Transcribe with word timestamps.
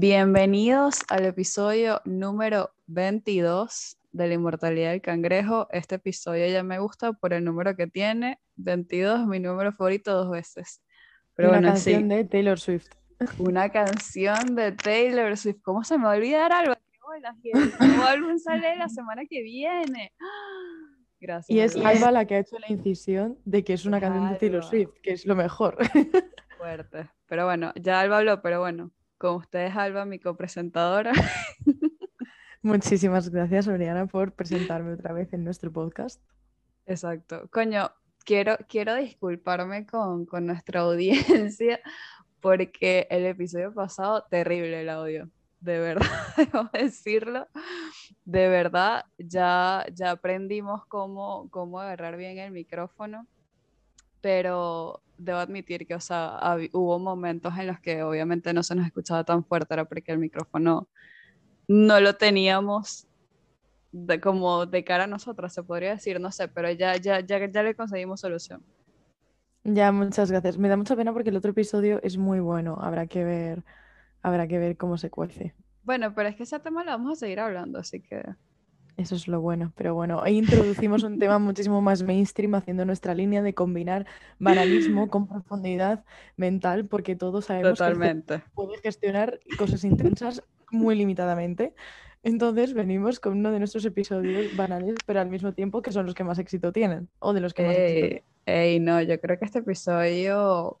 Bienvenidos 0.00 1.00
al 1.08 1.24
episodio 1.24 2.00
número 2.04 2.70
22 2.86 3.98
de 4.12 4.28
la 4.28 4.34
inmortalidad 4.34 4.92
del 4.92 5.02
cangrejo. 5.02 5.66
Este 5.72 5.96
episodio 5.96 6.46
ya 6.46 6.62
me 6.62 6.78
gusta 6.78 7.14
por 7.14 7.32
el 7.32 7.44
número 7.44 7.74
que 7.74 7.88
tiene. 7.88 8.38
22, 8.54 9.26
mi 9.26 9.40
número 9.40 9.72
favorito 9.72 10.12
dos 10.12 10.30
veces. 10.30 10.82
Pero 11.34 11.48
Una 11.48 11.60
canción 11.60 12.08
de 12.08 12.22
Taylor 12.22 12.60
Swift. 12.60 12.86
Una 13.38 13.70
canción 13.70 14.54
de 14.54 14.70
Taylor 14.70 15.36
Swift. 15.36 15.62
¿Cómo 15.62 15.82
se 15.82 15.98
me 15.98 16.04
va 16.04 16.12
a 16.12 16.16
olvidar, 16.16 16.52
Alba? 16.52 16.78
El 17.42 17.54
álbum 18.06 18.38
sale 18.38 18.76
la 18.76 18.88
semana 18.88 19.22
que 19.28 19.42
viene. 19.42 20.12
Gracias. 21.20 21.50
Y 21.50 21.58
es 21.58 21.74
Alba 21.74 22.12
la 22.12 22.24
que 22.24 22.36
ha 22.36 22.38
hecho 22.38 22.56
la 22.60 22.70
incisión 22.70 23.36
de 23.44 23.64
que 23.64 23.72
es 23.72 23.84
una 23.84 23.98
canción 23.98 24.30
de 24.30 24.36
Taylor 24.36 24.62
Swift, 24.62 24.92
que 25.02 25.10
es 25.10 25.26
lo 25.26 25.34
mejor. 25.34 25.76
Fuerte. 26.56 27.10
Pero 27.26 27.46
bueno, 27.46 27.72
ya 27.74 28.00
Alba 28.00 28.18
habló, 28.18 28.40
pero 28.42 28.60
bueno, 28.60 28.92
con 29.18 29.36
ustedes, 29.36 29.76
Alba, 29.76 30.04
mi 30.04 30.18
copresentadora. 30.18 31.12
Muchísimas 32.62 33.28
gracias, 33.28 33.68
Oriana, 33.68 34.06
por 34.06 34.32
presentarme 34.32 34.92
otra 34.92 35.12
vez 35.12 35.32
en 35.32 35.44
nuestro 35.44 35.72
podcast. 35.72 36.22
Exacto. 36.86 37.48
Coño, 37.50 37.90
quiero, 38.24 38.56
quiero 38.68 38.94
disculparme 38.94 39.86
con, 39.86 40.24
con 40.26 40.46
nuestra 40.46 40.80
audiencia 40.82 41.80
porque 42.40 43.06
el 43.10 43.26
episodio 43.26 43.74
pasado, 43.74 44.24
terrible 44.30 44.80
el 44.80 44.88
audio 44.88 45.28
de 45.60 45.78
verdad, 45.78 46.06
debo 46.36 46.70
decirlo, 46.72 47.48
de 48.24 48.48
verdad, 48.48 49.04
ya, 49.18 49.84
ya 49.92 50.12
aprendimos 50.12 50.86
cómo, 50.86 51.48
cómo 51.50 51.80
agarrar 51.80 52.16
bien 52.16 52.38
el 52.38 52.52
micrófono, 52.52 53.26
pero 54.20 55.02
debo 55.18 55.38
admitir 55.38 55.86
que, 55.86 55.94
o 55.94 56.00
sea, 56.00 56.38
hubo 56.72 56.98
momentos 56.98 57.52
en 57.58 57.66
los 57.66 57.80
que 57.80 58.02
obviamente 58.02 58.52
no 58.52 58.62
se 58.62 58.74
nos 58.74 58.86
escuchaba 58.86 59.24
tan 59.24 59.44
fuerte, 59.44 59.74
era 59.74 59.84
porque 59.84 60.12
el 60.12 60.18
micrófono 60.18 60.88
no 61.66 62.00
lo 62.00 62.14
teníamos 62.14 63.06
de, 63.92 64.20
como 64.20 64.66
de 64.66 64.84
cara 64.84 65.04
a 65.04 65.08
nosotros, 65.08 65.52
se 65.52 65.62
podría 65.62 65.90
decir, 65.90 66.20
no 66.20 66.30
sé, 66.30 66.48
pero 66.48 66.70
ya, 66.70 66.96
ya, 66.96 67.20
ya, 67.20 67.46
ya 67.46 67.62
le 67.62 67.74
conseguimos 67.74 68.20
solución. 68.20 68.62
Ya, 69.64 69.92
muchas 69.92 70.30
gracias. 70.30 70.56
Me 70.56 70.68
da 70.68 70.76
mucha 70.76 70.96
pena 70.96 71.12
porque 71.12 71.30
el 71.30 71.36
otro 71.36 71.50
episodio 71.50 72.00
es 72.02 72.16
muy 72.16 72.40
bueno, 72.40 72.78
habrá 72.80 73.06
que 73.06 73.24
ver 73.24 73.64
habrá 74.22 74.46
que 74.46 74.58
ver 74.58 74.76
cómo 74.76 74.98
se 74.98 75.10
cuece. 75.10 75.54
Bueno, 75.82 76.14
pero 76.14 76.28
es 76.28 76.36
que 76.36 76.42
ese 76.42 76.58
tema 76.60 76.84
lo 76.84 76.90
vamos 76.90 77.12
a 77.12 77.16
seguir 77.16 77.40
hablando, 77.40 77.78
así 77.78 78.00
que... 78.00 78.22
Eso 78.98 79.14
es 79.14 79.28
lo 79.28 79.40
bueno, 79.40 79.72
pero 79.76 79.94
bueno, 79.94 80.20
ahí 80.24 80.36
introducimos 80.38 81.04
un 81.04 81.20
tema 81.20 81.38
muchísimo 81.38 81.80
más 81.80 82.02
mainstream 82.02 82.56
haciendo 82.56 82.84
nuestra 82.84 83.14
línea 83.14 83.42
de 83.42 83.54
combinar 83.54 84.06
banalismo 84.40 85.08
con 85.10 85.28
profundidad 85.28 86.04
mental, 86.36 86.84
porque 86.84 87.14
todos 87.14 87.44
sabemos 87.44 87.78
que 87.78 87.94
puede 88.54 88.78
gestionar 88.82 89.38
cosas 89.56 89.84
intensas 89.84 90.42
muy 90.72 90.96
limitadamente. 90.96 91.74
Entonces 92.24 92.74
venimos 92.74 93.20
con 93.20 93.38
uno 93.38 93.52
de 93.52 93.60
nuestros 93.60 93.84
episodios 93.84 94.56
banales, 94.56 94.96
pero 95.06 95.20
al 95.20 95.28
mismo 95.30 95.52
tiempo 95.54 95.80
que 95.80 95.92
son 95.92 96.04
los 96.04 96.16
que 96.16 96.24
más 96.24 96.40
éxito 96.40 96.72
tienen, 96.72 97.08
o 97.20 97.32
de 97.32 97.40
los 97.40 97.54
que 97.54 97.62
más 97.62 97.78
éxito 97.78 98.08
tienen. 98.08 98.24
Ey, 98.46 98.80
no, 98.80 99.00
yo 99.00 99.20
creo 99.20 99.38
que 99.38 99.44
este 99.44 99.60
episodio 99.60 100.80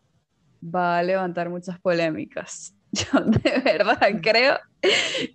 va 0.62 0.98
a 0.98 1.02
levantar 1.04 1.50
muchas 1.50 1.78
polémicas. 1.78 2.74
Yo 2.92 3.20
de 3.20 3.60
verdad 3.60 4.10
creo 4.22 4.58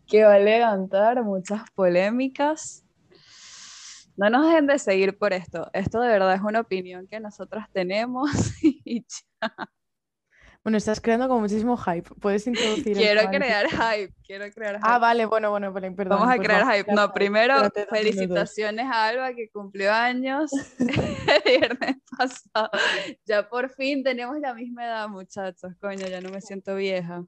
que 0.08 0.24
va 0.24 0.36
a 0.36 0.40
levantar 0.40 1.24
muchas 1.24 1.70
polémicas. 1.72 2.84
No 4.16 4.30
nos 4.30 4.46
dejen 4.48 4.68
de 4.68 4.80
seguir 4.80 5.18
por 5.18 5.34
esto. 5.34 5.70
Esto 5.74 6.00
de 6.02 6.08
verdad 6.08 6.36
es 6.36 6.42
una 6.42 6.62
opinión 6.62 7.08
que 7.08 7.20
nosotras 7.20 7.68
tenemos 7.72 8.30
y 8.64 9.06
ya. 9.42 9.70
Bueno, 10.64 10.78
estás 10.78 11.02
creando 11.02 11.28
como 11.28 11.42
muchísimo 11.42 11.76
hype. 11.76 12.10
Puedes 12.22 12.48
introducir. 12.48 12.96
Quiero 12.96 13.30
crear 13.30 13.68
hype. 13.68 14.14
Quiero 14.26 14.50
crear 14.50 14.80
Ah, 14.82 14.98
vale, 14.98 15.26
bueno, 15.26 15.52
bueno, 15.52 15.74
perdón. 15.74 16.08
Vamos 16.08 16.30
a 16.30 16.38
crear 16.38 16.66
hype. 16.74 16.94
No, 16.94 17.12
primero, 17.12 17.56
felicitaciones 17.90 18.86
a 18.86 19.08
Alba 19.08 19.34
que 19.34 19.50
cumplió 19.50 19.92
años 19.92 20.52
el 20.80 21.42
viernes 21.46 21.98
pasado. 22.18 22.70
Ya 23.26 23.50
por 23.50 23.70
fin 23.72 24.04
tenemos 24.04 24.40
la 24.40 24.54
misma 24.54 24.86
edad, 24.86 25.10
muchachos. 25.10 25.74
Coño, 25.82 26.08
ya 26.08 26.22
no 26.22 26.30
me 26.30 26.40
siento 26.40 26.76
vieja. 26.76 27.26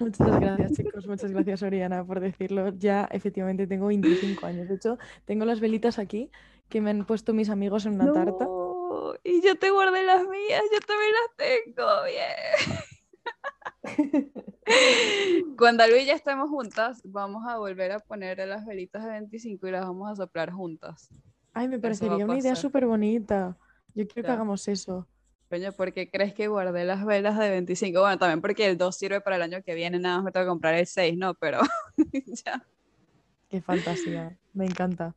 Muchas 0.00 0.40
gracias, 0.40 0.72
chicos. 0.72 1.06
Muchas 1.06 1.30
gracias, 1.30 1.62
Oriana, 1.62 2.04
por 2.04 2.20
decirlo. 2.20 2.70
Ya 2.70 3.04
efectivamente 3.12 3.66
tengo 3.66 3.86
25 3.86 4.46
años. 4.46 4.68
De 4.68 4.74
hecho, 4.74 4.98
tengo 5.26 5.44
las 5.44 5.60
velitas 5.60 5.98
aquí 5.98 6.30
que 6.68 6.80
me 6.80 6.90
han 6.90 7.04
puesto 7.04 7.34
mis 7.34 7.50
amigos 7.50 7.86
en 7.86 7.94
una 7.94 8.12
tarta. 8.12 8.46
Y 9.24 9.42
yo 9.42 9.58
te 9.58 9.70
guardé 9.70 10.02
las 10.04 10.26
mías, 10.26 10.62
yo 10.72 10.78
también 10.86 11.12
las 11.20 11.36
tengo. 11.36 11.86
Bien. 12.04 12.90
Cuando 15.56 15.86
Luis 15.86 16.06
ya 16.06 16.14
estemos 16.14 16.48
juntas, 16.48 17.00
vamos 17.04 17.44
a 17.46 17.58
volver 17.58 17.92
a 17.92 17.98
poner 18.00 18.38
las 18.48 18.64
velitas 18.66 19.04
de 19.04 19.10
25 19.10 19.68
y 19.68 19.70
las 19.70 19.84
vamos 19.84 20.10
a 20.10 20.16
soplar 20.16 20.50
juntas. 20.50 21.10
Ay, 21.52 21.68
me 21.68 21.78
parecería 21.78 22.24
una 22.24 22.38
idea 22.38 22.56
súper 22.56 22.86
bonita. 22.86 23.56
Yo 23.94 24.06
quiero 24.06 24.26
que 24.26 24.32
hagamos 24.32 24.66
eso. 24.68 25.06
Coño, 25.50 25.72
¿por 25.72 25.92
qué 25.92 26.08
crees 26.08 26.32
que 26.32 26.46
guardé 26.46 26.84
las 26.84 27.04
velas 27.04 27.36
de 27.36 27.50
25? 27.50 28.00
Bueno, 28.00 28.18
también 28.18 28.40
porque 28.40 28.66
el 28.66 28.78
2 28.78 28.96
sirve 28.96 29.20
para 29.20 29.34
el 29.34 29.42
año 29.42 29.64
que 29.64 29.74
viene, 29.74 29.98
nada 29.98 30.18
más 30.18 30.26
me 30.26 30.30
tengo 30.30 30.46
que 30.46 30.50
comprar 30.50 30.74
el 30.76 30.86
6, 30.86 31.18
¿no? 31.18 31.34
Pero 31.34 31.58
ya. 32.46 32.64
Qué 33.48 33.60
fantasía, 33.60 34.38
me 34.52 34.66
encanta. 34.66 35.12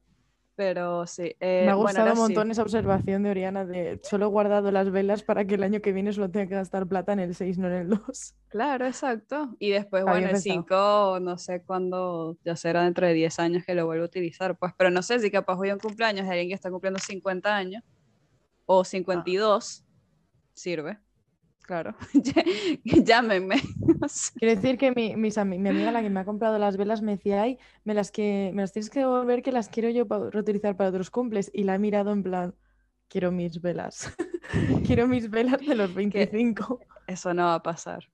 Pero 0.56 1.06
sí. 1.06 1.36
Eh, 1.40 1.64
me 1.66 1.72
ha 1.72 1.76
gustado 1.76 2.14
un 2.14 2.18
montón 2.18 2.50
esa 2.50 2.64
observación 2.64 3.22
de 3.22 3.30
Oriana 3.30 3.64
de 3.64 4.00
solo 4.02 4.26
he 4.26 4.30
guardado 4.30 4.72
las 4.72 4.90
velas 4.90 5.22
para 5.22 5.46
que 5.46 5.54
el 5.54 5.62
año 5.62 5.82
que 5.82 5.92
viene 5.92 6.12
solo 6.14 6.32
tenga 6.32 6.48
que 6.48 6.56
gastar 6.56 6.88
plata 6.88 7.14
en 7.14 7.20
el 7.20 7.36
6, 7.36 7.60
no 7.60 7.68
en 7.68 7.74
el 7.74 7.90
2. 7.90 8.36
Claro, 8.48 8.88
exacto. 8.88 9.56
Y 9.60 9.70
después, 9.70 10.04
bueno, 10.04 10.30
el 10.30 10.38
5, 10.38 11.20
no 11.22 11.38
sé 11.38 11.62
cuándo, 11.62 12.38
ya 12.44 12.56
será 12.56 12.84
dentro 12.84 13.06
de 13.06 13.14
10 13.14 13.38
años 13.38 13.64
que 13.66 13.76
lo 13.76 13.86
vuelvo 13.86 14.04
a 14.04 14.08
utilizar. 14.08 14.58
Pues, 14.58 14.74
pero 14.76 14.90
no 14.90 15.04
sé 15.04 15.20
si 15.20 15.30
capaz 15.30 15.58
voy 15.58 15.70
a 15.70 15.74
un 15.74 15.80
cumpleaños 15.80 16.26
de 16.26 16.32
alguien 16.32 16.50
que 16.50 16.56
está 16.56 16.72
cumpliendo 16.72 17.00
50 17.00 17.56
años 17.56 17.84
o 18.66 18.84
52 18.84 19.84
sirve. 20.54 21.00
Claro, 21.64 21.96
llámenme. 22.84 23.56
Quiero 24.36 24.56
decir 24.56 24.78
que 24.78 24.92
mi, 24.92 25.16
mi, 25.16 25.30
amiga, 25.38 25.92
la 25.92 26.02
que 26.02 26.10
me 26.10 26.20
ha 26.20 26.26
comprado 26.26 26.60
las 26.60 26.76
velas, 26.76 27.02
me 27.02 27.14
decía, 27.14 27.42
ay, 27.42 27.58
me 27.86 27.94
las, 27.94 28.12
que, 28.12 28.52
me 28.54 28.64
las 28.64 28.74
tienes 28.74 28.90
que 28.90 29.00
devolver 29.00 29.42
que 29.42 29.54
las 29.54 29.70
quiero 29.70 29.90
yo 29.90 30.06
para 30.06 30.30
reutilizar 30.30 30.76
para 30.76 30.90
otros 30.90 31.10
cumples. 31.10 31.50
Y 31.54 31.64
la 31.64 31.76
he 31.76 31.80
mirado 31.80 32.12
en 32.12 32.22
plan, 32.22 32.54
quiero 33.08 33.32
mis 33.32 33.62
velas. 33.62 34.14
quiero 34.86 35.08
mis 35.08 35.30
velas 35.30 35.62
de 35.66 35.76
los 35.76 35.94
25. 35.96 36.82
Eso 37.08 37.34
no 37.34 37.44
va 37.46 37.56
a 37.56 37.64
pasar. 37.64 38.10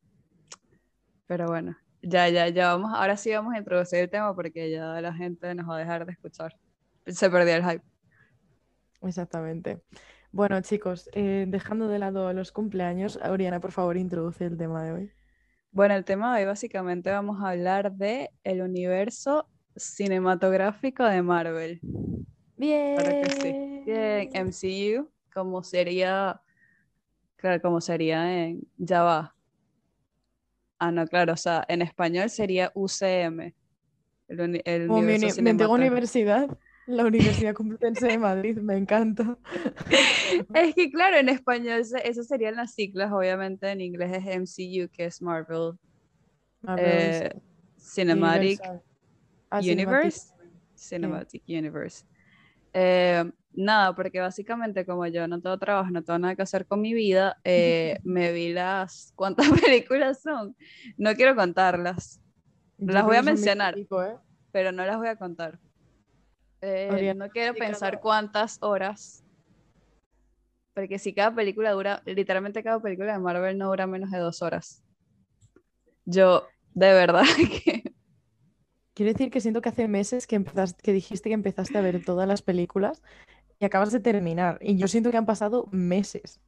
Pero 1.25 1.47
bueno, 1.47 1.75
ya, 2.03 2.29
ya, 2.29 2.49
ya 2.49 2.75
vamos, 2.75 2.91
ahora 2.93 3.17
sí 3.17 3.31
vamos 3.31 3.53
a 3.55 3.57
introducir 3.57 3.99
el 3.99 4.09
tema 4.09 4.35
porque 4.35 4.69
ya 4.69 5.01
la 5.01 5.13
gente 5.13 5.55
nos 5.55 5.67
va 5.67 5.77
a 5.77 5.79
dejar 5.79 6.05
de 6.05 6.11
escuchar. 6.11 6.55
Se 7.07 7.29
perdió 7.29 7.55
el 7.55 7.63
hype. 7.63 7.83
Exactamente. 9.01 9.81
Bueno, 10.31 10.61
chicos, 10.61 11.09
eh, 11.13 11.45
dejando 11.47 11.87
de 11.87 11.97
lado 11.97 12.31
los 12.33 12.51
cumpleaños, 12.51 13.17
Oriana, 13.23 13.59
por 13.59 13.71
favor, 13.71 13.97
introduce 13.97 14.45
el 14.45 14.57
tema 14.57 14.83
de 14.83 14.91
hoy. 14.91 15.11
Bueno, 15.71 15.95
el 15.95 16.05
tema 16.05 16.35
de 16.35 16.41
hoy 16.41 16.47
básicamente 16.47 17.09
vamos 17.09 17.43
a 17.43 17.49
hablar 17.49 17.93
de 17.93 18.29
el 18.43 18.61
universo 18.61 19.47
cinematográfico 19.75 21.03
de 21.03 21.21
Marvel. 21.23 21.79
Bien. 22.57 22.95
Claro 22.95 23.21
que 23.21 23.29
sí. 23.31 23.83
Bien, 23.85 24.29
MCU, 24.33 25.09
como 25.33 25.63
sería, 25.63 26.41
claro, 27.35 27.61
como 27.61 27.81
sería 27.81 28.45
en 28.45 28.61
Java. 28.85 29.35
Ah, 30.77 30.91
no, 30.91 31.07
claro, 31.07 31.33
o 31.33 31.37
sea, 31.37 31.65
en 31.67 31.81
español 31.81 32.29
sería 32.29 32.71
UCM. 32.75 33.53
El, 34.27 34.61
el 34.63 34.89
universo 34.91 35.41
mi, 35.41 35.51
universidad. 35.51 36.55
La 36.89 37.05
Universidad 37.05 37.53
Complutense 37.53 38.07
de 38.07 38.17
Madrid, 38.17 38.57
me 38.57 38.75
encanta. 38.75 39.37
Es 40.55 40.73
que 40.73 40.89
claro, 40.89 41.17
en 41.17 41.29
español 41.29 41.81
eso 42.03 42.23
serían 42.23 42.55
las 42.55 42.73
siglas, 42.73 43.11
obviamente 43.11 43.69
en 43.69 43.81
inglés 43.81 44.11
es 44.11 44.25
MCU, 44.25 44.89
que 44.91 45.05
es 45.05 45.21
Marvel, 45.21 45.73
eh, 46.79 47.31
Cinematic 47.77 48.59
ah, 49.51 49.59
Universe. 49.59 50.33
Cinematic 50.75 51.43
Universe. 51.47 52.05
Eh, 52.73 53.23
nada, 53.53 53.93
porque 53.93 54.19
básicamente 54.19 54.83
como 54.83 55.05
yo 55.05 55.27
no 55.27 55.39
tengo 55.39 55.59
trabajo, 55.59 55.91
no 55.91 56.03
tengo 56.03 56.17
nada 56.17 56.35
que 56.35 56.41
hacer 56.41 56.65
con 56.65 56.81
mi 56.81 56.95
vida, 56.95 57.37
eh, 57.43 57.99
me 58.03 58.31
vi 58.31 58.51
las... 58.51 59.13
¿Cuántas 59.15 59.47
películas 59.61 60.23
son? 60.23 60.55
No 60.97 61.13
quiero 61.13 61.35
contarlas. 61.35 62.19
las 62.79 63.05
voy 63.05 63.17
a 63.17 63.21
mencionar, 63.21 63.75
pero 64.51 64.71
no 64.71 64.83
las 64.87 64.97
voy 64.97 65.09
a 65.09 65.15
contar. 65.17 65.59
Eh, 66.61 67.13
no 67.15 67.29
quiero 67.29 67.53
pensar 67.53 67.99
cuántas 68.01 68.57
horas. 68.61 69.23
Porque 70.73 70.99
si 70.99 71.13
cada 71.13 71.33
película 71.33 71.71
dura, 71.71 72.01
literalmente 72.05 72.63
cada 72.63 72.79
película 72.79 73.13
de 73.13 73.19
Marvel 73.19 73.57
no 73.57 73.67
dura 73.67 73.87
menos 73.87 74.11
de 74.11 74.19
dos 74.19 74.41
horas. 74.41 74.83
Yo, 76.05 76.47
de 76.73 76.93
verdad 76.93 77.23
que... 77.65 77.93
Quiero 78.93 79.13
decir 79.13 79.31
que 79.31 79.39
siento 79.39 79.61
que 79.61 79.69
hace 79.69 79.87
meses 79.87 80.27
que, 80.27 80.35
empezaste, 80.35 80.81
que 80.83 80.91
dijiste 80.91 81.29
que 81.29 81.33
empezaste 81.33 81.77
a 81.77 81.81
ver 81.81 82.03
todas 82.03 82.27
las 82.27 82.41
películas 82.41 83.01
y 83.59 83.65
acabas 83.65 83.91
de 83.91 83.99
terminar. 83.99 84.57
Y 84.61 84.77
yo 84.77 84.87
siento 84.87 85.11
que 85.11 85.17
han 85.17 85.25
pasado 85.25 85.67
meses. 85.71 86.41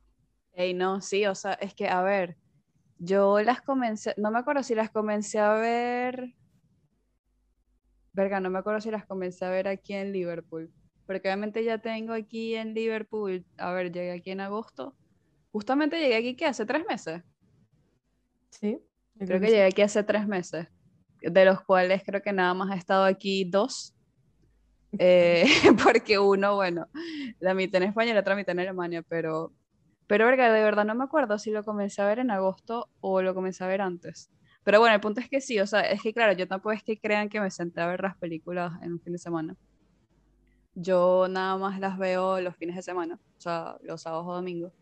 Ey, 0.54 0.74
no, 0.74 1.00
sí, 1.02 1.26
o 1.26 1.36
sea, 1.36 1.54
es 1.54 1.74
que, 1.74 1.88
a 1.88 2.02
ver, 2.02 2.38
Yo 2.98 3.42
las 3.42 3.62
comencé, 3.62 4.14
no 4.18 4.32
me 4.32 4.40
acuerdo 4.40 4.64
si 4.64 4.76
las 4.76 4.92
comencé 4.92 5.40
a 5.40 5.54
ver. 5.54 6.36
Verga, 8.14 8.40
no 8.40 8.50
me 8.50 8.60
acuerdo 8.60 8.82
si 8.82 8.92
las 8.92 9.06
comencé 9.06 9.46
a 9.46 9.50
ver 9.50 9.68
aquí 9.68 9.94
en 9.94 10.12
Liverpool. 10.12 10.72
Porque 11.06 11.28
obviamente 11.28 11.64
ya 11.64 11.78
tengo 11.78 12.14
aquí 12.14 12.56
en 12.56 12.74
Liverpool. 12.74 13.46
A 13.58 13.72
ver, 13.74 13.92
llegué 13.92 14.12
aquí 14.12 14.32
en 14.32 14.42
agosto. 14.42 14.96
Justamente 15.52 16.00
llegué 16.00 16.16
aquí, 16.16 16.36
¿qué? 16.36 16.46
¿Hace 16.46 16.66
tres 16.66 16.86
meses? 16.88 17.22
Sí. 18.50 18.80
Creo, 19.18 19.40
que, 19.40 19.48
llegué 19.48 19.66
aquí 19.66 19.82
hace 19.82 20.04
tres 20.04 20.28
meses. 20.28 20.68
De 21.22 21.46
los 21.46 21.62
cuales 21.62 22.04
creo 22.06 22.22
que 22.22 22.34
nada 22.34 22.54
más 22.54 22.74
he 22.76 22.78
estado 22.78 23.06
aquí 23.06 23.46
dos. 23.46 23.94
Eh, 24.98 25.46
porque 25.84 26.20
uno, 26.20 26.56
bueno, 26.56 26.88
la 27.40 27.54
mitad 27.54 27.82
en 27.82 27.90
España 27.90 28.12
y 28.12 28.14
la 28.14 28.22
otra 28.22 28.36
mitad 28.36 28.52
en 28.52 28.60
Alemania, 28.60 29.04
pero 29.04 29.54
pero 30.12 30.26
verga, 30.26 30.52
de 30.52 30.62
verdad 30.62 30.84
no 30.84 30.94
me 30.94 31.06
acuerdo 31.06 31.40
si 31.40 31.52
lo 31.52 31.64
comencé 31.64 32.02
a 32.02 32.06
ver 32.06 32.20
en 32.20 32.32
agosto 32.32 32.90
o 33.00 33.22
lo 33.22 33.34
comencé 33.34 33.64
a 33.64 33.68
ver 33.68 33.80
antes. 33.80 34.30
Pero 34.64 34.80
bueno, 34.80 34.96
el 34.96 35.02
punto 35.02 35.20
es 35.20 35.30
que 35.30 35.42
sí, 35.42 35.60
o 35.60 35.68
sea, 35.68 35.82
es 35.82 36.02
que 36.02 36.14
claro, 36.14 36.34
yo 36.34 36.48
tampoco 36.48 36.72
es 36.74 36.84
que 36.84 37.00
crean 37.00 37.30
que 37.30 37.40
me 37.40 37.50
senté 37.50 37.82
a 37.82 37.88
ver 37.88 38.02
las 38.02 38.18
películas 38.18 38.74
en 38.84 38.94
un 38.94 39.00
fin 39.02 39.14
de 39.14 39.20
semana. 39.20 39.56
Yo 40.76 41.28
nada 41.30 41.58
más 41.58 41.80
las 41.80 41.98
veo 41.98 42.40
los 42.42 42.56
fines 42.56 42.76
de 42.76 42.82
semana, 42.82 43.20
o 43.38 43.42
sea, 43.42 43.78
los 43.82 44.02
sábados 44.02 44.28
o 44.28 44.36
domingos. 44.36 44.74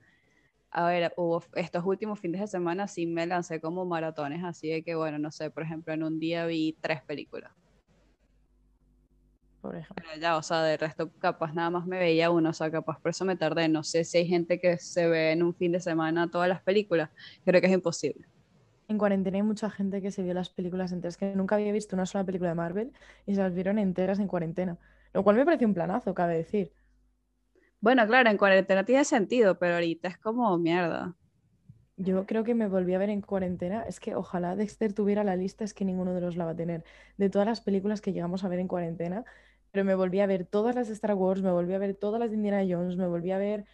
A 0.71 0.85
ver, 0.87 1.13
hubo 1.17 1.43
estos 1.55 1.83
últimos 1.85 2.19
fines 2.19 2.41
de 2.41 2.47
semana 2.47 2.87
sí 2.87 3.07
me 3.07 3.25
lancé 3.25 3.59
como 3.59 3.85
maratones, 3.85 4.43
así 4.43 4.69
de 4.69 4.83
que 4.83 4.95
bueno, 4.95 5.17
no 5.17 5.31
sé, 5.31 5.49
por 5.49 5.63
ejemplo, 5.63 5.93
en 5.93 6.03
un 6.03 6.19
día 6.19 6.45
vi 6.45 6.77
tres 6.81 7.01
películas 7.03 7.51
por 9.61 9.75
ejemplo. 9.75 10.05
ya, 10.19 10.37
o 10.37 10.43
sea, 10.43 10.63
de 10.63 10.77
resto 10.77 11.11
capaz 11.19 11.53
nada 11.53 11.69
más 11.69 11.85
me 11.85 11.99
veía 11.99 12.31
uno, 12.31 12.49
o 12.49 12.53
sea, 12.53 12.71
capaz 12.71 12.99
por 12.99 13.11
eso 13.11 13.25
me 13.25 13.35
tardé. 13.35 13.67
No 13.67 13.83
sé 13.83 14.03
si 14.03 14.17
hay 14.19 14.27
gente 14.27 14.59
que 14.59 14.77
se 14.77 15.07
ve 15.07 15.31
en 15.31 15.43
un 15.43 15.53
fin 15.53 15.71
de 15.71 15.79
semana 15.79 16.29
todas 16.29 16.49
las 16.49 16.61
películas, 16.61 17.09
creo 17.45 17.61
que 17.61 17.67
es 17.67 17.73
imposible. 17.73 18.27
En 18.89 18.97
cuarentena 18.97 19.37
hay 19.37 19.43
mucha 19.43 19.69
gente 19.69 20.01
que 20.01 20.09
se 20.09 20.23
vio 20.23 20.33
las 20.33 20.49
películas 20.49 20.91
enteras, 20.91 21.15
que 21.15 21.35
nunca 21.35 21.53
había 21.55 21.71
visto 21.71 21.95
una 21.95 22.07
sola 22.07 22.23
película 22.25 22.49
de 22.49 22.55
Marvel 22.55 22.91
y 23.27 23.35
se 23.35 23.41
las 23.41 23.53
vieron 23.53 23.77
enteras 23.77 24.17
en 24.17 24.27
cuarentena, 24.27 24.79
lo 25.13 25.23
cual 25.23 25.35
me 25.35 25.45
pareció 25.45 25.67
un 25.67 25.75
planazo, 25.75 26.15
cabe 26.15 26.35
decir. 26.35 26.73
Bueno, 27.79 28.05
claro, 28.07 28.31
en 28.31 28.37
cuarentena 28.37 28.83
tiene 28.83 29.05
sentido, 29.05 29.59
pero 29.59 29.75
ahorita 29.75 30.07
es 30.07 30.17
como 30.17 30.57
mierda. 30.57 31.15
Yo 31.97 32.25
creo 32.25 32.43
que 32.43 32.55
me 32.55 32.67
volví 32.67 32.95
a 32.95 32.97
ver 32.97 33.11
en 33.11 33.21
cuarentena. 33.21 33.83
Es 33.83 33.99
que 33.99 34.15
ojalá 34.15 34.55
Dexter 34.55 34.91
tuviera 34.91 35.23
la 35.23 35.35
lista, 35.35 35.63
es 35.63 35.75
que 35.75 35.85
ninguno 35.85 36.15
de 36.15 36.21
los 36.21 36.35
la 36.35 36.45
va 36.45 36.51
a 36.51 36.55
tener. 36.55 36.83
De 37.17 37.29
todas 37.29 37.47
las 37.47 37.61
películas 37.61 38.01
que 38.01 38.11
llegamos 38.11 38.43
a 38.43 38.47
ver 38.47 38.57
en 38.57 38.67
cuarentena, 38.67 39.23
pero 39.71 39.85
me 39.85 39.93
volví 39.93 40.19
a 40.19 40.25
ver 40.25 40.45
todas 40.45 40.75
las 40.75 40.87
de 40.87 40.93
Star 40.95 41.13
Wars, 41.13 41.43
me 41.43 41.51
volví 41.51 41.73
a 41.75 41.77
ver 41.77 41.93
todas 41.93 42.19
las 42.19 42.31
de 42.31 42.37
Indiana 42.37 42.63
Jones, 42.67 42.97
me 42.97 43.05
volví 43.05 43.31
a 43.31 43.37
ver 43.37 43.65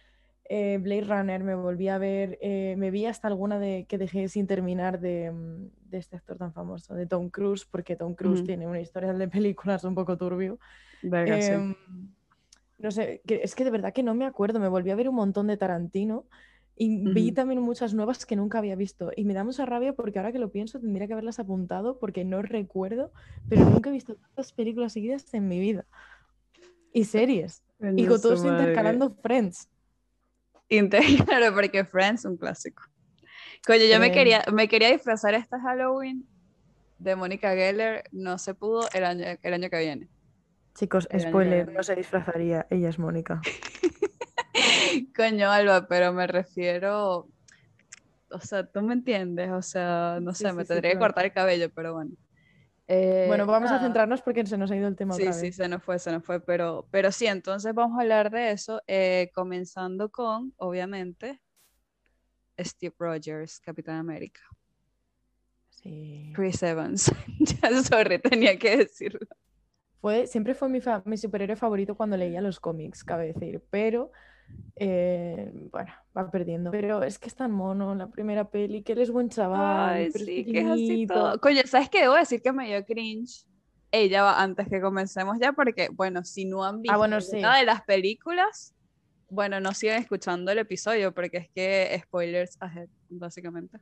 eh, 0.48 0.78
Blade 0.80 1.02
Runner, 1.04 1.42
me 1.42 1.54
volví 1.54 1.88
a 1.88 1.98
ver, 1.98 2.38
eh, 2.40 2.74
me 2.78 2.90
vi 2.90 3.06
hasta 3.06 3.28
alguna 3.28 3.58
de 3.58 3.86
que 3.88 3.98
dejé 3.98 4.28
sin 4.28 4.46
terminar 4.46 5.00
de, 5.00 5.30
mm, 5.30 5.90
de 5.90 5.98
este 5.98 6.16
actor 6.16 6.38
tan 6.38 6.52
famoso, 6.52 6.94
de 6.94 7.06
Tom 7.06 7.30
Cruise, 7.30 7.64
porque 7.64 7.96
Tom 7.96 8.14
Cruise 8.14 8.44
tiene 8.44 8.66
una 8.66 8.80
historia 8.80 9.12
de 9.12 9.28
películas 9.28 9.84
un 9.84 9.94
poco 9.94 10.16
turbio. 10.16 10.58
Em, 11.02 11.74
no 12.78 12.90
sé, 12.90 13.22
es 13.26 13.54
que 13.54 13.64
de 13.64 13.70
verdad 13.70 13.92
que 13.92 14.02
no 14.02 14.14
me 14.14 14.26
acuerdo, 14.26 14.60
me 14.60 14.68
volví 14.68 14.90
a 14.90 14.96
ver 14.96 15.08
un 15.08 15.14
montón 15.14 15.46
de 15.46 15.56
Tarantino 15.56 16.26
y 16.78 17.10
vi 17.10 17.32
también 17.32 17.62
muchas 17.62 17.94
nuevas 17.94 18.26
que 18.26 18.36
nunca 18.36 18.58
había 18.58 18.76
visto. 18.76 19.10
Y 19.16 19.24
me 19.24 19.32
da 19.32 19.44
mucha 19.44 19.64
rabia 19.64 19.94
porque 19.94 20.18
ahora 20.18 20.32
que 20.32 20.38
lo 20.38 20.50
pienso 20.50 20.78
tendría 20.78 21.06
que 21.06 21.14
haberlas 21.14 21.38
apuntado 21.38 21.98
porque 21.98 22.24
no 22.24 22.42
recuerdo, 22.42 23.12
pero 23.48 23.64
nunca 23.64 23.88
he 23.88 23.92
visto 23.92 24.16
tantas 24.16 24.52
películas 24.52 24.92
seguidas 24.92 25.32
en 25.32 25.48
mi 25.48 25.58
vida. 25.58 25.86
Y 26.92 27.04
series. 27.04 27.62
y 27.80 28.06
con 28.06 28.20
todos 28.20 28.44
intercalando 28.44 29.10
Friends. 29.22 29.70
Claro, 30.68 31.54
porque 31.54 31.84
Friends 31.84 32.20
es 32.20 32.24
un 32.24 32.36
clásico. 32.36 32.82
Coño, 33.66 33.84
yo 33.90 33.98
me 33.98 34.12
quería, 34.12 34.44
me 34.52 34.68
quería 34.68 34.90
disfrazar 34.90 35.34
esta 35.34 35.60
Halloween 35.60 36.28
de 36.98 37.16
Mónica 37.16 37.54
Geller, 37.54 38.04
no 38.12 38.38
se 38.38 38.54
pudo 38.54 38.88
el 38.94 39.04
año, 39.04 39.24
el 39.42 39.54
año 39.54 39.70
que 39.70 39.78
viene. 39.78 40.08
Chicos, 40.74 41.08
spoiler, 41.18 41.72
no 41.72 41.82
se 41.82 41.96
disfrazaría, 41.96 42.66
ella 42.70 42.88
es 42.88 42.98
Mónica. 42.98 43.40
Coño, 45.16 45.50
Alba, 45.50 45.86
pero 45.88 46.12
me 46.12 46.26
refiero, 46.26 47.28
o 48.30 48.40
sea, 48.40 48.66
tú 48.66 48.82
me 48.82 48.94
entiendes, 48.94 49.50
o 49.50 49.62
sea, 49.62 50.18
no 50.20 50.34
sé, 50.34 50.52
me 50.52 50.64
tendría 50.64 50.92
que 50.92 50.98
cortar 50.98 51.24
el 51.24 51.32
cabello, 51.32 51.70
pero 51.74 51.94
bueno. 51.94 52.12
Bueno, 52.88 53.44
eh, 53.44 53.46
vamos 53.46 53.70
a 53.70 53.80
centrarnos 53.80 54.22
porque 54.22 54.46
se 54.46 54.56
nos 54.56 54.70
ha 54.70 54.76
ido 54.76 54.86
el 54.86 54.96
tema. 54.96 55.14
Sí, 55.14 55.32
sí, 55.32 55.52
se 55.52 55.68
nos 55.68 55.82
fue, 55.82 55.98
se 55.98 56.12
nos 56.12 56.24
fue, 56.24 56.40
pero, 56.40 56.86
pero 56.90 57.10
sí, 57.10 57.26
entonces 57.26 57.74
vamos 57.74 57.98
a 57.98 58.02
hablar 58.02 58.30
de 58.30 58.52
eso, 58.52 58.80
eh, 58.86 59.30
comenzando 59.34 60.10
con, 60.10 60.54
obviamente, 60.56 61.40
Steve 62.58 62.94
Rogers, 62.98 63.60
Capitán 63.60 63.96
América. 63.96 64.40
Sí. 65.70 66.32
Chris 66.34 66.62
Evans, 66.62 67.12
ya 67.40 67.82
sorry, 67.82 68.20
tenía 68.20 68.58
que 68.58 68.76
decirlo. 68.76 69.26
Fue, 70.00 70.26
siempre 70.26 70.54
fue 70.54 70.68
mi, 70.68 70.80
mi 71.04 71.16
superhéroe 71.16 71.56
favorito 71.56 71.96
cuando 71.96 72.16
leía 72.16 72.40
los 72.40 72.60
cómics, 72.60 73.02
cabe 73.02 73.32
decir, 73.32 73.64
pero 73.70 74.12
eh, 74.76 75.50
bueno, 75.72 75.92
va 76.16 76.30
perdiendo. 76.30 76.70
Pero 76.70 77.02
es 77.02 77.18
que 77.18 77.28
es 77.28 77.34
tan 77.34 77.50
mono 77.50 77.94
la 77.94 78.08
primera 78.08 78.48
peli, 78.48 78.82
que 78.82 78.92
él 78.92 79.00
es 79.00 79.10
buen 79.10 79.28
chaval. 79.28 80.12
sí, 80.12 80.44
que 80.44 80.60
es 80.60 80.66
así 80.66 81.06
todo. 81.06 81.40
Coño, 81.40 81.62
¿sabes 81.64 81.88
qué? 81.88 82.02
Debo 82.02 82.14
decir 82.14 82.42
que 82.42 82.52
me 82.52 82.66
dio 82.66 82.84
cringe. 82.84 83.46
Ella 83.92 84.22
va 84.22 84.42
antes 84.42 84.68
que 84.68 84.80
comencemos 84.80 85.38
ya, 85.40 85.52
porque, 85.52 85.88
bueno, 85.90 86.24
si 86.24 86.44
no 86.44 86.64
han 86.64 86.82
visto 86.82 86.92
ah, 86.92 86.98
bueno, 86.98 87.18
de 87.18 87.64
las 87.64 87.82
películas, 87.82 88.74
bueno, 89.30 89.60
no 89.60 89.72
sigan 89.72 90.02
escuchando 90.02 90.50
el 90.50 90.58
episodio, 90.58 91.14
porque 91.14 91.38
es 91.38 91.48
que 91.50 91.98
spoilers 92.02 92.56
ahead, 92.60 92.88
básicamente. 93.08 93.78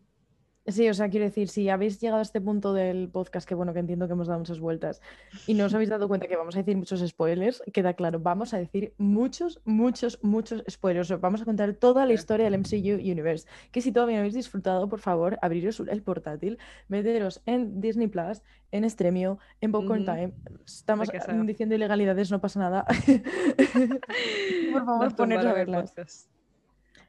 Sí, 0.66 0.88
o 0.88 0.94
sea, 0.94 1.11
quiero 1.11 1.26
decir, 1.26 1.49
si 1.49 1.69
habéis 1.69 2.00
llegado 2.00 2.20
a 2.20 2.22
este 2.22 2.40
punto 2.40 2.72
del 2.72 3.11
podcast, 3.11 3.46
que 3.46 3.55
bueno, 3.55 3.75
que 3.75 3.81
entiendo 3.81 4.06
que 4.06 4.14
hemos 4.14 4.28
dado 4.28 4.38
muchas 4.38 4.61
vueltas, 4.61 5.02
y 5.46 5.52
no 5.52 5.66
os 5.66 5.75
habéis 5.75 5.90
dado 5.90 6.08
cuenta 6.08 6.26
que 6.26 6.37
vamos 6.37 6.56
a 6.56 6.61
decir 6.61 6.75
muchos 6.75 7.06
spoilers, 7.06 7.62
queda 7.70 7.93
claro, 7.93 8.19
vamos 8.19 8.55
a 8.55 8.58
decir 8.58 8.94
muchos, 8.96 9.61
muchos, 9.64 10.19
muchos 10.22 10.64
spoilers. 10.70 11.20
Vamos 11.20 11.43
a 11.43 11.44
contar 11.44 11.75
toda 11.75 12.06
la 12.06 12.14
historia 12.14 12.49
del 12.49 12.58
MCU 12.58 12.94
Universe. 12.94 13.46
Que 13.72 13.82
si 13.82 13.93
todavía 13.93 14.16
no 14.16 14.20
habéis 14.20 14.34
disfrutado, 14.34 14.88
por 14.88 15.00
favor, 15.00 15.38
abriros 15.43 15.81
el 15.81 16.02
portátil, 16.02 16.58
meteros 16.88 17.43
en 17.44 17.82
Disney 17.82 18.08
Plus, 18.08 18.40
en 18.70 18.88
Stremio, 18.88 19.38
en 19.61 19.70
Popcorn 19.70 20.06
Time. 20.06 20.32
Estamos 20.66 21.08
diciendo 21.46 21.75
ilegalidades, 21.75 22.31
no 22.31 22.40
pasa 22.40 22.61
nada. 22.61 22.87
por 24.72 24.84
favor, 24.87 25.14
poneros 25.14 25.44
a 25.44 25.52
verlas. 25.52 25.94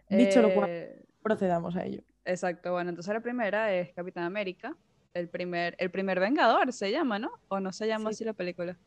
Dicho 0.10 0.42
lo 0.42 0.54
cual, 0.54 0.69
eh, 0.69 1.06
procedamos 1.22 1.78
a 1.78 1.86
ello. 1.86 2.04
Exacto, 2.25 2.72
bueno, 2.72 2.89
entonces 2.89 3.13
la 3.13 3.22
primera 3.22 3.74
es 3.74 3.94
Capitán 3.94 4.24
América, 4.24 4.75
el 5.13 5.30
primer, 5.30 5.76
el 5.80 5.92
primer 5.92 6.19
Vengador 6.19 6.73
se 6.73 6.92
llama, 6.92 7.19
¿no? 7.19 7.31
¿O 7.47 7.59
no 7.59 7.71
se 7.71 7.88
llama 7.88 8.09
así 8.09 8.26
la 8.26 8.33
película? 8.33 8.78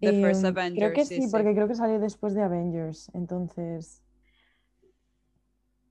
The 0.00 0.20
First 0.20 0.44
Avengers. 0.44 0.78
Creo 0.78 0.92
que 0.92 1.04
sí, 1.04 1.28
porque 1.30 1.54
creo 1.54 1.68
que 1.68 1.74
salió 1.74 2.00
después 2.00 2.34
de 2.34 2.42
Avengers, 2.42 3.10
entonces... 3.14 4.02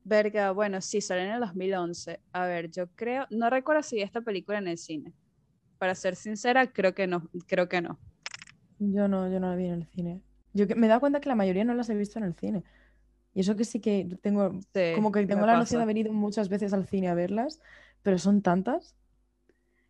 Verga, 0.04 0.52
bueno, 0.52 0.82
sí, 0.82 1.00
salió 1.00 1.24
en 1.26 1.32
el 1.32 1.40
2011. 1.42 2.20
A 2.34 2.46
ver, 2.48 2.72
yo 2.72 2.88
creo, 2.96 3.28
no 3.30 3.50
recuerdo 3.52 3.84
si 3.84 3.98
vi 3.98 4.02
esta 4.02 4.22
película 4.22 4.58
en 4.58 4.68
el 4.68 4.80
cine. 4.80 5.14
Para 5.78 5.94
ser 5.94 6.16
sincera, 6.16 6.68
creo 6.68 6.96
que 6.96 7.06
no, 7.06 7.30
creo 7.48 7.70
que 7.70 7.82
no. 7.82 8.00
Yo 8.80 9.08
no, 9.08 9.32
yo 9.32 9.40
no 9.40 9.50
la 9.52 9.56
vi 9.56 9.68
en 9.68 9.74
el 9.74 9.86
cine. 9.86 10.22
Yo 10.54 10.66
me 10.76 10.88
he 10.88 10.90
dado 10.90 11.00
cuenta 11.00 11.22
que 11.22 11.30
la 11.30 11.36
mayoría 11.36 11.64
no 11.64 11.76
las 11.76 11.90
he 11.90 11.96
visto 11.96 12.18
en 12.18 12.26
el 12.26 12.34
cine. 12.34 12.64
Y 13.34 13.42
eso 13.42 13.56
que 13.56 13.64
sí 13.64 13.80
que 13.80 14.18
tengo, 14.22 14.52
como 14.96 15.12
que 15.12 15.26
tengo 15.26 15.46
la 15.46 15.58
noción 15.58 15.80
de 15.80 15.84
haber 15.84 15.98
ido 15.98 16.12
muchas 16.14 16.50
veces 16.50 16.74
al 16.74 16.86
cine 16.86 17.08
a 17.08 17.14
verlas, 17.14 17.60
pero 18.04 18.18
son 18.18 18.42
tantas. 18.42 18.96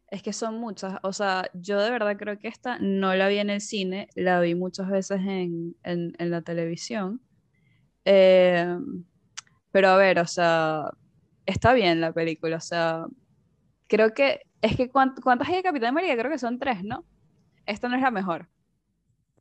Es 0.10 0.22
que 0.22 0.34
son 0.34 0.60
muchas. 0.60 1.00
O 1.04 1.14
sea, 1.14 1.50
yo 1.54 1.80
de 1.80 1.90
verdad 1.90 2.18
creo 2.18 2.38
que 2.38 2.50
esta 2.50 2.78
no 2.80 3.16
la 3.16 3.30
vi 3.30 3.40
en 3.40 3.50
el 3.50 3.62
cine, 3.62 4.10
la 4.16 4.40
vi 4.42 4.54
muchas 4.56 4.90
veces 4.90 5.22
en, 5.22 5.76
la 6.20 6.42
televisión. 6.42 7.22
Em, 8.06 9.06
pero 9.72 9.90
a 9.90 9.98
ver, 9.98 10.20
o 10.20 10.28
sea, 10.28 10.92
está 11.46 11.74
bien 11.74 12.02
la 12.02 12.14
película. 12.14 12.58
O 12.58 12.62
sea, 12.62 13.06
creo 13.88 14.14
que. 14.14 14.42
Es 14.62 14.76
que 14.76 14.90
¿cuántas 14.90 15.48
hay 15.50 15.56
de 15.56 15.64
Capitán 15.64 15.90
América? 15.90 16.16
Creo 16.16 16.32
que 16.32 16.38
son 16.38 16.60
tres, 16.60 16.84
¿no? 16.84 17.04
Esta 17.66 17.90
no 17.90 17.96
es 17.96 18.02
la 18.02 18.12
mejor. 18.12 18.48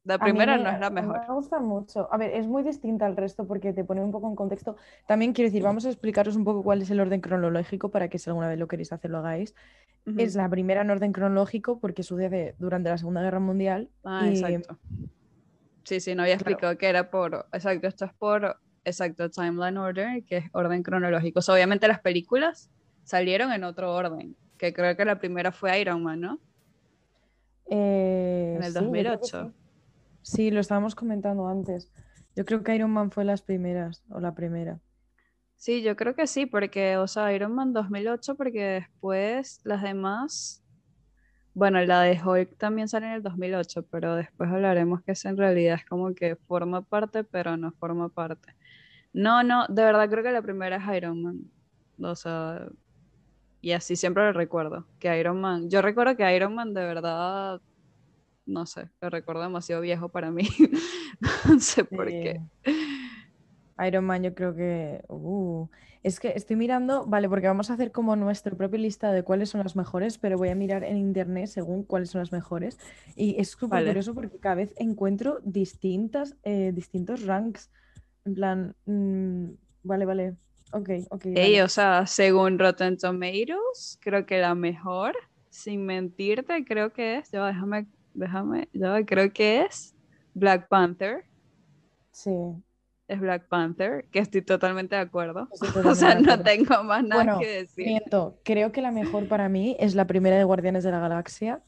La 0.05 0.19
primera 0.19 0.57
no 0.57 0.71
es 0.71 0.81
la 0.81 0.91
mejor. 0.91 1.21
Me 1.21 1.35
gusta 1.35 1.61
mucho. 1.61 2.09
A 2.11 2.17
ver, 2.17 2.33
es 2.33 2.47
muy 2.47 2.63
distinta 2.63 3.05
al 3.05 3.17
resto 3.17 3.47
porque 3.47 3.73
te 3.73 3.85
pone 3.85 4.03
un 4.03 4.11
poco 4.11 4.29
en 4.29 4.35
contexto. 4.35 4.77
También 5.07 5.33
quiero 5.33 5.49
decir, 5.49 5.63
vamos 5.63 5.85
a 5.85 5.89
explicaros 5.89 6.37
un 6.37 6.45
poco 6.45 6.63
cuál 6.63 6.81
es 6.81 6.91
el 6.91 7.01
orden 7.01 7.21
cronológico 7.21 7.91
para 7.91 8.09
que 8.09 8.19
si 8.19 8.31
alguna 8.31 8.49
vez 8.49 8.59
lo 8.59 8.67
queréis 8.67 8.93
hacer 8.93 9.11
lo 9.11 9.19
hagáis. 9.19 9.55
Es 10.17 10.35
la 10.35 10.49
primera 10.49 10.81
en 10.81 10.91
orden 10.91 11.13
cronológico 11.13 11.79
porque 11.79 12.03
sucede 12.03 12.55
durante 12.59 12.89
la 12.89 12.97
Segunda 12.97 13.21
Guerra 13.21 13.41
Mundial. 13.41 13.91
Ah, 14.03 14.29
exacto. 14.29 14.79
Sí, 15.85 16.01
sí, 16.01 16.15
no 16.15 16.23
había 16.23 16.35
explicado 16.35 16.77
que 16.79 16.89
era 16.89 17.11
por. 17.11 17.47
Exacto, 17.53 17.87
esto 17.87 18.07
es 18.07 18.15
por. 18.15 18.59
Exacto, 18.85 19.29
timeline 19.29 19.77
order, 19.77 20.25
que 20.25 20.39
es 20.39 20.45
orden 20.53 20.83
cronológico. 20.83 21.41
obviamente 21.49 21.87
las 21.87 22.01
películas 22.01 22.71
salieron 23.05 23.53
en 23.53 23.65
otro 23.65 23.95
orden, 23.95 24.37
que 24.57 24.73
creo 24.73 24.97
que 24.97 25.05
la 25.05 25.19
primera 25.19 25.53
fue 25.53 25.79
Iron 25.79 26.03
Man, 26.03 26.21
¿no? 26.21 26.41
Eh, 27.67 28.55
en 28.57 28.65
el 28.65 28.73
2008. 28.73 29.53
Sí, 29.53 29.60
lo 30.51 30.61
estábamos 30.61 30.95
comentando 30.95 31.49
antes. 31.49 31.91
Yo 32.37 32.45
creo 32.45 32.63
que 32.63 32.75
Iron 32.75 32.91
Man 32.91 33.11
fue 33.11 33.25
las 33.25 33.43
primeras, 33.43 34.05
o 34.11 34.21
la 34.21 34.35
primera. 34.35 34.81
Sí, 35.57 35.83
yo 35.83 35.95
creo 35.95 36.15
que 36.15 36.27
sí, 36.27 36.47
porque, 36.47 36.97
o 36.97 37.07
sea, 37.07 37.33
Iron 37.35 37.55
Man 37.55 37.73
2008, 37.73 38.35
porque 38.37 38.63
después 38.65 39.61
las 39.65 39.83
demás, 39.83 40.65
bueno, 41.53 41.85
la 41.85 42.01
de 42.03 42.19
Hulk 42.19 42.57
también 42.57 42.89
sale 42.89 43.09
en 43.09 43.13
el 43.13 43.23
2008, 43.23 43.85
pero 43.91 44.17
después 44.17 44.49
hablaremos 44.51 45.03
que 45.03 45.13
eso 45.13 45.29
en 45.29 45.37
realidad 45.37 45.75
es 45.75 45.85
como 45.85 46.15
que 46.15 46.37
forma 46.37 46.83
parte, 46.83 47.25
pero 47.25 47.57
no 47.57 47.73
forma 47.73 48.09
parte. 48.09 48.55
No, 49.13 49.43
no, 49.43 49.67
de 49.69 49.85
verdad 49.85 50.09
creo 50.09 50.23
que 50.23 50.33
la 50.33 50.43
primera 50.43 50.77
es 50.77 50.97
Iron 50.97 51.23
Man. 51.23 51.51
O 52.03 52.15
sea, 52.15 52.67
y 53.61 53.73
así 53.73 53.97
siempre 53.97 54.25
lo 54.25 54.33
recuerdo, 54.33 54.87
que 54.99 55.19
Iron 55.19 55.41
Man, 55.41 55.69
yo 55.69 55.83
recuerdo 55.83 56.17
que 56.17 56.35
Iron 56.35 56.55
Man 56.55 56.73
de 56.73 56.81
verdad, 56.83 57.61
no 58.51 58.67
sé, 58.67 58.89
lo 59.01 59.11
recuerdo 59.11 59.43
demasiado 59.43 59.81
viejo 59.83 60.09
para 60.09 60.31
mí, 60.31 60.49
no 61.49 61.61
sé 61.61 61.85
por 61.85 62.09
qué. 62.09 62.41
Iron 63.87 64.05
Man 64.05 64.23
yo 64.23 64.35
creo 64.35 64.55
que... 64.55 65.03
Uh, 65.09 65.67
es 66.03 66.19
que 66.19 66.33
estoy 66.35 66.57
mirando, 66.57 67.05
vale, 67.05 67.29
porque 67.29 67.47
vamos 67.47 67.71
a 67.71 67.75
hacer 67.75 67.93
como 67.93 68.17
nuestra 68.17 68.57
propia 68.57 68.81
lista 68.81 69.13
de 69.13 69.23
cuáles 69.23 69.51
son 69.51 69.63
las 69.63 69.77
mejores, 69.77 70.17
pero 70.17 70.39
voy 70.39 70.49
a 70.49 70.55
mirar 70.55 70.83
en 70.83 70.97
internet 70.97 71.49
según 71.49 71.85
cuáles 71.85 72.09
son 72.09 72.21
las 72.21 72.33
mejores. 72.33 72.79
Y 73.17 73.39
es 73.39 73.51
súper 73.51 73.85
curioso 73.85 74.15
porque 74.15 74.39
cada 74.39 74.55
vez 74.55 74.73
encuentro 74.77 75.41
distintas, 75.45 76.37
eh, 76.43 76.73
distintos 76.75 77.27
ranks. 77.27 77.71
En 78.25 78.35
plan, 78.35 78.75
mm, 78.87 79.51
vale, 79.83 80.05
vale, 80.07 80.37
Ok, 80.73 80.89
ok. 81.11 81.27
o 81.65 81.69
sea, 81.69 82.07
según 82.07 82.59
Rotten 82.59 82.97
Tomatoes, 82.97 83.99
creo 84.01 84.25
que 84.25 84.39
la 84.39 84.55
mejor, 84.55 85.15
sin 85.51 85.85
mentirte, 85.85 86.65
creo 86.65 86.93
que 86.93 87.19
es, 87.19 87.31
ya 87.33 87.45
déjame, 87.45 87.89
déjame, 88.15 88.69
ya 88.73 89.05
creo 89.05 89.33
que 89.33 89.63
es 89.63 89.95
Black 90.35 90.69
Panther. 90.69 91.25
Sí. 92.13 92.31
Es 93.09 93.21
Black 93.21 93.49
Panther, 93.49 94.05
que 94.11 94.21
estoy 94.21 94.43
totalmente 94.43 94.95
de 94.95 95.03
acuerdo. 95.03 95.49
o 95.85 95.95
sea, 95.95 96.15
no 96.15 96.41
tengo 96.43 96.83
más 96.85 97.05
nada 97.05 97.39
que 97.39 97.47
decir. 97.47 97.87
Miento, 97.87 98.39
creo 98.45 98.73
que 98.73 98.83
la 98.83 98.93
mejor 98.93 99.27
para 99.27 99.49
mí 99.49 99.77
es 99.81 99.95
la 99.95 100.07
primera 100.07 100.37
de 100.37 100.45
Guardianes 100.45 100.85
de 100.85 100.91
la 100.93 101.01
Galaxia 101.01 101.63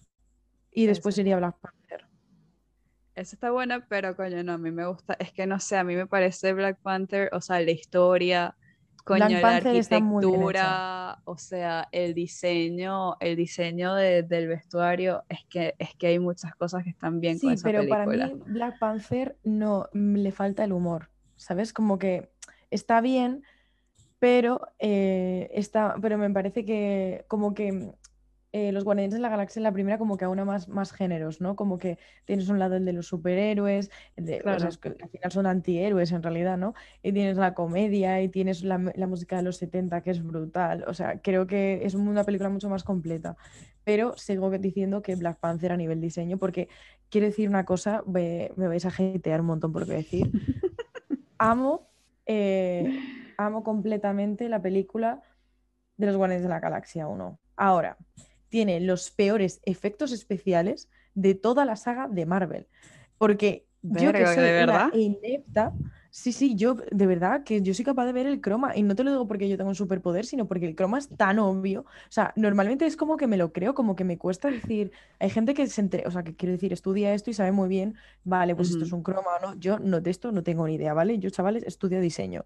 y 0.70 0.86
después 0.86 1.18
iría 1.18 1.36
Black 1.36 1.56
Panther. 1.60 2.06
Esa 3.14 3.36
está 3.36 3.50
buena, 3.50 3.86
pero 3.88 4.16
coño, 4.16 4.42
no, 4.42 4.52
a 4.52 4.58
mí 4.58 4.70
me 4.70 4.86
gusta, 4.86 5.14
es 5.18 5.32
que 5.32 5.46
no 5.46 5.60
sé, 5.60 5.76
a 5.76 5.84
mí 5.84 5.96
me 5.96 6.06
parece 6.06 6.54
Black 6.54 6.78
Panther, 6.80 7.28
o 7.32 7.40
sea, 7.40 7.60
la 7.60 7.70
historia, 7.70 8.56
Coño, 9.04 9.40
la 9.40 9.56
arquitectura, 9.56 11.18
o 11.24 11.36
sea, 11.36 11.88
el 11.90 12.14
diseño, 12.14 13.16
el 13.18 13.36
diseño 13.36 13.94
del 13.94 14.46
vestuario, 14.48 15.24
es 15.28 15.44
que, 15.48 15.74
es 15.78 15.94
que 15.96 16.06
hay 16.08 16.18
muchas 16.20 16.54
cosas 16.54 16.84
que 16.84 16.90
están 16.90 17.20
bien 17.20 17.38
sí, 17.38 17.54
pero 17.62 17.86
para 17.88 18.06
mí 18.06 18.40
Black 18.46 18.78
Panther 18.78 19.36
no 19.42 19.88
mm, 19.92 20.16
le 20.16 20.30
falta 20.30 20.62
el 20.64 20.72
humor, 20.72 21.08
¿sabes? 21.36 21.72
Como 21.72 21.98
que 21.98 22.30
está 22.70 23.00
bien, 23.00 23.42
pero, 24.20 24.68
eh, 24.78 25.50
está, 25.52 25.96
pero 26.00 26.16
me 26.16 26.30
parece 26.30 26.64
que 26.64 27.24
como 27.26 27.54
que 27.54 27.92
eh, 28.54 28.70
los 28.70 28.84
Guardianes 28.84 29.14
de 29.14 29.18
la 29.18 29.30
Galaxia 29.30 29.60
en 29.60 29.64
la 29.64 29.72
primera 29.72 29.96
como 29.96 30.18
que 30.18 30.26
aún 30.26 30.42
más, 30.44 30.68
más 30.68 30.92
géneros, 30.92 31.40
¿no? 31.40 31.56
Como 31.56 31.78
que 31.78 31.98
tienes 32.26 32.50
un 32.50 32.58
lado 32.58 32.76
el 32.76 32.84
de 32.84 32.92
los 32.92 33.06
superhéroes, 33.06 33.90
de, 34.16 34.40
que 34.40 34.88
al 35.02 35.08
final 35.08 35.32
son 35.32 35.46
antihéroes 35.46 36.12
en 36.12 36.22
realidad, 36.22 36.58
¿no? 36.58 36.74
Y 37.02 37.12
tienes 37.12 37.38
la 37.38 37.54
comedia 37.54 38.20
y 38.20 38.28
tienes 38.28 38.62
la, 38.62 38.76
música 38.76 39.36
de 39.36 39.42
los 39.42 39.56
70 39.56 40.02
que 40.02 40.10
es 40.10 40.22
brutal. 40.22 40.84
O 40.86 40.92
sea, 40.92 41.22
creo 41.22 41.46
que 41.46 41.86
es 41.86 41.94
una 41.94 42.24
película 42.24 42.50
mucho 42.50 42.68
más 42.68 42.84
completa. 42.84 43.36
Pero 43.84 44.18
sigo 44.18 44.50
diciendo 44.50 45.00
que 45.00 45.16
Black 45.16 45.38
Panther 45.38 45.72
a 45.72 45.78
nivel 45.78 46.02
diseño, 46.02 46.36
porque 46.36 46.68
quiero 47.08 47.26
decir 47.26 47.48
una 47.48 47.64
cosa, 47.64 48.02
me, 48.06 48.50
vais 48.54 48.84
a 48.84 48.90
jetear 48.90 49.40
un 49.40 49.46
montón 49.46 49.72
por 49.72 49.82
lo 49.82 49.88
que 49.88 49.94
decir. 49.94 50.30
amo, 51.38 51.88
eh, 52.26 53.00
amo 53.38 53.64
completamente 53.64 54.50
la 54.50 54.60
película 54.60 55.22
de 55.96 56.06
los 56.06 56.16
Guardianes 56.16 56.42
de 56.42 56.50
la 56.50 56.60
Galaxia 56.60 57.08
1. 57.08 57.38
Ahora, 57.56 57.96
tiene 58.52 58.80
los 58.80 59.10
peores 59.10 59.62
efectos 59.64 60.12
especiales 60.12 60.90
de 61.14 61.34
toda 61.34 61.64
la 61.64 61.74
saga 61.74 62.06
de 62.06 62.26
Marvel. 62.26 62.66
Porque 63.16 63.64
yo 63.80 64.12
que 64.12 64.26
soy 64.26 64.44
¿de 64.44 64.90
inepta, 64.92 65.72
sí, 66.10 66.32
sí, 66.32 66.54
yo 66.54 66.74
de 66.74 67.06
verdad 67.06 67.44
que 67.44 67.62
yo 67.62 67.72
soy 67.72 67.86
capaz 67.86 68.04
de 68.04 68.12
ver 68.12 68.26
el 68.26 68.42
croma 68.42 68.76
y 68.76 68.82
no 68.82 68.94
te 68.94 69.04
lo 69.04 69.10
digo 69.10 69.26
porque 69.26 69.48
yo 69.48 69.56
tengo 69.56 69.70
un 69.70 69.74
superpoder, 69.74 70.26
sino 70.26 70.46
porque 70.46 70.66
el 70.66 70.74
croma 70.74 70.98
es 70.98 71.08
tan 71.08 71.38
obvio. 71.38 71.80
O 71.80 72.10
sea, 72.10 72.34
normalmente 72.36 72.84
es 72.84 72.94
como 72.94 73.16
que 73.16 73.26
me 73.26 73.38
lo 73.38 73.54
creo, 73.54 73.72
como 73.74 73.96
que 73.96 74.04
me 74.04 74.18
cuesta 74.18 74.50
decir, 74.50 74.92
hay 75.18 75.30
gente 75.30 75.54
que 75.54 75.66
se 75.66 75.80
entre, 75.80 76.06
o 76.06 76.10
sea, 76.10 76.22
que 76.22 76.36
quiero 76.36 76.52
decir, 76.52 76.74
estudia 76.74 77.14
esto 77.14 77.30
y 77.30 77.34
sabe 77.34 77.52
muy 77.52 77.70
bien, 77.70 77.94
vale, 78.22 78.54
pues 78.54 78.68
esto 78.68 78.84
es 78.84 78.92
un 78.92 79.02
croma 79.02 79.30
o 79.40 79.46
no. 79.46 79.54
Yo 79.58 79.78
no 79.78 80.02
de 80.02 80.10
esto 80.10 80.30
no 80.30 80.42
tengo 80.42 80.66
ni 80.66 80.74
idea, 80.74 80.92
¿vale? 80.92 81.18
Yo, 81.18 81.30
chavales, 81.30 81.62
estudio 81.62 82.02
diseño. 82.02 82.44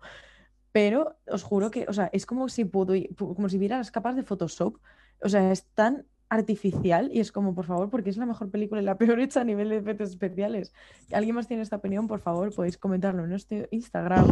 Pero 0.71 1.17
os 1.27 1.43
juro 1.43 1.73
que, 1.73 1.87
o 1.89 1.93
sea, 1.93 2.11
es 2.13 2.27
como 2.27 2.49
si 2.49 2.65
puedo, 2.65 2.95
como 3.17 3.49
si 3.49 3.59
viera 3.59 3.79
las 3.79 3.91
capas 3.91 4.15
de 4.15 4.23
Photoshop 4.23 4.77
o 5.23 5.29
sea, 5.29 5.51
es 5.53 5.65
tan 5.75 6.05
artificial 6.29 7.11
y 7.13 7.21
es 7.21 7.31
como, 7.31 7.55
por 7.55 7.67
favor, 7.67 7.89
porque 7.91 8.11
es 8.11 8.17
la 8.17 8.27
mejor 8.27 8.51
película 8.51 8.81
y 8.81 8.85
la 8.85 8.99
peor 8.99 9.21
hecha 9.21 9.41
a 9.41 9.45
nivel 9.45 9.69
de 9.69 9.77
efectos 9.77 10.11
especiales. 10.11 10.73
¿Alguien 11.13 11.37
más 11.37 11.47
tiene 11.47 11.63
esta 11.63 11.77
opinión? 11.77 12.09
Por 12.09 12.21
favor, 12.21 12.53
podéis 12.55 12.79
comentarlo 12.79 13.25
en 13.25 13.31
nuestro 13.31 13.67
Instagram. 13.71 14.27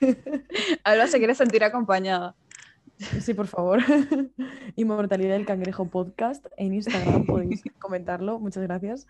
Alba 0.84 1.06
se 1.06 1.18
quiere 1.18 1.34
sentir 1.34 1.62
acompañada. 1.62 2.34
Sí, 3.20 3.32
por 3.32 3.46
favor. 3.46 3.80
Inmortalidad 4.76 5.32
del 5.32 5.46
Cangrejo 5.46 5.86
Podcast 5.86 6.46
en 6.56 6.74
Instagram 6.74 7.24
podéis 7.24 7.62
comentarlo. 7.78 8.38
Muchas 8.38 8.62
gracias. 8.64 9.06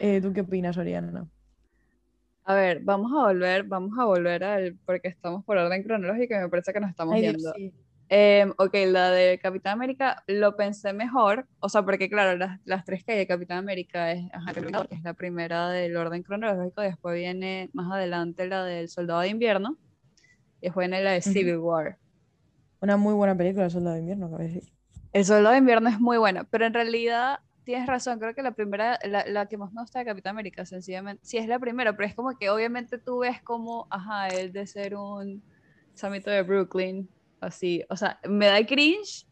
Eh, 0.00 0.20
¿Tú 0.20 0.32
qué 0.32 0.40
opinas, 0.40 0.76
Oriana? 0.78 1.26
A 2.44 2.54
ver, 2.54 2.80
vamos 2.80 3.12
a 3.12 3.26
volver, 3.26 3.64
vamos 3.64 3.96
a 3.98 4.04
volver 4.06 4.42
al, 4.42 4.76
porque 4.84 5.08
estamos 5.08 5.44
por 5.44 5.58
orden 5.58 5.84
cronológico 5.84 6.34
y 6.34 6.38
me 6.38 6.48
parece 6.48 6.72
que 6.72 6.80
nos 6.80 6.90
estamos 6.90 7.14
viendo. 7.14 7.52
Eh, 8.12 8.44
ok, 8.58 8.74
la 8.88 9.12
de 9.12 9.38
Capitán 9.38 9.74
América 9.74 10.24
lo 10.26 10.56
pensé 10.56 10.92
mejor, 10.92 11.46
o 11.60 11.68
sea, 11.68 11.84
porque 11.84 12.10
claro, 12.10 12.36
las, 12.36 12.58
las 12.64 12.84
tres 12.84 13.04
que 13.04 13.12
hay 13.12 13.18
de 13.18 13.26
Capitán 13.28 13.58
América 13.58 14.10
es, 14.10 14.24
es 14.90 15.02
la 15.04 15.14
primera 15.14 15.68
del 15.70 15.96
orden 15.96 16.24
cronológico, 16.24 16.80
después 16.80 17.14
viene 17.14 17.70
más 17.72 17.92
adelante 17.92 18.48
la 18.48 18.64
del 18.64 18.88
Soldado 18.88 19.20
de 19.20 19.28
Invierno, 19.28 19.78
y 20.60 20.66
después 20.66 20.88
viene 20.88 21.04
la 21.04 21.12
de 21.12 21.22
Civil 21.22 21.58
War. 21.58 21.98
Una 22.80 22.96
muy 22.96 23.14
buena 23.14 23.36
película, 23.36 23.66
El 23.66 23.70
Soldado 23.70 23.94
de 23.94 24.00
Invierno, 24.00 24.28
de 24.28 24.42
decir. 24.42 24.72
El 25.12 25.24
Soldado 25.24 25.52
de 25.52 25.58
Invierno 25.58 25.88
es 25.88 26.00
muy 26.00 26.18
buena, 26.18 26.42
pero 26.42 26.66
en 26.66 26.74
realidad 26.74 27.38
tienes 27.62 27.86
razón, 27.86 28.18
creo 28.18 28.34
que 28.34 28.42
la 28.42 28.50
primera, 28.50 28.98
la, 29.04 29.24
la, 29.24 29.46
que 29.46 29.56
más 29.56 29.72
me 29.72 29.82
gusta 29.82 30.00
de 30.00 30.06
Capitán 30.06 30.32
América, 30.32 30.66
sencillamente, 30.66 31.24
sí 31.24 31.38
es 31.38 31.46
la 31.46 31.60
primera, 31.60 31.96
pero 31.96 32.08
es 32.08 32.16
como 32.16 32.36
que 32.36 32.50
obviamente 32.50 32.98
tú 32.98 33.20
ves 33.20 33.40
como, 33.40 33.86
ajá, 33.88 34.26
el 34.26 34.50
de 34.50 34.66
ser 34.66 34.96
un 34.96 35.44
samito 35.94 36.28
de 36.28 36.42
Brooklyn, 36.42 37.08
así, 37.40 37.84
o 37.88 37.96
sea, 37.96 38.20
me 38.28 38.46
da 38.46 38.64
cringe 38.64 39.26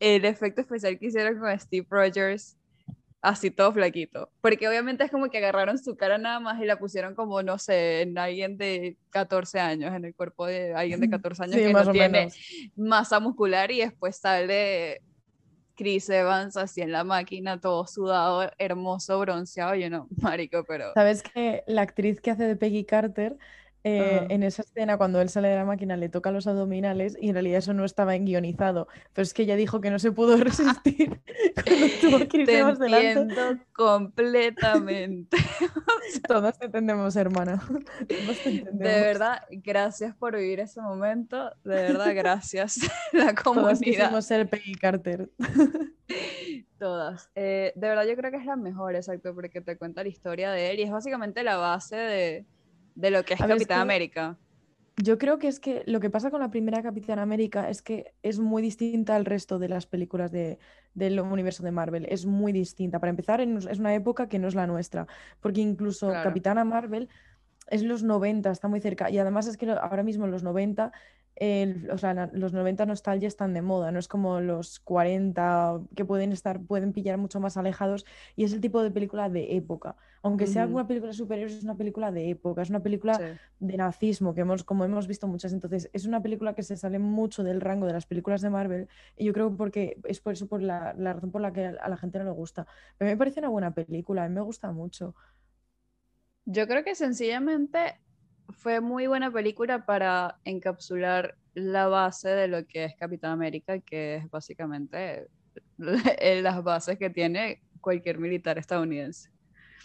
el 0.00 0.24
efecto 0.24 0.60
especial 0.60 0.98
que 0.98 1.06
hicieron 1.06 1.38
con 1.38 1.58
Steve 1.58 1.86
Rogers, 1.88 2.56
así 3.22 3.50
todo 3.50 3.72
flaquito, 3.72 4.30
porque 4.40 4.68
obviamente 4.68 5.04
es 5.04 5.10
como 5.10 5.30
que 5.30 5.38
agarraron 5.38 5.78
su 5.78 5.96
cara 5.96 6.18
nada 6.18 6.40
más 6.40 6.60
y 6.60 6.66
la 6.66 6.78
pusieron 6.78 7.14
como, 7.14 7.42
no 7.42 7.58
sé, 7.58 8.02
en 8.02 8.18
alguien 8.18 8.58
de 8.58 8.98
14 9.10 9.60
años, 9.60 9.94
en 9.94 10.04
el 10.04 10.14
cuerpo 10.14 10.46
de 10.46 10.74
alguien 10.74 11.00
de 11.00 11.08
14 11.08 11.44
años 11.44 11.56
que 11.56 11.72
no 11.72 11.90
tiene 11.90 12.28
masa 12.76 13.20
muscular 13.20 13.70
y 13.70 13.78
después 13.80 14.16
sale 14.16 15.00
Chris 15.74 16.08
Evans 16.08 16.56
así 16.56 16.82
en 16.82 16.92
la 16.92 17.02
máquina, 17.02 17.60
todo 17.60 17.86
sudado, 17.86 18.50
hermoso, 18.58 19.18
bronceado, 19.20 19.74
yo 19.74 19.90
no, 19.90 20.06
marico, 20.20 20.64
pero... 20.64 20.92
¿Sabes 20.94 21.22
que 21.22 21.64
la 21.66 21.82
actriz 21.82 22.20
que 22.20 22.30
hace 22.30 22.44
de 22.44 22.56
Peggy 22.56 22.84
Carter 22.84 23.38
eh, 23.86 24.26
en 24.30 24.42
esa 24.42 24.62
escena 24.62 24.96
cuando 24.96 25.20
él 25.20 25.28
sale 25.28 25.48
de 25.48 25.56
la 25.56 25.66
máquina 25.66 25.98
le 25.98 26.08
toca 26.08 26.30
los 26.30 26.46
abdominales 26.46 27.18
y 27.20 27.28
en 27.28 27.34
realidad 27.34 27.58
eso 27.58 27.74
no 27.74 27.84
estaba 27.84 28.16
guionizado. 28.16 28.88
Pero 29.12 29.24
es 29.24 29.34
que 29.34 29.42
ella 29.42 29.56
dijo 29.56 29.82
que 29.82 29.90
no 29.90 29.98
se 29.98 30.10
pudo 30.10 30.36
resistir 30.38 31.20
cuando 31.54 31.86
tuvo 32.00 32.18
que 32.20 32.46
Te 32.46 32.58
entiendo 32.60 33.58
completamente. 33.74 35.36
Todos 36.28 36.58
te 36.58 36.64
entendemos, 36.64 37.14
hermana. 37.16 37.62
De 38.08 38.64
verdad, 38.78 39.42
gracias 39.50 40.14
por 40.16 40.34
vivir 40.34 40.60
ese 40.60 40.80
momento. 40.80 41.50
De 41.62 41.74
verdad, 41.74 42.14
gracias. 42.14 42.80
La 43.12 43.34
comunidad. 43.34 43.68
Todos 43.68 43.80
quisimos 43.80 44.24
ser 44.24 44.48
Peggy 44.48 44.76
Carter. 44.76 45.28
Todas. 46.78 47.30
Eh, 47.34 47.72
de 47.76 47.88
verdad, 47.88 48.06
yo 48.06 48.16
creo 48.16 48.30
que 48.30 48.38
es 48.38 48.46
la 48.46 48.56
mejor, 48.56 48.94
exacto, 48.94 49.34
porque 49.34 49.60
te 49.60 49.76
cuenta 49.76 50.02
la 50.02 50.08
historia 50.08 50.50
de 50.52 50.70
él 50.70 50.80
y 50.80 50.82
es 50.84 50.90
básicamente 50.90 51.42
la 51.42 51.56
base 51.56 51.96
de 51.96 52.46
de 52.94 53.10
lo 53.10 53.24
que 53.24 53.34
es 53.34 53.40
Capitán 53.40 53.80
América. 53.80 54.36
Yo 54.96 55.18
creo 55.18 55.38
que 55.38 55.48
es 55.48 55.58
que 55.58 55.82
lo 55.86 55.98
que 55.98 56.08
pasa 56.08 56.30
con 56.30 56.40
la 56.40 56.50
primera 56.50 56.80
Capitán 56.80 57.18
América 57.18 57.68
es 57.68 57.82
que 57.82 58.14
es 58.22 58.38
muy 58.38 58.62
distinta 58.62 59.16
al 59.16 59.24
resto 59.24 59.58
de 59.58 59.68
las 59.68 59.86
películas 59.86 60.30
de, 60.30 60.58
del 60.94 61.18
universo 61.18 61.64
de 61.64 61.72
Marvel. 61.72 62.06
Es 62.08 62.26
muy 62.26 62.52
distinta. 62.52 63.00
Para 63.00 63.10
empezar, 63.10 63.40
es 63.40 63.78
una 63.78 63.94
época 63.94 64.28
que 64.28 64.38
no 64.38 64.46
es 64.46 64.54
la 64.54 64.68
nuestra. 64.68 65.08
Porque 65.40 65.60
incluso 65.60 66.12
Capitana 66.12 66.64
Marvel 66.64 67.08
es 67.68 67.82
los 67.82 68.04
90, 68.04 68.50
está 68.52 68.68
muy 68.68 68.80
cerca. 68.80 69.10
Y 69.10 69.18
además 69.18 69.48
es 69.48 69.56
que 69.56 69.68
ahora 69.68 70.04
mismo 70.04 70.26
en 70.26 70.30
los 70.30 70.44
90 70.44 70.92
o 71.90 71.98
sea, 71.98 72.30
los 72.32 72.52
90 72.52 72.86
nostalgia 72.86 73.26
están 73.26 73.54
de 73.54 73.62
moda, 73.62 73.90
no 73.90 73.98
es 73.98 74.06
como 74.06 74.40
los 74.40 74.78
40 74.80 75.80
que 75.96 76.04
pueden 76.04 76.32
estar, 76.32 76.60
pueden 76.60 76.92
pillar 76.92 77.18
mucho 77.18 77.40
más 77.40 77.56
alejados 77.56 78.06
y 78.36 78.44
es 78.44 78.52
el 78.52 78.60
tipo 78.60 78.82
de 78.82 78.90
película 78.90 79.28
de 79.28 79.56
época. 79.56 79.96
Aunque 80.22 80.46
sea 80.46 80.66
una 80.66 80.86
película 80.86 81.12
superior, 81.12 81.50
es 81.50 81.62
una 81.64 81.76
película 81.76 82.10
de 82.10 82.30
época, 82.30 82.62
es 82.62 82.70
una 82.70 82.82
película 82.82 83.38
de 83.58 83.76
nazismo, 83.76 84.34
que 84.34 84.40
hemos, 84.40 84.64
como 84.64 84.84
hemos 84.84 85.06
visto 85.06 85.26
muchas. 85.26 85.52
Entonces, 85.52 85.90
es 85.92 86.06
una 86.06 86.22
película 86.22 86.54
que 86.54 86.62
se 86.62 86.76
sale 86.76 86.98
mucho 86.98 87.44
del 87.44 87.60
rango 87.60 87.86
de 87.86 87.92
las 87.92 88.06
películas 88.06 88.40
de 88.40 88.48
Marvel 88.48 88.88
y 89.16 89.26
yo 89.26 89.32
creo 89.32 89.54
porque 89.54 89.98
es 90.04 90.20
por 90.20 90.32
eso 90.32 90.46
por 90.46 90.62
la, 90.62 90.94
la 90.96 91.12
razón 91.14 91.30
por 91.30 91.42
la 91.42 91.52
que 91.52 91.66
a 91.66 91.88
la 91.88 91.96
gente 91.96 92.18
no 92.18 92.24
le 92.24 92.30
gusta. 92.30 92.62
a 92.62 93.04
mí 93.04 93.10
me 93.10 93.16
parece 93.16 93.40
una 93.40 93.50
buena 93.50 93.74
película, 93.74 94.24
a 94.24 94.28
mí 94.28 94.34
me 94.34 94.40
gusta 94.40 94.72
mucho. 94.72 95.14
Yo 96.46 96.66
creo 96.66 96.84
que 96.84 96.94
sencillamente 96.94 98.00
fue 98.50 98.80
muy 98.80 99.06
buena 99.06 99.30
película 99.30 99.84
para 99.86 100.38
encapsular 100.44 101.36
la 101.54 101.86
base 101.86 102.28
de 102.28 102.48
lo 102.48 102.66
que 102.66 102.84
es 102.84 102.96
Capitán 102.96 103.32
América, 103.32 103.78
que 103.78 104.16
es 104.16 104.30
básicamente 104.30 105.28
las 105.78 106.62
bases 106.62 106.98
que 106.98 107.10
tiene 107.10 107.62
cualquier 107.80 108.18
militar 108.18 108.58
estadounidense. 108.58 109.30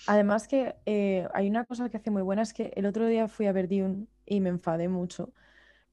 Además 0.07 0.47
que 0.47 0.75
eh, 0.85 1.27
hay 1.33 1.49
una 1.49 1.65
cosa 1.65 1.89
que 1.89 1.97
hace 1.97 2.09
muy 2.09 2.21
buena, 2.21 2.41
es 2.41 2.53
que 2.53 2.71
el 2.75 2.85
otro 2.85 3.05
día 3.07 3.27
fui 3.27 3.47
a 3.47 3.51
ver 3.51 3.67
y 3.71 4.39
me 4.39 4.49
enfadé 4.49 4.87
mucho 4.87 5.33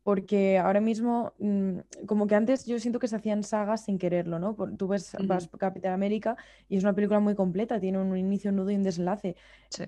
porque 0.07 0.57
ahora 0.57 0.81
mismo, 0.81 1.33
mm, 1.41 1.79
como 2.07 2.29
que 2.29 2.37
antes 2.37 2.65
yo 2.65 2.79
siento 2.79 3.01
que 3.01 3.09
se 3.09 3.17
hacían 3.17 3.43
sagas 3.43 3.87
sin 3.87 3.99
quererlo, 3.99 4.39
¿no? 4.39 4.55
tú 4.79 4.87
ves 4.87 5.17
Capitán 5.59 5.95
América 5.95 6.37
y 6.69 6.77
es 6.77 6.85
una 6.85 6.93
película 6.93 7.19
muy 7.19 7.35
completa, 7.35 7.81
tiene 7.81 7.99
un 7.99 8.17
inicio, 8.17 8.51
un 8.51 8.57
nudo 8.59 8.71
y 8.71 8.77
un 8.77 8.85
desenlace. 8.85 9.35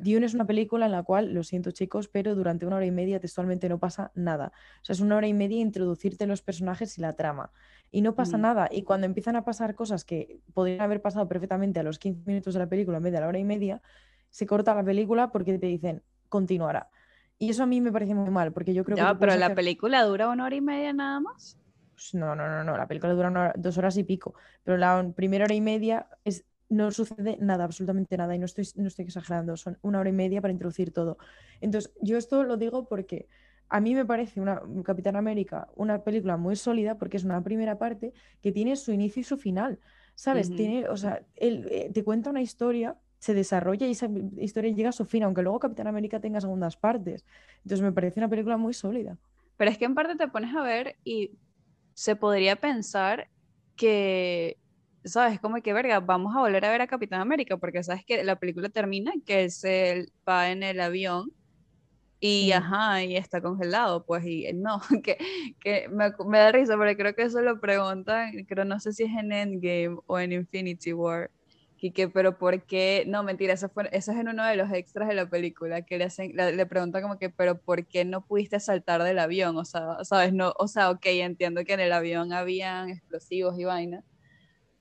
Dune 0.01 0.27
es 0.27 0.35
una 0.35 0.45
película 0.45 0.87
en 0.87 0.91
la 0.91 1.05
cual, 1.05 1.33
lo 1.33 1.45
siento 1.45 1.71
chicos, 1.71 2.09
pero 2.09 2.35
durante 2.35 2.67
una 2.67 2.75
hora 2.75 2.87
y 2.87 2.91
media 2.91 3.21
textualmente 3.21 3.69
no 3.69 3.79
pasa 3.79 4.11
nada. 4.17 4.51
O 4.83 4.85
sea, 4.85 4.95
es 4.95 4.99
una 4.99 5.19
hora 5.19 5.29
y 5.29 5.35
media 5.35 5.61
introducirte 5.61 6.27
los 6.27 6.43
personajes 6.43 6.99
y 6.99 7.01
la 7.01 7.13
trama. 7.13 7.53
Y 7.93 8.01
no 8.01 8.17
pasa 8.17 8.39
nada. 8.39 8.69
Y 8.73 8.83
cuando 8.83 9.07
empiezan 9.07 9.37
a 9.37 9.45
pasar 9.45 9.77
cosas 9.77 10.05
que 10.05 10.41
podrían 10.53 10.81
haber 10.81 11.01
pasado 11.01 11.29
perfectamente 11.29 11.79
a 11.79 11.85
los 11.85 12.01
15 12.01 12.23
minutos 12.27 12.55
de 12.55 12.59
la 12.59 12.67
película 12.69 12.97
en 12.97 13.05
vez 13.05 13.13
de 13.13 13.19
a 13.19 13.21
la 13.21 13.29
hora 13.29 13.39
y 13.39 13.45
media, 13.45 13.83
se 14.31 14.47
corta 14.47 14.75
la 14.75 14.83
película 14.83 15.31
porque 15.31 15.57
te 15.59 15.67
dicen, 15.69 16.03
continuará. 16.29 16.91
Y 17.39 17.51
eso 17.51 17.63
a 17.63 17.67
mí 17.67 17.81
me 17.81 17.93
parece 17.93 18.15
muy 18.15 18.31
mal, 18.31 18.53
porque 18.53 18.75
yo 18.75 18.85
creo 18.85 18.97
ya, 18.97 19.17
pero 19.19 19.37
la 19.37 19.55
película 19.55 20.03
dura 20.03 20.29
una 20.29 20.45
hora 20.45 20.57
y 20.57 20.61
media 20.61 20.93
nada 20.93 21.21
más. 21.21 21.57
Pues 21.95 22.15
no, 22.15 22.35
no, 22.35 22.49
no, 22.49 22.65
no, 22.65 22.77
la 22.77 22.87
película 22.87 23.13
dura 23.13 23.53
dos 23.57 23.79
horas 23.79 23.97
y 23.97 24.05
pico, 24.05 24.35
pero 24.65 24.77
la 24.77 25.13
primera 25.15 25.45
hora 25.45 25.55
y 25.55 25.61
media 25.61 26.09
es, 26.25 26.45
no 26.69 26.91
sucede 26.91 27.39
nada, 27.41 27.65
absolutamente 27.65 28.17
nada, 28.17 28.35
y 28.35 28.39
no 28.39 28.47
estoy, 28.47 28.69
no 28.77 28.89
estoy 28.89 29.05
exagerando, 29.05 29.57
son 29.57 29.79
una 29.83 30.01
hora 30.01 30.09
y 30.09 30.13
media 30.13 30.41
para 30.41 30.53
introducir 30.53 30.93
todo. 30.93 31.19
Entonces, 31.61 31.93
yo 32.01 32.17
esto 32.17 32.43
lo 32.45 32.57
digo 32.57 32.89
porque 32.89 33.29
a 33.69 33.81
mí 33.81 33.95
me 33.95 34.05
parece 34.05 34.41
una 34.41 34.63
Capitán 34.85 35.17
América 35.17 35.69
una 35.77 36.03
película 36.03 36.37
muy 36.37 36.57
sólida 36.57 36.97
porque 36.97 37.19
es 37.19 37.25
una 37.25 37.43
primera 37.43 37.79
parte 37.79 38.13
que 38.43 38.53
tiene 38.53 38.77
su 38.77 38.93
inicio 38.93 39.21
y 39.21 39.25
su 39.25 39.37
final, 39.37 39.79
¿sabes? 40.15 40.51
Tiene, 40.51 40.89
o 40.89 40.97
sea, 40.97 41.23
él, 41.37 41.67
eh, 41.71 41.91
te 41.93 42.03
cuenta 42.03 42.31
una 42.31 42.41
historia 42.41 42.97
se 43.19 43.35
desarrolla 43.35 43.87
y 43.87 43.93
esa 43.93 44.09
historia 44.39 44.73
llega 44.73 44.91
a 44.91 44.93
su 44.93 45.05
fin, 45.05 45.23
aunque 45.25 45.43
luego 45.43 45.59
Capitán 45.59 45.87
América 45.87 46.21
tenga 46.21 46.41
segundas 46.41 46.77
partes. 46.77 47.25
Entonces 47.59 47.83
me 47.83 47.93
parece 47.93 48.21
una 48.21 48.29
película 48.29 48.57
muy 48.57 48.75
sólida. 48.75 49.19
Pero 49.57 49.71
es 49.71 49.79
que 49.79 49.85
en 49.85 49.95
parte 49.95 50.17
te 50.17 50.29
pones 50.29 50.55
a 50.55 50.63
ver 50.63 50.97
y 51.05 51.33
se 51.95 52.15
podría 52.15 52.57
pensar 52.57 53.29
que, 53.75 54.57
¿sabes? 55.05 55.41
Como 55.41 55.61
que, 55.63 55.73
verga, 55.73 55.99
vamos 55.99 56.37
a 56.37 56.41
volver 56.41 56.65
a 56.65 56.71
ver 56.71 56.83
a 56.83 56.87
Capitán 56.87 57.21
América, 57.21 57.57
porque 57.57 57.83
sabes 57.83 58.05
que 58.05 58.23
la 58.23 58.37
película 58.37 58.69
termina 58.69 59.13
que 59.27 59.45
él 59.45 59.51
se 59.51 60.07
va 60.29 60.51
en 60.51 60.63
el 60.63 60.81
avión 60.81 61.33
y, 62.21 62.51
ajá, 62.53 63.03
y 63.05 63.17
está 63.17 63.41
congelado, 63.41 64.05
pues, 64.05 64.25
y 64.27 64.53
no, 64.53 64.81
que, 65.05 65.19
que 65.61 65.89
me, 65.89 66.13
me, 66.27 66.39
da 66.39 66.53
risa, 66.53 66.77
porque 66.77 66.97
creo 66.97 67.15
que 67.15 67.23
eso 67.23 67.41
lo 67.43 67.61
preguntan, 67.61 68.45
creo, 68.47 68.65
no 68.65 68.81
sé 68.81 68.93
si 68.93 69.05
es 69.05 69.11
en 69.11 69.33
Endgame 69.33 69.99
o 70.07 70.19
en 70.19 70.33
Infinity 70.33 70.93
War, 70.93 71.31
que 71.79 72.09
pero 72.09 72.39
¿por 72.39 72.63
qué? 72.65 73.05
No, 73.07 73.23
mentira, 73.23 73.55
eso, 73.55 73.69
fue, 73.69 73.89
eso 73.93 74.13
es 74.13 74.19
en 74.19 74.29
uno 74.29 74.45
de 74.45 74.57
los 74.57 74.71
extras 74.73 75.09
de 75.09 75.15
la 75.15 75.31
película, 75.31 75.83
que 75.83 75.99
le, 75.99 76.05
hacen, 76.05 76.33
le, 76.35 76.67
preguntan 76.67 77.03
como 77.03 77.19
que, 77.19 77.31
pero 77.31 77.61
¿por 77.61 77.87
qué 77.87 78.05
no 78.05 78.25
pudiste 78.27 78.61
saltar 78.61 79.03
del 79.05 79.19
avión? 79.19 79.57
O 79.57 79.65
sea, 79.65 80.05
¿sabes? 80.05 80.33
No, 80.33 80.55
o 80.59 80.69
sea, 80.69 80.91
ok, 80.91 81.07
entiendo 81.07 81.65
que 81.65 81.75
en 81.75 81.81
el 81.81 81.93
avión 81.93 82.33
habían 82.33 82.91
explosivos 82.91 83.59
y 83.59 83.65
vainas, 83.65 84.05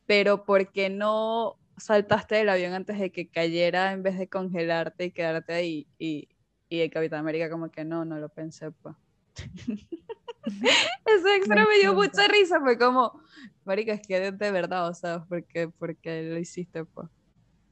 pero 0.06 0.46
¿por 0.46 0.72
qué 0.72 0.89
no 0.89 1.58
saltaste 1.77 2.36
del 2.36 2.50
avión 2.50 2.74
antes 2.74 3.00
de 3.00 3.12
que 3.12 3.30
cayera 3.30 3.91
en 3.91 4.04
vez 4.04 4.17
de 4.17 4.28
congelarte 4.28 5.06
y 5.06 5.12
quedarte 5.12 5.54
ahí? 5.54 5.88
Y, 6.00 6.30
y 6.69 6.82
el 6.82 6.91
Capitán 6.91 7.19
América 7.19 7.50
como 7.50 7.69
que 7.72 7.86
no, 7.86 8.06
no 8.06 8.19
lo 8.19 8.30
pensé, 8.30 8.72
pues. 8.72 8.95
Ese 11.06 11.36
extra 11.36 11.66
me 11.66 11.80
dio 11.80 11.94
mucha 11.94 12.28
risa, 12.28 12.60
fue 12.60 12.78
como, 12.78 13.22
marica, 13.66 13.94
es 13.94 14.06
que 14.06 14.32
de 14.32 14.52
verdad, 14.52 14.90
o 14.90 14.94
sea, 14.94 15.26
porque, 15.28 15.70
porque 15.70 16.24
lo 16.24 16.40
hiciste, 16.40 16.86
pues. 16.86 17.08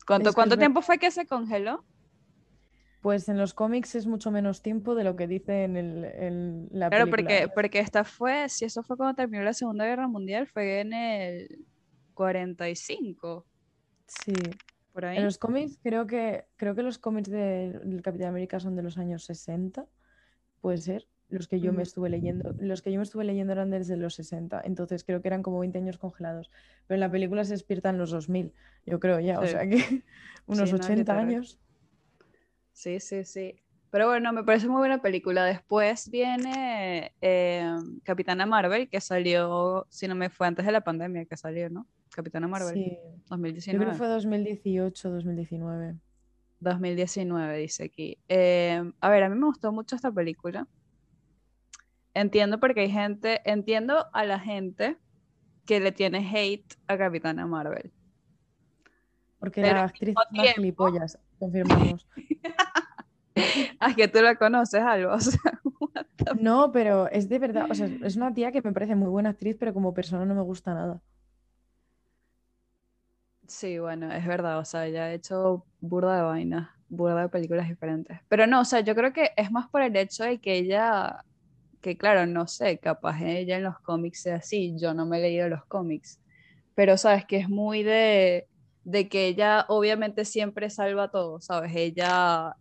¿Cuánto, 0.05 0.33
¿cuánto 0.33 0.57
tiempo 0.57 0.81
fue 0.81 0.99
que 0.99 1.09
se 1.09 1.25
congeló? 1.25 1.83
Pues 3.01 3.27
en 3.29 3.37
los 3.37 3.53
cómics 3.53 3.95
es 3.95 4.07
mucho 4.07 4.31
menos 4.31 4.61
tiempo 4.61 4.95
de 4.95 5.03
lo 5.03 5.15
que 5.15 5.27
dice 5.27 5.63
en, 5.63 5.77
el, 5.77 6.05
en 6.05 6.67
la 6.71 6.89
claro, 6.89 7.09
porque, 7.09 7.49
porque 7.53 7.79
esta 7.79 8.03
fue, 8.03 8.49
si 8.49 8.65
eso 8.65 8.83
fue 8.83 8.97
cuando 8.97 9.15
terminó 9.15 9.43
la 9.43 9.53
Segunda 9.53 9.85
Guerra 9.85 10.07
Mundial, 10.07 10.47
fue 10.47 10.81
en 10.81 10.93
el 10.93 11.65
45. 12.13 13.45
Sí. 14.07 14.33
Por 14.91 15.05
ahí. 15.05 15.17
En 15.17 15.25
los 15.25 15.37
cómics, 15.37 15.79
creo 15.83 16.07
que, 16.07 16.45
creo 16.55 16.73
que 16.73 16.83
los 16.83 16.97
cómics 16.97 17.29
del 17.29 18.01
Capitán 18.03 18.29
América 18.29 18.59
son 18.59 18.75
de 18.75 18.83
los 18.83 18.97
años 18.97 19.25
60, 19.25 19.85
puede 20.61 20.77
ser 20.77 21.07
los 21.35 21.47
que 21.47 21.59
yo 21.59 21.73
me 21.73 21.83
estuve 21.83 22.09
leyendo. 22.09 22.55
Los 22.59 22.81
que 22.81 22.91
yo 22.91 22.97
me 22.97 23.03
estuve 23.03 23.25
leyendo 23.25 23.53
eran 23.53 23.69
desde 23.69 23.97
los 23.97 24.15
60, 24.15 24.61
entonces 24.63 25.03
creo 25.03 25.21
que 25.21 25.27
eran 25.27 25.43
como 25.43 25.59
20 25.59 25.77
años 25.77 25.97
congelados. 25.97 26.49
Pero 26.87 26.95
en 26.95 27.01
la 27.01 27.11
película 27.11 27.43
se 27.43 27.53
despiertan 27.53 27.97
los 27.97 28.11
2000, 28.11 28.53
yo 28.85 28.99
creo 28.99 29.19
ya, 29.19 29.39
o 29.39 29.45
sea 29.45 29.67
que 29.67 30.03
unos 30.47 30.71
80 30.71 31.17
años. 31.17 31.59
Sí, 32.71 32.99
sí, 32.99 33.23
sí. 33.23 33.55
Pero 33.89 34.07
bueno, 34.07 34.33
me 34.33 34.43
parece 34.43 34.67
muy 34.67 34.79
buena 34.79 35.01
película. 35.01 35.45
Después 35.45 36.09
viene 36.09 37.13
eh, 37.21 37.65
Capitana 38.03 38.45
Marvel, 38.45 38.89
que 38.89 38.99
salió, 38.99 39.87
si 39.89 40.07
no 40.07 40.15
me 40.15 40.29
fue 40.29 40.47
antes 40.47 40.65
de 40.65 40.71
la 40.73 40.81
pandemia 40.81 41.25
que 41.25 41.37
salió, 41.37 41.69
¿no? 41.69 41.87
Capitana 42.09 42.47
Marvel. 42.47 42.73
Sí. 42.73 42.97
2019. 43.29 43.73
Yo 43.73 43.79
creo 43.79 43.91
que 43.93 43.97
fue 43.97 44.07
2018, 44.07 45.09
2019. 45.11 45.95
2019, 46.59 47.57
dice 47.57 47.83
aquí. 47.85 48.17
Eh, 48.27 48.83
a 48.99 49.09
ver, 49.09 49.23
a 49.23 49.29
mí 49.29 49.35
me 49.35 49.45
gustó 49.45 49.71
mucho 49.71 49.95
esta 49.95 50.11
película 50.11 50.67
entiendo 52.15 52.59
porque 52.59 52.81
hay 52.81 52.89
gente, 52.89 53.41
entiendo 53.45 54.07
a 54.13 54.25
la 54.25 54.39
gente 54.39 54.97
que 55.65 55.79
le 55.79 55.91
tiene 55.91 56.27
hate 56.33 56.75
a 56.87 56.97
Capitana 56.97 57.45
Marvel. 57.45 57.91
Porque 59.39 59.61
la 59.61 59.83
actriz 59.83 60.15
una 60.31 60.43
gilipollas, 60.53 61.19
confirmamos. 61.37 62.07
es 63.35 63.95
que 63.95 64.07
tú 64.07 64.21
la 64.21 64.35
conoces 64.35 64.81
algo. 64.81 65.15
no, 66.39 66.71
pero 66.71 67.07
es 67.09 67.29
de 67.29 67.37
verdad, 67.37 67.67
o 67.69 67.75
sea, 67.75 67.87
es 68.01 68.15
una 68.15 68.33
tía 68.33 68.51
que 68.51 68.61
me 68.61 68.71
parece 68.71 68.95
muy 68.95 69.09
buena 69.09 69.29
actriz, 69.29 69.57
pero 69.59 69.73
como 69.73 69.93
persona 69.93 70.25
no 70.25 70.33
me 70.33 70.41
gusta 70.41 70.73
nada. 70.73 71.01
Sí, 73.47 73.77
bueno, 73.77 74.11
es 74.11 74.25
verdad, 74.25 74.57
o 74.57 74.65
sea, 74.65 74.87
ella 74.87 75.03
ha 75.03 75.13
hecho 75.13 75.65
burda 75.79 76.15
de 76.15 76.23
vainas, 76.23 76.69
burda 76.89 77.21
de 77.21 77.29
películas 77.29 77.67
diferentes. 77.67 78.19
Pero 78.27 78.47
no, 78.47 78.61
o 78.61 78.65
sea, 78.65 78.79
yo 78.79 78.95
creo 78.95 79.13
que 79.13 79.31
es 79.37 79.51
más 79.51 79.67
por 79.67 79.83
el 79.83 79.95
hecho 79.95 80.23
de 80.23 80.39
que 80.39 80.55
ella 80.55 81.23
que 81.85 81.97
claro, 81.97 82.25
no 82.25 82.47
sé, 82.47 82.79
capaz 82.79 83.21
ella 83.21 83.57
en 83.57 83.63
los 83.63 83.79
cómics 83.81 84.23
sea 84.23 84.37
así, 84.37 84.73
yo 84.75 84.95
no 84.95 85.05
me 85.05 85.19
he 85.19 85.21
leído 85.21 85.47
los 85.49 85.63
cómics, 85.65 86.19
pero 86.73 86.97
sabes 86.97 87.25
que 87.27 87.37
es 87.37 87.47
muy 87.47 87.83
de, 87.83 88.47
de 88.83 89.07
que 89.07 89.27
ella 89.27 89.67
obviamente 89.69 90.25
siempre 90.25 90.71
salva 90.71 91.11
todo, 91.11 91.39
¿sabes? 91.41 91.75
Ella 91.75 92.55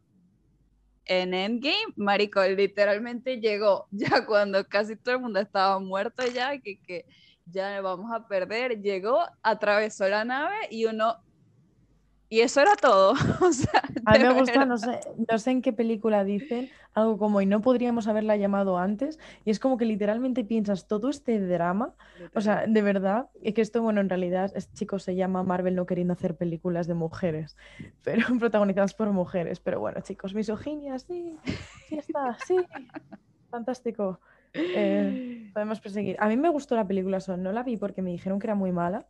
en 1.06 1.32
Endgame, 1.32 1.94
Marico, 1.96 2.42
literalmente 2.44 3.40
llegó 3.40 3.88
ya 3.92 4.26
cuando 4.26 4.62
casi 4.68 4.94
todo 4.94 5.14
el 5.14 5.22
mundo 5.22 5.40
estaba 5.40 5.78
muerto 5.78 6.22
ya, 6.26 6.58
que, 6.60 6.78
que 6.82 7.06
ya 7.46 7.80
vamos 7.80 8.12
a 8.12 8.28
perder, 8.28 8.82
llegó, 8.82 9.22
atravesó 9.42 10.06
la 10.06 10.26
nave 10.26 10.54
y 10.70 10.84
uno, 10.84 11.16
y 12.34 12.40
eso 12.40 12.60
era 12.60 12.74
todo. 12.74 13.12
o 13.42 13.52
sea, 13.52 13.82
a 14.04 14.18
mí 14.18 14.18
me 14.18 14.32
gusta, 14.32 14.64
no 14.64 14.76
sé, 14.76 14.98
no 15.28 15.38
sé 15.38 15.52
en 15.52 15.62
qué 15.62 15.72
película 15.72 16.24
dicen 16.24 16.68
algo 16.92 17.16
como 17.16 17.40
y 17.40 17.46
no 17.46 17.60
podríamos 17.60 18.08
haberla 18.08 18.36
llamado 18.36 18.76
antes. 18.76 19.20
Y 19.44 19.52
es 19.52 19.60
como 19.60 19.76
que 19.76 19.84
literalmente 19.84 20.42
piensas 20.42 20.88
todo 20.88 21.10
este 21.10 21.38
drama. 21.38 21.94
O 22.34 22.40
sea, 22.40 22.66
de 22.66 22.82
verdad, 22.82 23.28
es 23.40 23.54
que 23.54 23.60
esto, 23.60 23.82
bueno, 23.82 24.00
en 24.00 24.08
realidad, 24.08 24.50
este 24.56 24.74
chico 24.74 24.98
se 24.98 25.14
llama 25.14 25.44
Marvel 25.44 25.76
no 25.76 25.86
queriendo 25.86 26.14
hacer 26.14 26.36
películas 26.36 26.88
de 26.88 26.94
mujeres, 26.94 27.56
pero 28.02 28.26
protagonizadas 28.40 28.94
por 28.94 29.10
mujeres. 29.12 29.60
Pero 29.60 29.78
bueno, 29.78 30.00
chicos, 30.00 30.34
misoginia, 30.34 30.98
sí, 30.98 31.38
sí 31.88 31.98
está, 31.98 32.36
sí. 32.48 32.56
Fantástico. 33.48 34.18
Eh, 34.54 35.50
podemos 35.54 35.78
proseguir. 35.78 36.16
A 36.18 36.26
mí 36.26 36.36
me 36.36 36.48
gustó 36.48 36.74
la 36.74 36.84
película, 36.86 37.18
no 37.38 37.52
la 37.52 37.62
vi 37.62 37.76
porque 37.76 38.02
me 38.02 38.10
dijeron 38.10 38.40
que 38.40 38.48
era 38.48 38.56
muy 38.56 38.72
mala 38.72 39.06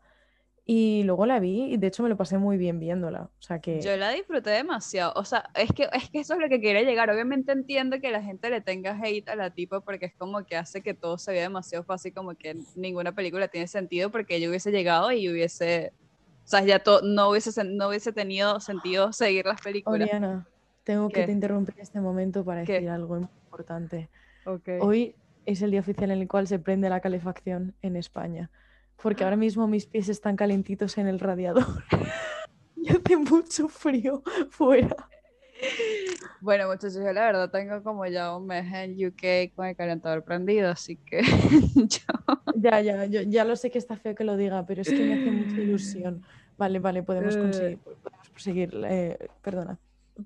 Y 0.67 1.03
luego 1.03 1.27
la 1.27 1.41
vi 1.41 1.75
y 1.75 1.77
de 1.77 1.89
hecho 1.89 2.03
me 2.03 2.09
lo 2.09 2.17
pasé 2.17 2.39
muy 2.39 2.57
bien 2.57 2.81
viéndola. 2.81 3.25
O 3.25 3.43
sea 3.43 3.59
que... 3.59 3.83
Yo 3.83 3.95
la 3.99 4.11
disfruté 4.11 4.49
demasiado. 4.49 5.13
O 5.15 5.25
sea, 5.25 5.51
es 5.55 5.71
que, 5.73 5.89
es 5.93 6.09
que 6.09 6.21
eso 6.21 6.35
es 6.35 6.41
lo 6.41 6.49
que 6.49 6.59
quería 6.59 6.83
llegar. 6.83 7.11
Obviamente 7.11 7.53
entiendo 7.53 8.01
que 8.01 8.11
la 8.11 8.23
gente 8.23 8.49
le 8.49 8.63
tenga 8.63 8.99
hate 8.99 9.29
a 9.29 9.37
la 9.37 9.51
tipa 9.51 9.81
porque 9.81 10.07
es 10.07 10.15
como 10.15 10.43
que 10.47 10.57
hace 10.57 10.81
que 10.81 10.95
todo 10.95 11.19
se 11.19 11.33
vea 11.33 11.43
demasiado 11.43 11.85
fácil, 11.85 12.15
como 12.15 12.35
que 12.35 12.57
ninguna 12.77 13.13
película 13.13 13.49
tiene 13.49 13.67
sentido 13.67 14.11
porque 14.11 14.41
yo 14.41 14.49
hubiese 14.49 14.71
llegado 14.71 15.13
y 15.13 15.29
hubiese... 15.29 15.93
O 16.45 16.47
sea, 16.47 16.63
ya 16.63 16.83
no, 17.03 17.31
hubiese, 17.31 17.65
no 17.65 17.89
hubiese 17.89 18.13
tenido 18.13 18.59
sentido 18.61 19.13
seguir 19.13 19.45
las 19.45 19.61
películas. 19.61 20.09
Oriana, 20.09 20.47
tengo 20.83 21.11
que 21.11 21.25
te 21.25 21.33
interrumpir 21.33 21.75
este 21.79 22.01
momento 22.01 22.43
para 22.43 22.61
decir 22.61 22.89
algo 22.89 23.19
importante. 23.19 24.09
Hoy 24.81 25.15
es 25.45 25.61
el 25.61 25.73
día 25.73 25.81
oficial 25.81 26.11
en 26.11 26.23
el 26.23 26.29
cual 26.29 26.47
se 26.47 26.59
prende 26.59 26.89
la 26.89 27.01
calefacción 27.01 27.75
en 27.83 27.97
España 27.97 28.51
porque 29.03 29.25
ahora 29.25 29.37
mismo 29.37 29.67
mis 29.67 29.87
pies 29.87 30.09
están 30.09 30.37
calentitos 30.37 30.99
en 30.99 31.07
el 31.07 31.21
radiador 31.21 31.85
y 32.77 32.89
hace 32.91 33.17
mucho 33.17 33.69
frío 33.69 34.23
fuera. 34.51 35.09
Bueno, 36.41 36.67
muchachos, 36.67 36.97
yo 36.97 37.13
la 37.13 37.25
verdad 37.25 37.51
tengo 37.51 37.83
como 37.83 38.05
ya 38.07 38.37
un 38.37 38.47
mes 38.47 38.67
en 38.75 39.07
UK 39.07 39.55
con 39.55 39.67
el 39.67 39.77
calentador 39.77 40.23
prendido, 40.25 40.71
así 40.71 40.97
que 40.97 41.23
yo... 41.75 42.35
Ya, 42.57 42.81
ya, 42.81 43.07
yo 43.07 43.23
ya 43.23 43.45
lo 43.45 43.57
sé 43.57 43.71
que 43.71 43.79
está 43.79 43.97
feo 43.97 44.15
que 44.15 44.25
lo 44.25 44.37
diga, 44.37 44.67
pero 44.67 44.83
es 44.83 44.89
que 44.89 45.05
me 45.05 45.15
hace 45.15 45.31
mucha 45.31 45.61
ilusión. 45.61 46.23
Vale, 46.57 46.79
vale, 46.79 47.03
podemos, 47.03 47.37
conseguir, 47.37 47.79
podemos 47.79 48.31
proseguir. 48.31 48.85
Eh, 48.87 49.29
perdona. 49.43 49.79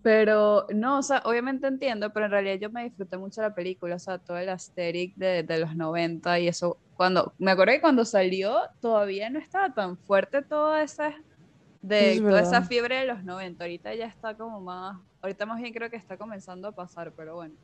Pero 0.02 0.66
no, 0.74 0.98
o 0.98 1.02
sea, 1.02 1.22
obviamente 1.24 1.66
entiendo, 1.66 2.12
pero 2.12 2.26
en 2.26 2.32
realidad 2.32 2.56
yo 2.60 2.70
me 2.70 2.84
disfruté 2.84 3.16
mucho 3.16 3.40
la 3.40 3.54
película, 3.54 3.96
o 3.96 3.98
sea, 3.98 4.18
todo 4.18 4.36
el 4.36 4.50
aesthetic 4.50 5.14
de, 5.16 5.42
de 5.42 5.58
los 5.58 5.74
90 5.74 6.40
y 6.40 6.48
eso, 6.48 6.76
cuando, 6.94 7.32
me 7.38 7.52
acuerdo 7.52 7.72
que 7.72 7.80
cuando 7.80 8.04
salió 8.04 8.58
todavía 8.80 9.30
no 9.30 9.38
estaba 9.38 9.72
tan 9.72 9.96
fuerte 9.96 10.42
toda 10.42 10.82
esa, 10.82 11.14
de, 11.80 12.20
toda 12.20 12.42
esa 12.42 12.62
fiebre 12.62 12.96
de 12.96 13.06
los 13.06 13.24
90, 13.24 13.64
ahorita 13.64 13.94
ya 13.94 14.04
está 14.04 14.34
como 14.34 14.60
más, 14.60 14.98
ahorita 15.22 15.46
más 15.46 15.58
bien 15.58 15.72
creo 15.72 15.88
que 15.88 15.96
está 15.96 16.18
comenzando 16.18 16.68
a 16.68 16.72
pasar, 16.72 17.12
pero 17.16 17.36
bueno. 17.36 17.54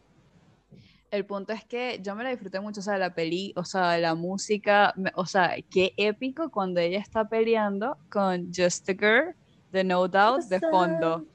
El 1.10 1.26
punto 1.26 1.52
es 1.52 1.64
que 1.64 2.00
yo 2.02 2.16
me 2.16 2.24
la 2.24 2.30
disfruté 2.30 2.58
mucho, 2.58 2.80
o 2.80 2.82
sea, 2.82 2.96
la 2.96 3.14
peli, 3.14 3.52
o 3.54 3.64
sea, 3.64 3.98
la 3.98 4.14
música, 4.14 4.94
o 5.14 5.26
sea, 5.26 5.54
qué 5.70 5.92
épico 5.96 6.50
cuando 6.50 6.80
ella 6.80 6.98
está 6.98 7.28
peleando 7.28 7.98
con 8.10 8.50
Just 8.52 8.88
a 8.88 8.94
Girl 8.94 9.34
de 9.70 9.84
No 9.84 10.08
Doubt 10.08 10.44
de 10.44 10.58
fondo. 10.58 11.26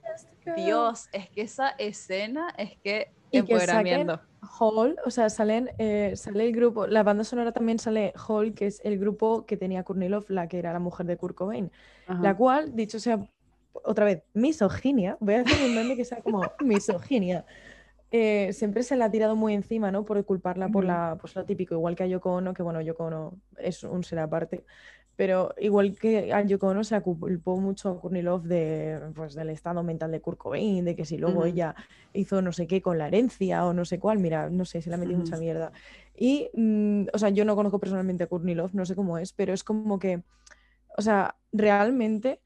Dios, 0.55 1.09
es 1.11 1.29
que 1.29 1.41
esa 1.41 1.69
escena 1.69 2.53
es 2.57 2.77
que 2.77 3.11
empoderamiento. 3.31 4.19
Hall, 4.59 4.97
o 5.05 5.11
sea, 5.11 5.29
salen, 5.29 5.69
eh, 5.77 6.13
sale 6.15 6.45
el 6.45 6.53
grupo, 6.53 6.87
la 6.87 7.03
banda 7.03 7.23
sonora 7.23 7.51
también 7.51 7.77
sale 7.77 8.13
Hall, 8.27 8.53
que 8.53 8.67
es 8.67 8.81
el 8.83 8.97
grupo 8.97 9.45
que 9.45 9.57
tenía 9.57 9.83
Kurnilov, 9.83 10.25
la 10.29 10.47
que 10.47 10.59
era 10.59 10.73
la 10.73 10.79
mujer 10.79 11.05
de 11.05 11.17
Kurt 11.17 11.35
Cobain, 11.35 11.71
la 12.07 12.35
cual, 12.35 12.75
dicho 12.75 12.99
sea, 12.99 13.19
otra 13.73 14.05
vez, 14.05 14.23
misoginia, 14.33 15.17
voy 15.19 15.35
a 15.35 15.41
hacer 15.41 15.65
un 15.65 15.75
meme 15.75 15.95
que 15.95 16.05
sea 16.05 16.21
como 16.21 16.41
misoginia, 16.63 17.45
eh, 18.11 18.53
siempre 18.53 18.81
se 18.81 18.95
la 18.95 19.05
ha 19.05 19.11
tirado 19.11 19.35
muy 19.35 19.53
encima, 19.53 19.91
¿no? 19.91 20.03
Por 20.03 20.23
culparla 20.25 20.69
por 20.69 20.83
la, 20.83 21.17
pues 21.21 21.35
lo 21.35 21.45
típico, 21.45 21.75
igual 21.75 21.95
que 21.95 22.03
a 22.03 22.07
Yoko 22.07 22.33
Ono, 22.33 22.53
que 22.53 22.63
bueno, 22.63 22.81
Yoko 22.81 23.05
Ono 23.05 23.33
es 23.57 23.83
un 23.83 24.03
ser 24.03 24.19
aparte, 24.19 24.63
pero 25.19 25.53
igual 25.59 25.97
que 25.99 26.31
a 26.31 26.41
Yoko 26.43 26.67
Ono 26.67 26.85
se 26.85 27.01
culpó 27.01 27.57
mucho 27.57 27.89
a 27.89 27.99
Kurnilov 27.99 28.43
de, 28.43 29.01
pues, 29.13 29.35
del 29.35 29.49
estado 29.49 29.83
mental 29.83 30.13
de 30.13 30.21
Kurt 30.21 30.37
Cobain, 30.37 30.85
de 30.85 30.95
que 30.95 31.03
si 31.03 31.17
luego 31.17 31.43
ella 31.43 31.75
hizo 32.13 32.41
no 32.41 32.53
sé 32.53 32.67
qué 32.67 32.81
con 32.81 32.97
la 32.97 33.07
herencia 33.07 33.65
o 33.65 33.73
no 33.73 33.83
sé 33.83 33.99
cuál, 33.99 34.19
mira, 34.19 34.49
no 34.49 34.63
sé, 34.63 34.81
se 34.81 34.89
le 34.89 34.95
ha 34.95 34.97
metido 34.97 35.19
mucha 35.19 35.35
mierda. 35.35 35.73
Y, 36.15 36.49
mm, 36.53 37.07
o 37.11 37.17
sea, 37.17 37.27
yo 37.31 37.43
no 37.43 37.57
conozco 37.57 37.79
personalmente 37.79 38.23
a 38.23 38.27
Kurnilov, 38.27 38.69
no 38.73 38.85
sé 38.85 38.95
cómo 38.95 39.17
es, 39.17 39.33
pero 39.33 39.51
es 39.51 39.65
como 39.65 39.99
que, 39.99 40.23
o 40.97 41.01
sea, 41.01 41.35
realmente 41.51 42.39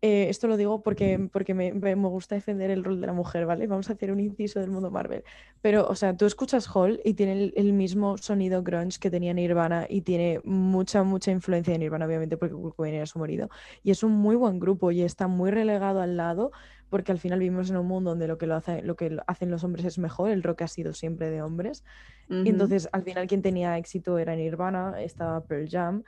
eh, 0.00 0.28
esto 0.28 0.46
lo 0.46 0.56
digo 0.56 0.82
porque, 0.82 1.28
porque 1.32 1.54
me, 1.54 1.72
me, 1.72 1.94
gusta 1.94 2.36
defender 2.36 2.70
el 2.70 2.84
rol 2.84 3.00
de 3.00 3.08
la 3.08 3.12
mujer, 3.12 3.46
¿vale? 3.46 3.66
Vamos 3.66 3.90
a 3.90 3.94
hacer 3.94 4.12
un 4.12 4.20
inciso 4.20 4.60
del 4.60 4.70
mundo 4.70 4.92
Marvel. 4.92 5.24
Pero, 5.60 5.88
o 5.88 5.96
sea, 5.96 6.16
tú 6.16 6.24
escuchas 6.24 6.68
Hall 6.72 7.00
y 7.04 7.14
tiene 7.14 7.52
el, 7.56 7.72
mismo 7.72 8.16
sonido 8.16 8.62
grunge 8.62 9.00
que 9.00 9.10
tenía 9.10 9.34
Nirvana 9.34 9.86
y 9.88 10.02
tiene 10.02 10.40
mucha, 10.44 11.02
mucha 11.02 11.32
influencia 11.32 11.72
de 11.72 11.80
Nirvana, 11.80 12.06
obviamente, 12.06 12.36
porque 12.36 12.54
Kurt 12.54 12.76
Cobain 12.76 12.94
era 12.94 13.06
su 13.06 13.18
marido. 13.18 13.50
Y 13.82 13.90
es 13.90 14.04
un 14.04 14.12
muy 14.12 14.36
buen 14.36 14.60
grupo 14.60 14.92
y 14.92 15.02
está 15.02 15.26
muy 15.26 15.50
relegado 15.50 16.00
al 16.00 16.16
lado 16.16 16.52
porque 16.90 17.12
al 17.12 17.18
final 17.18 17.40
vivimos 17.40 17.68
en 17.68 17.76
un 17.76 17.86
mundo 17.86 18.10
donde 18.10 18.28
lo 18.28 18.38
que, 18.38 18.46
lo, 18.46 18.54
hace, 18.54 18.82
lo 18.82 18.96
que 18.96 19.18
hacen 19.26 19.50
los 19.50 19.62
hombres 19.64 19.84
es 19.84 19.98
mejor, 19.98 20.30
el 20.30 20.42
rock 20.42 20.62
ha 20.62 20.68
sido 20.68 20.94
siempre 20.94 21.28
de 21.28 21.42
hombres. 21.42 21.84
Y 22.30 22.50
entonces, 22.50 22.88
al 22.92 23.02
final, 23.02 23.26
quien 23.26 23.40
tenía 23.40 23.78
éxito 23.78 24.18
era 24.18 24.36
Nirvana, 24.36 25.00
estaba 25.00 25.44
Pearl 25.44 25.68
Jam 25.68 26.04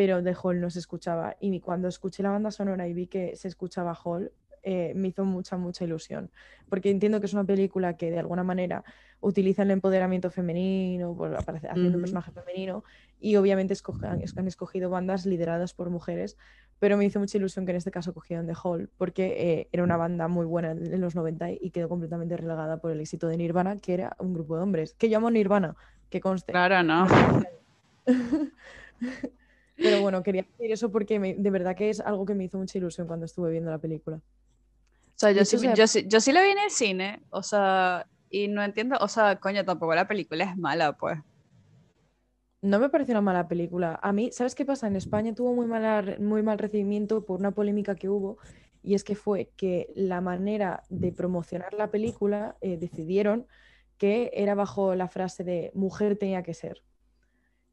pero 0.00 0.22
de 0.22 0.34
Hall 0.34 0.62
no 0.62 0.70
se 0.70 0.78
escuchaba. 0.78 1.36
Y 1.40 1.60
cuando 1.60 1.86
escuché 1.86 2.22
la 2.22 2.30
banda 2.30 2.50
sonora 2.50 2.88
y 2.88 2.94
vi 2.94 3.06
que 3.06 3.36
se 3.36 3.48
escuchaba 3.48 3.94
Hall, 4.02 4.32
eh, 4.62 4.94
me 4.96 5.08
hizo 5.08 5.26
mucha, 5.26 5.58
mucha 5.58 5.84
ilusión. 5.84 6.30
Porque 6.70 6.90
entiendo 6.90 7.20
que 7.20 7.26
es 7.26 7.34
una 7.34 7.44
película 7.44 7.98
que 7.98 8.10
de 8.10 8.18
alguna 8.18 8.42
manera 8.42 8.82
utiliza 9.20 9.60
el 9.60 9.70
empoderamiento 9.70 10.30
femenino, 10.30 11.14
por, 11.14 11.36
haciendo 11.36 11.96
un 11.96 12.00
personaje 12.00 12.32
femenino, 12.32 12.82
y 13.20 13.36
obviamente 13.36 13.74
han 14.36 14.46
escogido 14.46 14.88
bandas 14.88 15.26
lideradas 15.26 15.74
por 15.74 15.90
mujeres, 15.90 16.38
pero 16.78 16.96
me 16.96 17.04
hizo 17.04 17.20
mucha 17.20 17.36
ilusión 17.36 17.66
que 17.66 17.72
en 17.72 17.76
este 17.76 17.90
caso 17.90 18.14
cogieran 18.14 18.46
The 18.46 18.54
Hall, 18.64 18.88
porque 18.96 19.34
eh, 19.36 19.68
era 19.70 19.84
una 19.84 19.98
banda 19.98 20.28
muy 20.28 20.46
buena 20.46 20.70
en 20.70 21.00
los 21.02 21.14
90 21.14 21.50
y 21.60 21.72
quedó 21.72 21.90
completamente 21.90 22.38
relegada 22.38 22.78
por 22.78 22.90
el 22.90 23.00
éxito 23.00 23.28
de 23.28 23.36
Nirvana, 23.36 23.76
que 23.76 23.92
era 23.92 24.16
un 24.18 24.32
grupo 24.32 24.56
de 24.56 24.62
hombres, 24.62 24.94
que 24.94 25.08
llamo 25.08 25.30
Nirvana, 25.30 25.76
que 26.08 26.22
conste. 26.22 26.52
Claro, 26.52 26.82
no. 26.82 27.06
Pero 29.82 30.00
bueno, 30.00 30.22
quería 30.22 30.42
decir 30.42 30.72
eso 30.72 30.92
porque 30.92 31.18
de 31.18 31.50
verdad 31.50 31.74
que 31.74 31.90
es 31.90 32.00
algo 32.00 32.26
que 32.26 32.34
me 32.34 32.44
hizo 32.44 32.58
mucha 32.58 32.78
ilusión 32.78 33.06
cuando 33.06 33.26
estuve 33.26 33.50
viendo 33.50 33.70
la 33.70 33.78
película. 33.78 34.16
O 34.16 35.18
sea, 35.20 35.32
yo, 35.32 35.44
sí, 35.44 35.56
yo, 35.74 35.86
sí, 35.86 36.04
yo 36.06 36.20
sí 36.20 36.32
la 36.32 36.42
vi 36.42 36.50
en 36.50 36.58
el 36.58 36.70
cine, 36.70 37.22
o 37.30 37.42
sea, 37.42 38.06
y 38.30 38.48
no 38.48 38.62
entiendo, 38.62 38.96
o 39.00 39.08
sea, 39.08 39.36
coño, 39.36 39.64
tampoco 39.64 39.94
la 39.94 40.06
película 40.06 40.44
es 40.44 40.56
mala, 40.56 40.96
pues. 40.96 41.18
No 42.62 42.78
me 42.78 42.90
pareció 42.90 43.12
una 43.12 43.22
mala 43.22 43.48
película. 43.48 43.98
A 44.02 44.12
mí, 44.12 44.30
¿sabes 44.32 44.54
qué 44.54 44.64
pasa? 44.64 44.86
En 44.86 44.96
España 44.96 45.34
tuvo 45.34 45.54
muy, 45.54 45.66
mala, 45.66 46.16
muy 46.18 46.42
mal 46.42 46.58
recibimiento 46.58 47.24
por 47.24 47.40
una 47.40 47.50
polémica 47.50 47.94
que 47.94 48.08
hubo, 48.08 48.38
y 48.82 48.94
es 48.94 49.04
que 49.04 49.14
fue 49.14 49.50
que 49.56 49.90
la 49.94 50.20
manera 50.20 50.82
de 50.88 51.12
promocionar 51.12 51.74
la 51.74 51.90
película 51.90 52.56
eh, 52.60 52.76
decidieron 52.78 53.46
que 53.98 54.30
era 54.32 54.54
bajo 54.54 54.94
la 54.94 55.08
frase 55.08 55.44
de 55.44 55.70
mujer 55.74 56.16
tenía 56.16 56.42
que 56.42 56.54
ser. 56.54 56.82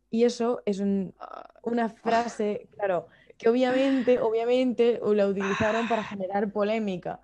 Y 0.10 0.24
eso 0.24 0.62
es 0.65 0.80
una 0.80 1.89
frase, 1.89 2.70
claro, 2.78 3.08
que 3.38 3.50
obviamente, 3.50 4.20
obviamente 4.20 5.00
la 5.04 5.28
utilizaron 5.28 5.88
para 5.88 6.04
generar 6.04 6.52
polémica 6.52 7.22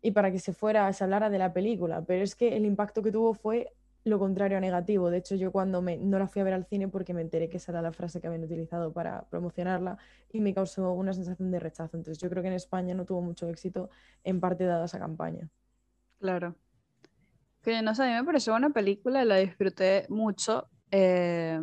y 0.00 0.12
para 0.12 0.30
que 0.30 0.38
se 0.38 0.52
fuera, 0.52 0.92
se 0.92 1.04
hablara 1.04 1.30
de 1.30 1.38
la 1.38 1.52
película, 1.52 2.02
pero 2.02 2.22
es 2.22 2.34
que 2.34 2.56
el 2.56 2.64
impacto 2.64 3.02
que 3.02 3.10
tuvo 3.10 3.34
fue 3.34 3.72
lo 4.04 4.18
contrario 4.18 4.58
a 4.58 4.60
negativo. 4.60 5.10
De 5.10 5.18
hecho, 5.18 5.34
yo 5.34 5.50
cuando 5.50 5.80
me, 5.80 5.96
no 5.96 6.18
la 6.18 6.28
fui 6.28 6.40
a 6.40 6.44
ver 6.44 6.52
al 6.52 6.66
cine 6.66 6.88
porque 6.88 7.14
me 7.14 7.22
enteré 7.22 7.48
que 7.48 7.56
esa 7.56 7.72
era 7.72 7.82
la 7.82 7.92
frase 7.92 8.20
que 8.20 8.26
habían 8.26 8.44
utilizado 8.44 8.92
para 8.92 9.22
promocionarla 9.30 9.96
y 10.30 10.40
me 10.40 10.52
causó 10.52 10.92
una 10.92 11.14
sensación 11.14 11.50
de 11.50 11.58
rechazo. 11.58 11.96
Entonces 11.96 12.22
yo 12.22 12.28
creo 12.28 12.42
que 12.42 12.48
en 12.48 12.54
España 12.54 12.94
no 12.94 13.06
tuvo 13.06 13.22
mucho 13.22 13.48
éxito, 13.48 13.88
en 14.22 14.40
parte 14.40 14.64
dada 14.64 14.84
esa 14.84 14.98
campaña. 14.98 15.48
Claro. 16.20 16.54
Que 17.62 17.80
no 17.80 17.94
sé, 17.94 18.02
a 18.02 18.06
mí 18.08 18.12
me 18.12 18.24
pareció 18.24 18.54
una 18.54 18.70
película, 18.70 19.24
la 19.24 19.36
disfruté 19.36 20.04
mucho. 20.10 20.68
Eh, 20.90 21.58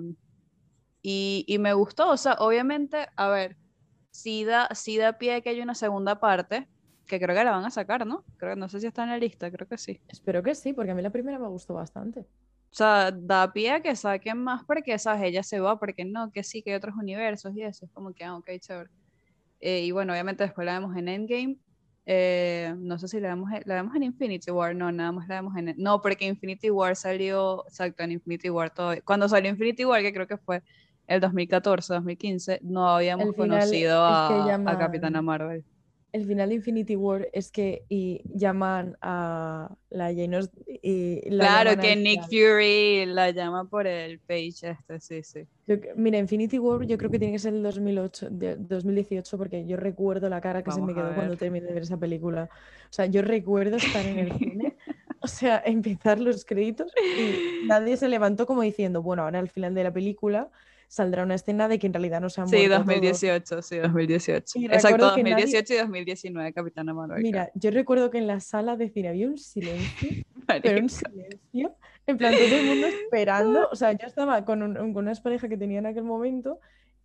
y, 1.02 1.58
me 1.60 1.74
gustó, 1.74 2.10
o 2.10 2.18
sea, 2.18 2.34
obviamente, 2.40 3.08
a 3.16 3.30
ver, 3.30 3.58
si 4.12 4.44
da, 4.44 4.70
si 4.74 4.98
da 4.98 5.18
pie 5.18 5.36
a 5.36 5.42
que 5.42 5.50
haya 5.50 5.64
una 5.64 5.76
segunda 5.76 6.20
parte, 6.20 6.68
que 7.08 7.20
creo 7.20 7.36
que 7.36 7.44
la 7.44 7.52
van 7.52 7.66
a 7.66 7.72
sacar, 7.72 8.06
¿no? 8.06 8.24
Creo, 8.38 8.56
no 8.56 8.70
sé 8.70 8.80
si 8.80 8.88
está 8.88 9.04
en 9.04 9.10
la 9.10 9.18
lista, 9.18 9.52
creo 9.52 9.68
que 9.68 9.78
sí. 9.78 10.00
Espero 10.08 10.44
que 10.44 10.56
sí, 10.56 10.74
porque 10.74 10.92
a 10.92 10.96
mí 10.96 11.02
la 11.02 11.10
primera 11.10 11.40
me 11.40 11.48
gustó 11.48 11.74
bastante. 11.74 12.22
O 12.22 12.74
sea, 12.74 13.12
da 13.12 13.52
pie 13.52 13.72
a 13.72 13.82
que 13.82 13.96
saquen 13.96 14.38
más 14.38 14.64
porque, 14.64 14.98
¿sabes? 14.98 15.24
Ella 15.24 15.44
se 15.44 15.60
va, 15.60 15.78
porque 15.78 16.06
no, 16.06 16.32
que 16.32 16.44
sí, 16.44 16.62
que 16.62 16.72
hay 16.72 16.78
otros 16.78 16.96
universos 16.96 17.54
y 17.56 17.64
eso, 17.64 17.86
es 17.86 17.92
como 17.92 18.14
que, 18.14 18.24
ah, 18.24 18.38
ok, 18.38 18.50
chévere. 18.60 18.90
Eh, 19.60 19.82
y 19.86 19.92
bueno, 19.92 20.14
obviamente 20.14 20.44
después 20.44 20.66
la 20.66 20.80
vemos 20.80 20.96
en 20.96 21.08
Endgame. 21.10 21.58
Eh, 22.06 22.74
no 22.78 22.98
sé 22.98 23.08
si 23.08 23.20
la 23.20 23.30
vemos, 23.30 23.50
la 23.66 23.76
vemos 23.76 23.96
en 23.96 24.04
Infinity 24.04 24.52
War, 24.52 24.76
no, 24.76 24.92
nada 24.92 25.12
más 25.12 25.28
la 25.28 25.36
vemos 25.36 25.56
en... 25.58 25.76
No, 25.78 26.02
porque 26.02 26.26
Infinity 26.26 26.70
War 26.72 26.96
salió, 26.96 27.64
exacto, 27.68 28.04
en 28.04 28.14
Infinity 28.14 28.50
War 28.50 28.74
todo. 28.74 28.96
Cuando 29.06 29.28
salió 29.30 29.52
Infinity 29.52 29.86
War, 29.86 30.02
que 30.02 30.14
creo 30.14 30.28
que 30.28 30.38
fue 30.38 30.64
el 31.08 31.20
2014, 31.20 31.94
2015, 31.94 32.60
no 32.64 32.88
habíamos 32.88 33.36
conocido 33.36 34.04
a, 34.04 34.78
Capitana 34.80 35.22
Marvel. 35.22 35.64
El 36.14 36.26
final 36.26 36.50
de 36.50 36.56
Infinity 36.56 36.98
War 36.98 37.30
es 37.32 37.52
que 37.52 37.86
y 37.88 38.22
llaman 38.26 38.98
a 39.02 39.74
la 39.90 40.08
Jane 40.08 40.42
y 40.84 41.22
Claro, 41.30 41.80
que 41.80 41.96
Nick 41.96 42.24
Fury 42.24 43.06
la 43.06 43.32
llama 43.32 43.70
por 43.70 43.88
el 43.88 44.20
page 44.20 44.72
este, 44.72 45.00
sí, 45.00 45.24
sí. 45.24 45.48
mira, 45.96 46.18
Infinity 46.18 46.60
War 46.60 46.86
yo 46.86 46.98
creo 46.98 47.10
que 47.10 47.18
tiene 47.18 47.34
que 47.34 47.40
ser 47.40 47.54
el 47.54 47.64
2008, 47.64 48.28
2018 48.30 49.38
porque 49.38 49.66
yo 49.66 49.78
recuerdo 49.78 50.28
la 50.28 50.42
cara 50.42 50.64
que 50.64 50.72
se 50.72 50.82
me 50.82 50.94
quedó 50.94 51.16
cuando 51.16 51.38
terminé 51.38 51.68
de 51.68 51.74
ver 51.74 51.84
esa 51.84 51.98
película. 51.98 52.50
O 52.90 52.94
sea, 52.94 53.06
yo 53.06 53.22
recuerdo 53.22 53.78
estar 53.78 54.06
en 54.06 54.20
el 54.20 54.34
cine, 54.38 54.76
o 55.22 55.28
sea, 55.28 55.64
empezar 55.66 56.20
los 56.20 56.44
créditos 56.44 56.92
y 56.98 57.68
nadie 57.68 57.96
se 57.96 58.10
levantó 58.10 58.46
como 58.46 58.64
diciendo, 58.64 59.02
bueno, 59.02 59.24
ahora 59.24 59.40
al 59.40 59.50
final 59.50 59.74
de 59.74 59.86
la 59.86 59.94
película 59.94 60.50
saldrá 60.92 61.24
una 61.24 61.36
escena 61.36 61.70
de 61.70 61.80
que 61.80 61.88
en 61.88 61.94
realidad 61.94 62.20
no 62.20 62.30
se 62.30 62.42
han 62.42 62.50
Sí, 62.50 62.68
2018, 62.68 63.62
sí, 63.62 63.78
2018. 63.78 64.60
Exacto, 64.74 65.06
2018 65.06 65.74
y 65.74 65.78
2019, 65.78 66.52
Capitana 66.52 66.94
Marvel. 66.94 67.24
Mira, 67.24 67.50
yo 67.56 67.72
recuerdo 67.72 68.12
que 68.12 68.18
en 68.18 68.28
la 68.28 68.42
sala 68.42 68.76
de 68.76 68.90
cine 68.90 69.08
había 69.08 69.28
un 69.28 69.38
silencio, 69.38 70.26
pero 70.62 70.82
un 70.82 70.90
silencio, 70.90 71.78
en 72.06 72.18
plan 72.18 72.34
todo 72.34 72.58
el 72.58 72.66
mundo 72.66 72.88
esperando, 72.88 73.70
o 73.72 73.76
sea, 73.78 73.94
yo 73.94 74.06
estaba 74.06 74.44
con, 74.44 74.64
un, 74.64 74.94
con 74.94 75.08
una 75.08 75.14
pareja 75.16 75.48
que 75.48 75.56
tenía 75.56 75.80
en 75.80 75.86
aquel 75.86 76.04
momento 76.04 76.60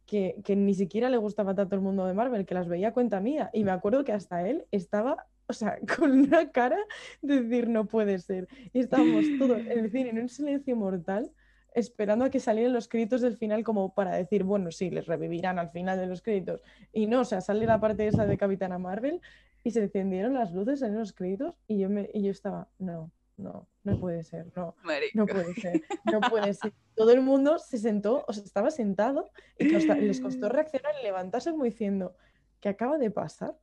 que, 0.05 0.35
que, 0.45 0.57
ni 0.57 0.75
siquiera 0.75 1.09
le 1.09 1.19
gustaba 1.19 1.55
tanto 1.55 1.77
el 1.77 1.81
mundo 1.81 2.07
de 2.07 2.15
Marvel, 2.15 2.45
que 2.45 2.55
las 2.55 2.67
veía 2.67 2.89
a 2.89 2.93
cuenta 2.93 3.21
mía. 3.21 3.51
Y 3.53 3.63
me 3.63 3.71
acuerdo 3.71 4.03
que 4.03 4.11
hasta 4.11 4.49
él 4.49 4.67
estaba, 4.73 5.27
o 5.47 5.53
sea, 5.53 5.79
con 5.97 6.11
una 6.11 6.51
cara 6.51 6.79
de 7.23 7.41
decir 7.41 7.69
no 7.69 7.87
puede 7.87 8.19
ser. 8.19 8.49
Y 8.73 8.81
estábamos 8.81 9.25
todos 9.39 9.59
en 9.59 9.79
el 9.79 9.93
cine 9.93 10.11
en 10.11 10.19
un 10.19 10.29
silencio 10.29 10.75
mortal, 10.75 11.31
esperando 11.77 12.25
a 12.25 12.31
que 12.31 12.41
salieran 12.41 12.73
los 12.73 12.89
créditos 12.89 13.21
del 13.21 13.37
final 13.37 13.63
como 13.63 13.95
para 13.95 14.17
decir, 14.17 14.45
bueno, 14.45 14.73
sí, 14.73 14.91
les 14.91 15.07
revivirán 15.07 15.59
al 15.59 15.69
final 15.69 15.99
de 15.99 16.07
los 16.07 16.23
créditos. 16.23 16.63
Y 16.91 17.07
no, 17.07 17.21
o 17.21 17.25
sea, 17.25 17.43
sale 17.43 17.67
la 17.67 17.79
parte 17.79 18.09
esa 18.09 18.25
de 18.25 18.39
Capitana 18.39 18.79
Marvel 18.79 19.21
y 19.63 19.71
se 19.73 19.83
encendieron 19.83 20.33
las 20.33 20.53
luces 20.53 20.81
en 20.81 20.97
los 20.97 21.13
créditos 21.13 21.55
y 21.69 21.79
yo, 21.79 21.91
me, 21.91 22.09
y 22.15 22.23
yo 22.23 22.31
estaba, 22.31 22.69
no, 22.79 23.13
no, 23.37 23.69
no 23.85 24.01
puede 24.01 24.25
ser, 24.25 24.47
no, 24.57 24.75
no 25.13 25.27
puede 25.27 25.55
ser, 25.55 25.83
no 26.11 26.21
puede 26.23 26.55
ser. 26.55 26.73
Todo 26.95 27.13
el 27.13 27.21
mundo 27.21 27.59
se 27.59 27.77
sentó, 27.77 28.25
o 28.27 28.33
sea, 28.33 28.43
estaba 28.43 28.71
sentado 28.71 29.29
y 29.59 29.67
les 29.67 30.21
costó 30.21 30.49
reaccionar 30.49 30.95
y 30.99 31.05
levantarse 31.05 31.51
como 31.51 31.65
diciendo, 31.65 32.17
¿qué 32.61 32.71
acaba 32.71 32.97
de 32.97 33.11
pasar? 33.11 33.55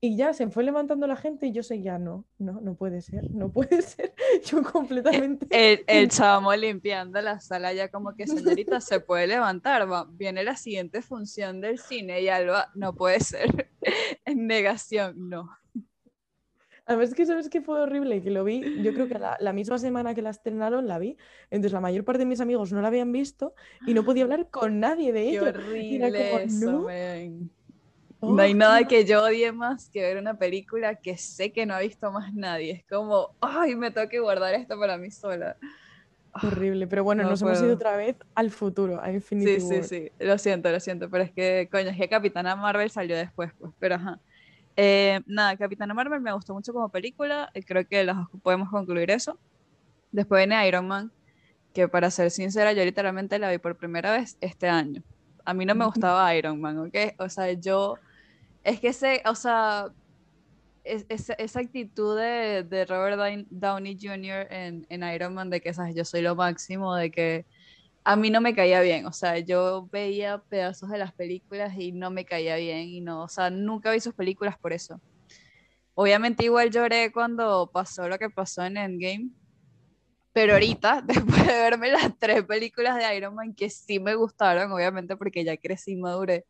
Y 0.00 0.16
ya 0.16 0.34
se 0.34 0.48
fue 0.50 0.64
levantando 0.64 1.06
la 1.06 1.16
gente 1.16 1.46
y 1.46 1.52
yo 1.52 1.62
seguía, 1.62 1.98
no, 1.98 2.26
no, 2.38 2.60
no 2.60 2.74
puede 2.74 3.00
ser, 3.00 3.30
no 3.30 3.50
puede 3.50 3.80
ser. 3.82 4.14
Yo 4.44 4.62
completamente. 4.62 5.46
El, 5.50 5.84
el 5.86 6.08
chamo 6.08 6.54
limpiando 6.54 7.20
la 7.22 7.40
sala 7.40 7.72
ya 7.72 7.88
como 7.88 8.14
que, 8.14 8.26
señorita, 8.26 8.80
se 8.80 9.00
puede 9.00 9.26
levantar. 9.26 9.86
viene 10.10 10.44
la 10.44 10.56
siguiente 10.56 11.00
función 11.00 11.60
del 11.60 11.78
cine 11.78 12.20
y 12.20 12.28
Alba, 12.28 12.70
no 12.74 12.94
puede 12.94 13.20
ser. 13.20 13.70
En 14.26 14.46
negación, 14.46 15.30
no. 15.30 15.50
Además 16.86 17.14
que 17.14 17.24
sabes 17.24 17.48
que 17.48 17.62
fue 17.62 17.80
horrible, 17.80 18.22
que 18.22 18.30
lo 18.30 18.44
vi, 18.44 18.82
yo 18.82 18.92
creo 18.92 19.08
que 19.08 19.18
la, 19.18 19.52
misma 19.54 19.78
semana 19.78 20.14
que 20.14 20.20
la 20.20 20.28
estrenaron 20.30 20.86
la 20.86 20.98
vi, 20.98 21.16
entonces 21.50 21.72
la 21.72 21.80
mayor 21.80 22.04
parte 22.04 22.20
de 22.20 22.26
mis 22.26 22.40
amigos 22.40 22.72
no 22.72 22.82
la 22.82 22.88
habían 22.88 23.10
visto 23.10 23.54
y 23.86 23.94
no 23.94 24.04
podía 24.04 24.24
hablar 24.24 24.50
con 24.50 24.80
nadie 24.80 25.12
de 25.12 25.30
ello. 25.30 25.44
Qué 25.44 25.48
horrible 25.48 26.44
eso, 26.44 26.86
¿no? 28.32 28.42
hay 28.42 28.54
nada 28.54 28.84
que 28.84 29.04
yo 29.04 29.22
odie 29.24 29.52
más 29.52 29.88
que 29.90 30.00
ver 30.00 30.16
una 30.16 30.38
película 30.38 30.96
que 30.96 31.16
sé 31.16 31.52
que 31.52 31.66
no 31.66 31.74
ha 31.74 31.80
visto 31.80 32.10
más 32.10 32.32
nadie. 32.34 32.72
Es 32.72 32.84
como, 32.86 33.30
ay, 33.40 33.76
me 33.76 33.90
tengo 33.90 34.08
que 34.08 34.20
guardar 34.20 34.54
esto 34.54 34.78
para 34.78 34.96
mí 34.96 35.10
sola. 35.10 35.56
Horrible, 36.42 36.86
pero 36.86 37.04
bueno, 37.04 37.22
nos 37.22 37.42
hemos 37.42 37.62
ido 37.62 37.74
otra 37.74 37.96
vez 37.96 38.16
al 38.34 38.50
futuro, 38.50 39.00
a 39.00 39.12
Infinity 39.12 39.60
Sí, 39.60 39.82
sí, 39.82 39.82
sí, 39.84 40.12
lo 40.18 40.36
siento, 40.36 40.70
lo 40.70 40.80
siento, 40.80 41.08
pero 41.08 41.22
es 41.22 41.30
que, 41.30 41.68
coño, 41.70 41.90
es 41.90 41.96
que 41.96 42.08
Capitana 42.08 42.56
Marvel 42.56 42.90
salió 42.90 43.16
después, 43.16 43.52
pues, 43.58 43.72
pero 43.78 43.94
ajá. 43.94 44.20
Eh, 44.76 45.20
nada, 45.26 45.56
Capitana 45.56 45.94
Marvel 45.94 46.20
me 46.20 46.32
gustó 46.32 46.52
mucho 46.52 46.72
como 46.72 46.88
película, 46.88 47.50
y 47.54 47.62
creo 47.62 47.86
que 47.86 48.04
podemos 48.42 48.68
concluir 48.68 49.12
eso. 49.12 49.38
Después 50.10 50.40
viene 50.40 50.66
Iron 50.66 50.88
Man, 50.88 51.12
que 51.72 51.88
para 51.88 52.10
ser 52.10 52.30
sincera, 52.30 52.72
yo 52.72 52.84
literalmente 52.84 53.38
la 53.38 53.50
vi 53.50 53.58
por 53.58 53.76
primera 53.76 54.10
vez 54.12 54.36
este 54.40 54.68
año. 54.68 55.02
A 55.44 55.54
mí 55.54 55.66
no 55.66 55.74
me 55.74 55.84
gustaba 55.84 56.34
Iron 56.34 56.60
Man, 56.60 56.78
¿ok? 56.78 56.96
O 57.18 57.28
sea, 57.28 57.52
yo, 57.52 57.98
es 58.64 58.80
que 58.80 58.88
ese, 58.88 59.22
o 59.26 59.34
sea, 59.34 59.92
esa 60.84 61.60
actitud 61.60 62.18
de, 62.18 62.64
de, 62.64 62.84
Robert 62.84 63.46
Downey 63.50 63.96
Jr. 64.00 64.46
En, 64.50 64.86
en, 64.88 65.02
Iron 65.14 65.34
Man, 65.34 65.50
de 65.50 65.60
que, 65.60 65.72
¿sabes? 65.72 65.94
Yo 65.94 66.04
soy 66.04 66.22
lo 66.22 66.34
máximo, 66.34 66.94
de 66.94 67.10
que 67.10 67.46
a 68.04 68.16
mí 68.16 68.30
no 68.30 68.40
me 68.40 68.54
caía 68.54 68.80
bien, 68.82 69.06
o 69.06 69.12
sea, 69.12 69.38
yo 69.38 69.88
veía 69.90 70.38
pedazos 70.38 70.90
de 70.90 70.98
las 70.98 71.12
películas 71.14 71.74
y 71.78 71.92
no 71.92 72.10
me 72.10 72.26
caía 72.26 72.56
bien 72.56 72.88
y 72.88 73.00
no, 73.00 73.22
o 73.22 73.28
sea, 73.28 73.48
nunca 73.48 73.90
vi 73.90 74.00
sus 74.00 74.14
películas 74.14 74.58
por 74.58 74.74
eso. 74.74 75.00
Obviamente 75.94 76.44
igual 76.44 76.70
lloré 76.70 77.12
cuando 77.12 77.70
pasó 77.72 78.08
lo 78.08 78.18
que 78.18 78.28
pasó 78.28 78.64
en 78.64 78.76
Endgame, 78.76 79.30
pero 80.34 80.54
ahorita, 80.54 81.02
después 81.06 81.46
de 81.46 81.52
verme 81.52 81.90
las 81.92 82.18
tres 82.18 82.44
películas 82.44 82.96
de 82.96 83.16
Iron 83.16 83.34
Man 83.34 83.54
que 83.54 83.70
sí 83.70 83.98
me 83.98 84.14
gustaron, 84.14 84.70
obviamente 84.72 85.16
porque 85.16 85.44
ya 85.44 85.56
crecí 85.56 85.92
y 85.92 85.96
maduré, 85.96 86.44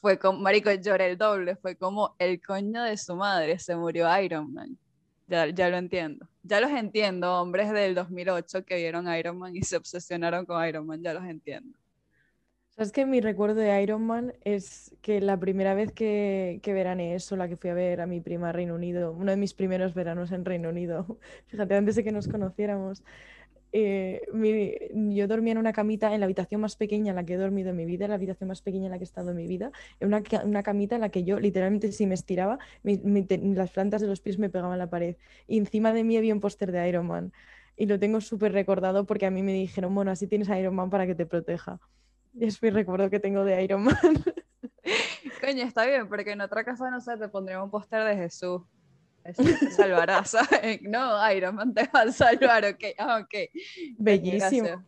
fue 0.00 0.18
como, 0.18 0.38
marico, 0.40 0.70
lloré 0.72 1.10
el 1.10 1.18
doble, 1.18 1.56
fue 1.56 1.76
como 1.76 2.14
el 2.18 2.40
coño 2.40 2.82
de 2.82 2.96
su 2.96 3.16
madre, 3.16 3.58
se 3.58 3.76
murió 3.76 4.08
Iron 4.20 4.52
Man. 4.52 4.78
Ya, 5.26 5.46
ya 5.48 5.68
lo 5.68 5.76
entiendo. 5.76 6.28
Ya 6.42 6.60
los 6.60 6.70
entiendo, 6.70 7.40
hombres 7.40 7.70
del 7.72 7.94
2008 7.94 8.64
que 8.64 8.76
vieron 8.76 9.12
Iron 9.14 9.38
Man 9.38 9.54
y 9.56 9.62
se 9.62 9.76
obsesionaron 9.76 10.46
con 10.46 10.66
Iron 10.66 10.86
Man, 10.86 11.02
ya 11.02 11.14
los 11.14 11.24
entiendo. 11.24 11.78
Sabes 12.70 12.92
que 12.92 13.04
mi 13.04 13.20
recuerdo 13.20 13.60
de 13.60 13.82
Iron 13.82 14.06
Man 14.06 14.32
es 14.42 14.96
que 15.02 15.20
la 15.20 15.38
primera 15.38 15.74
vez 15.74 15.92
que, 15.92 16.60
que 16.62 16.72
veraneé 16.72 17.18
la 17.32 17.48
que 17.48 17.56
fui 17.56 17.68
a 17.68 17.74
ver 17.74 18.00
a 18.00 18.06
mi 18.06 18.20
prima 18.20 18.52
Reino 18.52 18.74
Unido, 18.74 19.12
uno 19.12 19.30
de 19.30 19.36
mis 19.36 19.52
primeros 19.54 19.92
veranos 19.92 20.32
en 20.32 20.44
Reino 20.44 20.70
Unido, 20.70 21.18
fíjate, 21.46 21.76
antes 21.76 21.96
de 21.96 22.04
que 22.04 22.12
nos 22.12 22.26
conociéramos, 22.26 23.04
eh, 23.72 24.22
yo 24.92 25.28
dormía 25.28 25.52
en 25.52 25.58
una 25.58 25.72
camita 25.72 26.12
en 26.12 26.20
la 26.20 26.26
habitación 26.26 26.60
más 26.60 26.76
pequeña 26.76 27.10
en 27.10 27.16
la 27.16 27.24
que 27.24 27.34
he 27.34 27.36
dormido 27.36 27.70
en 27.70 27.76
mi 27.76 27.84
vida, 27.84 28.08
la 28.08 28.14
habitación 28.14 28.48
más 28.48 28.62
pequeña 28.62 28.86
en 28.86 28.92
la 28.92 28.98
que 28.98 29.04
he 29.04 29.06
estado 29.06 29.30
en 29.30 29.36
mi 29.36 29.46
vida, 29.46 29.70
en 30.00 30.08
una, 30.08 30.22
una 30.44 30.62
camita 30.62 30.96
en 30.96 31.02
la 31.02 31.08
que 31.08 31.24
yo 31.24 31.38
literalmente 31.38 31.92
si 31.92 32.06
me 32.06 32.14
estiraba, 32.14 32.58
las 32.82 33.70
plantas 33.70 34.00
de 34.00 34.06
los 34.06 34.20
pies 34.20 34.38
me 34.38 34.50
pegaban 34.50 34.78
la 34.78 34.90
pared. 34.90 35.16
Y 35.46 35.58
encima 35.58 35.92
de 35.92 36.04
mí 36.04 36.16
había 36.16 36.34
un 36.34 36.40
póster 36.40 36.72
de 36.72 36.88
Iron 36.88 37.06
Man. 37.06 37.32
Y 37.76 37.86
lo 37.86 37.98
tengo 37.98 38.20
súper 38.20 38.52
recordado 38.52 39.06
porque 39.06 39.26
a 39.26 39.30
mí 39.30 39.42
me 39.42 39.52
dijeron, 39.52 39.94
bueno, 39.94 40.10
así 40.10 40.26
tienes 40.26 40.48
Iron 40.48 40.74
Man 40.74 40.90
para 40.90 41.06
que 41.06 41.14
te 41.14 41.26
proteja. 41.26 41.80
Y 42.34 42.44
es 42.44 42.62
mi 42.62 42.70
recuerdo 42.70 43.08
que 43.10 43.20
tengo 43.20 43.44
de 43.44 43.62
Iron 43.62 43.84
Man. 43.84 43.96
Coño, 45.40 45.64
está 45.64 45.86
bien, 45.86 46.08
porque 46.08 46.32
en 46.32 46.40
otra 46.40 46.64
casa, 46.64 46.90
no 46.90 47.00
sé, 47.00 47.16
te 47.16 47.28
pondría 47.28 47.62
un 47.62 47.70
póster 47.70 48.04
de 48.04 48.16
Jesús. 48.16 48.62
Eso 49.24 49.42
te 49.42 49.70
salvará, 49.70 50.24
¿sabes? 50.24 50.80
No, 50.82 51.32
Iron 51.32 51.54
Man 51.54 51.74
te 51.74 51.88
va 51.94 52.02
a 52.02 52.12
salvar, 52.12 52.64
ok, 52.64 52.84
ah, 52.98 53.20
ok. 53.22 53.50
Bellísimo. 53.98 54.84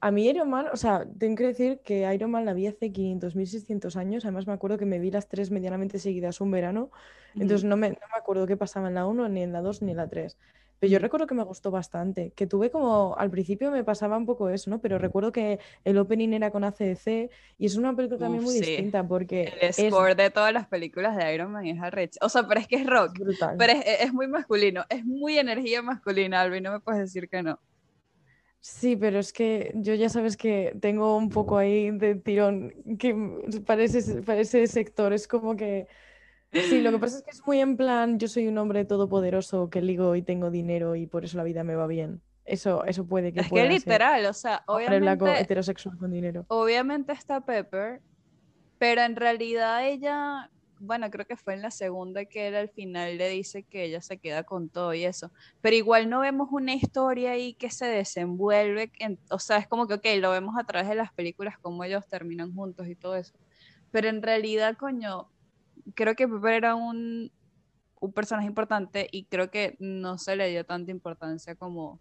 A 0.00 0.10
mí 0.10 0.28
Iron 0.28 0.50
Man, 0.50 0.66
o 0.72 0.76
sea, 0.76 1.06
tengo 1.18 1.36
que 1.36 1.46
decir 1.46 1.80
que 1.82 2.12
Iron 2.14 2.30
Man 2.30 2.44
la 2.44 2.52
vi 2.52 2.66
hace 2.66 2.92
500.600 2.92 3.96
años, 3.96 4.24
además 4.24 4.46
me 4.46 4.52
acuerdo 4.52 4.76
que 4.76 4.84
me 4.84 4.98
vi 4.98 5.10
las 5.10 5.28
tres 5.28 5.50
medianamente 5.50 5.98
seguidas 5.98 6.42
un 6.42 6.50
verano, 6.50 6.90
entonces 7.34 7.64
no 7.64 7.76
me, 7.76 7.90
no 7.90 7.96
me 7.96 8.18
acuerdo 8.18 8.46
qué 8.46 8.56
pasaba 8.56 8.88
en 8.88 8.94
la 8.94 9.06
1, 9.06 9.28
ni 9.30 9.42
en 9.42 9.52
la 9.52 9.62
2, 9.62 9.80
ni 9.80 9.92
en 9.92 9.96
la 9.96 10.08
3. 10.08 10.36
Pero 10.84 10.92
yo 10.92 10.98
recuerdo 10.98 11.26
que 11.26 11.34
me 11.34 11.44
gustó 11.44 11.70
bastante, 11.70 12.34
que 12.36 12.46
tuve 12.46 12.70
como, 12.70 13.16
al 13.16 13.30
principio 13.30 13.70
me 13.70 13.82
pasaba 13.84 14.18
un 14.18 14.26
poco 14.26 14.50
eso, 14.50 14.68
¿no? 14.68 14.82
Pero 14.82 14.98
recuerdo 14.98 15.32
que 15.32 15.58
el 15.82 15.96
opening 15.96 16.34
era 16.34 16.50
con 16.50 16.62
ACDC 16.62 17.30
y 17.56 17.64
es 17.64 17.76
una 17.76 17.96
película 17.96 18.18
también 18.18 18.44
muy 18.44 18.60
distinta 18.60 19.02
porque... 19.08 19.54
El 19.62 19.72
score 19.72 20.14
de 20.14 20.28
todas 20.28 20.52
las 20.52 20.66
películas 20.68 21.16
de 21.16 21.34
Iron 21.34 21.52
Man 21.52 21.64
es 21.64 21.80
arrecho. 21.80 22.18
O 22.20 22.28
sea, 22.28 22.46
pero 22.46 22.60
es 22.60 22.68
que 22.68 22.76
es 22.76 22.86
rock, 22.86 23.18
pero 23.56 23.72
es, 23.72 23.82
es, 24.00 24.12
muy 24.12 24.28
masculino, 24.28 24.84
es 24.90 25.06
muy 25.06 25.38
energía 25.38 25.80
masculina, 25.80 26.42
Alvin, 26.42 26.64
no 26.64 26.72
me 26.72 26.80
puedes 26.80 27.00
decir 27.00 27.30
que 27.30 27.42
no. 27.42 27.58
Sí, 28.60 28.94
pero 28.94 29.18
es 29.18 29.32
que 29.32 29.72
yo 29.76 29.94
ya 29.94 30.10
sabes 30.10 30.36
que 30.36 30.76
tengo 30.82 31.16
un 31.16 31.30
poco 31.30 31.56
ahí 31.56 31.92
de 31.92 32.14
tirón 32.16 32.74
que 32.98 33.14
para 33.66 33.84
para 34.26 34.40
ese 34.42 34.66
sector 34.66 35.14
es 35.14 35.26
como 35.26 35.56
que 35.56 35.86
Sí, 36.54 36.80
lo 36.80 36.92
que 36.92 36.98
pasa 36.98 37.18
es 37.18 37.24
que 37.24 37.30
es 37.30 37.46
muy 37.46 37.60
en 37.60 37.76
plan, 37.76 38.18
yo 38.18 38.28
soy 38.28 38.46
un 38.46 38.58
hombre 38.58 38.84
todopoderoso 38.84 39.70
que 39.70 39.82
ligo 39.82 40.14
y 40.14 40.22
tengo 40.22 40.50
dinero 40.50 40.94
y 40.94 41.06
por 41.06 41.24
eso 41.24 41.36
la 41.36 41.44
vida 41.44 41.64
me 41.64 41.74
va 41.74 41.86
bien. 41.86 42.20
Eso, 42.44 42.84
eso 42.84 43.06
puede 43.06 43.32
que 43.32 43.40
Es 43.40 43.50
que 43.50 43.66
literal, 43.66 44.26
o 44.26 44.32
sea, 44.32 44.62
obviamente... 44.66 45.00
blanco 45.00 45.28
heterosexual 45.28 45.96
con 45.96 46.12
dinero. 46.12 46.44
Obviamente 46.48 47.12
está 47.12 47.40
Pepper, 47.40 48.02
pero 48.78 49.00
en 49.00 49.16
realidad 49.16 49.86
ella, 49.86 50.50
bueno, 50.78 51.10
creo 51.10 51.26
que 51.26 51.36
fue 51.36 51.54
en 51.54 51.62
la 51.62 51.70
segunda 51.70 52.26
que 52.26 52.48
él 52.48 52.54
al 52.54 52.68
final 52.68 53.16
le 53.16 53.30
dice 53.30 53.62
que 53.62 53.84
ella 53.84 54.02
se 54.02 54.18
queda 54.18 54.42
con 54.42 54.68
todo 54.68 54.92
y 54.92 55.04
eso. 55.04 55.32
Pero 55.62 55.74
igual 55.74 56.10
no 56.10 56.20
vemos 56.20 56.48
una 56.52 56.74
historia 56.74 57.32
ahí 57.32 57.54
que 57.54 57.70
se 57.70 57.86
desenvuelve, 57.86 58.92
o 59.30 59.38
sea, 59.38 59.56
es 59.56 59.66
como 59.66 59.86
que, 59.86 59.94
ok, 59.94 60.06
lo 60.18 60.30
vemos 60.30 60.56
a 60.58 60.64
través 60.64 60.88
de 60.88 60.96
las 60.96 61.12
películas, 61.14 61.58
como 61.58 61.82
ellos 61.82 62.06
terminan 62.06 62.54
juntos 62.54 62.86
y 62.88 62.94
todo 62.94 63.16
eso. 63.16 63.32
Pero 63.90 64.08
en 64.08 64.20
realidad, 64.20 64.76
coño, 64.76 65.30
creo 65.94 66.14
que 66.14 66.28
Pepper 66.28 66.54
era 66.54 66.74
un, 66.74 67.30
un 68.00 68.12
personaje 68.12 68.46
importante 68.46 69.08
y 69.10 69.24
creo 69.24 69.50
que 69.50 69.76
no 69.78 70.18
se 70.18 70.36
le 70.36 70.48
dio 70.48 70.64
tanta 70.64 70.90
importancia 70.90 71.54
como, 71.54 71.84
o 71.84 72.00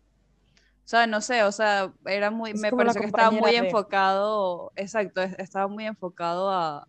sea, 0.85 1.07
no 1.07 1.21
sé, 1.21 1.43
o 1.43 1.51
sea, 1.51 1.93
era 2.05 2.31
muy, 2.31 2.53
me 2.53 2.71
parece 2.71 2.99
que 2.99 3.05
estaba 3.05 3.31
muy 3.31 3.55
enfocado, 3.55 4.71
exacto, 4.75 5.21
estaba 5.21 5.67
muy 5.67 5.85
enfocado 5.85 6.49
a, 6.51 6.87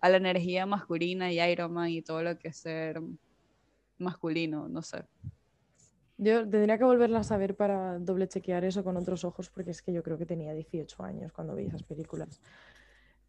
a, 0.00 0.08
la 0.08 0.16
energía 0.16 0.66
masculina 0.66 1.32
y 1.32 1.40
Iron 1.40 1.72
Man 1.72 1.90
y 1.90 2.02
todo 2.02 2.22
lo 2.22 2.38
que 2.38 2.48
es 2.48 2.56
ser 2.56 3.00
masculino, 3.98 4.68
no 4.68 4.82
sé. 4.82 5.04
Yo 6.18 6.48
tendría 6.48 6.78
que 6.78 6.84
volverla 6.84 7.20
a 7.20 7.24
saber 7.24 7.56
para 7.56 7.98
doble 7.98 8.28
chequear 8.28 8.64
eso 8.64 8.84
con 8.84 8.96
otros 8.96 9.24
ojos, 9.24 9.50
porque 9.50 9.70
es 9.70 9.82
que 9.82 9.92
yo 9.92 10.02
creo 10.02 10.18
que 10.18 10.26
tenía 10.26 10.52
18 10.52 11.02
años 11.02 11.32
cuando 11.32 11.54
vi 11.54 11.64
esas 11.64 11.82
películas. 11.82 12.40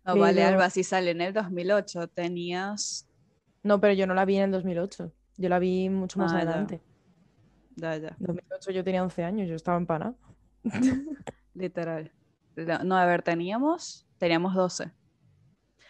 No, 0.06 0.18
vale, 0.18 0.44
Alba, 0.44 0.70
si 0.70 0.84
sale 0.84 1.12
en 1.12 1.22
el 1.22 1.34
2008, 1.34 2.08
tenías... 2.10 3.08
No, 3.64 3.80
pero 3.80 3.94
yo 3.94 4.06
no 4.06 4.14
la 4.14 4.26
vi 4.26 4.38
en 4.38 4.44
el 4.44 4.52
2008. 4.52 5.12
Yo 5.38 5.50
la 5.50 5.60
vi 5.60 5.90
mucho 5.90 6.20
más 6.20 6.34
ah, 6.34 6.38
adelante. 6.38 6.82
Ya, 7.76 7.98
ya. 7.98 8.10
En 8.20 8.28
2008 8.28 8.72
yo 8.72 8.84
tenía 8.84 9.04
11 9.04 9.24
años, 9.24 9.50
yo 9.50 9.56
estaba 9.56 9.78
en. 9.78 10.16
Literal. 11.54 12.12
no, 12.84 12.98
a 12.98 13.06
ver, 13.06 13.22
teníamos, 13.22 14.06
teníamos 14.18 14.54
12. 14.54 14.92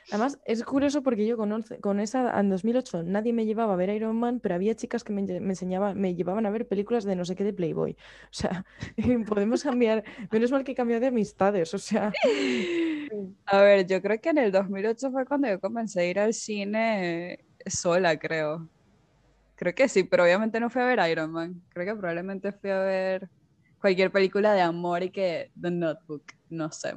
Además, 0.09 0.39
es 0.45 0.63
curioso 0.63 1.01
porque 1.01 1.25
yo 1.25 1.37
con, 1.37 1.63
con 1.81 1.99
esa, 1.99 2.39
en 2.39 2.49
2008, 2.49 3.03
nadie 3.03 3.33
me 3.33 3.45
llevaba 3.45 3.73
a 3.73 3.75
ver 3.75 3.89
Iron 3.89 4.15
Man, 4.17 4.39
pero 4.39 4.55
había 4.55 4.75
chicas 4.75 5.03
que 5.03 5.13
me, 5.13 5.21
enseñaban, 5.21 5.99
me 5.99 6.15
llevaban 6.15 6.45
a 6.45 6.49
ver 6.49 6.67
películas 6.67 7.03
de 7.03 7.15
no 7.15 7.25
sé 7.25 7.35
qué 7.35 7.43
de 7.43 7.53
Playboy. 7.53 7.93
O 7.93 8.27
sea, 8.31 8.65
podemos 9.27 9.63
cambiar, 9.63 10.03
menos 10.31 10.51
mal 10.51 10.63
que 10.63 10.75
cambiado 10.75 11.01
de 11.01 11.07
amistades, 11.07 11.73
o 11.73 11.77
sea. 11.77 12.11
A 13.45 13.61
ver, 13.61 13.85
yo 13.85 14.01
creo 14.01 14.19
que 14.19 14.29
en 14.29 14.39
el 14.39 14.51
2008 14.51 15.11
fue 15.11 15.25
cuando 15.25 15.47
yo 15.47 15.59
comencé 15.59 16.01
a 16.01 16.05
ir 16.05 16.19
al 16.19 16.33
cine 16.33 17.45
sola, 17.65 18.17
creo. 18.17 18.67
Creo 19.55 19.75
que 19.75 19.87
sí, 19.87 20.03
pero 20.03 20.23
obviamente 20.23 20.59
no 20.59 20.69
fui 20.69 20.81
a 20.81 20.85
ver 20.85 21.11
Iron 21.11 21.31
Man. 21.31 21.61
Creo 21.69 21.85
que 21.85 21.99
probablemente 21.99 22.51
fui 22.51 22.71
a 22.71 22.79
ver 22.79 23.29
cualquier 23.79 24.11
película 24.11 24.53
de 24.53 24.61
amor 24.61 25.03
y 25.03 25.11
que 25.11 25.51
The 25.59 25.69
Notebook, 25.69 26.23
no 26.53 26.71
sé. 26.71 26.93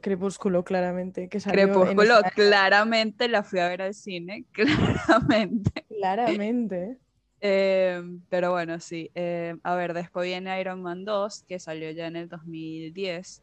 Crepúsculo, 0.00 0.64
claramente. 0.64 1.28
Que 1.28 1.38
Crepúsculo, 1.38 2.20
claramente 2.34 3.28
la 3.28 3.42
fui 3.42 3.60
a 3.60 3.68
ver 3.68 3.82
al 3.82 3.94
cine, 3.94 4.44
claramente. 4.52 5.84
Claramente. 5.88 6.98
Em, 7.40 8.20
pero 8.30 8.52
bueno, 8.52 8.80
sí. 8.80 9.10
Em, 9.14 9.60
a 9.62 9.74
ver, 9.74 9.92
después 9.94 10.26
viene 10.26 10.60
Iron 10.60 10.82
Man 10.82 11.04
2, 11.04 11.44
que 11.46 11.58
salió 11.58 11.90
ya 11.90 12.06
en 12.06 12.16
el 12.16 12.28
2010. 12.28 13.42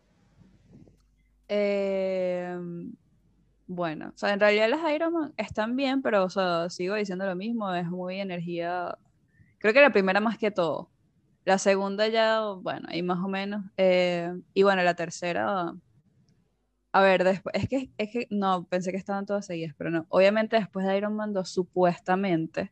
Em, 1.47 2.93
bueno, 3.67 4.11
o 4.15 4.17
sea, 4.17 4.33
en 4.33 4.39
realidad 4.39 4.69
las 4.69 4.91
Iron 4.93 5.13
Man 5.13 5.33
están 5.37 5.75
bien, 5.75 6.01
pero 6.01 6.23
o 6.23 6.29
sea, 6.29 6.69
sigo 6.69 6.95
diciendo 6.95 7.25
lo 7.25 7.35
mismo, 7.35 7.73
es 7.73 7.87
muy 7.87 8.19
energía. 8.19 8.97
Creo 9.59 9.73
que 9.73 9.81
la 9.81 9.91
primera 9.91 10.19
más 10.19 10.37
que 10.37 10.51
todo. 10.51 10.90
La 11.45 11.57
segunda 11.57 12.07
ya, 12.07 12.41
bueno, 12.51 12.87
ahí 12.89 13.01
más 13.01 13.19
o 13.23 13.27
menos. 13.27 13.63
Eh, 13.77 14.31
y 14.53 14.63
bueno, 14.63 14.83
la 14.83 14.95
tercera. 14.95 15.73
A 16.93 17.01
ver, 17.01 17.23
después, 17.23 17.55
es 17.55 17.69
que, 17.69 17.89
es 17.97 18.09
que, 18.11 18.27
no, 18.29 18.65
pensé 18.65 18.91
que 18.91 18.97
estaban 18.97 19.25
todas 19.25 19.45
seguidas, 19.45 19.73
pero 19.77 19.89
no. 19.91 20.05
Obviamente 20.09 20.57
después 20.57 20.85
de 20.85 20.97
Iron 20.97 21.15
Man 21.15 21.33
2, 21.33 21.49
supuestamente, 21.49 22.71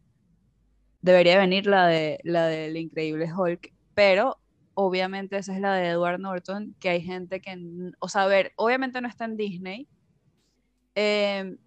debería 1.02 1.38
venir 1.38 1.66
la 1.68 1.88
de 1.88 2.20
la 2.24 2.48
del 2.48 2.78
Increíble 2.78 3.32
Hulk, 3.34 3.74
pero 3.94 4.40
obviamente 4.74 5.38
esa 5.38 5.54
es 5.54 5.62
la 5.62 5.74
de 5.76 5.90
Edward 5.90 6.20
Norton, 6.20 6.76
que 6.80 6.90
hay 6.90 7.02
gente 7.02 7.42
que, 7.42 7.58
o 8.00 8.10
sea, 8.10 8.24
a 8.24 8.28
ver, 8.28 8.54
obviamente 8.58 9.02
no 9.02 9.08
está 9.08 9.26
en 9.26 9.38
Disney, 9.38 9.88
em, 10.96 11.58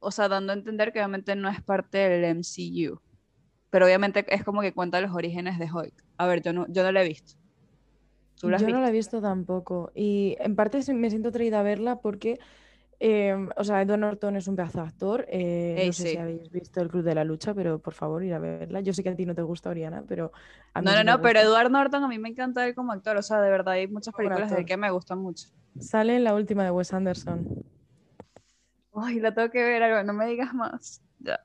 o 0.00 0.10
sea, 0.10 0.28
dando 0.28 0.52
a 0.52 0.56
entender 0.56 0.92
que 0.92 1.00
obviamente 1.00 1.36
no 1.36 1.48
es 1.48 1.62
parte 1.62 1.98
del 1.98 2.24
MCU, 2.24 3.00
pero 3.70 3.86
obviamente 3.86 4.24
es 4.34 4.44
como 4.44 4.62
que 4.62 4.72
cuenta 4.74 5.00
los 5.00 5.12
orígenes 5.14 5.58
de 5.58 5.70
Hulk. 5.72 6.03
A 6.18 6.26
ver, 6.26 6.42
yo 6.42 6.52
no, 6.52 6.66
yo 6.68 6.82
no 6.82 6.92
la 6.92 7.02
he 7.02 7.08
visto. 7.08 7.34
yo 8.42 8.50
no 8.68 8.80
la 8.80 8.88
he 8.88 8.92
visto 8.92 9.20
tampoco. 9.20 9.90
Y 9.94 10.36
en 10.40 10.54
parte 10.56 10.80
me 10.94 11.10
siento 11.10 11.32
traída 11.32 11.60
a 11.60 11.62
verla 11.62 12.00
porque, 12.00 12.38
em, 13.00 13.48
o 13.56 13.64
sea, 13.64 13.82
Edward 13.82 14.00
Norton 14.00 14.36
es 14.36 14.48
un 14.48 14.56
pedazo 14.56 14.80
de 14.80 14.86
actor. 14.86 15.26
Eh, 15.28 15.84
no 15.86 15.92
sé 15.92 16.06
si 16.06 16.18
habéis 16.18 16.50
visto 16.50 16.80
El 16.80 16.88
Club 16.88 17.04
de 17.04 17.14
la 17.14 17.24
Lucha, 17.24 17.54
pero 17.54 17.78
por 17.78 17.94
favor, 17.94 18.22
ir 18.24 18.34
a 18.34 18.38
verla. 18.38 18.80
Yo 18.80 18.92
sé 18.92 19.02
que 19.02 19.10
a 19.10 19.16
ti 19.16 19.26
no 19.26 19.34
te 19.34 19.42
gusta, 19.42 19.70
Oriana, 19.70 20.04
pero 20.06 20.32
a 20.74 20.80
mí 20.80 20.86
No, 20.86 20.94
no, 20.94 21.04
no, 21.04 21.22
pero 21.22 21.40
Edward 21.40 21.70
Norton 21.70 22.04
a 22.04 22.08
mí 22.08 22.18
me 22.18 22.28
encanta 22.28 22.66
él 22.66 22.74
como 22.74 22.92
actor. 22.92 23.16
O 23.16 23.22
sea, 23.22 23.40
de 23.40 23.50
verdad, 23.50 23.74
hay 23.74 23.88
muchas 23.88 24.14
películas 24.14 24.50
de 24.50 24.60
él 24.60 24.66
que 24.66 24.76
me 24.76 24.90
gustan 24.90 25.18
mucho. 25.18 25.48
Sale 25.80 26.16
en 26.16 26.24
la 26.24 26.34
última 26.34 26.64
de 26.64 26.70
Wes 26.70 26.92
Anderson. 26.92 27.46
Ay, 28.96 29.18
la 29.20 29.34
tengo 29.34 29.50
que 29.50 29.62
ver, 29.62 29.82
algo, 29.82 30.02
no 30.04 30.12
me 30.12 30.26
digas 30.26 30.54
más. 30.54 31.02
Ya. 31.18 31.40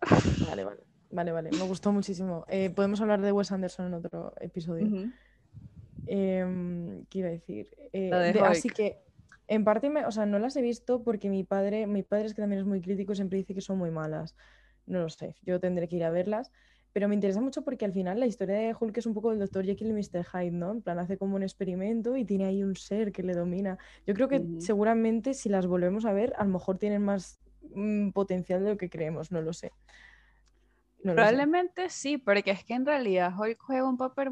Vale, 0.48 0.66
vale. 0.66 0.89
Vale, 1.12 1.32
vale, 1.32 1.50
me 1.52 1.64
gustó 1.68 1.92
muchísimo. 1.92 2.46
Eh, 2.48 2.70
podemos 2.70 3.02
hablar 3.02 3.22
de 3.22 3.32
Wes 3.32 3.52
Anderson 3.52 3.88
en 3.88 3.94
otro 3.96 4.34
episodio. 4.40 5.10
Em, 6.06 7.06
¿Qué 7.06 7.20
iba 7.20 7.28
a 7.30 7.32
decir? 7.32 7.68
Eh, 7.94 8.12
así 8.44 8.70
que, 8.70 9.00
en 9.48 9.64
parte, 9.64 9.90
me, 9.90 10.06
o 10.06 10.12
sea, 10.12 10.26
no 10.26 10.38
las 10.40 10.56
he 10.56 10.62
visto 10.62 11.04
porque 11.04 11.30
mi 11.30 11.44
padre, 11.44 11.88
mi 11.88 12.04
padre 12.04 12.26
es 12.28 12.34
que 12.34 12.42
también 12.42 12.62
es 12.62 12.68
muy 12.68 12.82
crítico, 12.82 13.16
siempre 13.16 13.38
dice 13.38 13.56
que 13.56 13.62
son 13.62 13.78
muy 13.78 13.92
malas. 13.92 14.36
No 14.86 15.00
lo 15.00 15.10
sé, 15.10 15.36
yo 15.44 15.60
tendré 15.60 15.88
que 15.88 15.96
ir 15.96 16.04
a 16.04 16.12
verlas. 16.12 16.52
Pero 16.92 17.08
me 17.08 17.14
interesa 17.14 17.40
mucho 17.40 17.64
porque 17.64 17.86
al 17.86 17.94
final 17.94 18.20
la 18.20 18.26
historia 18.26 18.56
de 18.56 18.76
Hulk 18.80 18.98
es 18.98 19.06
un 19.06 19.14
poco 19.14 19.32
el 19.32 19.38
Dr. 19.38 19.64
Jekyll 19.64 19.90
y 19.90 19.94
Mr. 19.94 20.26
Hyde, 20.26 20.52
¿no? 20.52 20.72
En 20.72 20.82
plan, 20.82 20.98
hace 20.98 21.18
como 21.18 21.36
un 21.36 21.44
experimento 21.44 22.18
y 22.18 22.26
tiene 22.26 22.46
ahí 22.46 22.64
un 22.64 22.76
ser 22.76 23.12
que 23.12 23.22
le 23.22 23.34
domina. 23.34 23.78
Yo 24.08 24.16
creo 24.16 24.28
que 24.28 24.44
seguramente 24.58 25.36
si 25.36 25.50
las 25.50 25.68
volvemos 25.68 26.06
a 26.06 26.14
ver, 26.14 26.34
a 26.38 26.44
lo 26.44 26.50
mejor 26.50 26.80
tienen 26.80 27.04
más 27.04 27.40
mm, 27.76 28.10
potencial 28.10 28.64
de 28.64 28.72
lo 28.72 28.78
que 28.78 28.90
creemos, 28.90 29.32
no 29.32 29.42
lo 29.42 29.54
sé. 29.54 29.72
Probablemente 31.04 31.90
sí, 31.90 32.18
porque 32.18 32.52
es 32.52 32.64
que 32.64 32.74
en 32.74 32.86
realidad 32.86 33.34
Hulk 33.38 33.58
juega 33.60 33.88
un 33.88 33.98
papel, 33.98 34.30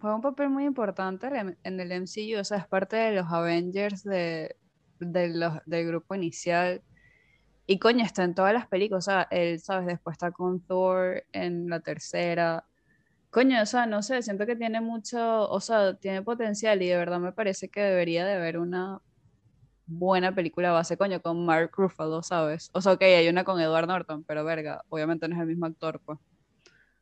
juega 0.00 0.16
un 0.16 0.22
papel 0.22 0.50
muy 0.50 0.64
importante 0.64 1.26
en 1.26 1.80
el 1.80 1.92
MCU, 1.92 2.38
o 2.40 2.44
sea, 2.44 2.58
es 2.58 2.66
parte 2.66 2.96
de 2.96 3.12
los 3.12 3.26
Avengers 3.32 4.04
de, 4.04 4.56
los, 4.98 5.54
del 5.64 5.86
grupo 5.86 6.14
inicial. 6.14 6.82
Y 7.66 7.78
coño, 7.78 8.04
está 8.04 8.24
en 8.24 8.34
todas 8.34 8.52
las 8.52 8.66
películas, 8.66 9.08
o 9.08 9.10
sea, 9.10 9.28
él, 9.30 9.58
¿sabes? 9.60 9.86
Después 9.86 10.14
está 10.14 10.30
con 10.30 10.60
Thor 10.60 11.24
en 11.32 11.70
la 11.70 11.80
tercera. 11.80 12.66
Coño, 13.30 13.62
o 13.62 13.66
sea, 13.66 13.86
no 13.86 14.02
sé, 14.02 14.22
siento 14.22 14.44
que 14.44 14.56
tiene 14.56 14.82
mucho, 14.82 15.48
o 15.48 15.60
sea, 15.60 15.94
tiene 15.94 16.22
potencial 16.22 16.82
y 16.82 16.88
de 16.88 16.96
verdad 16.98 17.18
me 17.20 17.32
parece 17.32 17.68
que 17.68 17.80
debería 17.80 18.26
de 18.26 18.34
haber 18.34 18.58
una 18.58 19.00
buena 19.86 20.34
película 20.34 20.72
base, 20.72 20.96
coño, 20.96 21.20
con 21.20 21.44
Mark 21.44 21.70
Ruffalo, 21.76 22.22
¿sabes? 22.22 22.70
O 22.72 22.80
sea, 22.80 22.92
ok, 22.92 23.02
hay 23.02 23.28
una 23.28 23.44
con 23.44 23.60
Edward 23.60 23.86
Norton, 23.86 24.24
pero 24.24 24.44
verga, 24.44 24.84
obviamente 24.88 25.28
no 25.28 25.34
es 25.34 25.40
el 25.40 25.46
mismo 25.48 25.66
actor, 25.66 26.00
pues. 26.04 26.18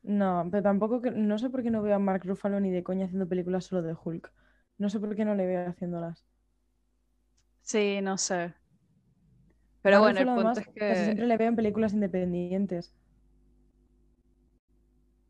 No, 0.03 0.49
pero 0.51 0.63
tampoco, 0.63 1.01
no 1.13 1.39
sé 1.39 1.49
por 1.49 1.63
qué 1.63 1.71
no 1.71 1.83
veo 1.83 1.95
a 1.95 1.99
Mark 1.99 2.23
Ruffalo 2.25 2.59
ni 2.59 2.71
de 2.71 2.83
coña 2.83 3.07
haciendo 3.07 3.29
películas 3.29 3.65
solo 3.65 3.83
de 3.83 3.95
Hulk. 3.95 4.33
No 4.79 4.91
sé 4.91 4.99
por 4.99 5.15
qué 5.15 5.25
no 5.25 5.35
le 5.35 5.47
veo 5.47 5.69
haciéndolas. 5.69 6.25
Sí, 7.61 8.01
no 8.03 8.19
sé. 8.19 8.55
Pero 9.83 10.01
bueno, 10.01 10.21
el 10.21 10.27
punto 10.27 10.61
es 10.61 10.69
que... 10.69 10.81
Casi 10.81 11.05
siempre 11.05 11.27
le 11.27 11.37
veo 11.37 11.49
en 11.49 11.57
películas 11.57 11.93
independientes. 11.93 12.95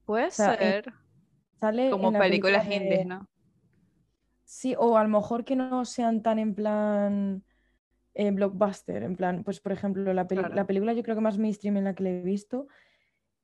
Puede 0.07 0.31
ser. 0.31 0.93
Sale 1.61 1.91
Como 1.91 2.13
películas 2.13 2.67
indies, 2.67 3.07
¿no? 3.07 3.29
Sí, 4.53 4.75
o 4.79 4.99
a 4.99 5.03
lo 5.03 5.09
mejor 5.09 5.47
que 5.47 5.57
no 5.57 5.87
sean 5.87 6.23
tan 6.23 6.39
en 6.39 6.55
plan 6.55 7.43
eh, 8.13 8.31
blockbuster, 8.33 9.03
en 9.03 9.17
plan, 9.17 9.45
pues 9.45 9.61
por 9.61 9.73
ejemplo, 9.73 10.13
la, 10.13 10.27
película 10.27 10.93
yo 10.93 11.03
creo 11.03 11.17
que 11.17 11.23
más 11.23 11.39
mainstream 11.39 11.79
en 11.79 11.85
la 11.85 11.95
que 11.95 12.03
le 12.03 12.21
he 12.21 12.23
visto 12.23 12.69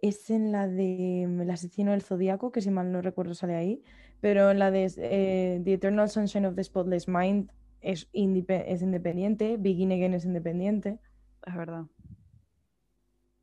es 0.00 0.28
en 0.28 0.52
la 0.52 0.68
de 0.68 1.24
mm, 1.26 1.40
El 1.40 1.50
asesino 1.50 1.92
del 1.92 2.02
zodiaco, 2.02 2.52
que 2.52 2.60
si 2.60 2.70
mal 2.70 2.92
no 2.92 3.00
recuerdo 3.00 3.32
sale 3.32 3.56
ahí, 3.56 3.82
pero 4.20 4.50
en 4.50 4.58
la 4.58 4.70
de 4.70 4.92
eh, 4.98 5.62
The 5.64 5.72
Eternal 5.72 6.10
Sunshine 6.10 6.44
of 6.44 6.56
the 6.56 6.62
Spotless 6.62 7.08
Mind 7.08 7.52
es, 7.80 8.10
es 8.12 8.82
independiente, 8.82 9.56
Begin 9.56 9.92
Again 9.92 10.12
es 10.12 10.26
independiente. 10.26 11.00
Es 11.46 11.56
verdad. 11.56 11.86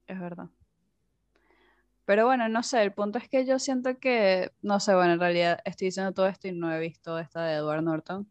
Es 0.06 0.20
verdad. 0.20 0.50
Pero 2.06 2.26
bueno, 2.26 2.48
no 2.50 2.62
sé, 2.64 2.82
el 2.84 2.94
punto 2.94 3.18
es 3.18 3.28
que 3.28 3.46
yo 3.46 3.58
siento 3.58 3.98
que, 3.98 4.52
no 4.62 4.80
sé, 4.80 4.94
bueno, 4.96 5.14
en 5.14 5.20
realidad 5.20 5.60
estoy 5.66 5.88
diciendo 5.88 6.14
todo 6.14 6.28
esto 6.28 6.48
y 6.48 6.52
no 6.52 6.72
he 6.72 6.80
visto 6.80 7.18
esta 7.18 7.44
de 7.44 7.56
Edward 7.56 7.84
Norton. 7.84 8.28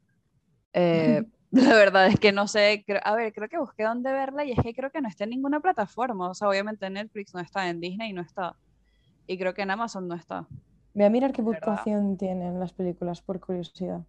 Eh, 0.72 1.24
la 1.50 1.74
verdad 1.74 2.08
es 2.08 2.18
que 2.18 2.32
no 2.32 2.48
sé, 2.48 2.84
a 3.04 3.14
ver, 3.14 3.32
creo 3.32 3.48
que 3.48 3.58
busqué 3.58 3.84
dónde 3.84 4.10
verla 4.10 4.44
y 4.44 4.52
es 4.52 4.58
que 4.60 4.74
creo 4.74 4.90
que 4.90 5.00
no 5.00 5.08
está 5.08 5.24
en 5.24 5.30
ninguna 5.30 5.60
plataforma. 5.60 6.28
O 6.28 6.34
sea, 6.34 6.48
obviamente 6.48 6.86
en 6.86 6.94
Netflix 6.94 7.32
no 7.32 7.40
está, 7.40 7.68
en 7.68 7.80
Disney 7.80 8.12
no 8.12 8.22
está. 8.22 8.56
Y 9.26 9.38
creo 9.38 9.54
que 9.54 9.62
en 9.62 9.70
Amazon 9.70 10.08
no 10.08 10.16
está. 10.16 10.46
Voy 10.94 11.04
a 11.04 11.10
mirar 11.10 11.32
qué 11.32 11.42
puntuación 11.42 12.16
tienen 12.16 12.58
las 12.58 12.72
películas 12.72 13.22
por 13.22 13.40
curiosidad. 13.40 14.00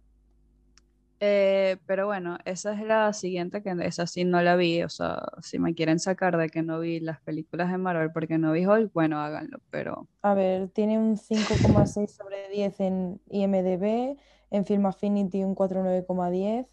Eh, 1.20 1.78
pero 1.86 2.06
bueno, 2.06 2.38
esa 2.44 2.74
es 2.74 2.86
la 2.86 3.12
siguiente, 3.12 3.62
que 3.62 3.74
esa 3.82 4.06
sí 4.06 4.24
no 4.24 4.42
la 4.42 4.56
vi. 4.56 4.82
O 4.82 4.88
sea, 4.88 5.22
si 5.42 5.58
me 5.58 5.74
quieren 5.74 5.98
sacar 5.98 6.36
de 6.36 6.48
que 6.48 6.62
no 6.62 6.80
vi 6.80 7.00
las 7.00 7.20
películas 7.20 7.70
de 7.70 7.78
Marvel 7.78 8.12
porque 8.12 8.38
no 8.38 8.52
vi 8.52 8.66
Hulk, 8.66 8.92
bueno, 8.92 9.20
háganlo, 9.20 9.58
pero... 9.70 10.08
A 10.22 10.34
ver, 10.34 10.68
tiene 10.68 10.98
un 10.98 11.16
5,6 11.16 12.08
sobre 12.08 12.48
10 12.50 12.80
en 12.80 13.20
IMDB, 13.30 14.16
en 14.50 14.64
Film 14.66 14.86
Affinity 14.86 15.42
un 15.42 15.54
4,9,10 15.54 16.66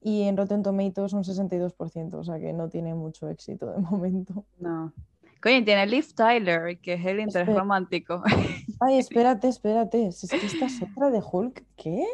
y 0.00 0.22
en 0.22 0.36
Rotten 0.36 0.62
Tomatoes 0.62 1.12
un 1.14 1.24
62%, 1.24 2.14
o 2.14 2.24
sea 2.24 2.38
que 2.38 2.52
no 2.52 2.68
tiene 2.68 2.94
mucho 2.94 3.28
éxito 3.28 3.72
de 3.72 3.78
momento. 3.80 4.44
No. 4.58 4.92
Coño, 5.42 5.64
tiene 5.64 5.86
Liv 5.86 6.14
Tyler, 6.14 6.78
que 6.80 6.94
es 6.94 7.06
el 7.06 7.20
interés 7.20 7.54
romántico. 7.54 8.22
Ay, 8.80 8.98
espérate, 8.98 9.48
espérate. 9.48 10.06
Es 10.06 10.26
que 10.28 10.44
esta 10.44 10.66
es 10.66 10.82
otra 10.82 11.10
de 11.10 11.20
Hulk. 11.20 11.64
¿Qué? 11.76 12.06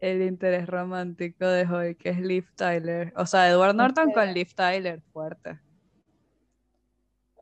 El 0.00 0.22
interés 0.22 0.66
romántico 0.66 1.46
de 1.46 1.66
hoy, 1.66 1.94
que 1.94 2.10
es 2.10 2.20
Liv 2.20 2.46
Tyler. 2.56 3.12
O 3.16 3.26
sea, 3.26 3.48
Edward 3.48 3.74
Norton 3.74 4.12
con 4.12 4.32
Liv 4.32 4.54
Tyler, 4.54 5.00
fuerte. 5.12 5.60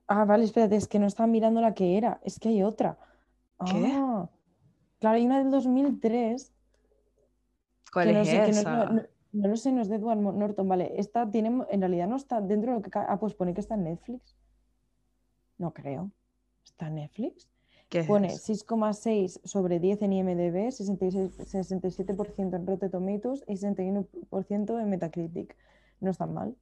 Ah, 0.06 0.24
vale, 0.24 0.44
espérate, 0.44 0.76
es 0.76 0.88
que 0.88 0.98
no 0.98 1.06
estaba 1.06 1.26
mirando 1.26 1.60
la 1.60 1.74
que 1.74 1.96
era, 1.96 2.20
es 2.24 2.38
que 2.38 2.48
hay 2.48 2.62
otra. 2.62 2.98
¿Qué? 3.66 3.92
Ah, 3.94 4.28
claro, 4.98 5.16
hay 5.16 5.26
una 5.26 5.38
del 5.38 5.50
2003. 5.50 6.52
¿Cuál 7.92 8.16
es 8.16 8.28
esa? 8.28 8.90
no, 9.32 9.48
lo 9.48 9.56
sé, 9.56 9.70
no 9.70 9.82
es 9.82 9.88
de 9.88 9.96
Edward 9.96 10.18
Norton, 10.18 10.66
vale. 10.66 10.92
Esta 10.96 11.30
tiene, 11.30 11.64
en 11.70 11.80
realidad 11.80 12.08
no 12.08 12.16
está 12.16 12.40
dentro 12.40 12.72
de 12.72 12.78
lo 12.78 12.82
que... 12.82 12.90
Ah, 12.94 13.18
pues 13.20 13.34
pone 13.34 13.54
que 13.54 13.60
está 13.60 13.74
en 13.74 13.84
Netflix. 13.84 14.36
No 15.58 15.72
creo. 15.74 16.10
¿Está 16.64 16.88
en 16.88 16.96
Netflix? 16.96 17.48
Pone 18.06 18.28
6,6 18.28 19.40
sobre 19.44 19.80
10 19.80 20.02
en 20.02 20.12
IMDB, 20.12 20.68
67% 20.68 22.54
en 22.54 22.66
Rotten 22.66 22.90
Tomatoes 22.90 23.44
y 23.46 23.54
61% 23.54 24.80
en 24.80 24.90
Metacritic. 24.90 25.56
No 26.00 26.10
es 26.10 26.18
tan 26.18 26.34
mal. 26.34 26.54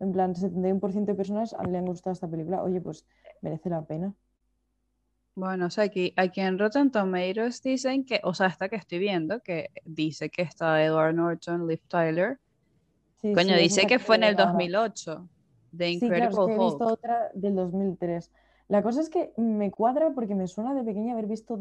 En 0.00 0.12
plan, 0.12 0.34
71% 0.34 1.04
de 1.04 1.14
personas 1.14 1.54
le 1.68 1.78
han 1.78 1.86
gustado 1.86 2.14
esta 2.14 2.28
película. 2.28 2.62
Oye, 2.62 2.80
pues 2.80 3.06
merece 3.42 3.70
la 3.70 3.84
pena. 3.84 4.12
Bueno, 5.36 5.66
o 5.66 5.70
sea, 5.70 5.84
aquí, 5.84 6.12
aquí 6.16 6.40
en 6.40 6.58
Rotten 6.58 6.90
Tomatoes 6.90 7.62
dicen 7.62 8.04
que, 8.04 8.20
o 8.24 8.34
sea, 8.34 8.48
esta 8.48 8.68
que 8.68 8.74
estoy 8.74 8.98
viendo, 8.98 9.40
que 9.40 9.70
dice 9.84 10.30
que 10.30 10.42
está 10.42 10.84
Edward 10.84 11.14
Norton, 11.14 11.68
Liv 11.68 11.80
Tyler. 11.86 12.40
Coño, 13.22 13.56
dice 13.56 13.86
que 13.86 14.00
fue 14.00 14.16
en 14.16 14.24
el 14.24 14.36
2008. 14.36 15.28
The 15.76 15.90
Incredible 15.90 16.30
sí, 16.30 16.34
claro, 16.34 16.48
he 16.48 16.64
visto 16.64 16.86
otra 16.86 17.30
del 17.34 17.54
2003. 17.54 18.32
La 18.68 18.82
cosa 18.82 19.00
es 19.00 19.08
que 19.08 19.32
me 19.36 19.70
cuadra 19.70 20.12
porque 20.14 20.34
me 20.34 20.46
suena 20.46 20.74
de 20.74 20.84
pequeña 20.84 21.14
haber 21.14 21.26
visto 21.26 21.58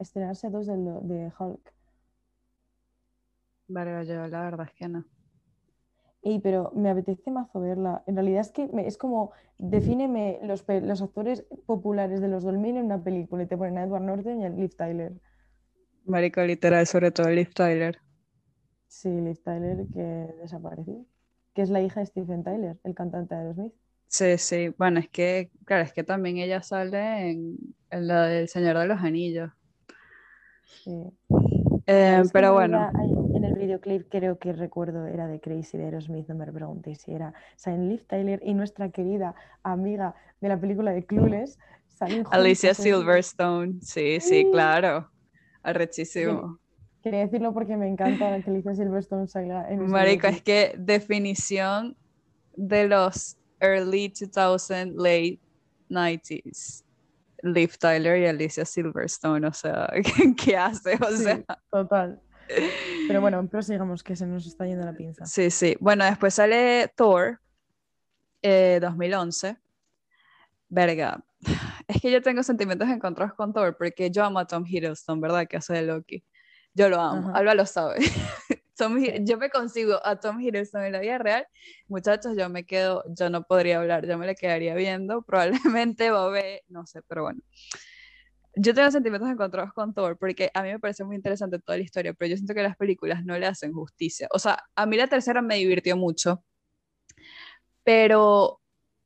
estrenarse 0.00 0.48
dos 0.48 0.66
de, 0.66 0.76
de 0.76 1.32
Hulk. 1.38 1.74
Vale, 3.68 4.06
yo 4.06 4.26
la 4.26 4.42
verdad 4.42 4.66
es 4.66 4.74
que 4.74 4.88
no. 4.88 5.04
Ey, 6.22 6.40
pero 6.40 6.72
me 6.74 6.90
apetece 6.90 7.30
mazo 7.30 7.60
verla. 7.60 8.02
En 8.06 8.16
realidad 8.16 8.40
es 8.40 8.50
que 8.50 8.68
es 8.84 8.96
como, 8.96 9.32
defíneme 9.58 10.40
los, 10.42 10.64
los, 10.82 11.02
actores 11.02 11.44
populares 11.66 12.20
de 12.20 12.28
los 12.28 12.42
2000 12.42 12.78
en 12.78 12.84
una 12.86 13.02
película 13.02 13.42
y 13.42 13.46
te 13.46 13.56
ponen 13.56 13.78
a 13.78 13.84
Edward 13.84 14.02
Norton 14.02 14.40
y 14.40 14.46
a 14.46 14.48
Liv 14.48 14.74
Tyler. 14.76 15.12
Marico, 16.04 16.42
literal, 16.42 16.86
sobre 16.86 17.10
todo 17.10 17.28
Liv 17.28 17.52
Tyler. 17.54 17.98
Sí, 18.88 19.08
Liv 19.08 19.40
Tyler 19.42 19.86
que 19.92 20.34
desapareció. 20.40 21.04
Que 21.54 21.62
es 21.62 21.70
la 21.70 21.80
hija 21.80 22.00
de 22.00 22.06
Stephen 22.06 22.42
Tyler, 22.42 22.78
el 22.82 22.94
cantante 22.94 23.34
de 23.34 23.54
Smith. 23.54 23.74
Sí, 24.08 24.38
sí. 24.38 24.68
Bueno, 24.78 25.00
es 25.00 25.08
que, 25.08 25.50
claro, 25.64 25.84
es 25.84 25.92
que 25.92 26.04
también 26.04 26.38
ella 26.38 26.62
sale 26.62 27.30
en, 27.30 27.56
la 27.90 28.26
del 28.26 28.48
Señor 28.48 28.78
de 28.78 28.86
los 28.86 29.00
Anillos. 29.00 29.50
Sí. 30.84 31.02
Eh, 31.86 32.22
pero 32.32 32.54
bueno. 32.54 32.90
en 33.34 33.44
el 33.44 33.54
videoclip 33.54 34.08
creo 34.10 34.38
que 34.38 34.52
recuerdo 34.52 35.06
era 35.06 35.28
de 35.28 35.40
Crazy 35.40 35.78
de 35.78 35.84
Aerosmith, 35.84 36.26
no 36.28 36.34
me 36.34 36.50
preguntéis 36.50 36.98
si 37.02 37.12
era 37.12 37.32
Saint 37.54 37.88
Liv 37.88 38.04
Tyler 38.06 38.40
y 38.42 38.54
nuestra 38.54 38.90
querida 38.90 39.36
amiga 39.62 40.16
de 40.40 40.48
la 40.48 40.60
película 40.60 40.90
de 40.90 41.04
Clueless, 41.04 41.58
Alicia 42.30 42.74
Silverstone. 42.74 43.80
Sí, 43.80 44.20
sí, 44.20 44.48
claro. 44.50 45.10
Arrechísimo. 45.62 46.58
Quería 47.02 47.20
decirlo 47.20 47.54
porque 47.54 47.76
me 47.76 47.88
encanta 47.88 48.40
que 48.42 48.50
Alicia 48.50 48.74
Silverstone 48.74 49.28
salga 49.28 49.70
en 49.70 49.86
Marica, 49.86 50.28
es 50.28 50.42
que 50.42 50.74
definición 50.76 51.96
de 52.56 52.88
los 52.88 53.38
early 53.60 54.08
2000, 54.08 54.96
late 54.96 55.40
90s. 55.90 56.82
Liv 57.42 57.76
Tyler 57.78 58.18
y 58.18 58.26
Alicia 58.26 58.64
Silverstone, 58.64 59.46
o 59.46 59.52
sea, 59.52 59.88
¿qué 60.42 60.56
hace? 60.56 60.98
O 61.00 61.10
sea. 61.10 61.44
Total. 61.70 62.20
Pero 63.06 63.20
bueno, 63.20 63.46
prosigamos 63.50 64.02
que 64.02 64.16
se 64.16 64.26
nos 64.26 64.46
está 64.46 64.66
yendo 64.66 64.84
la 64.84 64.94
pinza. 64.94 65.26
Sí, 65.26 65.50
sí. 65.50 65.76
Bueno, 65.80 66.04
después 66.04 66.34
sale 66.34 66.92
Thor, 66.96 67.40
2011. 68.42 69.48
Eh, 69.48 69.56
Verga. 70.68 71.24
Es 71.88 72.02
que 72.02 72.10
yo 72.10 72.20
tengo 72.20 72.42
sentimientos 72.42 72.88
encontrados 72.88 73.34
con 73.34 73.52
Thor 73.52 73.76
porque 73.76 74.10
yo 74.10 74.24
amo 74.24 74.40
a 74.40 74.44
Tom 74.44 74.64
Hiddleston, 74.66 75.20
¿verdad? 75.20 75.46
Que 75.46 75.58
hace 75.58 75.72
de 75.72 75.82
Loki. 75.82 76.24
Yo 76.74 76.88
lo 76.88 77.00
amo. 77.00 77.32
Alba 77.32 77.54
lo 77.54 77.64
sabe. 77.64 77.98
yo 79.24 79.38
me 79.38 79.50
consigo 79.50 80.00
a 80.04 80.16
Tom 80.16 80.40
Hiddleston 80.40 80.84
en 80.84 80.92
la 80.92 81.00
vida 81.00 81.18
real, 81.18 81.46
muchachos, 81.88 82.36
yo 82.36 82.48
me 82.48 82.64
quedo, 82.64 83.04
yo 83.08 83.30
no 83.30 83.42
podría 83.44 83.78
hablar, 83.78 84.06
yo 84.06 84.18
me 84.18 84.26
le 84.26 84.34
quedaría 84.34 84.74
viendo, 84.74 85.22
probablemente 85.26 86.10
ver, 86.10 86.62
no 86.68 86.86
sé, 86.86 87.02
pero 87.08 87.22
bueno. 87.22 87.40
Yo 88.58 88.72
tengo 88.72 88.90
sentimientos 88.90 89.30
encontrados 89.30 89.72
con 89.74 89.92
Thor 89.92 90.16
porque 90.16 90.50
a 90.54 90.62
mí 90.62 90.70
me 90.70 90.78
parece 90.78 91.04
muy 91.04 91.14
interesante 91.16 91.58
toda 91.58 91.76
la 91.76 91.84
historia, 91.84 92.14
pero 92.14 92.30
yo 92.30 92.36
siento 92.36 92.54
que 92.54 92.62
las 92.62 92.76
películas 92.76 93.22
no 93.22 93.38
le 93.38 93.46
hacen 93.46 93.72
justicia. 93.74 94.28
O 94.32 94.38
sea, 94.38 94.58
a 94.74 94.86
mí 94.86 94.96
la 94.96 95.08
tercera 95.08 95.42
me 95.42 95.56
divirtió 95.56 95.94
mucho, 95.96 96.42
pero, 97.84 98.60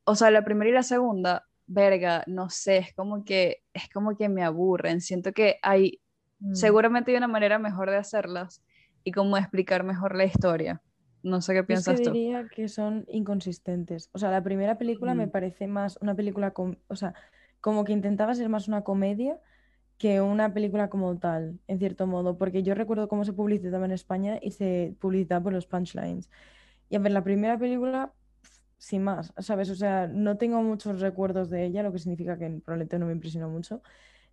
o 0.05 0.15
sea, 0.15 0.31
la 0.31 0.43
primera 0.43 0.69
y 0.69 0.73
la 0.73 0.83
segunda, 0.83 1.45
verga, 1.67 2.23
no 2.27 2.49
sé, 2.49 2.77
es 2.77 2.93
como 2.93 3.23
que, 3.25 3.63
es 3.73 3.89
como 3.89 4.17
que 4.17 4.29
me 4.29 4.43
aburren. 4.43 5.01
Siento 5.01 5.33
que 5.33 5.59
hay, 5.61 6.01
mm. 6.39 6.55
seguramente 6.55 7.11
hay 7.11 7.17
una 7.17 7.27
manera 7.27 7.59
mejor 7.59 7.89
de 7.89 7.97
hacerlas 7.97 8.61
y 9.03 9.11
cómo 9.11 9.37
explicar 9.37 9.83
mejor 9.83 10.15
la 10.15 10.25
historia. 10.25 10.81
No 11.23 11.41
sé 11.41 11.53
qué 11.53 11.63
piensas 11.63 12.01
Yo 12.01 12.11
diría 12.11 12.47
que 12.47 12.67
son 12.67 13.05
inconsistentes. 13.07 14.09
O 14.11 14.17
sea, 14.17 14.31
la 14.31 14.41
primera 14.43 14.77
película 14.77 15.13
me 15.13 15.27
mm. 15.27 15.31
parece 15.31 15.67
más 15.67 15.97
una 16.01 16.15
película, 16.15 16.53
o 16.55 16.95
sea, 16.95 17.13
como 17.59 17.83
que 17.83 17.93
intentaba 17.93 18.33
ser 18.33 18.49
más 18.49 18.67
una 18.67 18.83
comedia 18.83 19.39
que 20.01 20.19
una 20.19 20.51
película 20.51 20.89
como 20.89 21.15
tal, 21.19 21.59
en 21.67 21.77
cierto 21.77 22.07
modo, 22.07 22.35
porque 22.35 22.63
yo 22.63 22.73
recuerdo 22.73 23.07
cómo 23.07 23.23
se 23.23 23.33
publicitaba 23.33 23.85
en 23.85 23.91
España 23.91 24.39
y 24.41 24.49
se 24.49 24.95
publicitaba 24.99 25.43
por 25.43 25.53
los 25.53 25.67
punchlines. 25.67 26.27
Y 26.89 26.95
a 26.95 26.99
ver, 26.99 27.11
la 27.11 27.23
primera 27.23 27.59
película, 27.59 28.11
sin 28.79 29.03
más, 29.03 29.31
¿sabes? 29.37 29.69
O 29.69 29.75
sea, 29.75 30.07
no 30.07 30.37
tengo 30.37 30.63
muchos 30.63 31.01
recuerdos 31.01 31.51
de 31.51 31.65
ella, 31.65 31.83
lo 31.83 31.91
que 31.91 31.99
significa 31.99 32.35
que 32.39 32.49
probablemente 32.65 32.97
no 32.97 33.05
me 33.05 33.11
impresionó 33.11 33.47
mucho. 33.47 33.83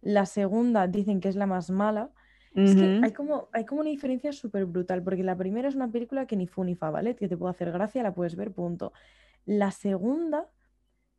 La 0.01 0.25
segunda 0.25 0.87
dicen 0.87 1.21
que 1.21 1.29
es 1.29 1.37
la 1.37 1.47
más 1.47 1.69
mala, 1.69 2.12
es 2.65 2.75
que 2.75 3.01
hay 3.03 3.13
como, 3.13 3.49
hay 3.53 3.65
como 3.65 3.81
una 3.83 3.91
diferencia 3.91 4.33
súper 4.33 4.65
brutal, 4.67 5.03
porque 5.03 5.23
la 5.23 5.37
primera 5.37 5.69
es 5.69 5.75
una 5.75 5.91
película 5.91 6.27
que 6.27 6.37
ni 6.37 6.47
fu 6.47 6.65
ni 6.65 6.75
fa, 6.75 6.91
¿vale? 6.91 7.15
Que 7.17 7.29
te 7.29 7.37
puede 7.37 7.51
hacer 7.51 7.71
gracia, 7.73 8.03
la 8.03 8.15
puedes 8.15 8.37
ver, 8.37 8.53
punto. 8.53 8.93
La 9.45 9.71
segunda 9.71 10.49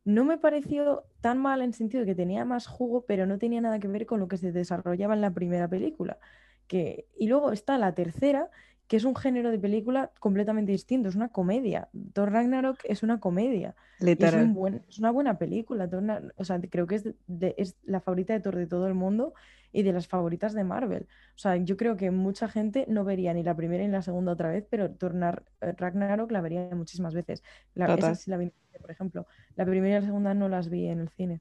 no 0.04 0.24
me 0.24 0.38
pareció 0.38 1.04
tan 1.20 1.38
mal 1.38 1.62
en 1.62 1.72
sentido 1.72 2.02
de 2.02 2.06
que 2.06 2.14
tenía 2.14 2.44
más 2.44 2.66
jugo, 2.66 3.04
pero 3.06 3.26
no 3.26 3.38
tenía 3.38 3.60
nada 3.60 3.78
que 3.78 3.88
ver 3.88 4.06
con 4.06 4.20
lo 4.20 4.28
que 4.28 4.36
se 4.36 4.52
desarrollaba 4.52 5.14
en 5.14 5.20
la 5.20 5.32
primera 5.32 5.68
película. 5.68 6.18
Que... 6.66 7.06
Y 7.16 7.28
luego 7.28 7.52
está 7.52 7.78
la 7.78 7.94
tercera, 7.94 8.50
que 8.90 8.96
es 8.96 9.04
un 9.04 9.14
género 9.14 9.52
de 9.52 9.58
película 9.60 10.10
completamente 10.18 10.72
distinto, 10.72 11.08
es 11.08 11.14
una 11.14 11.28
comedia. 11.28 11.88
Thor 12.12 12.32
Ragnarok 12.32 12.80
es 12.82 13.04
una 13.04 13.20
comedia. 13.20 13.76
Es, 14.88 14.98
una 14.98 15.12
buena 15.12 15.38
película. 15.38 15.88
o 16.34 16.44
sea, 16.44 16.60
creo 16.60 16.88
que 16.88 16.96
es, 16.96 17.08
es 17.56 17.76
la 17.84 18.00
favorita 18.00 18.32
de 18.32 18.40
Thor 18.40 18.56
de 18.56 18.66
todo 18.66 18.88
el 18.88 18.94
mundo 18.94 19.32
y 19.70 19.84
de 19.84 19.92
las 19.92 20.08
favoritas 20.08 20.54
de 20.54 20.64
Marvel. 20.64 21.06
O 21.36 21.38
sea, 21.38 21.54
yo 21.54 21.76
creo 21.76 21.96
que 21.96 22.10
mucha 22.10 22.48
gente 22.48 22.84
no 22.88 23.04
vería 23.04 23.32
ni 23.32 23.44
la 23.44 23.54
primera 23.54 23.84
ni 23.84 23.90
la 23.90 24.02
segunda 24.02 24.32
otra 24.32 24.50
vez, 24.50 24.66
pero 24.68 24.90
Tornar 24.90 25.44
eh, 25.60 25.72
Ragnarok 25.76 26.32
la 26.32 26.40
vería 26.40 26.68
muchísimas 26.74 27.14
veces. 27.14 27.44
La, 27.76 27.94
esa 27.94 28.16
sí 28.16 28.28
la 28.28 28.38
vi, 28.38 28.50
por 28.80 28.90
ejemplo. 28.90 29.24
La 29.54 29.66
primera 29.66 29.98
y 29.98 30.00
la 30.00 30.06
segunda 30.06 30.34
no 30.34 30.48
las 30.48 30.68
vi 30.68 30.88
en 30.88 30.98
el 30.98 31.10
cine. 31.10 31.40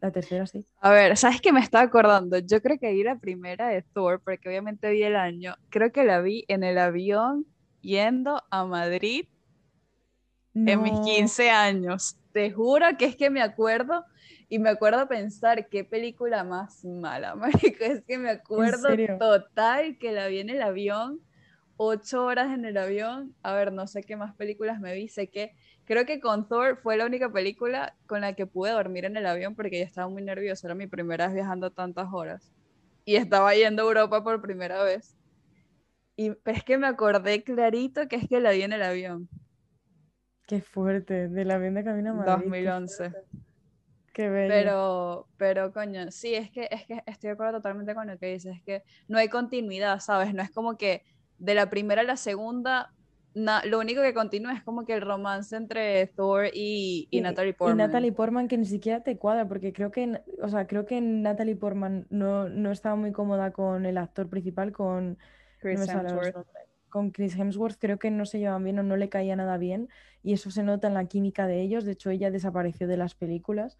La 0.00 0.12
tercera 0.12 0.46
sí. 0.46 0.64
A 0.80 0.90
ver, 0.90 1.16
¿sabes 1.16 1.40
qué 1.40 1.52
me 1.52 1.60
estaba 1.60 1.84
acordando? 1.84 2.38
Yo 2.38 2.62
creo 2.62 2.78
que 2.78 2.92
vi 2.92 3.02
la 3.02 3.18
primera 3.18 3.68
de 3.68 3.82
Thor, 3.82 4.20
porque 4.24 4.48
obviamente 4.48 4.90
vi 4.90 5.02
el 5.02 5.16
año. 5.16 5.56
Creo 5.70 5.90
que 5.90 6.04
la 6.04 6.20
vi 6.20 6.44
en 6.48 6.62
el 6.62 6.78
avión 6.78 7.46
yendo 7.80 8.42
a 8.50 8.64
Madrid 8.64 9.26
en 10.54 10.82
mis 10.82 11.00
15 11.00 11.50
años. 11.50 12.16
Te 12.32 12.50
juro 12.50 12.86
que 12.98 13.06
es 13.06 13.16
que 13.16 13.30
me 13.30 13.42
acuerdo 13.42 14.04
y 14.48 14.58
me 14.58 14.70
acuerdo 14.70 15.06
pensar 15.08 15.68
qué 15.68 15.84
película 15.84 16.44
más 16.44 16.84
mala, 16.84 17.34
marico. 17.36 17.84
Es 17.84 18.02
que 18.04 18.18
me 18.18 18.30
acuerdo 18.30 18.88
total 19.18 19.98
que 19.98 20.12
la 20.12 20.28
vi 20.28 20.40
en 20.40 20.50
el 20.50 20.62
avión, 20.62 21.20
ocho 21.78 22.26
horas 22.26 22.52
en 22.52 22.66
el 22.66 22.76
avión. 22.76 23.34
A 23.42 23.54
ver, 23.54 23.72
no 23.72 23.86
sé 23.86 24.02
qué 24.02 24.16
más 24.16 24.34
películas 24.34 24.80
me 24.80 24.92
vi. 24.92 25.08
Sé 25.08 25.28
que 25.28 25.54
creo 25.86 26.04
que 26.04 26.20
con 26.20 26.46
Thor 26.46 26.76
fue 26.76 26.98
la 26.98 27.06
única 27.06 27.32
película 27.32 27.96
con 28.06 28.20
la 28.20 28.34
que 28.34 28.46
pude 28.46 28.72
dormir 28.72 29.06
en 29.06 29.16
el 29.16 29.24
avión 29.24 29.54
porque 29.54 29.78
yo 29.78 29.84
estaba 29.84 30.08
muy 30.08 30.22
nerviosa. 30.22 30.66
Era 30.66 30.74
mi 30.74 30.86
primera 30.86 31.26
vez 31.26 31.34
viajando 31.34 31.70
tantas 31.70 32.08
horas. 32.12 32.52
Y 33.06 33.16
estaba 33.16 33.54
yendo 33.54 33.84
a 33.84 33.86
Europa 33.86 34.22
por 34.22 34.42
primera 34.42 34.82
vez. 34.82 35.16
Y 36.16 36.32
es 36.44 36.64
que 36.64 36.76
me 36.76 36.88
acordé 36.88 37.42
clarito 37.42 38.08
que 38.08 38.16
es 38.16 38.28
que 38.28 38.40
la 38.40 38.50
vi 38.50 38.62
en 38.62 38.72
el 38.72 38.82
avión. 38.82 39.28
Qué 40.46 40.60
fuerte, 40.60 41.28
de 41.28 41.44
la 41.44 41.54
avión 41.54 41.74
de 41.74 41.84
Camino 41.84 42.10
a 42.10 42.14
Madrid. 42.14 42.50
2011. 42.50 43.12
Pero, 44.14 45.28
pero 45.36 45.72
coño, 45.72 46.10
sí, 46.10 46.34
es 46.34 46.50
que, 46.50 46.68
es 46.72 46.86
que 46.86 47.00
estoy 47.06 47.28
de 47.28 47.34
acuerdo 47.34 47.58
totalmente 47.58 47.94
con 47.94 48.08
lo 48.08 48.18
que 48.18 48.32
dices, 48.32 48.56
es 48.56 48.62
que 48.64 48.82
no 49.06 49.16
hay 49.16 49.28
continuidad, 49.28 50.00
¿sabes? 50.00 50.34
No 50.34 50.42
es 50.42 50.50
como 50.50 50.76
que 50.76 51.04
de 51.38 51.54
la 51.54 51.70
primera 51.70 52.02
a 52.02 52.04
la 52.04 52.16
segunda, 52.16 52.92
lo 53.34 53.78
único 53.78 54.02
que 54.02 54.14
continúa 54.14 54.54
es 54.54 54.62
como 54.62 54.84
que 54.84 54.94
el 54.94 55.02
romance 55.02 55.54
entre 55.54 56.06
Thor 56.08 56.46
y, 56.52 57.08
y, 57.10 57.20
Natalie 57.20 57.54
Portman. 57.54 57.78
Y 57.78 57.82
Natalie 57.82 58.12
Portman 58.12 58.48
que 58.48 58.58
ni 58.58 58.64
siquiera 58.64 59.02
te 59.02 59.16
cuadra, 59.16 59.46
porque 59.46 59.72
creo 59.72 59.90
que, 59.90 60.20
o 60.42 60.48
sea, 60.48 60.66
creo 60.66 60.86
que 60.86 61.00
Natalie 61.00 61.56
Portman 61.56 62.06
no, 62.10 62.48
no 62.48 62.72
estaba 62.72 62.96
muy 62.96 63.12
cómoda 63.12 63.52
con 63.52 63.86
el 63.86 63.98
actor 63.98 64.28
principal, 64.28 64.72
con 64.72 65.18
Chris 65.60 65.88
Hemsworth. 65.88 66.46
Con 66.88 67.10
Chris 67.10 67.36
Hemsworth 67.36 67.76
creo 67.78 67.98
que 67.98 68.10
no 68.10 68.24
se 68.24 68.38
llevaban 68.38 68.64
bien 68.64 68.78
o 68.78 68.82
no 68.82 68.96
le 68.96 69.10
caía 69.10 69.36
nada 69.36 69.58
bien 69.58 69.90
y 70.22 70.32
eso 70.32 70.50
se 70.50 70.62
nota 70.62 70.88
en 70.88 70.94
la 70.94 71.04
química 71.04 71.46
de 71.46 71.60
ellos. 71.60 71.84
De 71.84 71.92
hecho, 71.92 72.10
ella 72.10 72.30
desapareció 72.30 72.88
de 72.88 72.96
las 72.96 73.14
películas. 73.14 73.76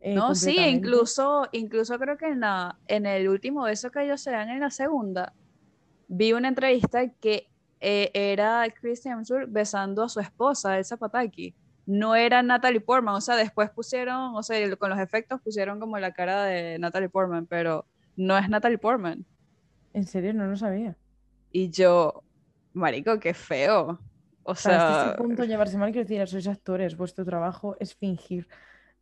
Eh, 0.00 0.14
no, 0.14 0.34
sí, 0.34 0.56
incluso, 0.58 1.48
incluso 1.52 1.98
creo 1.98 2.16
que 2.16 2.26
en, 2.26 2.40
la, 2.40 2.78
en 2.88 3.06
el 3.06 3.28
último 3.28 3.62
beso 3.62 3.90
que 3.90 4.04
ellos 4.04 4.20
se 4.20 4.32
dan 4.32 4.48
en 4.48 4.60
la 4.60 4.70
segunda, 4.70 5.34
vi 6.08 6.32
una 6.32 6.48
entrevista 6.48 7.08
que 7.20 7.48
eh, 7.80 8.10
era 8.12 8.64
Chris 8.80 9.04
Hemsworth 9.06 9.50
besando 9.50 10.02
a 10.02 10.08
su 10.08 10.20
esposa, 10.20 10.76
Elsa 10.76 10.96
Pataki. 10.96 11.54
no 11.86 12.14
era 12.14 12.42
Natalie 12.42 12.80
Portman, 12.80 13.14
o 13.14 13.20
sea, 13.20 13.36
después 13.36 13.70
pusieron, 13.70 14.34
o 14.34 14.42
sea, 14.42 14.76
con 14.76 14.90
los 14.90 14.98
efectos 14.98 15.40
pusieron 15.40 15.80
como 15.80 15.98
la 15.98 16.12
cara 16.12 16.44
de 16.44 16.78
Natalie 16.78 17.08
Portman, 17.08 17.46
pero 17.46 17.86
no 18.16 18.36
es 18.36 18.48
Natalie 18.48 18.76
Portman. 18.76 19.24
¿En 19.94 20.06
serio? 20.06 20.34
No 20.34 20.46
lo 20.46 20.56
sabía. 20.56 20.96
Y 21.50 21.70
yo, 21.70 22.24
marico, 22.74 23.18
qué 23.18 23.32
feo. 23.32 23.98
O 24.42 24.54
sea, 24.54 24.88
hasta 24.88 25.10
este 25.10 25.22
punto 25.22 25.44
llevarse 25.44 25.78
mal, 25.78 25.92
quiero 25.92 26.06
decir, 26.06 26.26
sois 26.28 26.46
actores, 26.46 26.96
vuestro 26.96 27.24
trabajo 27.24 27.76
es 27.80 27.94
fingir. 27.94 28.48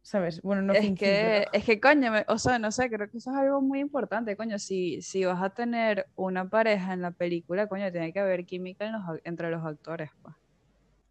¿Sabes? 0.07 0.41
Bueno, 0.41 0.63
no 0.63 0.73
es 0.73 0.83
fingir, 0.83 0.99
que, 0.99 1.47
es 1.53 1.65
que, 1.65 1.81
coño, 1.81 2.13
o 2.29 2.39
sea, 2.39 2.61
no 2.61 2.71
sé, 2.71 2.89
creo 2.89 3.11
que 3.11 3.19
eso 3.19 3.33
es 3.33 3.37
algo 3.37 3.61
muy 3.61 3.81
importante, 3.81 4.37
coño. 4.37 4.57
Si, 4.57 5.03
si 5.03 5.25
vas 5.25 5.43
a 5.43 5.51
tener 5.51 6.07
una 6.15 6.49
pareja 6.49 6.93
en 6.93 7.03
la 7.03 7.11
película, 7.11 7.67
coño, 7.67 7.91
tiene 7.91 8.13
que 8.13 8.21
haber 8.21 8.47
química 8.47 8.89
entre 9.25 9.51
los 9.51 9.67
actores, 9.67 10.11
pues. 10.23 10.37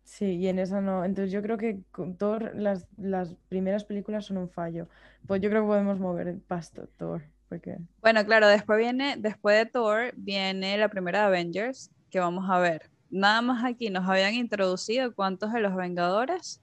Sí, 0.06 0.38
y 0.38 0.48
en 0.48 0.60
esa 0.60 0.80
no. 0.80 1.04
Entonces 1.04 1.34
yo 1.34 1.41
creo 1.41 1.58
que 1.58 1.82
con 1.91 2.16
Thor, 2.16 2.56
las, 2.56 2.88
las 2.96 3.36
primeras 3.50 3.84
películas 3.84 4.28
son 4.28 4.38
un 4.38 4.48
fallo. 4.48 4.88
Pues 5.28 5.41
yo 5.41 5.50
creo 5.50 5.64
que 5.64 5.68
podemos 5.68 6.00
mover 6.00 6.39
pasto 6.48 6.88
Thor. 6.98 7.22
Porque... 7.50 7.78
Bueno, 8.02 8.24
claro, 8.24 8.48
después 8.48 8.80
viene, 8.80 9.18
después 9.18 9.58
de 9.58 9.66
Thor, 9.66 10.14
viene 10.16 10.78
la 10.78 10.88
primera 10.88 11.20
de 11.20 11.26
Avengers, 11.26 11.91
que 12.10 12.22
vamos 12.22 12.50
a 12.50 12.60
ver. 12.60 12.89
Nada 13.10 13.41
más 13.41 13.66
aquí 13.66 13.89
nos 13.89 14.08
habían 14.08 14.36
introducido 14.36 15.14
cuántos 15.14 15.52
de 15.52 15.60
los 15.60 15.76
Vengadores 15.76 16.62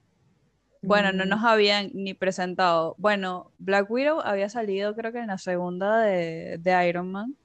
bueno, 0.83 1.13
no 1.13 1.25
mm. 1.25 1.29
nos 1.29 1.43
habían 1.43 1.91
ni 1.93 2.13
presentado. 2.13 2.95
Bueno, 2.97 3.51
Black 3.57 3.89
Widow 3.89 4.19
había 4.21 4.49
salido 4.49 4.93
creo 4.95 5.11
que 5.11 5.19
en 5.19 5.27
la 5.27 5.37
segunda 5.37 5.99
de, 5.99 6.87
Iron 6.87 7.11
Man. 7.11 7.35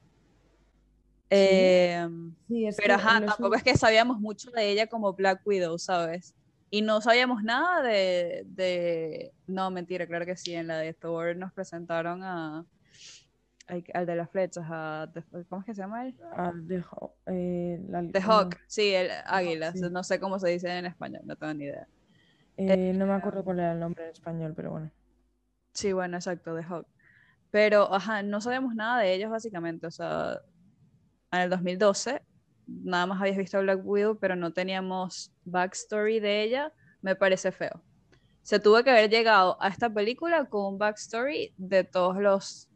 Em, 1.31 2.35
pero 2.77 2.95
ajá, 2.95 3.25
tampoco 3.25 3.55
es 3.55 3.63
que 3.63 3.77
sabíamos 3.77 4.19
mucho 4.19 4.51
de 4.51 4.71
ella 4.71 4.87
como 4.87 5.13
Black 5.13 5.47
Widow, 5.47 5.79
¿sabes? 5.79 6.35
Y 6.71 6.83
no 6.83 7.01
sabíamos 7.01 7.43
nada 7.43 7.83
de, 7.83 9.33
No, 9.47 9.71
mentira, 9.71 10.07
claro 10.07 10.27
que 10.27 10.37
sí, 10.37 10.55
en 10.55 10.67
la 10.67 10.79
de 10.79 10.93
Thor 10.93 11.37
nos 11.37 11.53
presentaron 11.53 12.23
a... 12.23 12.67
Al 13.93 14.07
de 14.07 14.17
las 14.17 14.31
flechas, 14.31 14.65
a, 14.67 15.13
¿cómo 15.51 15.61
es 15.61 15.67
que 15.67 15.75
se 15.75 15.83
llama 15.83 16.07
él? 16.07 16.17
The, 16.67 16.83
eh, 17.27 18.21
Hawk, 18.25 18.57
sí, 18.67 18.95
el 18.95 19.11
águila, 19.27 19.75
no 19.91 20.03
sé 20.03 20.19
cómo 20.19 20.39
se 20.39 20.49
dice 20.49 20.71
en 20.71 20.87
español, 20.87 21.21
no 21.27 21.37
tengo 21.37 21.53
ni 21.53 21.65
idea. 21.65 21.87
Eh, 22.59 22.93
no 22.95 23.07
me 23.07 23.15
acuerdo 23.15 23.45
cuál 23.45 23.61
era 23.61 23.73
el 23.73 23.81
nombre 23.81 24.05
en 24.05 24.11
español, 24.11 24.53
pero 24.55 24.73
bueno. 24.73 24.91
Sí, 25.73 25.93
bueno, 25.93 26.17
exacto, 26.17 26.55
de 26.55 26.65
Hawk. 26.65 26.87
Pero, 27.51 27.93
ajá, 27.95 28.23
no 28.23 28.41
sabemos 28.41 28.75
nada 28.75 29.01
de 29.01 29.15
ellos 29.15 29.31
básicamente. 29.31 29.87
O 29.87 29.91
sea, 29.91 30.41
en 31.33 31.41
el 31.41 31.51
2012 31.51 32.21
nada 32.67 33.07
más 33.07 33.21
habías 33.21 33.37
visto 33.37 33.59
a 33.59 33.63
Black 33.63 33.81
Widow, 33.83 34.19
pero 34.19 34.37
no 34.37 34.53
teníamos 34.53 35.33
backstory 35.45 36.21
de 36.21 36.43
ella. 36.43 36.73
Me 37.01 37.17
parece 37.17 37.53
feo. 37.53 37.83
Se 38.43 38.59
tuvo 38.59 38.83
que 38.83 38.91
haber 38.91 39.09
llegado 39.09 39.57
a 39.61 39.69
esta 39.69 39.89
película 39.89 40.47
con 40.47 40.75
un 40.75 40.79
backstory 40.79 41.55
de 41.57 41.85
todos 41.85 42.17
los 42.17 42.69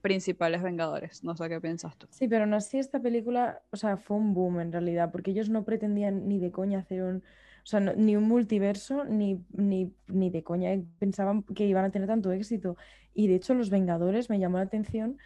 principales 0.00 0.62
Vengadores. 0.62 1.22
No 1.22 1.36
sé 1.36 1.48
qué 1.48 1.60
piensas 1.60 1.96
tú. 1.96 2.06
Sí, 2.10 2.28
pero 2.28 2.46
no 2.46 2.56
así 2.56 2.78
esta 2.78 3.00
película, 3.00 3.62
o 3.70 3.76
sea, 3.76 3.96
fue 3.96 4.16
un 4.16 4.34
boom 4.34 4.60
en 4.60 4.72
realidad, 4.72 5.10
porque 5.12 5.30
ellos 5.30 5.48
no 5.48 5.64
pretendían 5.64 6.28
ni 6.28 6.38
de 6.38 6.50
coña 6.50 6.80
hacer 6.80 7.02
un 7.02 7.22
o 7.68 7.70
sea, 7.70 7.80
ni 7.80 8.16
un 8.16 8.26
multiverso, 8.26 9.04
ni, 9.04 9.44
ni, 9.52 9.92
ni, 10.06 10.30
de 10.30 10.42
coña 10.42 10.70
pensaban 10.98 11.42
que 11.42 11.66
iban 11.66 11.84
a 11.84 11.90
tener 11.90 12.08
tanto 12.08 12.32
éxito. 12.32 12.78
Y 13.12 13.28
de 13.28 13.34
hecho, 13.34 13.52
Los 13.52 13.68
Vengadores 13.68 14.30
me 14.30 14.38
llamó 14.38 14.56
la 14.56 14.62
atención 14.64 15.18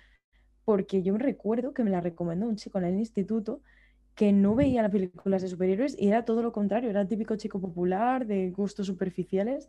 porque 0.65 1.05
yo 1.05 1.13
me 1.13 1.21
recuerdo 1.21 1.73
que 1.73 1.85
me 1.85 1.91
la 1.91 2.01
recomendó 2.01 2.49
un 2.49 2.57
chico 2.57 2.79
en 2.79 2.87
el 2.87 2.99
instituto 2.99 3.61
que 4.17 4.33
no 4.33 4.57
veía 4.57 4.83
las 4.83 4.91
películas 4.91 5.43
de 5.43 5.47
superhéroes 5.47 5.97
y 5.97 6.09
era 6.09 6.25
todo 6.25 6.43
lo 6.43 6.51
contrario, 6.51 6.91
era 6.91 7.03
el 7.03 7.07
típico 7.07 7.37
chico 7.37 7.61
popular 7.61 8.27
de 8.27 8.51
gustos 8.51 8.89
superficiales. 8.89 9.69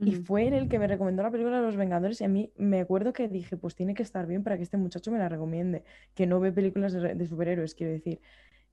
Y 0.00 0.16
fue 0.16 0.48
él 0.48 0.54
el 0.54 0.68
que 0.68 0.80
me 0.80 0.88
recomendó 0.88 1.22
la 1.22 1.30
película 1.30 1.58
de 1.58 1.66
Los 1.66 1.76
Vengadores 1.76 2.20
y 2.20 2.24
a 2.24 2.28
mí 2.28 2.52
me 2.56 2.80
acuerdo 2.80 3.12
que 3.12 3.28
dije, 3.28 3.56
pues 3.56 3.76
tiene 3.76 3.94
que 3.94 4.02
estar 4.02 4.26
bien 4.26 4.42
para 4.42 4.56
que 4.56 4.64
este 4.64 4.76
muchacho 4.76 5.12
me 5.12 5.18
la 5.18 5.28
recomiende, 5.28 5.84
que 6.16 6.26
no 6.26 6.40
ve 6.40 6.50
películas 6.50 6.92
de 6.92 7.26
superhéroes, 7.26 7.76
quiero 7.76 7.92
decir 7.92 8.20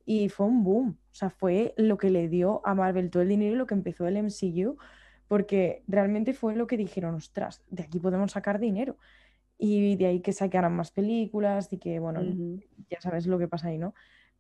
y 0.06 0.30
fue 0.30 0.46
un 0.46 0.64
boom. 0.64 0.98
O 1.12 1.16
sea, 1.16 1.30
fue 1.30 1.74
lo 1.78 1.98
que 1.98 2.10
le 2.10 2.30
dio 2.30 2.62
a 2.66 2.76
Marvel 2.76 3.10
todo 3.10 3.24
el 3.24 3.30
dinero 3.30 3.56
y 3.56 3.58
lo 3.58 3.66
que 3.66 3.74
empezó 3.74 4.08
el 4.08 4.18
MCU, 4.18 4.78
porque 5.28 5.84
realmente 5.88 6.34
fue 6.34 6.56
lo 6.56 6.68
que 6.68 6.78
dijeron, 6.78 7.16
ostras, 7.16 7.64
de 7.70 7.84
aquí 7.84 8.00
podemos 8.00 8.32
sacar 8.32 8.60
dinero. 8.60 8.98
Y 9.58 9.96
de 9.96 10.08
ahí 10.08 10.20
que 10.20 10.34
sacaran 10.34 10.76
más 10.76 10.92
películas 10.92 11.72
y 11.72 11.78
que, 11.78 12.00
bueno, 12.00 12.22
ya 12.90 13.00
sabes 13.00 13.26
lo 13.26 13.40
que 13.40 13.48
pasa 13.48 13.70
ahí, 13.70 13.78
¿no? 13.78 13.94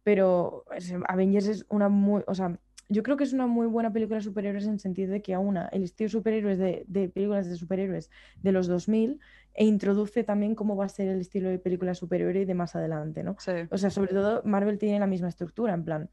Pero 0.03 0.65
Avengers 1.07 1.47
es 1.47 1.65
una 1.69 1.89
muy, 1.89 2.21
o 2.27 2.35
sea, 2.35 2.59
yo 2.87 3.03
creo 3.03 3.17
que 3.17 3.23
es 3.23 3.33
una 3.33 3.47
muy 3.47 3.67
buena 3.67 3.91
película 3.91 4.17
de 4.17 4.23
superhéroes 4.23 4.65
en 4.65 4.73
el 4.73 4.79
sentido 4.79 5.11
de 5.11 5.21
que 5.21 5.33
aúna 5.33 5.67
el 5.71 5.83
estilo 5.83 6.09
superhéroes 6.09 6.57
de, 6.59 6.85
de, 6.87 7.09
películas 7.09 7.49
de 7.49 7.55
superhéroes 7.55 8.09
de 8.41 8.51
los 8.51 8.67
2000 8.67 9.19
e 9.55 9.65
introduce 9.65 10.23
también 10.23 10.53
cómo 10.53 10.75
va 10.75 10.85
a 10.85 10.89
ser 10.89 11.07
el 11.07 11.21
estilo 11.21 11.49
de 11.49 11.59
película 11.59 11.95
superhéroe 11.95 12.45
de 12.45 12.53
más 12.53 12.75
adelante, 12.75 13.23
¿no? 13.23 13.35
O 13.71 13.77
sea, 13.77 13.89
sobre 13.89 14.13
todo 14.13 14.41
Marvel 14.43 14.77
tiene 14.77 14.99
la 14.99 15.07
misma 15.07 15.29
estructura, 15.29 15.73
en 15.73 15.83
plan, 15.83 16.09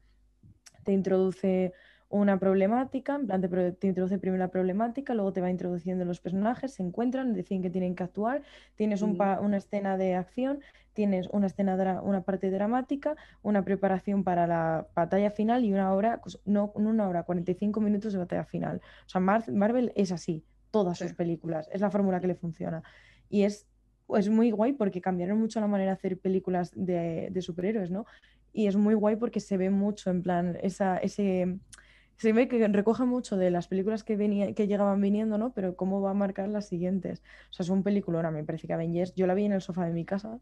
te 0.83 0.93
introduce 0.93 1.73
una 2.13 2.37
problemática, 2.37 3.15
en 3.15 3.25
plan 3.25 3.41
te, 3.41 3.87
introduce 3.87 4.19
primero 4.19 4.37
la 4.37 4.49
problemática, 4.49 5.15
luego 5.15 5.33
te 5.33 5.41
va 5.41 5.49
introduciendo 5.49 6.05
los 6.05 6.21
personajes, 6.21 6.75
se 6.75 6.83
encuentran, 6.83 7.33
deciden 7.33 7.63
que 7.63 7.71
tienen 7.71 7.95
que 7.95 8.03
actuar, 8.03 8.43
tienes 8.75 9.01
una 9.01 9.57
escena 9.57 9.97
de 9.97 10.13
acción, 10.13 10.59
tienes 10.93 11.27
una 11.31 11.47
escena, 11.47 12.01
una 12.03 12.21
parte 12.21 12.51
dramática, 12.51 13.15
una 13.41 13.65
preparación 13.65 14.23
para 14.23 14.45
la 14.45 14.87
batalla 14.95 15.31
final 15.31 15.65
y 15.65 15.73
una 15.73 15.91
hora, 15.91 16.21
no, 16.45 16.71
una 16.75 17.07
hora, 17.07 17.23
45 17.23 17.81
minutos 17.81 18.13
de 18.13 18.19
batalla 18.19 18.45
final. 18.45 18.79
O 19.07 19.09
sea, 19.09 19.19
Marvel 19.19 19.91
es 19.95 20.11
así, 20.11 20.45
todas 20.69 20.99
sus 20.99 21.13
películas, 21.13 21.67
es 21.73 21.81
la 21.81 21.89
fórmula 21.89 22.21
que 22.21 22.27
le 22.27 22.35
funciona. 22.35 22.83
Y 23.27 23.41
es, 23.41 23.65
es 24.15 24.29
muy 24.29 24.51
guay 24.51 24.73
porque 24.73 25.01
cambiaron 25.01 25.39
mucho 25.39 25.59
la 25.59 25.67
manera 25.67 25.91
de 25.91 25.97
hacer 25.97 26.19
películas 26.19 26.71
de, 26.75 27.29
de 27.31 27.41
superhéroes, 27.41 27.89
¿no? 27.89 28.05
Y 28.55 28.67
es 28.67 28.75
muy 28.75 28.93
guay 28.93 29.15
porque 29.15 29.39
se 29.39 29.57
ve 29.57 29.71
mucho, 29.71 30.11
en 30.11 30.21
plan, 30.21 30.59
esa, 30.61 30.97
ese 30.97 31.57
se 32.17 32.33
ve 32.33 32.47
que 32.47 32.67
recoge 32.67 33.05
mucho 33.05 33.37
de 33.37 33.51
las 33.51 33.67
películas 33.67 34.03
que, 34.03 34.15
venía, 34.15 34.53
que 34.53 34.67
llegaban 34.67 35.01
viniendo, 35.01 35.37
¿no? 35.37 35.53
Pero 35.53 35.75
cómo 35.75 36.01
va 36.01 36.11
a 36.11 36.13
marcar 36.13 36.47
las 36.47 36.67
siguientes. 36.67 37.21
O 37.49 37.53
sea, 37.53 37.63
es 37.63 37.69
un 37.69 37.83
peliculón, 37.83 38.33
me 38.33 38.43
parece 38.43 38.67
que 38.67 38.73
Avengers, 38.73 39.13
yo 39.15 39.27
la 39.27 39.33
vi 39.33 39.45
en 39.45 39.53
el 39.53 39.61
sofá 39.61 39.85
de 39.85 39.93
mi 39.93 40.05
casa. 40.05 40.39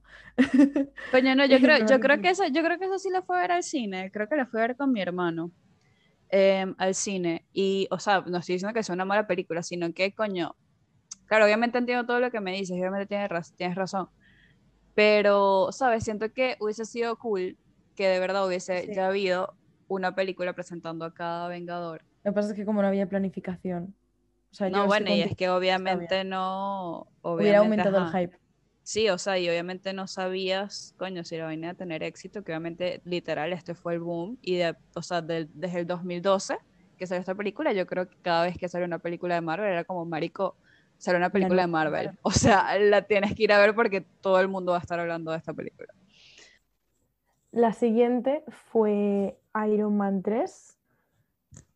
Coño, 1.12 1.36
no, 1.36 1.46
yo 1.48 1.60
creo, 1.60 1.86
yo 1.86 2.00
creo 2.00 2.22
que 2.22 2.30
eso, 2.30 2.44
yo 2.48 2.62
creo 2.64 2.78
que 2.78 2.86
eso 2.86 3.00
sí 3.00 3.10
la 3.10 3.22
fue 3.22 3.38
a 3.38 3.42
ver 3.42 3.52
al 3.52 3.64
cine, 3.64 4.12
creo 4.12 4.28
que 4.28 4.36
la 4.36 4.46
fue 4.46 4.62
a 4.62 4.68
ver 4.68 4.78
con 4.78 4.92
mi 4.92 5.02
hermano. 5.02 5.52
Em, 6.34 6.76
al 6.78 6.96
cine 6.96 7.46
y, 7.52 7.90
o 7.92 8.00
sea, 8.00 8.22
no 8.22 8.38
estoy 8.38 8.56
diciendo 8.56 8.74
que 8.74 8.84
sea 8.84 8.96
una 8.96 9.04
mala 9.04 9.28
película, 9.28 9.64
sino 9.64 9.92
que, 9.94 10.14
coño, 10.14 10.56
claro, 11.26 11.44
obviamente 11.44 11.78
entiendo 11.78 12.06
todo 12.06 12.22
lo 12.22 12.32
que 12.32 12.40
me 12.40 12.54
dices, 12.54 12.78
obviamente 12.80 13.06
tienes, 13.06 13.54
tienes 13.58 13.76
razón, 13.76 14.08
pero, 14.96 15.74
¿sabes? 15.74 16.06
Siento 16.06 16.32
que 16.32 16.56
hubiese 16.62 16.86
sido 16.86 17.18
cool 17.18 17.58
que 17.98 18.08
de 18.08 18.20
verdad 18.20 18.48
hubiese 18.48 18.94
ya 18.96 19.08
habido 19.08 19.56
una 19.96 20.16
película 20.16 20.54
presentando 20.54 21.06
a 21.06 21.14
cada 21.14 21.48
Vengador. 21.50 22.04
Lo 22.24 22.32
que 22.32 22.36
pasa 22.36 22.50
es 22.52 22.56
que 22.56 22.66
como 22.66 22.82
no 22.82 22.88
había 22.88 23.08
planificación. 23.08 23.94
no, 24.72 24.88
bueno, 24.88 25.14
y 25.14 25.22
es 25.22 25.36
que 25.36 25.50
obviamente 25.50 26.24
no... 26.24 27.08
Hubiera 27.22 27.60
aumentado 27.60 27.98
el 27.98 28.12
hype. 28.12 28.38
Sí, 28.84 29.10
o 29.10 29.18
sea, 29.18 29.38
y 29.38 29.48
obviamente 29.48 29.94
no 29.94 30.08
sabías, 30.08 30.96
coño, 30.98 31.24
si 31.24 31.38
la 31.38 31.46
vaina 31.46 31.72
a 31.72 31.74
tener 31.74 32.04
éxito, 32.04 32.44
que 32.44 32.52
obviamente, 32.52 33.02
literal, 33.06 33.54
este 33.54 33.76
fue 33.76 33.94
el 33.94 34.00
boom, 34.00 34.38
y 34.42 34.56
de, 34.56 34.76
o 34.96 35.02
sea, 35.02 35.22
desde 35.22 35.80
el 35.80 35.86
2012 35.86 36.58
que 36.98 37.08
salió 37.08 37.20
esta 37.20 37.36
película, 37.36 37.74
yo 37.74 37.86
creo 37.88 38.08
que 38.08 38.16
cada 38.22 38.44
vez 38.44 38.58
que 38.58 38.70
sale 38.70 38.86
una 38.86 39.00
película 39.00 39.36
de 39.36 39.42
Marvel 39.42 39.72
era 39.72 39.84
como, 39.84 40.06
marico, 40.06 40.56
sale 40.98 41.18
una 41.18 41.32
película 41.32 41.64
de 41.64 41.68
Marvel. 41.68 42.12
O 42.22 42.32
sea, 42.32 42.78
la 42.78 43.02
tienes 43.02 43.36
que 43.36 43.44
ir 43.44 43.52
a 43.52 43.60
ver 43.60 43.74
porque 43.76 44.02
todo 44.22 44.40
el 44.40 44.48
mundo 44.48 44.72
va 44.72 44.78
a 44.78 44.82
estar 44.82 45.00
hablando 45.00 45.32
de 45.32 45.38
esta 45.38 45.54
película. 45.54 45.94
La 47.52 47.74
siguiente 47.74 48.44
fue 48.48 49.38
Iron 49.68 49.98
Man 49.98 50.22
3, 50.22 50.78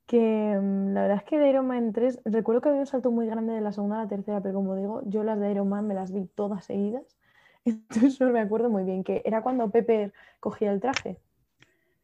que 0.05 0.57
mm, 0.61 0.93
la 0.93 1.01
verdad 1.01 1.17
es 1.17 1.23
que 1.23 1.37
de 1.37 1.49
Iron 1.49 1.67
Man 1.67 1.91
3 1.91 2.21
recuerdo 2.23 2.61
que 2.61 2.69
había 2.69 2.81
un 2.81 2.87
salto 2.87 3.11
muy 3.11 3.25
grande 3.27 3.53
de 3.53 3.61
la 3.61 3.73
segunda 3.73 3.99
a 3.99 4.03
la 4.03 4.09
tercera, 4.09 4.41
pero 4.41 4.55
como 4.55 4.75
digo, 4.75 5.01
yo 5.05 5.23
las 5.23 5.39
de 5.39 5.51
Iron 5.51 5.67
Man 5.67 5.87
me 5.87 5.93
las 5.93 6.13
vi 6.13 6.25
todas 6.33 6.63
seguidas, 6.65 7.17
entonces 7.65 8.19
no 8.21 8.31
me 8.31 8.39
acuerdo 8.39 8.69
muy 8.69 8.83
bien, 8.83 9.03
que 9.03 9.21
era 9.25 9.41
cuando 9.41 9.69
Pepper 9.69 10.13
cogía 10.39 10.71
el 10.71 10.79
traje. 10.79 11.19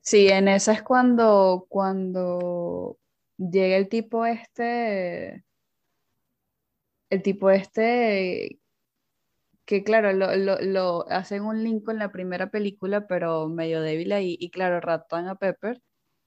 Sí, 0.02 0.28
en 0.28 0.48
esa 0.48 0.74
es 0.74 0.82
cuando, 0.82 1.68
cuando 1.70 2.98
llega 3.38 3.78
el 3.78 3.88
tipo 3.88 4.26
este, 4.26 5.46
el 7.10 7.22
tipo 7.22 7.52
este 7.52 8.61
que 9.66 9.84
claro, 9.84 10.14
lo, 10.14 10.36
lo, 10.62 11.10
hacen 11.10 11.44
un 11.44 11.64
link 11.64 11.84
con 11.86 12.00
la 12.00 12.12
primera 12.12 12.50
película, 12.52 13.08
pero 13.08 13.48
medio 13.50 13.82
débil 13.82 14.12
ahí, 14.12 14.38
y 14.40 14.52
claro, 14.52 14.82
raptan 14.82 15.28
a 15.28 15.36
Pepper, 15.36 15.82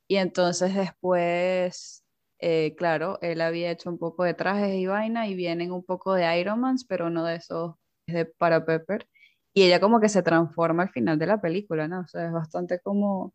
y 0.08 0.16
entonces 0.16 0.74
después, 0.74 2.04
eh, 2.40 2.74
claro, 2.76 3.18
él 3.22 3.40
había 3.40 3.70
hecho 3.70 3.90
un 3.90 3.98
poco 3.98 4.24
de 4.24 4.34
trajes 4.34 4.74
y 4.74 4.86
vaina, 4.86 5.28
y 5.28 5.34
vienen 5.34 5.72
un 5.72 5.84
poco 5.84 6.14
de 6.14 6.38
Iron 6.40 6.60
Man, 6.60 6.76
pero 6.88 7.06
uno 7.08 7.24
de 7.24 7.36
esos 7.36 7.76
es 8.06 8.26
para 8.38 8.64
Pepper, 8.66 9.08
y 9.54 9.64
ella 9.64 9.80
como 9.80 10.00
que 10.00 10.08
se 10.08 10.22
transforma 10.22 10.84
al 10.84 10.90
final 10.90 11.18
de 11.18 11.26
la 11.26 11.40
película, 11.40 11.88
¿no? 11.88 12.00
O 12.00 12.08
sea, 12.08 12.26
es 12.26 12.32
bastante 12.32 12.80
como 12.80 13.32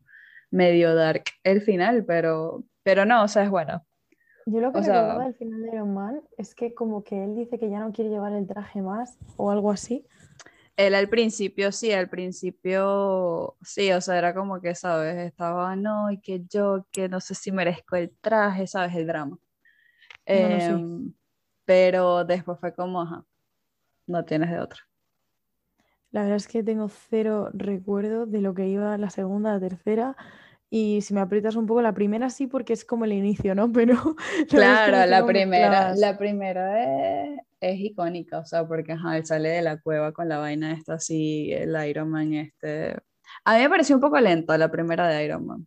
medio 0.50 0.94
dark 0.94 1.24
el 1.44 1.62
final, 1.62 2.04
pero, 2.06 2.64
pero 2.82 3.06
no, 3.06 3.24
o 3.24 3.28
sea, 3.28 3.44
es 3.44 3.50
bueno. 3.50 3.84
Yo 4.50 4.60
lo 4.60 4.72
que 4.72 4.80
recordaba 4.80 5.24
al 5.24 5.34
final 5.34 5.62
de 5.62 5.68
Iron 5.68 5.94
Man 5.94 6.22
es 6.36 6.56
que 6.56 6.74
como 6.74 7.04
que 7.04 7.22
él 7.22 7.36
dice 7.36 7.56
que 7.56 7.70
ya 7.70 7.78
no 7.78 7.92
quiere 7.92 8.10
llevar 8.10 8.32
el 8.32 8.48
traje 8.48 8.82
más 8.82 9.16
o 9.36 9.50
algo 9.50 9.70
así. 9.70 10.04
Él 10.76 10.94
al 10.96 11.08
principio, 11.08 11.70
sí, 11.70 11.92
al 11.92 12.08
principio, 12.08 13.56
sí, 13.62 13.92
o 13.92 14.00
sea, 14.00 14.18
era 14.18 14.34
como 14.34 14.60
que, 14.60 14.74
¿sabes? 14.74 15.16
Estaba, 15.18 15.76
no, 15.76 16.10
y 16.10 16.20
que 16.20 16.42
yo, 16.48 16.86
que 16.90 17.08
no 17.08 17.20
sé 17.20 17.34
si 17.36 17.52
merezco 17.52 17.94
el 17.94 18.10
traje, 18.20 18.66
¿sabes? 18.66 18.96
El 18.96 19.06
drama. 19.06 19.38
Em, 20.24 21.12
pero 21.64 22.24
después 22.24 22.58
fue 22.58 22.74
como, 22.74 23.02
ajá, 23.02 23.24
no 24.06 24.24
tienes 24.24 24.50
de 24.50 24.58
otra. 24.58 24.80
La 26.10 26.22
verdad 26.22 26.38
es 26.38 26.48
que 26.48 26.64
tengo 26.64 26.88
cero 26.88 27.50
recuerdo 27.52 28.26
de 28.26 28.40
lo 28.40 28.52
que 28.54 28.66
iba 28.66 28.98
la 28.98 29.10
segunda, 29.10 29.52
la 29.52 29.60
tercera. 29.60 30.16
Y 30.72 31.00
si 31.02 31.12
me 31.14 31.20
aprietas 31.20 31.56
un 31.56 31.66
poco, 31.66 31.82
la 31.82 31.92
primera 31.92 32.30
sí, 32.30 32.46
porque 32.46 32.72
es 32.72 32.84
como 32.84 33.04
el 33.04 33.12
inicio, 33.12 33.54
¿no? 33.56 33.70
Pero. 33.72 34.16
Claro, 34.48 35.04
la 35.10 35.26
primera, 35.26 35.94
la 35.96 36.16
primera 36.16 37.24
es, 37.24 37.40
es, 37.60 37.80
icónica, 37.80 38.38
o 38.38 38.44
sea, 38.44 38.66
porque 38.66 38.92
ajá, 38.92 39.16
él 39.16 39.26
sale 39.26 39.48
de 39.48 39.62
la 39.62 39.80
cueva 39.80 40.12
con 40.12 40.28
la 40.28 40.38
vaina 40.38 40.72
esta 40.72 40.94
así, 40.94 41.52
el 41.52 41.76
Iron 41.88 42.10
Man 42.10 42.34
este. 42.34 42.96
A 43.44 43.56
mí 43.56 43.62
me 43.62 43.68
pareció 43.68 43.96
un 43.96 44.00
poco 44.00 44.18
lento 44.20 44.56
la 44.56 44.70
primera 44.70 45.08
de 45.08 45.24
Iron 45.24 45.46
Man. 45.46 45.66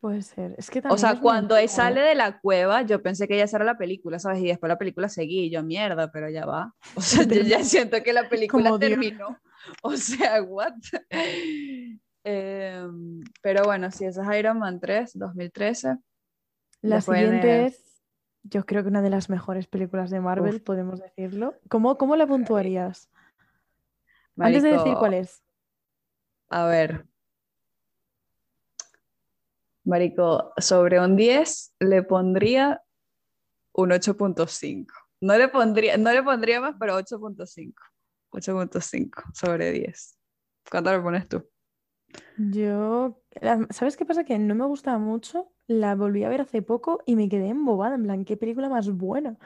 Puede 0.00 0.22
ser. 0.22 0.54
Es 0.58 0.70
que 0.70 0.82
o 0.88 0.98
sea, 0.98 1.18
cuando 1.18 1.56
él 1.56 1.68
sale 1.68 2.00
de 2.00 2.14
la 2.14 2.38
cueva, 2.38 2.82
yo 2.82 3.02
pensé 3.02 3.26
que 3.26 3.36
ya 3.36 3.44
era 3.44 3.64
la 3.64 3.78
película, 3.78 4.18
¿sabes? 4.18 4.40
Y 4.40 4.46
después 4.46 4.68
la 4.68 4.78
película 4.78 5.08
seguí, 5.08 5.50
yo 5.50 5.62
mierda, 5.62 6.12
pero 6.12 6.28
ya 6.30 6.46
va. 6.46 6.74
O 6.94 7.00
sea, 7.00 7.24
yo 7.28 7.42
ya 7.42 7.64
siento 7.64 8.02
que 8.02 8.12
la 8.12 8.28
película 8.28 8.78
terminó. 8.78 9.38
O 9.82 9.96
sea, 9.96 10.42
what? 10.42 10.74
Em, 12.28 13.22
pero 13.40 13.62
bueno, 13.62 13.88
si 13.92 14.04
esa 14.04 14.22
es 14.22 14.40
Iron 14.40 14.58
Man 14.58 14.80
3, 14.80 15.16
2013. 15.16 15.96
La 16.82 17.00
siguiente 17.00 17.66
es, 17.66 18.02
yo 18.42 18.66
creo 18.66 18.82
que 18.82 18.88
una 18.88 19.00
de 19.00 19.10
las 19.10 19.30
mejores 19.30 19.68
películas 19.68 20.10
de 20.10 20.20
Marvel, 20.20 20.60
podemos 20.60 21.00
decirlo. 21.00 21.54
¿Cómo, 21.68 21.96
cómo 21.96 22.16
la 22.16 22.26
puntuarías? 22.26 23.08
Antes 24.36 24.64
de 24.64 24.72
decir 24.72 24.94
cuál 24.98 25.14
es. 25.14 25.40
A 26.48 26.66
ver. 26.66 27.06
Marico, 29.84 30.52
sobre 30.58 30.98
un 30.98 31.14
10 31.14 31.76
le 31.78 32.02
pondría 32.02 32.82
un 33.72 33.90
8.5. 33.90 34.86
No 35.20 35.38
le 35.38 35.46
pondría, 35.46 35.96
no 35.96 36.12
le 36.12 36.24
pondría 36.24 36.60
más, 36.60 36.74
pero 36.76 36.98
8.5. 36.98 37.72
8.5 38.32 39.32
sobre 39.32 39.70
10. 39.70 40.18
¿Cuánto 40.68 40.90
le 40.90 41.00
pones 41.00 41.28
tú? 41.28 41.48
Yo, 42.36 43.22
¿sabes 43.70 43.96
qué 43.96 44.04
pasa? 44.04 44.24
Que 44.24 44.38
no 44.38 44.54
me 44.54 44.66
gustaba 44.66 44.98
mucho, 44.98 45.52
la 45.66 45.94
volví 45.94 46.22
a 46.24 46.28
ver 46.28 46.42
hace 46.42 46.60
poco 46.62 47.02
y 47.06 47.16
me 47.16 47.28
quedé 47.30 47.48
embobada, 47.48 47.94
en 47.94 48.02
plan, 48.04 48.24
qué 48.26 48.36
película 48.36 48.68
más 48.68 48.90
buena. 48.90 49.38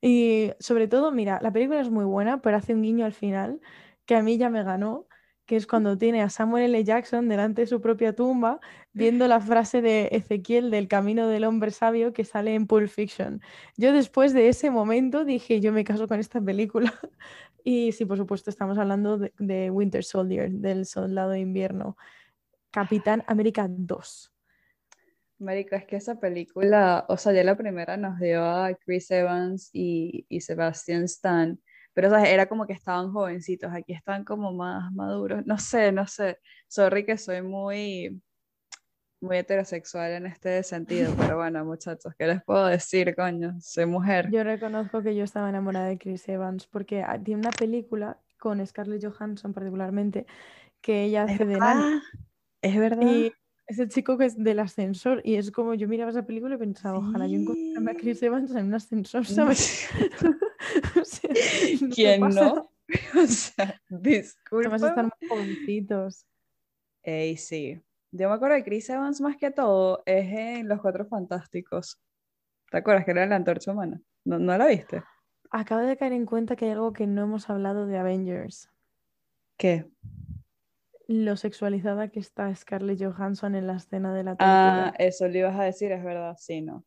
Y 0.00 0.52
sobre 0.60 0.86
todo, 0.88 1.10
mira, 1.12 1.40
la 1.42 1.52
película 1.52 1.80
es 1.80 1.90
muy 1.90 2.04
buena, 2.04 2.40
pero 2.42 2.56
hace 2.56 2.74
un 2.74 2.82
guiño 2.82 3.04
al 3.06 3.12
final 3.12 3.60
que 4.06 4.14
a 4.14 4.22
mí 4.22 4.38
ya 4.38 4.48
me 4.50 4.62
ganó, 4.62 5.08
que 5.46 5.56
es 5.56 5.66
cuando 5.68 5.98
tiene 5.98 6.22
a 6.22 6.30
Samuel 6.30 6.64
L. 6.66 6.84
Jackson 6.84 7.28
delante 7.28 7.62
de 7.62 7.66
su 7.66 7.80
propia 7.80 8.14
tumba, 8.14 8.60
viendo 8.92 9.26
la 9.28 9.40
frase 9.40 9.82
de 9.82 10.08
Ezequiel 10.12 10.70
del 10.70 10.86
camino 10.88 11.26
del 11.28 11.44
hombre 11.44 11.70
sabio 11.72 12.12
que 12.12 12.24
sale 12.24 12.54
en 12.54 12.66
Pulp 12.68 12.88
Fiction. 12.88 13.40
Yo 13.76 13.92
después 13.92 14.32
de 14.34 14.48
ese 14.48 14.70
momento 14.70 15.24
dije, 15.24 15.60
yo 15.60 15.72
me 15.72 15.82
caso 15.84 16.06
con 16.08 16.20
esta 16.20 16.40
película. 16.40 16.92
Y 17.68 17.90
sí, 17.90 18.04
por 18.04 18.16
supuesto, 18.16 18.48
estamos 18.48 18.78
hablando 18.78 19.18
de, 19.18 19.70
Winter 19.72 20.04
Soldier, 20.04 20.52
del 20.52 20.86
Soldado 20.86 21.30
de 21.30 21.40
Invierno. 21.40 21.96
Capitán 22.70 23.24
América 23.26 23.66
2. 23.68 24.32
Marico, 25.40 25.74
es 25.74 25.84
que 25.84 25.96
esa 25.96 26.20
película, 26.20 27.04
o 27.08 27.16
sea, 27.16 27.32
ya 27.32 27.42
la 27.42 27.56
primera 27.56 27.96
nos 27.96 28.20
dio 28.20 28.44
a 28.44 28.72
Chris 28.76 29.10
Evans 29.10 29.70
y, 29.72 30.26
y 30.28 30.42
Sebastian 30.42 31.02
Stan, 31.06 31.60
pero 31.92 32.06
o 32.06 32.10
sea, 32.12 32.30
era 32.30 32.46
como 32.46 32.68
que 32.68 32.72
estaban 32.72 33.10
jovencitos, 33.10 33.72
aquí 33.72 33.94
están 33.94 34.22
como 34.22 34.52
más 34.52 34.92
maduros, 34.92 35.44
no 35.44 35.58
sé, 35.58 35.90
no 35.90 36.06
sé, 36.06 36.38
sorry 36.68 37.04
que 37.04 37.18
soy 37.18 37.42
muy, 37.42 38.22
muy 39.20 39.38
heterosexual 39.38 40.12
en 40.12 40.26
este 40.26 40.62
sentido, 40.62 41.12
pero 41.16 41.36
bueno, 41.36 41.64
muchachos, 41.64 42.14
¿qué 42.18 42.26
les 42.26 42.42
puedo 42.42 42.66
decir, 42.66 43.14
coño? 43.14 43.54
Soy 43.60 43.86
mujer. 43.86 44.30
Yo 44.30 44.44
reconozco 44.44 45.02
que 45.02 45.14
yo 45.14 45.24
estaba 45.24 45.48
enamorada 45.48 45.86
de 45.86 45.98
Chris 45.98 46.28
Evans 46.28 46.66
porque 46.66 47.02
ah, 47.02 47.18
tiene 47.22 47.40
una 47.40 47.50
película 47.50 48.18
con 48.38 48.64
Scarlett 48.66 49.04
Johansson 49.04 49.52
particularmente 49.52 50.26
que 50.80 51.04
ella 51.04 51.24
hace 51.24 51.44
de 51.44 51.56
nana. 51.56 52.02
Es 52.62 52.76
verdad. 52.76 53.02
Y 53.02 53.32
es 53.66 53.78
el 53.78 53.88
chico 53.88 54.16
que 54.16 54.26
es 54.26 54.36
del 54.36 54.60
ascensor 54.60 55.20
y 55.24 55.36
es 55.36 55.50
como 55.50 55.74
yo 55.74 55.88
miraba 55.88 56.10
esa 56.10 56.24
película 56.24 56.54
y 56.54 56.58
pensaba, 56.58 56.98
ojalá 56.98 57.26
yo 57.26 57.36
encontrara 57.36 57.90
a 57.90 57.94
Chris 57.94 58.22
Evans 58.22 58.50
en 58.54 58.66
un 58.66 58.74
ascensor, 58.74 59.24
¿sabes? 59.26 59.88
¿Quién 61.94 62.20
no? 62.34 62.70
o 63.16 63.26
sea, 63.26 63.80
disculpa. 63.88 64.68
Además 64.68 64.82
están 64.82 65.10
muy 65.20 65.28
jovencitos. 65.28 66.26
Ey, 67.02 67.36
sí. 67.36 67.80
Yo 68.18 68.30
me 68.30 68.36
acuerdo 68.36 68.54
de 68.54 68.64
Chris 68.64 68.88
Evans 68.88 69.20
más 69.20 69.36
que 69.36 69.50
todo 69.50 70.02
es 70.06 70.24
en 70.32 70.68
Los 70.68 70.80
Cuatro 70.80 71.06
Fantásticos. 71.06 72.00
¿Te 72.70 72.78
acuerdas 72.78 73.04
que 73.04 73.10
era 73.10 73.26
la 73.26 73.36
antorcha 73.36 73.72
humana? 73.72 74.00
¿No, 74.24 74.38
¿No 74.38 74.56
la 74.56 74.66
viste? 74.66 75.02
Acabo 75.50 75.82
de 75.82 75.98
caer 75.98 76.14
en 76.14 76.24
cuenta 76.24 76.56
que 76.56 76.64
hay 76.64 76.70
algo 76.70 76.94
que 76.94 77.06
no 77.06 77.22
hemos 77.22 77.50
hablado 77.50 77.86
de 77.86 77.98
Avengers. 77.98 78.70
¿Qué? 79.58 79.86
Lo 81.08 81.36
sexualizada 81.36 82.08
que 82.08 82.20
está 82.20 82.54
Scarlett 82.54 83.02
Johansson 83.02 83.54
en 83.54 83.66
la 83.66 83.76
escena 83.76 84.14
de 84.14 84.24
la 84.24 84.36
Ah, 84.38 84.94
eso 84.98 85.28
le 85.28 85.40
ibas 85.40 85.58
a 85.58 85.64
decir, 85.64 85.92
es 85.92 86.02
verdad, 86.02 86.36
sí, 86.38 86.62
no. 86.62 86.84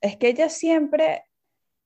Es 0.00 0.16
que 0.16 0.28
ella 0.28 0.48
siempre, 0.48 1.22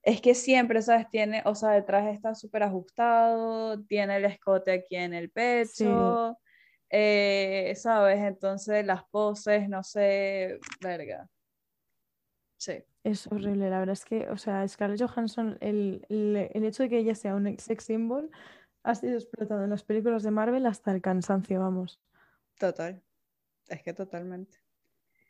es 0.03 0.21
que 0.21 0.37
siempre, 0.37 0.81
¿sabes? 0.81 1.09
Tiene, 1.11 1.43
o 1.45 1.57
sea, 1.57 1.77
el 1.77 1.85
traje 1.85 2.13
está 2.13 2.37
súper 2.37 2.63
ajustado, 2.63 3.83
tiene 3.85 4.17
el 4.17 4.27
escote 4.27 4.73
aquí 4.73 4.95
en 4.95 5.13
el 5.13 5.31
pecho. 5.31 6.39
Eh, 6.91 7.73
¿sabes? 7.77 8.19
Entonces 8.19 8.85
las 8.85 9.05
poses, 9.05 9.69
no 9.69 9.83
sé, 9.85 10.59
verga. 10.81 11.29
Sí. 12.57 12.85
Es 13.05 13.27
horrible, 13.29 13.71
la 13.71 13.79
verdad 13.79 13.95
es 13.95 14.05
que, 14.05 14.29
o 14.29 14.37
sea, 14.37 14.67
Scarlett 14.69 15.01
Johansson, 15.01 15.57
el, 15.61 16.05
el, 16.11 16.65
hecho 16.65 16.83
de 16.83 16.91
que 16.91 16.99
ella 16.99 17.15
sea 17.15 17.35
un 17.35 17.59
sex 17.59 17.85
symbol 17.85 18.31
ha 18.83 18.95
sido 18.95 19.15
explotado 19.15 19.65
en 19.65 19.71
las 19.71 19.85
películas 19.85 20.23
de 20.23 20.31
Marvel 20.31 20.67
hasta 20.67 20.93
el 20.93 21.01
cansancio, 21.01 21.61
vamos. 21.61 22.01
Total, 22.59 23.03
es 23.69 23.83
que 23.83 23.95
totalmente. 23.95 24.59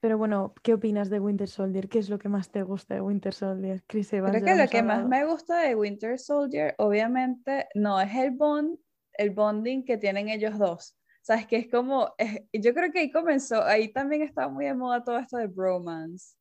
Pero 0.00 0.16
bueno, 0.18 0.54
¿qué 0.62 0.74
opinas 0.74 1.10
de 1.10 1.20
Winter 1.20 1.46
Soldier? 1.46 1.88
¿Qué 1.88 1.98
es 1.98 2.08
lo 2.08 2.18
que 2.18 2.30
más 2.30 2.50
te 2.50 2.62
gusta 2.62 2.94
de 2.94 3.02
Winter 3.02 3.34
Soldier? 3.34 3.84
Chris 3.86 4.12
Evans. 4.14 4.34
Creo 4.34 4.44
que 4.56 4.62
lo 4.62 4.68
que 4.68 4.82
más 4.82 5.06
me 5.06 5.26
gusta 5.26 5.60
de 5.60 5.76
Winter 5.76 6.18
Soldier, 6.18 6.74
obviamente, 6.78 7.68
no 7.74 8.00
es 8.00 8.12
el 8.16 8.30
bond, 8.30 8.78
el 9.12 9.30
bonding 9.30 9.84
que 9.84 9.98
tienen 9.98 10.30
ellos 10.30 10.58
dos 10.58 10.96
¿Sabes? 11.22 11.46
Que 11.46 11.56
es 11.56 11.70
como, 11.70 12.14
yo 12.52 12.74
creo 12.74 12.90
que 12.92 13.00
ahí 13.00 13.10
comenzó, 13.10 13.62
ahí 13.62 13.92
también 13.92 14.22
estaba 14.22 14.48
muy 14.48 14.64
de 14.64 14.74
moda 14.74 15.04
todo 15.04 15.18
esto 15.18 15.36
de 15.36 15.46
bromance. 15.46 16.34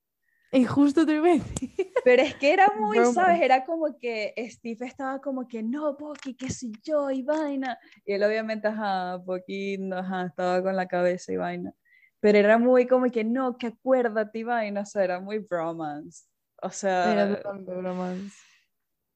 Y 0.52 0.66
justo 0.66 1.06
te 1.06 1.20
Pero 2.04 2.24
es 2.24 2.34
que 2.36 2.54
era 2.54 2.68
muy, 2.80 2.98
¿sabes? 3.14 3.42
Era 3.42 3.66
como 3.66 3.98
que 4.00 4.34
Steve 4.50 4.88
estaba 4.88 5.20
como 5.22 5.48
que, 5.48 5.62
no, 5.62 5.96
Pocky, 5.96 6.34
qué 6.34 6.50
soy 6.50 6.72
yo, 6.84 7.12
y 7.12 7.22
vaina. 7.22 7.78
Y 8.04 8.14
él 8.14 8.24
obviamente, 8.24 8.68
ajá, 8.68 9.22
Pocky, 9.24 9.78
no, 9.78 9.98
ajá, 9.98 10.26
estaba 10.26 10.64
con 10.64 10.76
la 10.76 10.88
cabeza 10.88 11.32
y 11.32 11.38
vaina. 11.38 11.72
Pero 12.20 12.38
era 12.40 12.58
muy 12.58 12.88
como 12.88 13.12
que, 13.12 13.24
no, 13.24 13.58
que 13.58 13.68
acuérdate 13.68 14.40
y 14.40 14.44
vaina, 14.44 14.82
o 14.82 14.86
sea, 14.86 15.04
era 15.04 15.20
muy 15.20 15.38
bromance. 15.38 16.26
O 16.62 16.72
sea... 16.72 17.12
Era 17.12 17.54
bromance. 17.54 18.36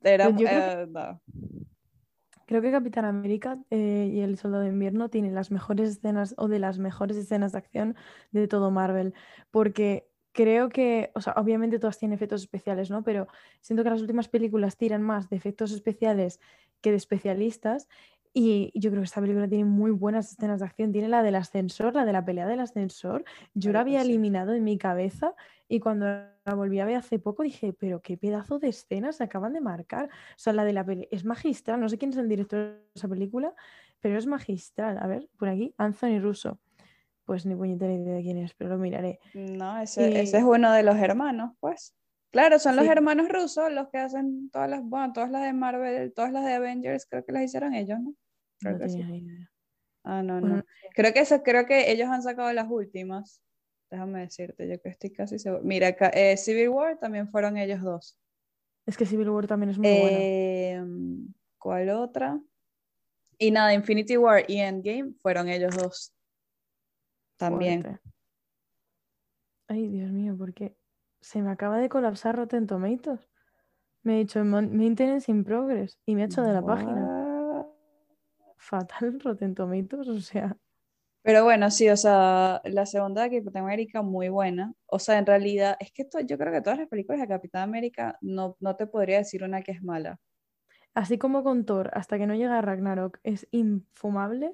Era, 0.01 0.29
pues 0.29 0.51
eh, 0.51 0.85
no. 0.87 1.21
Creo 2.53 2.61
que 2.61 2.71
Capitán 2.71 3.05
América 3.05 3.57
eh, 3.71 4.11
y 4.13 4.19
El 4.19 4.37
Soldado 4.37 4.61
de 4.61 4.69
Invierno 4.69 5.09
tienen 5.09 5.33
las 5.33 5.49
mejores 5.49 5.89
escenas 5.89 6.35
o 6.37 6.47
de 6.47 6.59
las 6.59 6.77
mejores 6.77 7.17
escenas 7.17 7.53
de 7.53 7.57
acción 7.57 7.95
de 8.29 8.47
todo 8.47 8.69
Marvel, 8.69 9.15
porque 9.49 10.07
creo 10.33 10.69
que, 10.69 11.09
o 11.15 11.21
sea, 11.21 11.33
obviamente 11.35 11.79
todas 11.79 11.97
tienen 11.97 12.13
efectos 12.13 12.41
especiales, 12.43 12.91
¿no? 12.91 13.03
Pero 13.03 13.27
siento 13.61 13.83
que 13.83 13.89
las 13.89 14.01
últimas 14.01 14.27
películas 14.27 14.77
tiran 14.77 15.01
más 15.01 15.31
de 15.31 15.35
efectos 15.35 15.71
especiales 15.71 16.39
que 16.81 16.91
de 16.91 16.97
especialistas 16.97 17.87
y 18.33 18.71
yo 18.73 18.89
creo 18.89 19.01
que 19.01 19.05
esta 19.05 19.21
película 19.21 19.47
tiene 19.47 19.65
muy 19.65 19.91
buenas 19.91 20.31
escenas 20.31 20.59
de 20.59 20.65
acción. 20.65 20.91
Tiene 20.91 21.07
la 21.07 21.21
del 21.21 21.35
ascensor, 21.35 21.93
la 21.93 22.03
de 22.03 22.13
la 22.13 22.25
pelea 22.25 22.47
del 22.47 22.61
ascensor. 22.61 23.23
Yo 23.53 23.71
la 23.71 23.81
había 23.81 24.01
eliminado 24.01 24.55
en 24.55 24.63
mi 24.63 24.79
cabeza 24.79 25.35
y 25.67 25.79
cuando 25.79 26.07
la 26.07 26.55
volví 26.55 26.79
a 26.79 26.85
ver 26.85 26.95
hace 26.95 27.19
poco 27.19 27.43
dije, 27.43 27.73
pero 27.73 28.01
qué 28.01 28.17
pedazo 28.17 28.57
de 28.57 28.69
escenas 28.69 29.17
se 29.17 29.23
acaban 29.23 29.53
de 29.53 29.61
marcar. 29.61 30.05
O 30.05 30.37
sea, 30.37 30.51
la 30.51 30.65
de 30.65 30.73
la 30.73 30.83
pelea 30.83 31.07
es 31.11 31.25
magistral. 31.25 31.79
No 31.79 31.87
sé 31.89 31.99
quién 31.99 32.09
es 32.09 32.17
el 32.17 32.27
director 32.27 32.59
de 32.59 32.81
esa 32.95 33.07
película, 33.07 33.53
pero 33.99 34.17
es 34.17 34.25
magistral. 34.25 34.97
A 34.99 35.05
ver, 35.05 35.29
por 35.37 35.49
aquí, 35.49 35.75
Anthony 35.77 36.19
Russo. 36.19 36.59
Pues 37.25 37.45
ni 37.45 37.55
puñetera 37.55 37.93
idea 37.93 38.15
de 38.15 38.21
quién 38.23 38.37
es, 38.39 38.53
pero 38.55 38.71
lo 38.71 38.77
miraré. 38.79 39.19
No, 39.35 39.79
ese, 39.79 40.21
ese 40.21 40.39
es 40.39 40.43
uno 40.43 40.71
de 40.73 40.81
los 40.81 40.97
hermanos, 40.97 41.51
pues. 41.59 41.95
Claro, 42.31 42.57
son 42.57 42.75
los 42.75 42.87
hermanos 42.87 43.29
rusos 43.29 43.71
los 43.71 43.89
que 43.89 43.99
hacen 43.99 44.49
todas 44.49 44.67
las, 44.67 44.83
bueno, 44.83 45.13
todas 45.13 45.29
las 45.29 45.43
de 45.43 45.53
Marvel, 45.53 46.11
todas 46.13 46.31
las 46.31 46.43
de 46.43 46.53
Avengers, 46.53 47.05
creo 47.05 47.23
que 47.23 47.31
las 47.31 47.43
hicieron 47.43 47.75
ellos, 47.75 47.99
¿no? 47.99 48.15
No 48.63 48.77
tenía 48.77 49.17
idea. 49.17 49.51
Ah, 50.03 50.21
no, 50.21 50.41
no. 50.41 50.63
Creo 50.95 51.13
que 51.13 51.21
eso, 51.21 51.41
creo 51.43 51.65
que 51.65 51.91
ellos 51.91 52.09
han 52.09 52.21
sacado 52.21 52.51
las 52.53 52.69
últimas. 52.69 53.41
déjame 53.89 54.21
decirte, 54.21 54.67
yo 54.67 54.81
que 54.81 54.89
estoy 54.89 55.11
casi 55.11 55.39
seguro. 55.39 55.63
Mira, 55.63 55.89
eh, 55.89 56.35
Civil 56.37 56.69
War 56.69 56.97
también 56.97 57.29
fueron 57.29 57.57
ellos 57.57 57.81
dos. 57.81 58.17
Es 58.85 58.97
que 58.97 59.05
Civil 59.05 59.29
War 59.29 59.47
también 59.47 59.69
es 59.69 59.77
muy 59.77 59.99
buena. 59.99 60.19
Em, 60.19 61.33
¿Cuál 61.57 61.89
otra? 61.89 62.41
Y 63.37 63.51
nada, 63.51 63.73
Infinity 63.73 64.17
War 64.17 64.43
y 64.47 64.59
Endgame 64.59 65.13
fueron 65.21 65.47
ellos 65.47 65.75
dos. 65.75 66.13
También. 67.37 67.99
Ay, 69.67 69.87
Dios 69.87 70.11
mío, 70.11 70.35
porque 70.37 70.75
se 71.21 71.41
me 71.41 71.49
acaba 71.49 71.77
de 71.79 71.89
colapsar 71.89 72.35
Rotten 72.35 72.67
Tomatoes. 72.67 73.29
Me 74.03 74.15
ha 74.15 74.17
dicho 74.17 74.43
maintenance 74.43 75.31
in 75.31 75.45
progress 75.45 75.97
y 76.05 76.15
me 76.15 76.23
ha 76.23 76.25
hecho 76.25 76.41
de 76.41 76.53
la 76.53 76.65
página. 76.65 77.22
Fatal 78.63 79.19
Rotten 79.23 79.53
Tomatoes, 79.53 80.07
o 80.07 80.21
sea. 80.21 80.57
Pero 81.21 81.45
bueno, 81.45 81.71
sí, 81.71 81.87
o 81.89 81.95
sea, 81.95 82.61
la 82.65 82.85
segunda 82.85 83.23
de 83.23 83.39
Capitán 83.39 83.63
América 83.63 84.01
muy 84.01 84.27
buena. 84.27 84.73
O 84.87 84.99
sea, 84.99 85.17
en 85.17 85.25
realidad, 85.25 85.77
es 85.79 85.91
que 85.93 86.05
yo 86.25 86.37
creo 86.37 86.51
que 86.51 86.61
todas 86.61 86.79
las 86.79 86.89
películas 86.89 87.21
de 87.21 87.27
Capitán 87.27 87.63
América 87.63 88.17
no, 88.19 88.57
no 88.59 88.75
te 88.75 88.87
podría 88.87 89.19
decir 89.19 89.43
una 89.43 89.61
que 89.61 89.71
es 89.71 89.81
mala. 89.81 90.19
Así 90.93 91.17
como 91.17 91.43
con 91.43 91.65
Thor, 91.65 91.91
hasta 91.93 92.17
que 92.17 92.27
no 92.27 92.35
llega 92.35 92.57
a 92.57 92.61
Ragnarok, 92.61 93.19
es 93.23 93.47
infumable. 93.51 94.53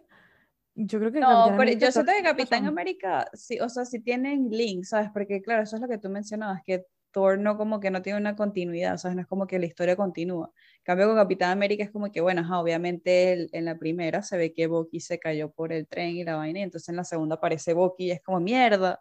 Yo 0.76 1.00
creo 1.00 1.12
que 1.12 1.20
no, 1.20 1.56
pero 1.58 1.72
yo 1.72 1.92
siento 1.92 2.12
que 2.16 2.24
Capitán 2.24 2.68
América, 2.68 3.28
sí, 3.34 3.60
o 3.60 3.68
sea, 3.68 3.84
sí 3.84 4.00
tienen 4.00 4.50
links, 4.50 4.90
¿sabes? 4.90 5.10
Porque 5.12 5.42
claro, 5.42 5.64
eso 5.64 5.76
es 5.76 5.82
lo 5.82 5.88
que 5.88 5.98
tú 5.98 6.10
mencionabas, 6.10 6.62
que 6.64 6.86
Thor 7.12 7.40
no 7.40 7.58
como 7.58 7.80
que 7.80 7.92
no 7.92 8.02
tiene 8.02 8.20
una 8.20 8.36
continuidad, 8.36 8.98
¿sabes? 8.98 9.16
No 9.16 9.24
es 9.24 9.28
como 9.28 9.48
que 9.48 9.60
la 9.60 9.66
historia 9.66 9.96
continúa. 9.96 10.54
Cambio 10.90 11.06
con 11.06 11.18
Capitán 11.18 11.52
América 11.52 11.84
es 11.84 11.92
como 11.92 12.12
que, 12.12 12.20
bueno, 12.20 12.42
obviamente 12.60 13.48
en 13.56 13.66
la 13.66 13.78
primera 13.78 14.24
se 14.24 14.38
ve 14.38 14.54
que 14.54 14.66
Bucky 14.66 15.00
se 15.00 15.20
cayó 15.20 15.52
por 15.52 15.72
el 15.72 15.86
tren 15.86 16.16
y 16.16 16.24
la 16.24 16.36
vaina, 16.36 16.62
y 16.62 16.64
entonces 16.64 16.90
en 16.90 16.96
la 16.96 17.04
segunda 17.04 17.36
aparece 17.36 17.76
Bucky 17.76 18.06
y 18.06 18.12
es 18.12 18.24
como, 18.24 18.40
mierda, 18.40 19.00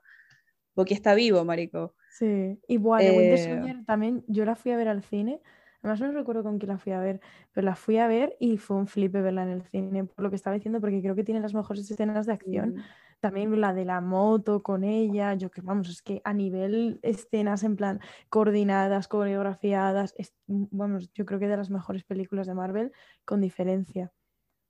Bucky 0.76 0.93
está 0.93 1.14
vivo, 1.14 1.43
marico. 1.47 1.95
Sí, 2.11 2.61
igual, 2.68 3.03
de 3.03 3.11
Winter 3.12 3.39
eh, 3.39 3.39
Soldier 3.39 3.84
también, 3.86 4.22
yo 4.26 4.45
la 4.45 4.55
fui 4.55 4.70
a 4.72 4.76
ver 4.76 4.89
al 4.89 5.03
cine, 5.03 5.41
además 5.83 6.01
no 6.01 6.12
recuerdo 6.12 6.43
con 6.43 6.59
quién 6.59 6.70
la 6.70 6.79
fui 6.79 6.93
a 6.93 7.01
ver, 7.01 7.20
pero 7.53 7.64
la 7.64 7.76
fui 7.76 7.99
a 7.99 8.07
ver 8.07 8.37
y 8.41 8.57
fue 8.59 8.76
un 8.76 8.87
flipe 8.87 9.20
verla 9.20 9.43
en 9.45 9.51
el 9.51 9.62
cine, 9.62 10.05
por 10.05 10.24
lo 10.24 10.31
que 10.31 10.37
estaba 10.37 10.55
diciendo, 10.55 10.81
porque 10.81 11.01
creo 11.01 11.14
que 11.14 11.24
tiene 11.24 11.41
las 11.41 11.55
mejores 11.55 11.91
escenas 11.91 12.26
de 12.26 12.33
acción. 12.33 12.83
También 13.20 13.61
la 13.61 13.74
de 13.74 13.85
la 13.85 14.01
moto 14.01 14.62
con 14.62 14.85
ella, 14.85 15.35
yo 15.35 15.51
que 15.51 15.61
vamos, 15.61 15.89
es 15.89 16.03
que 16.03 16.20
a 16.24 16.33
nivel 16.33 17.01
escenas 17.03 17.64
en 17.64 17.74
plan 17.74 18.01
coordinadas, 18.29 19.09
coreografiadas, 19.09 20.14
vamos, 20.47 21.12
yo 21.14 21.26
creo 21.26 21.41
que 21.41 21.49
de 21.49 21.57
las 21.57 21.70
mejores 21.70 22.05
películas 22.05 22.47
de 22.47 22.55
Marvel 22.55 22.93
con 23.24 23.41
diferencia. 23.41 24.12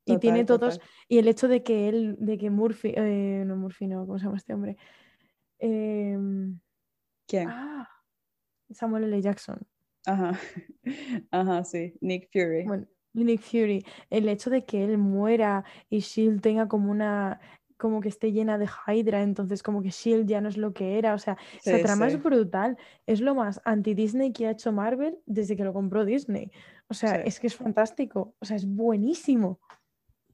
y 0.06 0.16
tiene 0.16 0.46
todos, 0.46 0.80
y 1.06 1.18
el 1.18 1.28
hecho 1.28 1.48
de 1.48 1.62
que 1.62 1.90
él, 1.90 2.16
de 2.18 2.38
que 2.38 2.48
Murphy, 2.48 2.94
eh, 2.96 3.44
no 3.46 3.56
Murphy, 3.56 3.86
no, 3.86 4.06
¿cómo 4.06 4.18
se 4.18 4.24
llama 4.24 4.38
este 4.38 4.54
hombre? 4.54 4.78
Em, 5.58 6.58
¿Quién? 7.26 7.48
Ah, 7.50 7.86
Samuel 8.70 9.04
L. 9.04 9.20
Jackson. 9.20 9.58
Ajá, 10.06 10.38
ajá, 11.30 11.64
sí, 11.64 11.94
Nick 12.00 12.28
Fury. 12.32 12.64
Bueno, 12.64 12.86
Nick 13.14 13.40
Fury, 13.40 13.84
el 14.10 14.28
hecho 14.28 14.50
de 14.50 14.64
que 14.64 14.84
él 14.84 14.98
muera 14.98 15.64
y 15.90 16.00
Shield 16.00 16.40
tenga 16.40 16.68
como 16.68 16.90
una 16.90 17.40
como 17.78 18.00
que 18.00 18.08
esté 18.08 18.32
llena 18.32 18.58
de 18.58 18.66
Hydra, 18.66 19.22
entonces 19.22 19.62
como 19.62 19.82
que 19.82 19.90
Shield 19.90 20.28
ya 20.28 20.40
no 20.40 20.48
es 20.48 20.56
lo 20.56 20.74
que 20.74 20.98
era, 20.98 21.14
o 21.14 21.18
sea, 21.18 21.38
esa 21.64 21.80
trama 21.80 22.08
es 22.08 22.20
brutal, 22.20 22.76
es 23.06 23.20
lo 23.20 23.36
más 23.36 23.60
anti-Disney 23.64 24.32
que 24.32 24.48
ha 24.48 24.50
hecho 24.50 24.72
Marvel 24.72 25.18
desde 25.26 25.56
que 25.56 25.62
lo 25.62 25.72
compró 25.72 26.04
Disney, 26.04 26.50
o 26.88 26.94
sea, 26.94 27.14
es 27.14 27.38
que 27.38 27.46
es 27.46 27.54
fantástico, 27.54 28.34
o 28.40 28.44
sea, 28.44 28.56
es 28.56 28.66
buenísimo. 28.66 29.60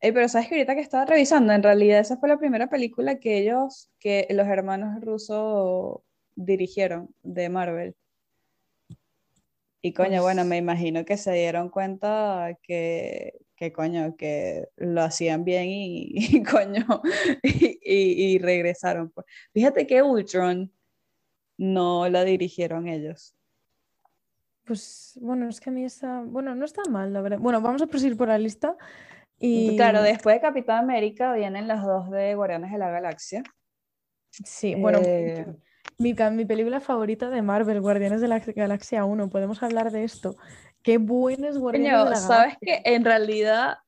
pero 0.00 0.26
sabes 0.28 0.48
que 0.48 0.54
ahorita 0.54 0.74
que 0.74 0.80
estaba 0.80 1.04
revisando, 1.04 1.52
en 1.52 1.62
realidad 1.62 2.00
esa 2.00 2.16
fue 2.16 2.30
la 2.30 2.38
primera 2.38 2.68
película 2.68 3.18
que 3.18 3.38
ellos, 3.38 3.90
que 3.98 4.26
los 4.30 4.46
hermanos 4.46 5.02
rusos 5.02 6.00
dirigieron 6.34 7.14
de 7.22 7.50
Marvel. 7.50 7.94
Y 9.84 9.92
coño, 9.92 10.22
bueno, 10.22 10.40
pues 10.40 10.48
me 10.48 10.56
imagino 10.56 11.04
que 11.04 11.18
se 11.18 11.30
dieron 11.32 11.68
cuenta 11.68 12.56
que, 12.62 13.38
que 13.54 13.70
coño, 13.70 14.16
que 14.16 14.70
lo 14.76 15.02
hacían 15.02 15.44
bien 15.44 15.66
y, 15.68 16.42
coño, 16.50 17.02
y, 17.42 18.38
regresaron. 18.38 19.10
Pues. 19.10 19.26
Fíjate 19.52 19.86
que 19.86 20.02
Ultron 20.02 20.72
no 21.58 22.08
la 22.08 22.24
dirigieron 22.24 22.88
ellos. 22.88 23.36
Pues 24.64 25.18
bueno, 25.20 25.50
es 25.50 25.60
que 25.60 25.68
a 25.68 25.72
mí 25.74 25.84
esa, 25.84 26.22
bueno, 26.22 26.54
no 26.54 26.64
está 26.64 26.80
mal, 26.88 27.12
la 27.12 27.20
verdad. 27.20 27.38
Bueno, 27.38 27.60
vamos 27.60 27.82
a 27.82 27.86
proseguir 27.86 28.16
por 28.16 28.28
la 28.28 28.38
lista. 28.38 28.78
Y... 29.38 29.76
Claro, 29.76 30.00
después 30.00 30.36
de 30.36 30.40
Capitán 30.40 30.82
América 30.82 31.34
vienen 31.34 31.68
las 31.68 31.84
dos 31.84 32.10
de 32.10 32.34
Guardianes 32.34 32.72
de 32.72 32.78
la 32.78 32.88
Galaxia. 32.88 33.42
Sí, 34.30 34.76
bueno, 34.76 35.00
eh, 35.04 35.44
mi, 35.98 36.14
mi, 36.32 36.44
película 36.44 36.80
favorita 36.80 37.30
de 37.30 37.42
Marvel, 37.42 37.80
Guardianes 37.80 38.20
de 38.20 38.28
la 38.28 38.38
Galaxia 38.38 39.04
1, 39.04 39.30
podemos 39.30 39.62
hablar 39.62 39.90
de 39.90 40.04
esto. 40.04 40.36
Qué 40.82 40.98
buenas 40.98 41.58
Guardianes 41.58 42.04
de 42.04 42.10
la 42.10 42.16
Sabes 42.16 42.56
que 42.60 42.82
en 42.84 43.04
realidad 43.04 43.78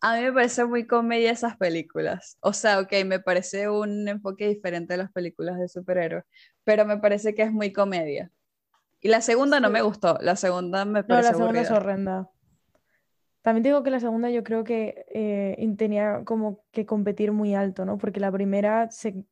a 0.00 0.16
mí 0.16 0.22
me 0.22 0.32
parece 0.32 0.64
muy 0.64 0.86
comedia 0.86 1.30
esas 1.30 1.56
películas. 1.56 2.38
O 2.40 2.52
sea, 2.52 2.80
ok, 2.80 2.92
me 3.04 3.20
parece 3.20 3.68
un 3.68 4.08
enfoque 4.08 4.48
diferente 4.48 4.94
de 4.94 4.98
las 4.98 5.12
películas 5.12 5.58
de 5.58 5.68
superhéroes, 5.68 6.24
pero 6.64 6.86
me 6.86 6.98
parece 6.98 7.34
que 7.34 7.42
es 7.42 7.52
muy 7.52 7.72
comedia. 7.72 8.30
Y 9.02 9.08
la 9.08 9.20
segunda 9.20 9.60
no 9.60 9.70
me 9.70 9.82
gustó, 9.82 10.18
la 10.20 10.36
segunda 10.36 10.84
me 10.84 11.04
parece 11.04 11.32
No, 11.32 11.32
la 11.32 11.38
segunda 11.38 11.60
es 11.60 11.70
horrenda. 11.70 12.30
También 13.42 13.62
digo 13.62 13.82
que 13.82 13.90
la 13.90 14.00
segunda 14.00 14.28
yo 14.30 14.44
creo 14.44 14.64
que 14.64 15.06
eh, 15.08 15.74
tenía 15.78 16.22
como 16.24 16.62
que 16.72 16.84
competir 16.84 17.32
muy 17.32 17.54
alto, 17.54 17.84
¿no? 17.86 17.96
Porque 17.96 18.20
la 18.20 18.30
primera, 18.30 18.90
se, 18.90 19.24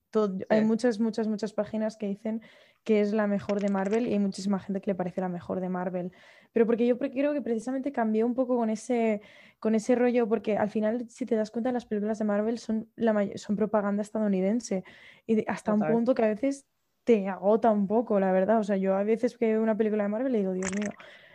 hay 0.49 0.65
muchas, 0.65 0.99
muchas, 0.99 1.29
muchas 1.29 1.53
páginas 1.53 1.97
que 1.97 2.07
dicen 2.07 2.41
que 2.85 3.03
es 3.03 3.13
la 3.13 3.27
mejor 3.27 3.61
de 3.61 3.69
Marvel 3.69 4.07
y 4.07 4.13
hay 4.13 4.19
muchísima 4.19 4.59
gente 4.61 4.81
que 4.81 4.91
le 4.91 4.95
parece 4.95 5.21
la 5.21 5.29
mejor 5.29 5.61
de 5.61 5.69
Marvel. 5.69 6.13
Pero 6.53 6.65
porque 6.65 6.87
yo 6.87 6.97
creo 6.99 7.35
que 7.35 7.43
precisamente 7.43 7.93
cambió 7.93 8.25
un 8.25 8.35
poco 8.35 8.57
con 8.57 8.71
ese, 8.71 9.21
con 9.59 9.75
ese 9.75 9.95
rollo, 9.95 10.27
porque 10.27 10.57
al 10.57 10.71
final, 10.71 11.05
si 11.11 11.27
te 11.27 11.37
das 11.37 11.51
cuenta, 11.51 11.71
las 11.71 11.85
películas 11.85 12.19
de 12.19 12.25
Marvel 12.25 12.59
son, 12.59 12.89
la 12.97 13.29
son 13.37 13.57
propaganda 13.57 14.01
estadounidense 14.01 14.85
y 15.27 15.45
hasta 15.51 15.75
un 15.75 15.81
punto 15.81 16.15
que 16.15 16.25
a 16.25 16.29
veces 16.29 16.67
te 17.05 17.29
agota 17.29 17.71
un 17.71 17.87
poco, 17.87 18.21
la 18.21 18.33
verdad. 18.33 18.59
O 18.59 18.65
sea, 18.65 18.79
yo 18.79 18.97
a 18.97 19.03
veces 19.03 19.37
que 19.37 19.49
veo 19.49 19.63
una 19.63 19.77
película 19.77 20.05
de 20.05 20.09
Marvel 20.09 20.33
le 20.33 20.39
digo, 20.39 20.53
Dios 20.53 20.71
mío, 20.79 20.91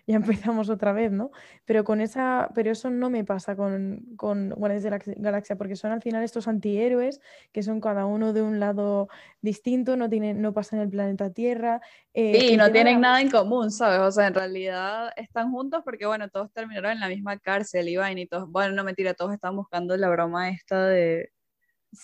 ya 0.06 0.16
empezamos 0.16 0.70
otra 0.70 0.94
vez, 0.94 1.12
¿no? 1.12 1.32
Pero 1.66 1.84
con 1.84 2.02
esa, 2.02 2.50
pero 2.54 2.72
eso 2.72 2.90
no 2.90 3.10
me 3.10 3.24
pasa 3.24 3.56
con, 3.56 4.06
con 4.18 4.50
Guardianes 4.50 4.84
de 4.84 4.90
la 4.90 5.00
Galaxia, 5.18 5.56
porque 5.56 5.76
son 5.76 5.92
al 5.92 6.02
final 6.02 6.24
estos 6.24 6.48
antihéroes 6.48 7.22
que 7.52 7.64
son 7.64 7.80
cada 7.80 8.06
uno 8.06 8.34
de 8.34 8.42
un 8.42 8.60
lado 8.60 9.08
distinto, 9.42 9.96
no 9.96 10.10
tienen, 10.10 10.42
no 10.42 10.54
pasan 10.54 10.80
el 10.80 10.90
planeta 10.90 11.32
Tierra. 11.32 11.82
Eh, 12.14 12.52
y 12.52 12.58
no 12.58 12.72
tienen 12.72 13.02
nada 13.02 13.22
en 13.22 13.30
común, 13.30 13.72
¿sabes? 13.72 14.00
O 14.00 14.12
sea, 14.12 14.28
en 14.28 14.34
realidad 14.34 15.12
están 15.16 15.52
juntos 15.52 15.82
porque, 15.84 16.06
bueno, 16.06 16.30
todos 16.30 16.52
terminaron 16.52 16.92
en 16.92 17.00
la 17.00 17.08
misma 17.08 17.38
cárcel 17.38 17.90
y 17.90 17.94
y 18.04 18.28
todos, 18.28 18.50
bueno, 18.50 18.76
no 18.76 18.84
mentira, 18.84 19.14
todos 19.14 19.34
estaban 19.34 19.56
buscando 19.56 19.96
la 19.96 20.10
broma 20.10 20.50
esta 20.50 20.88
de, 20.88 21.32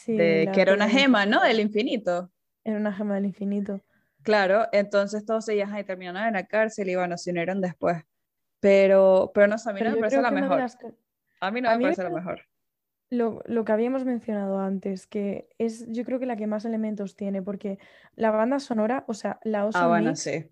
que 0.06 0.50
era 0.56 0.74
una 0.74 0.90
gema, 0.90 1.26
¿no? 1.26 1.42
Del 1.42 1.60
infinito. 1.60 2.32
Era 2.64 2.78
una 2.78 2.94
gema 2.94 3.16
del 3.16 3.26
infinito. 3.26 3.82
Claro, 4.24 4.68
entonces 4.72 5.26
todos 5.26 5.48
ellos 5.50 5.70
ahí 5.72 5.84
terminaron 5.84 6.28
en 6.28 6.34
la 6.34 6.46
cárcel 6.46 6.90
y 6.90 6.96
bueno, 6.96 7.18
se 7.18 7.32
unieron 7.32 7.62
después. 7.62 8.04
Pero, 8.60 9.32
pero 9.34 9.48
no 9.48 9.58
sé, 9.58 9.70
a 9.70 9.74
mí 9.74 9.82
no 9.82 9.92
me 9.92 9.98
parece 9.98 10.22
la 10.22 10.32
mejor. 10.32 10.62
A 11.40 11.52
mí 11.52 11.62
no 11.62 11.78
me 11.78 11.84
parece 11.84 12.04
la 12.04 12.10
mejor. 12.10 12.42
Lo, 13.12 13.42
lo, 13.46 13.66
que 13.66 13.72
habíamos 13.72 14.06
mencionado 14.06 14.60
antes, 14.60 15.08
que 15.08 15.50
es 15.58 15.88
yo 15.88 16.04
creo 16.04 16.20
que 16.20 16.28
la 16.28 16.36
que 16.36 16.46
más 16.46 16.66
elementos 16.66 17.16
tiene, 17.16 17.42
porque 17.42 17.80
la 18.16 18.30
banda 18.30 18.60
sonora, 18.60 19.04
o 19.08 19.14
sea, 19.16 19.40
la 19.44 19.62
Awesome 19.62 19.84
Ah, 19.84 19.88
bueno, 19.88 20.16
sí. 20.16 20.52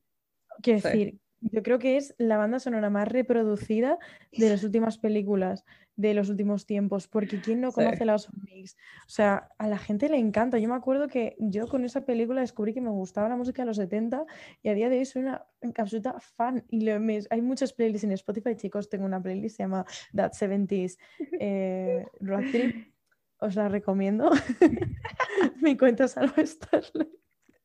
Quiero 0.64 0.82
decir, 0.82 1.20
yo 1.42 1.62
creo 1.62 1.78
que 1.78 1.98
es 1.98 2.16
la 2.18 2.38
banda 2.38 2.60
sonora 2.60 2.90
más 2.90 3.08
reproducida 3.08 4.00
de 4.32 4.50
las 4.50 4.64
últimas 4.64 4.98
películas 4.98 5.66
de 5.98 6.14
los 6.14 6.30
últimos 6.30 6.66
tiempos, 6.66 7.08
porque 7.08 7.42
¿quién 7.42 7.60
no 7.60 7.72
conoce 7.72 8.06
la 8.06 8.14
Awesome 8.14 8.38
Mix? 8.46 8.78
O 9.06 9.10
sea, 9.10 9.50
a 9.58 9.68
la 9.68 9.78
gente 9.78 10.08
le 10.10 10.18
encanta. 10.18 10.60
Yo 10.60 10.70
me 10.70 10.76
acuerdo 10.76 11.08
que 11.08 11.36
yo 11.40 11.68
con 11.68 11.84
esa 11.84 12.06
película 12.06 12.42
descubrí 12.42 12.74
que 12.74 12.82
me 12.82 12.92
gustaba 12.92 13.28
la 13.28 13.36
música 13.36 13.64
de 13.64 13.66
los 13.66 13.78
70 13.78 14.26
y 14.62 14.70
a 14.70 14.74
día 14.76 14.90
de 14.90 15.00
hoy 15.00 15.06
soy 15.06 15.24
una 15.24 15.46
absoluta 15.76 16.16
fan. 16.20 16.64
Y 16.70 16.88
hay 16.88 17.42
muchas 17.42 17.74
playlists 17.74 18.06
en 18.06 18.12
Spotify, 18.12 18.56
chicos. 18.56 18.90
Tengo 18.90 19.06
una 19.06 19.22
playlist 19.22 19.44
que 19.44 19.50
se 19.58 19.64
llama 19.64 19.86
That 20.16 20.34
70s 20.34 20.98
eh, 21.40 22.06
Road 22.22 22.52
Trip. 22.52 22.94
Os 23.40 23.56
la 23.56 23.68
recomiendo. 23.68 24.30
Mi 25.62 25.76
cuenta 25.76 26.08
salvo 26.08 26.34
Starlight. 26.38 27.10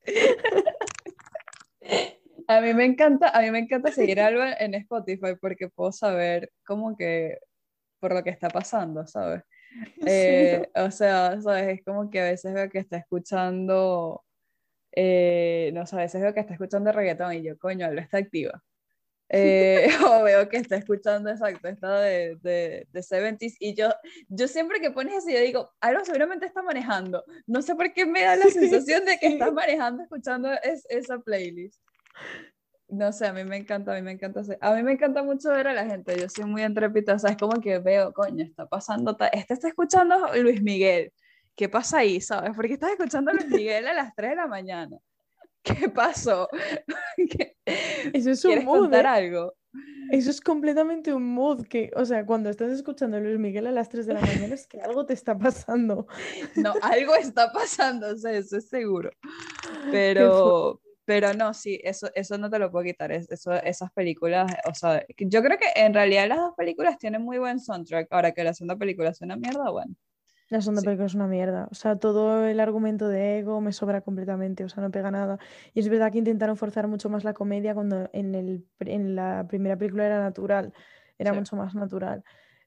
A 2.49 2.61
mí 2.61 2.75
me 2.75 2.85
encanta, 2.85 3.29
a 3.29 3.41
mí 3.41 3.51
me 3.51 3.61
encanta 3.61 3.93
seguir 3.93 4.21
algo 4.21 4.43
en 4.59 4.75
Spotify 4.75 5.37
porque 5.41 5.69
puedo 5.69 5.93
saber 5.93 6.51
como 6.67 6.97
que 6.97 7.39
por 8.03 8.13
lo 8.13 8.25
que 8.25 8.31
está 8.31 8.49
pasando, 8.49 9.07
¿sabes? 9.07 9.45
Eh, 10.07 10.69
o 10.75 10.91
sea, 10.91 11.41
¿sabes? 11.41 11.79
Es 11.79 11.83
como 11.83 12.11
que 12.11 12.21
a 12.21 12.25
veces 12.25 12.53
veo 12.53 12.69
que 12.69 12.79
está 12.79 12.99
escuchando, 12.99 14.23
eh, 14.95 15.71
no 15.73 15.87
sé, 15.87 15.97
a 15.97 16.01
veces 16.01 16.21
veo 16.21 16.35
que 16.35 16.41
está 16.41 16.53
escuchando 16.53 16.93
reggaetón 16.93 17.33
y 17.33 17.43
yo, 17.43 17.57
coño, 17.59 17.91
lo 17.91 17.99
está 17.99 18.19
activa. 18.19 18.63
Eh, 19.31 19.87
o 20.07 20.23
veo 20.25 20.47
que 20.51 20.59
está 20.59 20.77
escuchando 20.77 21.31
exacto 21.31 21.69
esta 21.69 22.01
de, 22.01 22.37
de, 22.43 22.87
de 22.93 23.01
70s 23.01 23.57
y 23.61 23.75
yo, 23.75 23.89
yo 24.29 24.47
siempre 24.47 24.79
que 24.79 24.91
pones 24.91 25.15
eso 25.15 25.31
yo 25.31 25.41
digo, 25.41 25.71
algo 25.81 26.05
seguramente 26.05 26.45
está 26.45 26.63
manejando. 26.63 27.25
No 27.47 27.63
sé 27.63 27.75
por 27.75 27.95
qué 27.95 28.05
me 28.05 28.25
da 28.25 28.37
la 28.37 28.51
sensación 28.51 29.07
de 29.07 29.17
que 29.19 29.29
está 29.29 29.51
manejando 29.51 30.03
escuchando 30.03 30.51
esa 30.91 31.19
playlist. 31.21 31.81
No 32.93 33.11
sé, 33.11 33.27
a 33.27 33.33
mí 33.33 33.43
me 33.43 33.57
encanta, 33.57 33.93
a 33.93 33.95
mí 33.95 34.03
me 34.03 34.13
encanta. 34.13 34.43
A 34.61 34.75
mí 34.75 34.83
me 34.83 34.93
encanta 34.93 35.23
mucho 35.23 35.49
ver 35.51 35.67
a 35.67 35.73
la 35.73 35.87
gente, 35.87 36.15
yo 36.21 36.29
soy 36.29 36.45
muy 36.45 36.61
entrépita, 36.61 37.15
o 37.15 37.19
sea, 37.19 37.31
es 37.31 37.39
como 37.39 37.59
que 37.59 37.79
veo, 37.79 38.13
coño, 38.13 38.45
está 38.45 38.67
pasando, 38.67 39.17
este 39.33 39.55
está 39.55 39.69
escuchando 39.69 40.29
Luis 40.37 40.63
Miguel, 40.63 41.11
¿qué 41.57 41.71
pasa 41.71 41.99
ahí, 41.99 42.21
sabes? 42.21 42.55
¿Por 42.55 42.67
qué 42.67 42.75
estás 42.75 42.91
escuchando 42.91 43.31
a 43.31 43.35
Luis 43.35 43.49
Miguel 43.65 43.87
a 43.87 43.95
las 43.95 44.15
3 44.15 44.33
de 44.33 44.37
la 44.37 44.47
mañana? 44.47 44.99
¿Qué 45.63 45.89
pasó? 45.89 46.51
Eso 48.13 48.31
es 48.31 48.45
un 48.45 48.65
mood, 48.65 48.81
contar 48.81 49.07
¿eh? 49.07 49.09
algo? 49.09 49.55
Eso 50.11 50.29
es 50.29 50.43
completamente 50.43 51.15
un 51.15 51.25
mood 51.33 51.67
que, 51.67 51.91
o 51.97 52.05
sea, 52.05 52.27
cuando 52.27 52.51
estás 52.51 52.73
escuchando 52.73 53.17
a 53.17 53.21
Luis 53.21 53.39
Miguel 53.39 53.69
a 53.69 53.73
las 53.73 53.89
3 53.89 54.05
de 54.05 54.13
la 54.13 54.21
mañana 54.21 54.55
es 54.55 54.67
que 54.67 54.83
algo 54.83 55.07
te 55.07 55.15
está 55.15 55.39
pasando. 55.39 56.07
No, 56.57 56.75
algo 56.83 57.15
está 57.15 57.51
pasando, 57.53 58.09
o 58.09 58.17
sea, 58.19 58.33
eso 58.33 58.59
es 58.59 58.69
seguro. 58.69 59.13
Pero, 59.91 60.83
pero 61.05 61.35
no, 61.35 61.53
sí, 61.53 61.81
eso, 61.83 62.09
eso 62.15 62.39
no 62.39 62.49
te 62.49 62.59
lo 62.59 62.71
puedo 62.71 62.85
quitar. 62.85 63.11
Eso, 63.13 63.53
esas 63.53 63.91
películas, 63.93 64.53
o 64.69 64.75
sea, 64.75 65.05
yo 65.19 65.43
creo 65.43 65.59
que 65.59 65.67
en 65.75 65.95
realidad 65.95 66.29
las 66.29 66.39
dos 66.39 66.55
películas 66.57 66.99
tienen 66.99 67.23
muy 67.23 67.39
buen 67.39 67.59
soundtrack. 67.59 68.09
Ahora 68.11 68.33
que 68.33 68.45
la 68.45 68.55
segunda 68.55 68.77
película 68.77 69.11
es 69.11 69.21
una 69.21 69.37
mierda, 69.37 69.71
bueno. 69.71 69.95
La 70.49 70.61
segunda 70.61 70.83
película 70.83 71.07
es 71.07 71.15
una 71.15 71.27
mierda. 71.27 71.67
O 71.71 71.75
sea, 71.75 71.97
todo 71.97 72.47
el 72.47 72.61
argumento 72.61 73.09
de 73.09 73.39
ego 73.39 73.61
me 73.61 73.73
sobra 73.73 74.03
completamente. 74.03 74.65
O 74.65 74.69
sea, 74.69 74.83
no 74.83 74.91
pega 74.91 75.11
nada. 75.11 75.39
Y 75.75 75.81
es 75.81 75.89
verdad 75.89 76.13
que 76.13 76.19
intentaron 76.19 76.57
forzar 76.57 76.89
mucho 76.89 77.09
más 77.09 77.25
la 77.25 77.33
comedia 77.33 77.75
cuando 77.75 78.09
en, 78.13 78.35
el, 78.35 78.67
en 78.81 79.17
la 79.17 79.47
primera 79.49 79.77
película 79.77 80.07
era 80.07 80.21
natural. 80.21 80.73
Era 81.19 81.33
mucho 81.33 81.57
más 81.57 81.75
natural. 81.75 82.23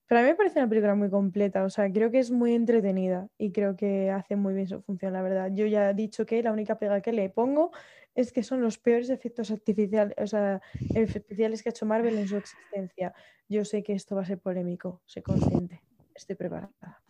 Pero 0.07 0.19
a 0.19 0.23
mí 0.23 0.29
me 0.29 0.35
parece 0.35 0.59
una 0.59 0.69
película 0.69 0.93
muy 0.93 1.09
completa, 1.09 1.63
o 1.63 1.69
sea, 1.69 1.91
creo 1.91 2.11
que 2.11 2.19
es 2.19 2.29
muy 2.29 2.53
entretenida 2.53 3.27
y 3.39 3.51
creo 3.51 3.75
que 3.75 4.11
hace 4.11 4.35
muy 4.35 4.53
bien 4.53 4.67
su 4.67 4.81
función, 4.83 5.13
la 5.13 5.23
verdad. 5.23 5.49
Yo 5.51 5.65
ya 5.65 5.89
he 5.89 5.93
dicho 5.95 6.27
que 6.27 6.43
la 6.43 6.51
única 6.51 6.77
pega 6.77 7.01
que 7.01 7.11
le 7.11 7.29
pongo 7.29 7.71
es 8.15 8.31
que 8.31 8.43
son 8.43 8.61
los 8.61 8.77
peores 8.77 9.09
efectos 9.09 9.51
artificiales, 9.51 10.15
o 10.17 10.25
sea, 10.25 10.61
especiales 10.95 11.61
que 11.61 11.69
ha 11.69 11.71
hecho 11.71 11.85
Marvel 11.85 12.17
en 12.17 12.27
su 12.27 12.37
existencia. 12.37 13.13
Yo 13.49 13.65
sé 13.65 13.83
que 13.83 13.93
esto 13.93 14.15
va 14.15 14.21
a 14.21 14.25
ser 14.25 14.39
polémico, 14.39 15.01
sé 15.05 15.21
consciente, 15.21 15.83
estoy 16.15 16.35
preparada. 16.35 17.03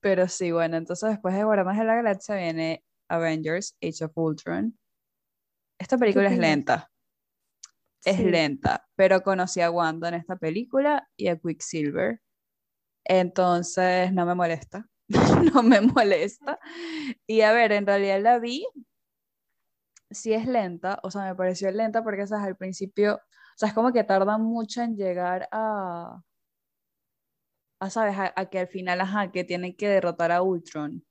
Pero 0.00 0.28
sí, 0.28 0.52
bueno, 0.52 0.76
entonces 0.76 1.10
después 1.10 1.34
de 1.34 1.42
Guardianes 1.42 1.78
de 1.78 1.84
la 1.84 1.96
Galaxia 1.96 2.36
viene 2.36 2.84
Avengers 3.08 3.76
Age 3.82 4.04
of 4.04 4.12
Ultron. 4.16 4.78
Esta 5.78 5.98
película 5.98 6.30
es 6.30 6.38
lenta. 6.38 6.90
Es 8.04 8.20
lenta, 8.20 8.86
pero 8.94 9.22
conocí 9.22 9.60
a 9.60 9.72
Wanda 9.72 10.08
en 10.08 10.14
esta 10.14 10.36
película 10.36 11.08
y 11.16 11.26
a 11.26 11.36
Quicksilver. 11.36 12.20
Entonces 13.04 14.12
no 14.12 14.24
me 14.24 14.36
molesta. 14.36 14.88
no 15.52 15.62
me 15.64 15.80
molesta. 15.80 16.60
Y 17.26 17.40
a 17.40 17.52
ver, 17.52 17.72
en 17.72 17.86
realidad 17.86 18.20
la 18.20 18.38
vi 18.38 18.64
si 20.10 20.32
es 20.32 20.46
lenta, 20.46 20.98
o 21.02 21.10
sea, 21.10 21.22
me 21.22 21.34
pareció 21.34 21.70
lenta 21.70 22.02
porque, 22.02 22.26
¿sabes? 22.26 22.46
Al 22.46 22.56
principio, 22.56 23.16
o 23.16 23.56
sea, 23.56 23.68
es 23.68 23.74
como 23.74 23.92
que 23.92 24.04
tarda 24.04 24.38
mucho 24.38 24.82
en 24.82 24.96
llegar 24.96 25.48
a, 25.52 26.22
a 27.80 27.90
¿sabes? 27.90 28.16
A, 28.18 28.46
que 28.46 28.58
al 28.60 28.68
final, 28.68 29.00
ajá, 29.00 29.30
que 29.30 29.44
tienen 29.44 29.76
que 29.76 29.88
derrotar 29.88 30.32
a 30.32 30.42
Ultron. 30.42 31.04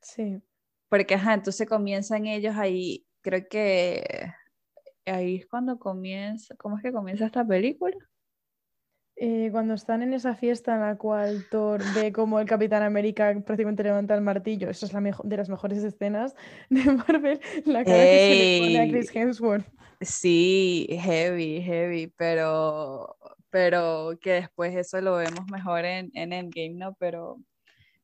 Sí. 0.00 0.42
Porque, 0.88 1.14
ajá, 1.14 1.34
entonces 1.34 1.68
comienzan 1.68 2.26
ellos 2.26 2.56
ahí, 2.56 3.06
creo 3.20 3.46
que 3.48 4.32
ahí 5.06 5.36
es 5.36 5.46
cuando 5.46 5.78
comienza, 5.78 6.54
¿cómo 6.56 6.76
es 6.76 6.82
que 6.82 6.92
comienza 6.92 7.26
esta 7.26 7.44
película? 7.46 7.96
Eh, 9.16 9.50
cuando 9.52 9.74
están 9.74 10.02
en 10.02 10.12
esa 10.12 10.34
fiesta 10.34 10.74
en 10.74 10.80
la 10.80 10.96
cual 10.96 11.46
Thor 11.48 11.80
ve 11.94 12.12
como 12.12 12.40
el 12.40 12.48
Capitán 12.48 12.82
América 12.82 13.32
prácticamente 13.46 13.84
levanta 13.84 14.12
el 14.16 14.22
martillo, 14.22 14.68
esa 14.68 14.86
es 14.86 14.92
la 14.92 15.00
de 15.00 15.36
las 15.36 15.48
mejores 15.48 15.84
escenas 15.84 16.34
de 16.68 16.82
Marvel, 17.08 17.40
la 17.64 17.84
cara 17.84 18.02
que 18.02 18.18
se 18.18 18.34
le 18.34 18.60
pone 18.60 18.80
a 18.80 18.88
Chris 18.90 19.14
Hemsworth. 19.14 19.66
Sí, 20.00 20.88
heavy, 20.90 21.62
heavy, 21.62 22.12
pero, 22.16 23.16
pero 23.50 24.18
que 24.20 24.32
después 24.32 24.74
eso 24.74 25.00
lo 25.00 25.14
vemos 25.16 25.46
mejor 25.48 25.84
en, 25.84 26.10
en 26.14 26.32
Endgame, 26.32 26.74
¿no? 26.74 26.94
Pero, 26.94 27.38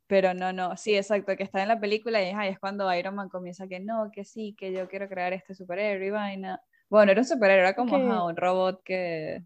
pero 0.06 0.32
no, 0.32 0.52
no, 0.52 0.76
sí, 0.76 0.94
exacto, 0.94 1.36
que 1.36 1.42
está 1.42 1.60
en 1.60 1.68
la 1.68 1.80
película 1.80 2.22
y 2.22 2.48
es, 2.48 2.58
cuando 2.60 2.92
Iron 2.94 3.16
Man 3.16 3.28
comienza 3.28 3.66
que 3.66 3.80
no, 3.80 4.12
que 4.12 4.24
sí, 4.24 4.54
que 4.56 4.72
yo 4.72 4.88
quiero 4.88 5.08
crear 5.08 5.32
este 5.32 5.56
superhéroe 5.56 6.06
y 6.06 6.10
vaina. 6.10 6.62
Bueno, 6.88 7.10
era 7.10 7.20
un 7.20 7.26
superhéroe, 7.26 7.62
era 7.62 7.74
como 7.74 8.26
un 8.26 8.36
robot 8.36 8.80
que 8.84 9.42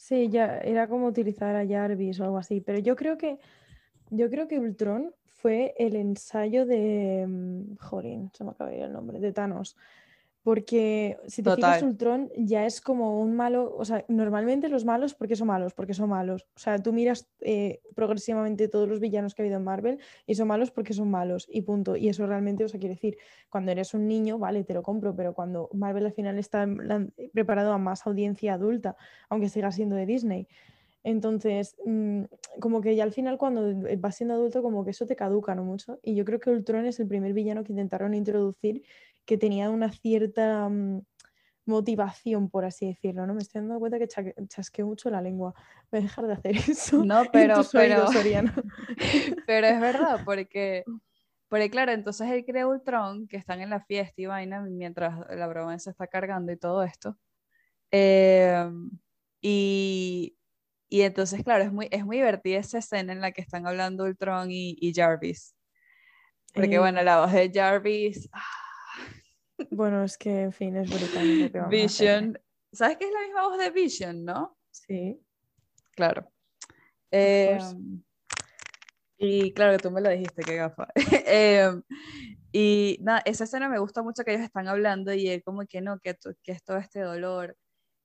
Sí, 0.00 0.30
ya 0.30 0.56
era 0.60 0.88
como 0.88 1.06
utilizar 1.08 1.54
a 1.54 1.66
Jarvis 1.68 2.18
o 2.20 2.24
algo 2.24 2.38
así, 2.38 2.62
pero 2.62 2.78
yo 2.78 2.96
creo 2.96 3.18
que 3.18 3.38
yo 4.08 4.30
creo 4.30 4.48
que 4.48 4.58
Ultron 4.58 5.14
fue 5.26 5.74
el 5.78 5.94
ensayo 5.94 6.64
de 6.64 7.26
mm, 7.28 7.76
Jorin, 7.76 8.30
se 8.32 8.42
me 8.44 8.50
acaba 8.52 8.70
de 8.70 8.78
ir 8.78 8.84
el 8.84 8.94
nombre, 8.94 9.20
de 9.20 9.32
Thanos. 9.32 9.76
Porque 10.42 11.18
si 11.26 11.42
te 11.42 11.54
fijas, 11.54 11.82
Ultron 11.82 12.30
ya 12.34 12.64
es 12.64 12.80
como 12.80 13.20
un 13.20 13.36
malo, 13.36 13.74
o 13.76 13.84
sea, 13.84 14.06
normalmente 14.08 14.70
los 14.70 14.86
malos, 14.86 15.14
¿por 15.14 15.28
qué 15.28 15.36
son 15.36 15.48
malos? 15.48 15.74
Porque 15.74 15.92
son 15.92 16.08
malos. 16.08 16.46
O 16.56 16.58
sea, 16.58 16.78
tú 16.78 16.94
miras 16.94 17.28
eh, 17.40 17.82
progresivamente 17.94 18.68
todos 18.68 18.88
los 18.88 19.00
villanos 19.00 19.34
que 19.34 19.42
ha 19.42 19.44
habido 19.44 19.58
en 19.58 19.64
Marvel 19.64 19.98
y 20.26 20.34
son 20.34 20.48
malos 20.48 20.70
porque 20.70 20.94
son 20.94 21.10
malos 21.10 21.46
y 21.50 21.60
punto. 21.62 21.94
Y 21.94 22.08
eso 22.08 22.26
realmente, 22.26 22.64
o 22.64 22.68
sea, 22.68 22.80
quiere 22.80 22.94
decir, 22.94 23.18
cuando 23.50 23.70
eres 23.70 23.92
un 23.92 24.08
niño, 24.08 24.38
vale, 24.38 24.64
te 24.64 24.72
lo 24.72 24.82
compro, 24.82 25.14
pero 25.14 25.34
cuando 25.34 25.68
Marvel 25.74 26.06
al 26.06 26.12
final 26.12 26.38
está 26.38 26.66
preparado 27.34 27.72
a 27.72 27.78
más 27.78 28.06
audiencia 28.06 28.54
adulta, 28.54 28.96
aunque 29.28 29.50
siga 29.50 29.70
siendo 29.72 29.94
de 29.94 30.06
Disney. 30.06 30.48
Entonces, 31.02 31.76
mm, 31.84 32.24
como 32.60 32.80
que 32.80 32.94
ya 32.94 33.04
al 33.04 33.12
final 33.12 33.38
cuando 33.38 33.74
vas 33.98 34.16
siendo 34.16 34.34
adulto, 34.34 34.62
como 34.62 34.84
que 34.84 34.90
eso 34.90 35.06
te 35.06 35.16
caduca, 35.16 35.54
¿no? 35.54 35.64
Mucho. 35.64 35.98
Y 36.02 36.14
yo 36.14 36.24
creo 36.24 36.40
que 36.40 36.50
Ultron 36.50 36.86
es 36.86 37.00
el 37.00 37.08
primer 37.08 37.32
villano 37.32 37.64
que 37.64 37.72
intentaron 37.72 38.14
introducir 38.14 38.82
que 39.24 39.38
tenía 39.38 39.70
una 39.70 39.90
cierta 39.92 40.68
mm, 40.68 41.02
motivación, 41.64 42.50
por 42.50 42.64
así 42.64 42.88
decirlo, 42.88 43.26
¿no? 43.26 43.34
Me 43.34 43.42
estoy 43.42 43.62
dando 43.62 43.78
cuenta 43.78 43.98
que 43.98 44.08
chasqueo 44.48 44.86
mucho 44.86 45.08
la 45.08 45.22
lengua. 45.22 45.54
Voy 45.90 46.00
a 46.00 46.02
dejar 46.02 46.26
de 46.26 46.32
hacer 46.34 46.52
eso. 46.68 47.04
No, 47.04 47.22
pero, 47.32 47.62
pero, 47.72 48.06
pero 49.46 49.66
es 49.66 49.80
verdad, 49.80 50.20
porque, 50.24 50.84
porque 51.48 51.70
claro, 51.70 51.92
entonces 51.92 52.28
él 52.30 52.44
crea 52.44 52.66
Ultron, 52.66 53.26
que 53.26 53.38
están 53.38 53.60
en 53.60 53.70
la 53.70 53.80
fiesta 53.80 54.20
y 54.20 54.26
vaina, 54.26 54.60
mientras 54.60 55.18
la 55.30 55.46
broma 55.46 55.78
se 55.78 55.90
está 55.90 56.06
cargando 56.06 56.52
y 56.52 56.56
todo 56.56 56.82
esto. 56.82 57.16
Em, 57.90 58.90
y, 59.40 60.36
y 60.90 61.02
entonces, 61.02 61.44
claro, 61.44 61.62
es 61.62 61.72
muy, 61.72 61.88
es 61.92 62.04
muy 62.04 62.16
divertida 62.16 62.58
esa 62.58 62.78
escena 62.78 63.12
en 63.12 63.20
la 63.20 63.30
que 63.30 63.40
están 63.40 63.66
hablando 63.66 64.04
Ultron 64.04 64.48
y, 64.50 64.92
Jarvis. 64.92 65.54
Porque, 66.52 66.74
eh, 66.74 66.78
bueno, 66.80 67.00
la 67.02 67.20
voz 67.20 67.32
de 67.32 67.50
Jarvis... 67.54 68.28
Ah, 68.32 68.42
bueno, 69.70 70.02
es 70.02 70.18
que, 70.18 70.42
en 70.42 70.52
fin, 70.52 70.76
es 70.76 70.90
brutal. 70.90 71.68
Vision. 71.68 72.38
¿Sabes 72.72 72.96
que 72.96 73.04
es 73.04 73.12
la 73.12 73.20
misma 73.20 73.48
voz 73.48 73.58
de 73.58 73.70
Vision, 73.70 74.24
no? 74.24 74.56
Sí. 74.70 75.20
Claro. 75.92 76.32
Em, 77.12 78.02
y 79.16 79.52
claro 79.52 79.76
tú 79.78 79.90
me 79.90 80.00
lo 80.00 80.10
dijiste, 80.10 80.42
qué 80.42 80.56
gafa. 80.56 80.88
Em, 81.26 81.82
y 82.52 82.98
nada, 83.00 83.22
esa 83.24 83.44
escena 83.44 83.68
me 83.68 83.78
gusta 83.78 84.02
mucho 84.02 84.24
que 84.24 84.32
ellos 84.32 84.44
están 84.44 84.66
hablando 84.66 85.12
y 85.12 85.28
él 85.28 85.42
como 85.44 85.66
que 85.66 85.80
no, 85.80 86.00
que, 86.00 86.16
que 86.42 86.52
es 86.52 86.64
todo 86.64 86.78
este 86.78 87.00
dolor. 87.00 87.56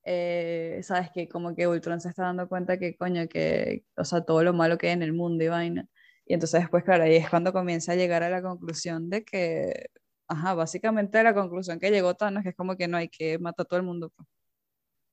Eh, 0.06 0.80
sabes 0.84 1.10
que 1.12 1.28
como 1.28 1.56
que 1.56 1.68
Ultron 1.68 2.00
se 2.00 2.10
está 2.10 2.24
dando 2.24 2.48
cuenta 2.48 2.78
que 2.78 2.96
coño, 2.96 3.28
que, 3.28 3.86
o 3.98 4.06
sea, 4.06 4.22
todo 4.22 4.44
lo 4.44 4.54
malo 4.54 4.78
que 4.78 4.88
hay 4.88 4.94
en 4.94 5.04
el 5.04 5.14
mundo 5.14 5.44
y 5.44 5.48
vaina. 5.50 5.88
Y 6.26 6.34
entonces 6.36 6.62
después, 6.62 6.84
claro, 6.84 7.04
ahí 7.04 7.16
es 7.16 7.30
cuando 7.30 7.54
comienza 7.54 7.94
a 7.94 7.96
llegar 7.96 8.24
a 8.24 8.30
la 8.30 8.42
conclusión 8.42 9.10
de 9.10 9.24
que 9.24 9.90
ajá, 10.28 10.54
básicamente 10.54 11.22
la 11.24 11.34
conclusión 11.34 11.80
que 11.80 11.92
llegó 11.92 12.16
Thanos 12.16 12.44
que 12.44 12.50
es 12.50 12.56
como 12.56 12.76
que 12.76 12.88
no 12.88 12.98
hay 12.98 13.10
que 13.10 13.38
matar 13.40 13.66
a 13.66 13.68
todo 13.68 13.80
el 13.80 13.86
mundo. 13.86 14.12
Pues. 14.16 14.28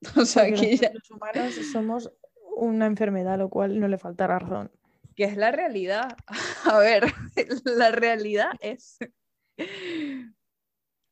O 0.16 0.24
sea, 0.24 0.52
que 0.52 0.90
los 0.92 1.10
humanos 1.10 1.54
somos 1.72 2.12
una 2.56 2.86
enfermedad, 2.86 3.38
lo 3.38 3.48
cual 3.48 3.78
no 3.78 3.86
le 3.86 3.98
falta 3.98 4.26
razón. 4.26 4.70
Que 5.14 5.24
es 5.24 5.36
la 5.36 5.52
realidad. 5.52 6.16
A 6.64 6.78
ver, 6.78 7.04
la 7.64 7.90
realidad 7.92 8.50
es. 8.60 8.98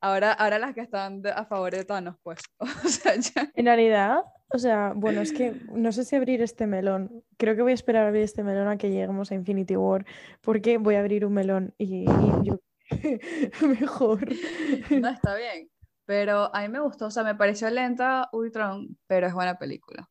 Ahora, 0.03 0.33
ahora 0.33 0.59
las 0.59 0.75
que 0.75 0.81
están 0.81 1.23
a 1.27 1.45
favor 1.45 1.73
de 1.73 1.85
Thanos, 1.85 2.17
pues. 2.23 2.41
O 2.85 2.89
sea, 2.89 3.17
ya... 3.17 3.51
En 3.55 3.67
realidad, 3.67 4.21
o 4.53 4.59
sea, 4.59 4.93
bueno, 4.97 5.21
es 5.21 5.33
que 5.33 5.61
no 5.73 5.93
sé 5.93 6.05
si 6.05 6.17
abrir 6.17 6.43
este 6.43 6.67
melón. 6.67 7.23
Creo 7.37 7.55
que 7.55 7.63
voy 7.63 7.73
a 7.73 7.75
esperar 7.75 8.05
a 8.05 8.09
abrir 8.09 8.23
este 8.23 8.43
melón 8.43 8.69
a 8.69 8.79
que 8.79 8.91
lleguemos 8.91 9.31
a 9.31 9.35
Infinity 9.35 9.77
War, 9.77 10.07
porque 10.41 10.79
voy 10.79 10.95
a 10.95 11.01
abrir 11.01 11.25
un 11.27 11.35
melón 11.35 11.75
y, 11.79 12.05
y 12.05 12.45
yo 12.45 12.61
mejor. 13.81 14.29
No, 14.91 15.09
está 15.09 15.37
bien. 15.37 15.71
Pero 16.07 16.55
a 16.55 16.63
mí 16.63 16.69
me 16.69 16.81
gustó, 16.81 17.07
o 17.07 17.11
sea, 17.11 17.23
me 17.23 17.37
pareció 17.37 17.71
lenta 17.71 18.29
Ultron, 18.33 18.99
pero 19.07 19.29
es 19.29 19.35
buena 19.35 19.59
película. 19.59 20.09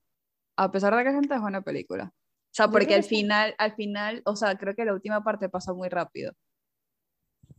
A 0.56 0.72
pesar 0.72 0.96
de 0.96 1.04
que 1.04 1.10
es 1.10 1.16
lenta, 1.16 1.36
es 1.36 1.42
buena 1.42 1.62
película. 1.62 2.14
O 2.14 2.54
sea, 2.54 2.70
porque 2.70 2.96
al 2.96 3.04
final, 3.04 3.54
al 3.58 3.76
final, 3.76 4.22
o 4.26 4.36
sea, 4.36 4.58
creo 4.58 4.76
que 4.76 4.86
la 4.86 4.94
última 4.94 5.24
parte 5.24 5.50
pasa 5.50 5.74
muy 5.74 5.90
rápido. 5.90 6.34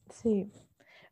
Sí, 0.08 0.50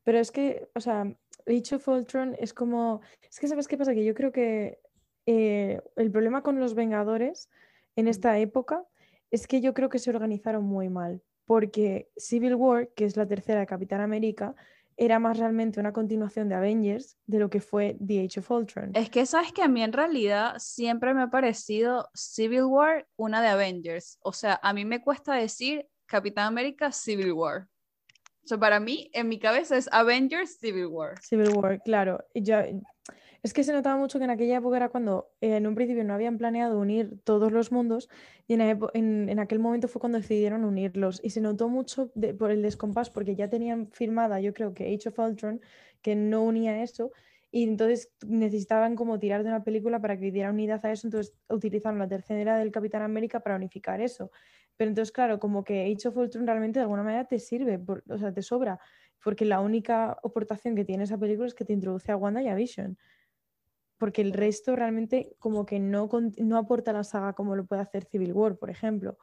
pero 0.09 0.21
es 0.21 0.33
que, 0.33 0.71
o 0.75 0.81
sea, 0.81 1.03
Age 1.47 1.75
of 1.75 1.87
Ultron 1.87 2.35
es 2.39 2.55
como. 2.55 3.03
Es 3.31 3.39
que, 3.39 3.47
¿sabes 3.47 3.69
qué 3.69 3.77
pasa? 3.77 3.93
Que 3.93 4.07
yo 4.07 4.15
creo 4.15 4.33
que 4.33 4.81
eh, 5.27 5.83
el 5.97 6.11
problema 6.11 6.43
con 6.43 6.59
los 6.59 6.73
Vengadores 6.73 7.51
en 7.95 8.09
esta 8.09 8.39
época 8.39 8.87
es 9.31 9.47
que 9.47 9.61
yo 9.61 9.75
creo 9.75 9.91
que 9.91 9.99
se 9.99 10.09
organizaron 10.09 10.65
muy 10.65 10.89
mal. 10.89 11.21
Porque 11.45 12.09
Civil 12.17 12.55
War, 12.55 12.89
que 12.97 13.05
es 13.05 13.19
la 13.19 13.27
tercera 13.27 13.61
de 13.61 13.67
Capitán 13.67 14.01
América, 14.01 14.55
era 14.97 15.19
más 15.19 15.37
realmente 15.37 15.79
una 15.79 15.93
continuación 15.93 16.49
de 16.49 16.55
Avengers 16.55 17.19
de 17.27 17.41
lo 17.41 17.51
que 17.51 17.61
fue 17.61 17.99
The 18.03 18.25
Age 18.25 18.41
of 18.41 18.51
Ultron. 18.51 18.93
Es 18.95 19.11
que 19.11 19.27
sabes 19.27 19.53
que 19.53 19.63
a 19.63 19.69
mí 19.69 19.83
en 19.83 19.93
realidad 19.93 20.55
siempre 20.57 21.13
me 21.13 21.21
ha 21.21 21.29
parecido 21.29 22.09
Civil 22.15 22.63
War 22.63 23.07
una 23.17 23.43
de 23.43 23.49
Avengers. 23.49 24.19
O 24.23 24.33
sea, 24.33 24.59
a 24.63 24.73
mí 24.73 24.87
me 24.87 25.03
cuesta 25.03 25.35
decir 25.35 25.87
Capitán 26.07 26.47
América 26.47 26.93
Civil 26.93 27.33
War. 27.33 27.69
Sea, 28.49 28.59
para 28.59 28.81
mí, 28.81 29.11
en 29.13 29.29
mi 29.29 29.39
cabeza 29.39 29.77
es 29.77 29.91
Avengers 29.93 30.57
Civil 30.59 30.87
War. 30.87 31.21
Civil 31.21 31.51
War, 31.55 31.83
claro. 31.83 32.25
Ya, 32.35 32.67
es 33.43 33.53
que 33.53 33.63
se 33.63 33.75
notaba 33.75 33.99
mucho 33.99 34.19
que 34.19 34.25
en 34.25 34.31
aquella 34.31 34.57
época 34.57 34.79
era 34.79 34.89
cuando 34.89 35.31
eh, 35.43 35.57
en 35.57 35.67
un 35.67 35.75
principio 35.75 36.03
no 36.03 36.15
habían 36.15 36.39
planeado 36.39 36.79
unir 36.79 37.21
todos 37.25 37.53
los 37.53 37.71
mundos 37.73 38.09
y 38.47 38.55
en, 38.55 39.39
aquel 39.39 39.59
momento 39.59 39.87
fue 39.87 40.01
cuando 40.01 40.19
decidieron 40.19 40.65
unirlos 40.65 41.21
y 41.23 41.31
se 41.31 41.43
notó 41.43 41.69
mucho 41.69 42.11
por 42.39 42.51
el 42.51 42.63
descompás 42.63 43.11
porque 43.11 43.37
ya 43.37 43.51
tenían 43.51 43.91
firmada 43.93 44.41
yo 44.41 44.55
creo 44.55 44.73
que 44.73 44.95
Age 44.95 45.11
of 45.11 45.19
Ultron 45.19 45.61
que 46.01 46.17
no 46.17 46.43
unía 46.43 46.83
eso 46.83 47.13
y 47.51 47.65
entonces 47.65 48.11
necesitaban 48.27 48.95
como 48.95 49.19
tirar 49.19 49.43
de 49.43 49.49
una 49.49 49.65
película 49.65 50.01
para 50.01 50.19
que 50.19 50.31
diera 50.31 50.51
unidad 50.51 50.85
a 50.85 50.93
eso, 50.93 51.07
entonces 51.07 51.35
utilizaron 51.49 51.99
la 51.99 52.09
tercera 52.09 52.59
del 52.59 52.71
Capitán 52.71 53.03
América 53.03 53.41
para 53.41 53.57
unificar 53.57 54.01
eso. 54.01 54.31
Pero 54.77 54.91
entonces, 54.91 55.13
claro, 55.13 55.39
como 55.39 55.65
que 55.65 55.83
Age 55.83 56.09
of 56.09 56.17
Ultron 56.17 56.47
realmente 56.47 56.79
de 56.79 56.85
alguna 56.85 57.03
manera 57.03 57.25
te 57.27 57.39
sirve, 57.39 57.81
o 58.09 58.19
sea, 58.19 58.33
te 58.33 58.43
sobra, 58.43 58.79
porque 59.23 59.45
la 59.45 59.61
única 59.61 60.13
aportación 60.13 60.77
que 60.77 60.85
tiene 60.85 61.05
esa 61.05 61.19
película 61.19 61.49
es 61.49 61.55
que 61.55 61.65
te 61.65 61.73
introduce 61.73 62.13
a 62.13 62.17
Wanda 62.17 62.43
y 62.43 62.49
a 62.49 62.55
Vision 62.55 62.99
porque 63.99 64.23
el 64.23 64.33
resto 64.33 64.77
realmente 64.77 65.35
como 65.39 65.67
que 65.67 65.81
no, 65.81 66.09
no 66.39 66.57
aporta 66.57 66.93
a 66.93 66.95
la 66.95 67.05
saga 67.05 67.33
como 67.35 67.57
lo 67.57 67.67
puede 67.67 67.83
hacer 67.83 68.05
Civil 68.05 68.33
War, 68.33 68.57
por 68.57 68.71
ejemplo. 68.71 69.19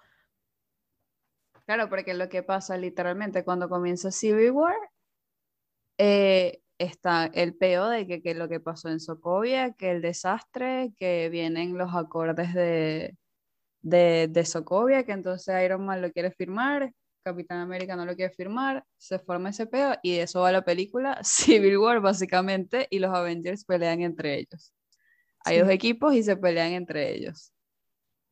Claro, 1.65 1.89
porque 1.89 2.13
lo 2.13 2.29
que 2.29 2.43
pasa 2.43 2.77
literalmente 2.77 3.43
cuando 3.43 3.69
comienza 3.69 4.11
Civil 4.11 4.51
War, 4.51 4.75
eh, 5.97 6.61
está 6.77 7.25
el 7.27 7.55
peo 7.55 7.89
de 7.89 8.07
que, 8.07 8.21
que, 8.21 8.33
lo 8.33 8.49
que 8.49 8.59
pasó 8.59 8.89
en 8.89 8.99
Sokovia, 8.99 9.71
que 9.73 9.91
el 9.91 10.01
desastre, 10.01 10.93
que 10.97 11.29
vienen 11.29 11.77
los 11.77 11.93
acordes 11.95 12.53
de, 12.53 13.17
de, 13.81 14.27
de 14.29 14.45
Sokovia, 14.45 15.03
que 15.05 15.13
entonces 15.13 15.63
Iron 15.63 15.85
Man 15.85 16.01
lo 16.01 16.11
quiere 16.11 16.31
firmar, 16.31 16.91
Capitán 17.23 17.59
América 17.59 17.95
no 17.95 18.05
lo 18.05 18.15
quiere 18.15 18.33
firmar, 18.33 18.85
se 18.97 19.17
forma 19.17 19.49
ese 19.49 19.65
peo 19.65 19.95
y 20.03 20.19
eso 20.19 20.41
va 20.41 20.51
la 20.51 20.63
película 20.63 21.19
Civil 21.23 21.77
War 21.77 21.99
básicamente 21.99 22.87
y 22.89 22.99
los 22.99 23.13
Avengers 23.13 23.65
pelean 23.65 24.01
entre 24.01 24.37
ellos. 24.37 24.73
Hay 25.43 25.59
dos 25.59 25.69
equipos 25.69 26.13
y 26.15 26.23
se 26.23 26.37
pelean 26.37 26.73
entre 26.73 27.13
ellos. 27.13 27.51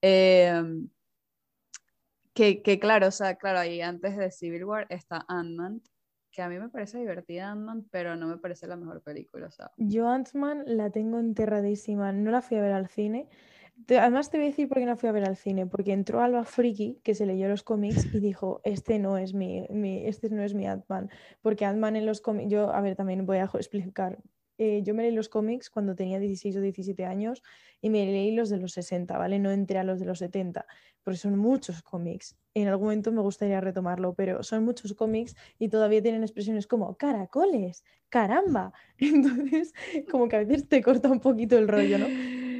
Em, 0.01 0.89
que, 2.33 2.61
que, 2.61 2.79
claro, 2.79 3.07
o 3.07 3.11
sea, 3.11 3.35
claro, 3.35 3.59
ahí 3.59 3.81
antes 3.81 4.17
de 4.17 4.31
Civil 4.31 4.65
War 4.65 4.87
está 4.89 5.23
Ant-Man, 5.27 5.81
que 6.33 6.41
a 6.41 6.49
mí 6.49 6.57
me 6.59 6.67
parece 6.67 6.97
divertida 6.97 7.51
Ant-Man, 7.51 7.85
pero 7.91 8.15
no 8.15 8.27
me 8.27 8.37
parece 8.37 8.67
la 8.67 8.75
mejor 8.75 9.01
película, 9.01 9.51
sea. 9.51 9.71
Yo 9.77 10.09
Ant-Man 10.09 10.63
la 10.65 10.89
tengo 10.89 11.19
enterradísima, 11.19 12.11
no 12.11 12.31
la 12.31 12.41
fui 12.41 12.57
a 12.57 12.61
ver 12.61 12.73
al 12.73 12.87
cine, 12.87 13.29
además 13.87 14.31
te 14.31 14.37
voy 14.37 14.47
a 14.47 14.49
decir 14.49 14.67
por 14.67 14.79
qué 14.79 14.85
no 14.85 14.97
fui 14.97 15.09
a 15.09 15.11
ver 15.11 15.25
al 15.25 15.37
cine, 15.37 15.67
porque 15.67 15.93
entró 15.93 16.21
Alba 16.21 16.43
Friki, 16.43 16.99
que 17.03 17.13
se 17.13 17.27
leyó 17.27 17.47
los 17.47 17.61
cómics, 17.63 18.13
y 18.13 18.19
dijo, 18.19 18.61
este 18.63 18.97
no 18.97 19.17
es 19.17 19.33
mi, 19.35 19.65
este 20.05 20.29
no 20.29 20.41
es 20.41 20.55
mi 20.55 20.65
Ant-Man, 20.65 21.09
porque 21.41 21.65
Ant-Man 21.65 21.95
en 21.95 22.07
los 22.07 22.19
cómics, 22.19 22.51
yo, 22.51 22.73
a 22.73 22.81
ver, 22.81 22.95
también 22.95 23.25
voy 23.25 23.37
a 23.37 23.45
explicar, 23.45 24.17
eh, 24.63 24.81
yo 24.81 24.93
me 24.93 25.03
leí 25.03 25.11
los 25.11 25.27
cómics 25.27 25.69
cuando 25.69 25.93
tenía 25.93 26.19
16 26.19 26.55
o 26.55 26.61
17 26.61 27.03
años 27.03 27.43
y 27.81 27.89
me 27.89 28.05
leí 28.05 28.31
los 28.31 28.49
de 28.49 28.57
los 28.57 28.71
60, 28.71 29.17
¿vale? 29.17 29.37
No 29.37 29.51
entré 29.51 29.77
a 29.77 29.83
los 29.83 29.99
de 29.99 30.05
los 30.05 30.19
70, 30.19 30.65
porque 31.03 31.17
son 31.17 31.37
muchos 31.37 31.81
cómics. 31.83 32.37
En 32.53 32.69
algún 32.69 32.85
momento 32.85 33.11
me 33.11 33.19
gustaría 33.19 33.59
retomarlo, 33.59 34.13
pero 34.13 34.41
son 34.41 34.63
muchos 34.63 34.93
cómics 34.93 35.35
y 35.59 35.67
todavía 35.67 36.01
tienen 36.01 36.23
expresiones 36.23 36.65
como 36.65 36.95
caracoles, 36.95 37.83
caramba. 38.07 38.71
Entonces, 38.99 39.73
como 40.09 40.29
que 40.29 40.37
a 40.37 40.39
veces 40.39 40.69
te 40.69 40.81
corta 40.81 41.09
un 41.11 41.19
poquito 41.19 41.57
el 41.57 41.67
rollo, 41.67 41.99
¿no? 41.99 42.07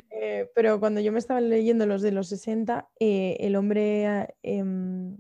Eh, 0.10 0.52
pero 0.54 0.82
cuando 0.82 1.00
yo 1.00 1.14
me 1.14 1.20
estaba 1.20 1.40
leyendo 1.40 1.86
los 1.86 2.02
de 2.02 2.12
los 2.12 2.28
60, 2.28 2.90
eh, 3.00 3.38
el 3.40 3.56
hombre 3.56 4.36
em, 4.44 5.18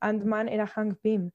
Ant-Man 0.00 0.48
era 0.48 0.66
Hank 0.66 0.96
Pym. 1.02 1.32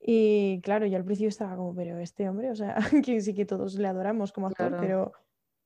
Y 0.00 0.60
claro, 0.62 0.86
yo 0.86 0.96
al 0.96 1.04
principio 1.04 1.28
estaba 1.28 1.56
como, 1.56 1.74
pero 1.74 1.98
este 1.98 2.28
hombre, 2.28 2.50
o 2.50 2.56
sea, 2.56 2.76
que 3.04 3.20
sí 3.20 3.34
que 3.34 3.44
todos 3.44 3.74
le 3.74 3.86
adoramos 3.86 4.32
como 4.32 4.46
actor, 4.46 4.76
pero 4.80 5.12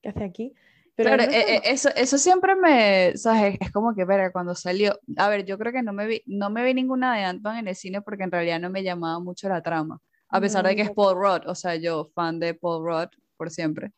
¿qué 0.01 0.09
hace 0.09 0.23
aquí? 0.23 0.53
Pero 0.95 1.09
claro, 1.09 1.31
eh, 1.31 1.61
eso, 1.65 1.89
eso 1.95 2.17
siempre 2.17 2.55
me, 2.55 3.17
¿sabes? 3.17 3.57
Es 3.59 3.71
como 3.71 3.93
que, 3.93 4.05
ver, 4.05 4.31
cuando 4.31 4.55
salió, 4.55 4.97
a 5.17 5.29
ver, 5.29 5.45
yo 5.45 5.57
creo 5.57 5.73
que 5.73 5.83
no 5.83 5.93
me 5.93 6.07
vi, 6.07 6.21
no 6.25 6.49
me 6.49 6.63
vi 6.63 6.73
ninguna 6.73 7.15
de 7.15 7.23
Ant-Man 7.23 7.57
en 7.57 7.67
el 7.67 7.75
cine 7.75 8.01
porque 8.01 8.23
en 8.23 8.31
realidad 8.31 8.59
no 8.59 8.69
me 8.69 8.83
llamaba 8.83 9.19
mucho 9.19 9.49
la 9.49 9.61
trama, 9.61 9.99
a 10.29 10.39
pesar 10.39 10.65
de 10.65 10.75
que 10.75 10.83
es 10.83 10.91
Paul 10.91 11.15
Rudd, 11.15 11.47
o 11.47 11.55
sea, 11.55 11.75
yo 11.75 12.05
fan 12.05 12.39
de 12.39 12.53
Paul 12.53 12.85
Rudd 12.85 13.09
por 13.37 13.51
siempre 13.51 13.91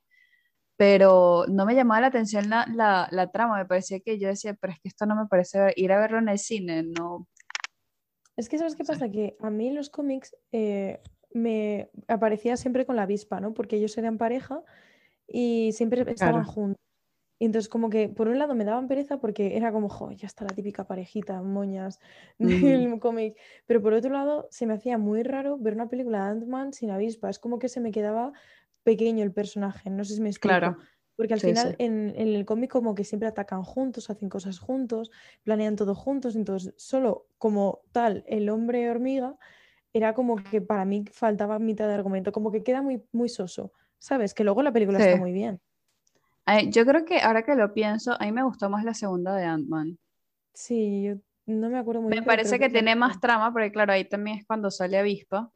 pero 0.78 1.46
no 1.50 1.66
me 1.66 1.74
llamaba 1.74 2.02
la 2.02 2.08
atención 2.08 2.50
la, 2.50 2.66
la, 2.74 3.08
la, 3.12 3.32
trama, 3.32 3.58
me 3.58 3.66
parecía 3.66 4.00
que 4.00 4.20
yo 4.20 4.28
decía, 4.28 4.54
pero 4.54 4.74
es 4.74 4.80
que 4.80 4.88
esto 4.88 5.08
no 5.08 5.16
me 5.16 5.26
parece 5.28 5.74
ir 5.76 5.92
a 5.92 6.00
verlo 6.00 6.20
en 6.20 6.30
el 6.30 6.38
cine, 6.38 6.84
no. 6.84 7.28
Es 8.38 8.50
que 8.50 8.58
sabes 8.58 8.76
qué 8.76 8.84
pasa, 8.84 9.10
que 9.10 9.36
a 9.42 9.50
mí 9.50 9.72
los 9.72 9.90
cómics 9.90 10.36
eh, 10.52 11.02
me 11.34 11.90
aparecía 12.08 12.56
siempre 12.56 12.86
con 12.86 12.96
la 12.96 13.04
avispa, 13.04 13.40
¿no? 13.40 13.54
Porque 13.54 13.78
ellos 13.78 13.98
eran 13.98 14.18
pareja 14.18 14.64
y 15.28 15.72
siempre 15.74 16.10
estaban 16.12 16.46
juntos. 16.46 16.78
Y 17.40 17.46
entonces 17.46 17.70
como 17.70 17.90
que 17.90 18.10
por 18.10 18.28
un 18.28 18.40
lado 18.40 18.56
me 18.56 18.66
daban 18.66 18.88
pereza 18.88 19.20
porque 19.20 19.58
era 19.58 19.72
como, 19.72 19.90
jo, 19.90 20.12
ya 20.12 20.26
está 20.26 20.44
la 20.44 20.56
típica 20.56 20.86
parejita, 20.86 21.42
moñas 21.42 22.00
del 22.40 23.00
cómic. 23.00 23.38
Pero 23.66 23.82
por 23.82 23.94
otro 23.94 24.12
lado 24.12 24.48
se 24.50 24.66
me 24.66 24.74
hacía 24.74 24.98
muy 24.98 25.24
raro 25.24 25.58
ver 25.58 25.74
una 25.74 25.90
película 25.90 26.24
de 26.26 26.32
Ant-Man 26.32 26.74
sin 26.74 26.90
avispa. 26.90 27.30
Es 27.30 27.40
como 27.40 27.60
que 27.60 27.70
se 27.70 27.80
me 27.80 27.92
quedaba 27.92 28.34
pequeño 28.84 29.24
el 29.24 29.34
personaje, 29.34 29.90
no 29.90 30.04
sé 30.04 30.16
si 30.16 30.22
me 30.22 30.30
explico. 30.30 30.58
Claro. 30.58 30.78
Porque 31.18 31.34
al 31.34 31.42
final 31.42 31.76
En, 31.80 32.14
el 32.16 32.46
cómic 32.46 32.72
como 32.72 32.94
que 32.94 33.04
siempre 33.04 33.28
atacan 33.28 33.64
juntos, 33.64 34.10
hacen 34.10 34.30
cosas 34.30 34.60
juntos, 34.60 35.12
planean 35.44 35.76
todo 35.76 35.96
juntos, 35.96 36.36
entonces 36.36 36.74
solo 36.78 37.28
como 37.40 37.82
tal 37.92 38.24
el 38.28 38.50
hombre 38.50 38.90
hormiga 38.90 39.36
era 39.94 40.14
como 40.14 40.36
que 40.36 40.62
para 40.62 40.86
mí 40.86 41.06
faltaba 41.12 41.58
mitad 41.58 41.88
de 41.88 41.96
argumento, 41.96 42.32
como 42.32 42.52
que 42.52 42.64
queda 42.64 42.84
muy, 42.84 43.04
muy 43.12 43.30
soso, 43.30 43.74
¿sabes? 43.98 44.36
Que 44.36 44.44
luego 44.44 44.62
la 44.62 44.72
película 44.72 45.00
está 45.00 45.18
muy 45.18 45.32
bien. 45.32 45.60
yo 46.70 46.86
creo 46.86 47.04
que 47.04 47.20
ahora 47.20 47.44
que 47.44 47.56
lo 47.56 47.74
pienso, 47.74 48.16
a 48.20 48.26
mí 48.26 48.32
me 48.32 48.44
gustó 48.44 48.70
más 48.70 48.86
la 48.86 48.94
segunda 48.94 49.36
de 49.36 49.46
Ant-Man. 49.46 49.98
Sí, 50.54 51.04
yo 51.04 51.16
no 51.48 51.70
me 51.70 51.80
acuerdo 51.80 52.02
muy 52.02 52.12
bien. 52.12 52.24
Me 52.24 52.28
parece 52.28 52.60
que 52.60 52.70
tiene 52.70 52.96
más 52.96 53.20
trama, 53.20 53.52
porque 53.52 53.72
claro, 53.72 53.94
ahí 53.94 54.06
también 54.06 54.38
es 54.38 54.46
cuando 54.46 54.70
sale 54.70 55.00
Avispa. 55.00 55.52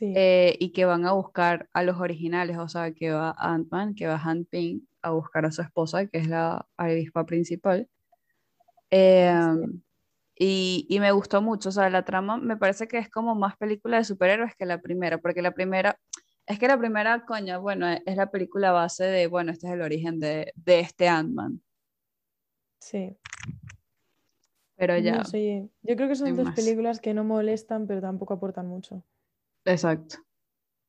Eh, 0.00 0.56
y 0.58 0.72
que 0.72 0.84
van 0.84 1.06
a 1.06 1.12
buscar 1.12 1.68
a 1.72 1.82
los 1.82 2.00
originales, 2.00 2.58
o 2.58 2.68
sea, 2.68 2.92
que 2.92 3.12
va 3.12 3.34
Ant-Man, 3.38 3.94
que 3.94 4.06
va 4.06 4.20
Ant-Ping 4.22 4.80
a 5.02 5.10
buscar 5.10 5.46
a 5.46 5.52
su 5.52 5.62
esposa, 5.62 6.06
que 6.06 6.18
es 6.18 6.28
la 6.28 6.66
avispa 6.76 7.24
principal. 7.24 7.88
Em, 8.90 9.80
y, 10.36 10.86
y, 10.88 11.00
me 11.00 11.12
gustó 11.12 11.40
mucho, 11.40 11.70
o 11.70 11.72
sea, 11.72 11.88
la 11.88 12.04
trama 12.04 12.36
me 12.36 12.56
parece 12.56 12.88
que 12.88 12.98
es 12.98 13.08
como 13.08 13.34
más 13.34 13.56
película 13.56 13.96
de 13.96 14.04
superhéroes 14.04 14.54
que 14.56 14.66
la 14.66 14.80
primera, 14.80 15.18
porque 15.18 15.42
la 15.42 15.52
primera, 15.52 15.98
es 16.46 16.58
que 16.58 16.68
la 16.68 16.78
primera, 16.78 17.24
coño, 17.24 17.60
bueno, 17.60 17.88
es 17.88 18.16
la 18.16 18.30
película 18.30 18.72
base 18.72 19.04
de, 19.04 19.28
bueno, 19.28 19.52
este 19.52 19.66
es 19.68 19.72
el 19.72 19.82
origen 19.82 20.18
de, 20.20 20.52
de 20.56 20.80
este 20.80 21.08
Ant-Man. 21.08 21.62
Sí. 22.80 23.16
Pero 24.76 24.98
ya. 24.98 25.22
No 25.22 25.24
Yo 25.82 25.96
creo 25.96 26.08
que 26.08 26.14
son 26.14 26.36
dos 26.36 26.50
películas 26.52 27.00
que 27.00 27.14
no 27.14 27.24
molestan, 27.24 27.86
pero 27.86 28.00
tampoco 28.00 28.34
aportan 28.34 28.66
mucho. 28.66 29.02
Exacto. 29.66 30.16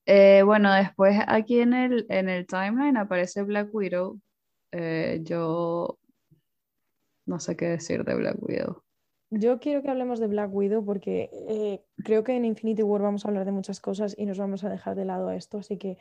Eh, 0.06 0.42
bueno, 0.44 0.74
después 0.74 1.20
aquí 1.28 1.60
en 1.60 1.74
el, 1.74 2.06
en 2.10 2.30
el 2.30 2.48
timeline 2.48 2.96
aparece 2.96 3.44
Black 3.44 3.74
Widow. 3.74 4.20
Eh, 4.72 5.20
yo 5.24 6.00
no 7.26 7.40
sé 7.40 7.58
qué 7.58 7.66
decir 7.66 8.06
de 8.06 8.16
Black 8.16 8.38
Widow. 8.42 8.82
Yo 9.30 9.60
quiero 9.60 9.82
que 9.82 9.90
hablemos 9.90 10.20
de 10.20 10.28
Black 10.28 10.54
Widow 10.54 10.86
porque 10.86 11.30
eh, 11.50 11.84
creo 12.06 12.24
que 12.24 12.34
en 12.34 12.46
Infinity 12.46 12.84
War 12.84 13.02
vamos 13.02 13.26
a 13.26 13.28
hablar 13.28 13.44
de 13.44 13.52
muchas 13.52 13.82
cosas 13.82 14.16
y 14.18 14.26
nos 14.26 14.38
vamos 14.38 14.64
a 14.64 14.70
dejar 14.70 14.96
de 14.96 15.04
lado 15.04 15.32
esto, 15.32 15.58
así 15.58 15.78
que 15.78 15.98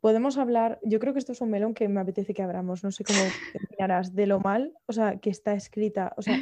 podemos 0.00 0.36
hablar, 0.36 0.78
yo 0.82 0.98
creo 0.98 1.14
que 1.14 1.18
esto 1.18 1.32
es 1.32 1.40
un 1.40 1.50
melón 1.50 1.72
que 1.72 1.88
me 1.88 2.00
apetece 2.00 2.34
que 2.34 2.42
abramos, 2.42 2.84
no 2.84 2.90
sé 2.90 3.04
cómo 3.04 3.18
opinarás, 3.70 4.14
de 4.14 4.26
lo 4.26 4.40
mal, 4.40 4.74
o 4.84 4.92
sea, 4.92 5.18
que 5.18 5.30
está 5.30 5.54
escrita, 5.54 6.12
o 6.18 6.22
sea, 6.22 6.36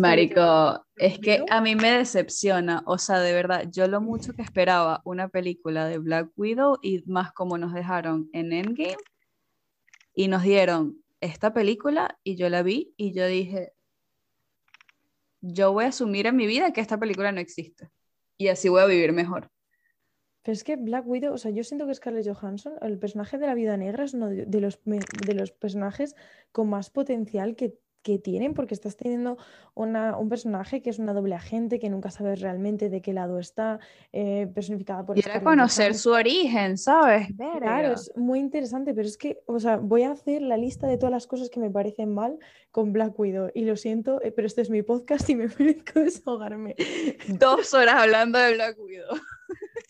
Marico, 0.00 0.86
es 0.96 1.18
que 1.18 1.44
a 1.50 1.60
mí 1.60 1.76
me 1.76 1.92
decepciona, 1.92 2.82
o 2.86 2.98
sea, 2.98 3.20
de 3.20 3.32
verdad, 3.32 3.68
yo 3.70 3.86
lo 3.86 4.00
mucho 4.00 4.32
que 4.32 4.42
esperaba 4.42 5.02
una 5.04 5.28
película 5.28 5.86
de 5.86 5.98
Black 5.98 6.30
Widow 6.36 6.78
y 6.82 7.02
más 7.06 7.32
como 7.32 7.58
nos 7.58 7.74
dejaron 7.74 8.30
en 8.32 8.52
Endgame 8.52 8.96
y 10.14 10.28
nos 10.28 10.42
dieron 10.42 11.02
esta 11.20 11.52
película 11.52 12.18
y 12.24 12.36
yo 12.36 12.48
la 12.48 12.62
vi 12.62 12.94
y 12.96 13.12
yo 13.12 13.26
dije, 13.26 13.72
yo 15.40 15.72
voy 15.72 15.84
a 15.84 15.88
asumir 15.88 16.26
en 16.26 16.36
mi 16.36 16.46
vida 16.46 16.72
que 16.72 16.80
esta 16.80 16.98
película 16.98 17.32
no 17.32 17.40
existe 17.40 17.90
y 18.36 18.48
así 18.48 18.68
voy 18.68 18.80
a 18.80 18.86
vivir 18.86 19.12
mejor. 19.12 19.50
Pero 20.42 20.54
es 20.54 20.64
que 20.64 20.74
Black 20.74 21.06
Widow, 21.06 21.34
o 21.34 21.38
sea, 21.38 21.52
yo 21.52 21.62
siento 21.62 21.86
que 21.86 21.94
Scarlett 21.94 22.26
Johansson, 22.26 22.74
el 22.82 22.98
personaje 22.98 23.38
de 23.38 23.46
la 23.46 23.54
vida 23.54 23.76
negra, 23.76 24.04
es 24.04 24.14
uno 24.14 24.28
de 24.28 24.60
los, 24.60 24.80
de 24.84 25.34
los 25.34 25.52
personajes 25.52 26.16
con 26.50 26.68
más 26.68 26.90
potencial 26.90 27.54
que 27.54 27.78
que 28.02 28.18
tienen, 28.18 28.54
porque 28.54 28.74
estás 28.74 28.96
teniendo 28.96 29.38
una, 29.74 30.16
un 30.18 30.28
personaje 30.28 30.82
que 30.82 30.90
es 30.90 30.98
una 30.98 31.12
doble 31.12 31.34
agente, 31.34 31.78
que 31.78 31.88
nunca 31.88 32.10
sabes 32.10 32.40
realmente 32.40 32.90
de 32.90 33.00
qué 33.00 33.12
lado 33.12 33.38
está, 33.38 33.78
eh, 34.12 34.48
personificada 34.54 35.06
por... 35.06 35.14
Quiere 35.14 35.42
conocer 35.42 35.94
su 35.94 36.10
origen, 36.10 36.76
¿sabes? 36.76 37.28
Claro, 37.36 37.94
es 37.94 38.12
muy 38.16 38.40
interesante, 38.40 38.92
pero 38.92 39.06
es 39.06 39.16
que, 39.16 39.42
o 39.46 39.58
sea, 39.60 39.76
voy 39.76 40.02
a 40.02 40.10
hacer 40.10 40.42
la 40.42 40.56
lista 40.56 40.86
de 40.86 40.98
todas 40.98 41.12
las 41.12 41.26
cosas 41.26 41.48
que 41.48 41.60
me 41.60 41.70
parecen 41.70 42.12
mal 42.12 42.38
con 42.70 42.92
Black 42.92 43.18
Widow, 43.18 43.50
y 43.54 43.64
lo 43.64 43.76
siento, 43.76 44.20
eh, 44.22 44.32
pero 44.32 44.46
este 44.46 44.62
es 44.62 44.70
mi 44.70 44.82
podcast 44.82 45.28
y 45.30 45.36
me 45.36 45.46
merezco 45.58 46.00
desahogarme. 46.00 46.74
Dos 47.28 47.72
horas 47.74 47.94
hablando 47.96 48.38
de 48.38 48.54
Black 48.54 48.78
Widow. 48.78 49.16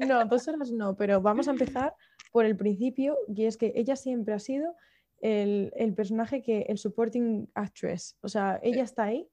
No, 0.01 0.25
dos 0.27 0.47
horas 0.49 0.71
no, 0.71 0.97
pero 0.97 1.21
vamos 1.21 1.49
a 1.49 1.53
empezar 1.53 1.95
por 2.31 2.45
el 2.45 2.57
principio, 2.57 3.17
y 3.29 3.45
es 3.45 3.57
que 3.57 3.73
ella 3.75 3.97
siempre 3.97 4.35
ha 4.35 4.39
sido 4.39 4.75
el, 5.23 5.95
personaje 5.95 6.43
que, 6.43 6.63
el 6.69 6.79
supporting 6.79 7.49
actress, 7.55 8.19
o 8.21 8.29
sea, 8.29 8.61
ella 8.63 8.83
está 8.83 9.05
ahí 9.05 9.29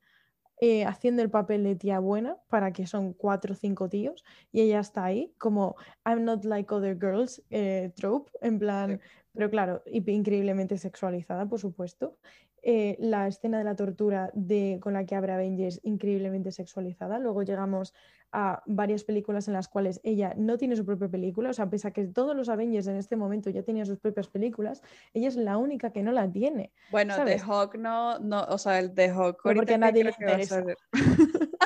eh, 0.61 0.85
haciendo 0.85 1.21
el 1.21 1.29
papel 1.29 1.63
de 1.63 1.75
tía 1.75 1.99
buena 1.99 2.37
para 2.47 2.71
que 2.71 2.85
son 2.85 3.13
cuatro 3.13 3.53
o 3.53 3.55
cinco 3.55 3.89
tíos 3.89 4.23
y 4.51 4.61
ella 4.61 4.79
está 4.79 5.05
ahí 5.05 5.33
como 5.37 5.75
I'm 6.05 6.23
not 6.23 6.45
like 6.45 6.73
other 6.73 6.97
girls 6.99 7.41
eh, 7.49 7.91
trope, 7.95 8.29
en 8.41 8.59
plan, 8.59 9.01
pero 9.33 9.49
claro, 9.49 9.81
increíblemente 9.85 10.77
sexualizada, 10.77 11.47
por 11.47 11.59
supuesto. 11.59 12.17
Eh, 12.61 12.97
la 12.99 13.27
escena 13.27 13.57
de 13.57 13.63
la 13.63 13.75
tortura 13.75 14.31
de, 14.33 14.79
con 14.81 14.93
la 14.93 15.05
que 15.05 15.15
abre 15.15 15.31
Avengers 15.31 15.79
increíblemente 15.83 16.51
sexualizada. 16.51 17.17
Luego 17.19 17.43
llegamos 17.43 17.93
a 18.31 18.61
varias 18.65 19.03
películas 19.03 19.47
en 19.47 19.53
las 19.53 19.67
cuales 19.67 20.01
ella 20.03 20.33
no 20.37 20.57
tiene 20.57 20.75
su 20.75 20.85
propia 20.85 21.07
película, 21.07 21.49
o 21.49 21.53
sea, 21.53 21.69
pese 21.69 21.87
a 21.87 21.91
que 21.91 22.05
todos 22.05 22.35
los 22.35 22.49
Avengers 22.49 22.87
en 22.87 22.97
este 22.97 23.15
momento 23.15 23.49
ya 23.49 23.63
tenían 23.63 23.85
sus 23.85 23.97
propias 23.97 24.27
películas, 24.27 24.83
ella 25.13 25.27
es 25.27 25.35
la 25.35 25.57
única 25.57 25.91
que 25.91 26.03
no 26.03 26.11
la 26.11 26.31
tiene. 26.31 26.71
Bueno, 26.91 27.15
The 27.25 27.39
Hawk 27.39 27.75
no, 27.77 28.19
no, 28.19 28.43
o 28.43 28.57
sea, 28.57 28.79
el 28.79 28.93
The 28.93 29.09
Hawk. 29.09 29.41
porque 29.41 29.77
nadie 29.77 30.03
le 30.03 30.11
interesa. 30.11 30.63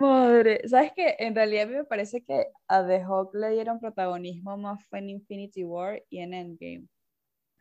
Madre, 0.00 0.66
¿sabes 0.66 0.92
qué? 0.96 1.16
En 1.18 1.34
realidad 1.34 1.64
a 1.64 1.66
mí 1.66 1.74
me 1.74 1.84
parece 1.84 2.22
que 2.22 2.46
a 2.66 2.86
The 2.86 3.02
Hawk 3.02 3.34
le 3.34 3.50
dieron 3.50 3.78
protagonismo 3.78 4.56
más 4.56 4.84
fue 4.86 5.00
en 5.00 5.10
Infinity 5.10 5.64
War 5.64 6.02
y 6.08 6.18
en 6.18 6.34
Endgame. 6.34 6.88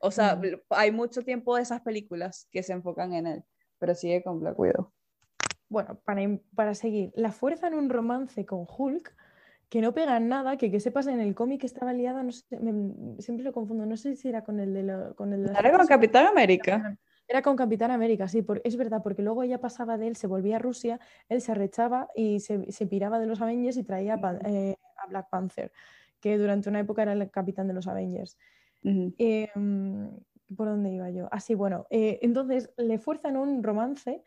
O 0.02 0.12
sea, 0.12 0.40
hay 0.70 0.92
mucho 0.92 1.24
tiempo 1.24 1.56
de 1.56 1.62
esas 1.62 1.82
películas 1.82 2.48
que 2.52 2.64
se 2.64 2.74
enfocan 2.74 3.14
en 3.14 3.28
él, 3.28 3.44
pero 3.78 3.96
sigue 3.96 4.24
con 4.24 4.40
Black 4.40 4.60
Widow. 4.60 4.92
Bueno, 5.70 6.00
para, 6.04 6.22
para 6.56 6.74
seguir, 6.74 7.12
la 7.16 7.32
fuerza 7.32 7.68
en 7.68 7.76
un 7.76 7.90
romance 7.90 8.46
con 8.46 8.66
Hulk, 8.68 9.16
que 9.70 9.80
no 9.80 9.94
pega 9.94 10.20
nada, 10.20 10.58
que 10.58 10.70
que 10.70 10.82
sepas 10.82 11.08
en 11.08 11.22
el 11.22 11.34
cómic 11.34 11.64
estaba 11.64 11.94
liada, 11.94 12.24
no 12.24 12.34
sé, 12.34 12.46
siempre 13.20 13.44
lo 13.44 13.54
confundo, 13.54 13.86
no 13.86 13.96
sé 13.96 14.18
si 14.18 14.28
era 14.28 14.44
con 14.44 14.60
el 14.60 14.74
de, 14.74 15.16
con 15.16 15.32
el 15.32 15.50
Era 15.50 15.72
con 15.72 15.88
Capitán 15.88 16.28
América. 16.28 16.98
Era 17.26 17.42
con 17.42 17.56
Capitán 17.56 17.92
América, 17.92 18.28
sí, 18.28 18.46
es 18.66 18.76
verdad, 18.76 19.02
porque 19.02 19.22
luego 19.22 19.44
ella 19.44 19.62
pasaba 19.62 19.98
de 19.98 20.10
él, 20.10 20.18
se 20.18 20.28
volvía 20.28 20.58
a 20.58 20.60
Rusia, 20.60 21.00
él 21.30 21.40
se 21.40 21.54
arrechaba 21.54 22.10
y 22.14 22.42
se, 22.42 22.70
se 22.70 22.86
piraba 22.86 23.20
de 23.20 23.28
los 23.28 23.40
Avengers 23.40 23.78
y 23.78 23.84
traía 23.84 24.20
eh, 24.44 24.76
a 24.98 25.08
Black 25.08 25.30
Panther, 25.30 25.72
que 26.20 26.38
durante 26.38 26.68
una 26.68 26.82
época 26.82 27.04
era 27.04 27.14
el 27.14 27.32
capitán 27.32 27.70
de 27.70 27.74
los 27.74 27.88
Avengers. 27.88 28.38
Em, 28.84 30.10
¿Por 30.56 30.68
dónde 30.68 30.92
iba 30.92 31.10
yo? 31.10 31.28
Así, 31.32 31.54
ah, 31.54 31.58
bueno, 31.58 31.88
eh, 31.90 32.20
entonces 32.22 32.72
le 32.78 33.00
fuerzan 33.00 33.38
un 33.38 33.64
romance 33.64 34.22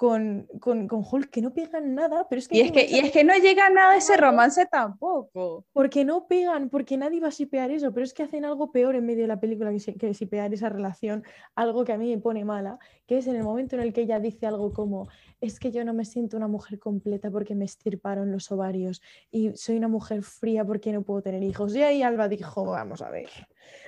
con, 0.00 0.48
con, 0.60 0.88
con, 0.88 1.04
Hulk 1.04 1.28
que 1.28 1.42
no 1.42 1.52
pegan 1.52 1.94
nada, 1.94 2.26
pero 2.26 2.38
es 2.38 2.48
que... 2.48 2.56
Y 2.56 2.60
es 2.62 2.72
que, 2.72 2.86
y 2.88 3.00
es 3.00 3.12
que 3.12 3.22
no 3.22 3.34
llega 3.34 3.68
nada 3.68 3.94
ese 3.96 4.16
romance 4.16 4.64
tampoco. 4.64 5.66
Porque 5.74 6.06
no 6.06 6.26
pegan, 6.26 6.70
porque 6.70 6.96
nadie 6.96 7.20
va 7.20 7.28
a 7.28 7.32
sipear 7.32 7.70
eso, 7.70 7.92
pero 7.92 8.04
es 8.04 8.14
que 8.14 8.22
hacen 8.22 8.46
algo 8.46 8.72
peor 8.72 8.94
en 8.94 9.04
medio 9.04 9.24
de 9.24 9.28
la 9.28 9.40
película 9.40 9.70
que, 9.70 9.94
que 9.96 10.14
sipear 10.14 10.54
esa 10.54 10.70
relación, 10.70 11.22
algo 11.54 11.84
que 11.84 11.92
a 11.92 11.98
mí 11.98 12.08
me 12.08 12.18
pone 12.18 12.46
mala, 12.46 12.78
que 13.06 13.18
es 13.18 13.26
en 13.26 13.36
el 13.36 13.42
momento 13.42 13.76
en 13.76 13.82
el 13.82 13.92
que 13.92 14.00
ella 14.00 14.18
dice 14.20 14.46
algo 14.46 14.72
como, 14.72 15.08
es 15.38 15.60
que 15.60 15.70
yo 15.70 15.84
no 15.84 15.92
me 15.92 16.06
siento 16.06 16.38
una 16.38 16.48
mujer 16.48 16.78
completa 16.78 17.30
porque 17.30 17.54
me 17.54 17.66
estirparon 17.66 18.32
los 18.32 18.50
ovarios 18.50 19.02
y 19.30 19.52
soy 19.54 19.76
una 19.76 19.88
mujer 19.88 20.22
fría 20.22 20.64
porque 20.64 20.92
no 20.92 21.02
puedo 21.02 21.20
tener 21.20 21.42
hijos. 21.42 21.76
Y 21.76 21.82
ahí 21.82 22.02
Alba 22.02 22.26
dijo, 22.26 22.64
vamos 22.64 23.02
a 23.02 23.10
ver. 23.10 23.28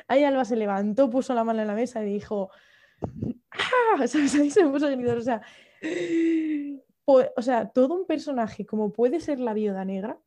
Ahí 0.09 0.25
Alba 0.25 0.45
se 0.45 0.57
levantó, 0.57 1.11
puso 1.11 1.35
la 1.35 1.45
mano 1.45 1.61
en 1.61 1.69
la 1.69 1.75
mesa 1.75 2.03
y 2.03 2.13
dijo, 2.13 2.51
¡ah! 3.51 4.07
¿Sabes? 4.07 4.33
Se 4.53 4.67
puso 4.67 4.89
gritar, 4.89 5.19
o 5.19 5.23
sea 7.43 7.71
todo 7.71 7.95
un 7.95 8.07
personaje 8.07 8.65
como 8.65 8.93
puede 8.93 9.21
ser 9.21 9.41
la 9.41 9.55
viuda 9.55 9.85
negra 9.85 10.19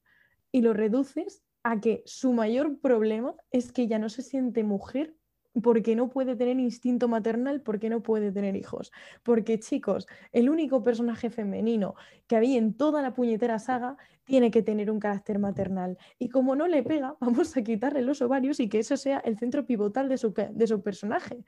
y 0.51 0.62
lo 0.62 0.74
reduces 0.74 1.43
a 1.64 1.80
que 1.80 2.03
su 2.06 2.34
mayor 2.34 2.80
problema 2.80 3.36
es 3.51 3.72
que 3.72 3.84
ella 3.84 3.99
no 3.99 4.10
se 4.10 4.22
siente 4.22 4.64
mujer 4.64 5.16
porque 5.62 5.95
no 5.95 6.10
puede 6.10 6.36
tener 6.36 6.60
instinto 6.60 7.08
maternal, 7.08 7.62
porque 7.62 7.89
no 7.89 8.01
puede 8.01 8.32
tener 8.32 8.56
hijos. 8.56 8.91
Porque 9.24 9.60
chicos, 9.60 10.08
el 10.32 10.49
único 10.49 10.84
personaje 10.84 11.30
femenino 11.30 11.95
que 12.28 12.36
había 12.36 12.58
en 12.58 12.74
toda 12.74 13.01
la 13.01 13.14
puñetera 13.14 13.60
saga 13.60 13.97
tiene 14.26 14.51
que 14.51 14.62
tener 14.62 14.91
un 14.91 14.99
carácter 14.99 15.39
maternal. 15.39 15.97
Y 16.20 16.30
como 16.30 16.56
no 16.56 16.68
le 16.68 16.84
pega, 16.84 17.16
vamos 17.22 17.56
a 17.56 17.64
quitarle 17.64 18.01
los 18.01 18.22
ovarios 18.22 18.60
y 18.60 18.70
que 18.70 18.80
eso 18.80 18.97
sea 18.97 19.20
el 19.20 19.38
centro 19.38 19.66
pivotal 19.66 20.10
de 20.10 20.18
su, 20.18 20.34
de 20.34 20.68
su 20.68 20.82
personaje. 20.82 21.43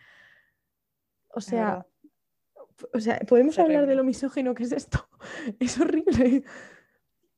O 1.30 1.41
sea, 1.41 1.86
o 2.93 2.99
sea, 2.99 3.20
podemos 3.28 3.58
hablar 3.60 3.88
de 3.88 3.95
lo 3.95 4.03
misógino 4.03 4.53
que 4.53 4.64
es 4.64 4.72
esto. 4.72 5.08
Es 5.60 5.80
horrible. 5.80 6.43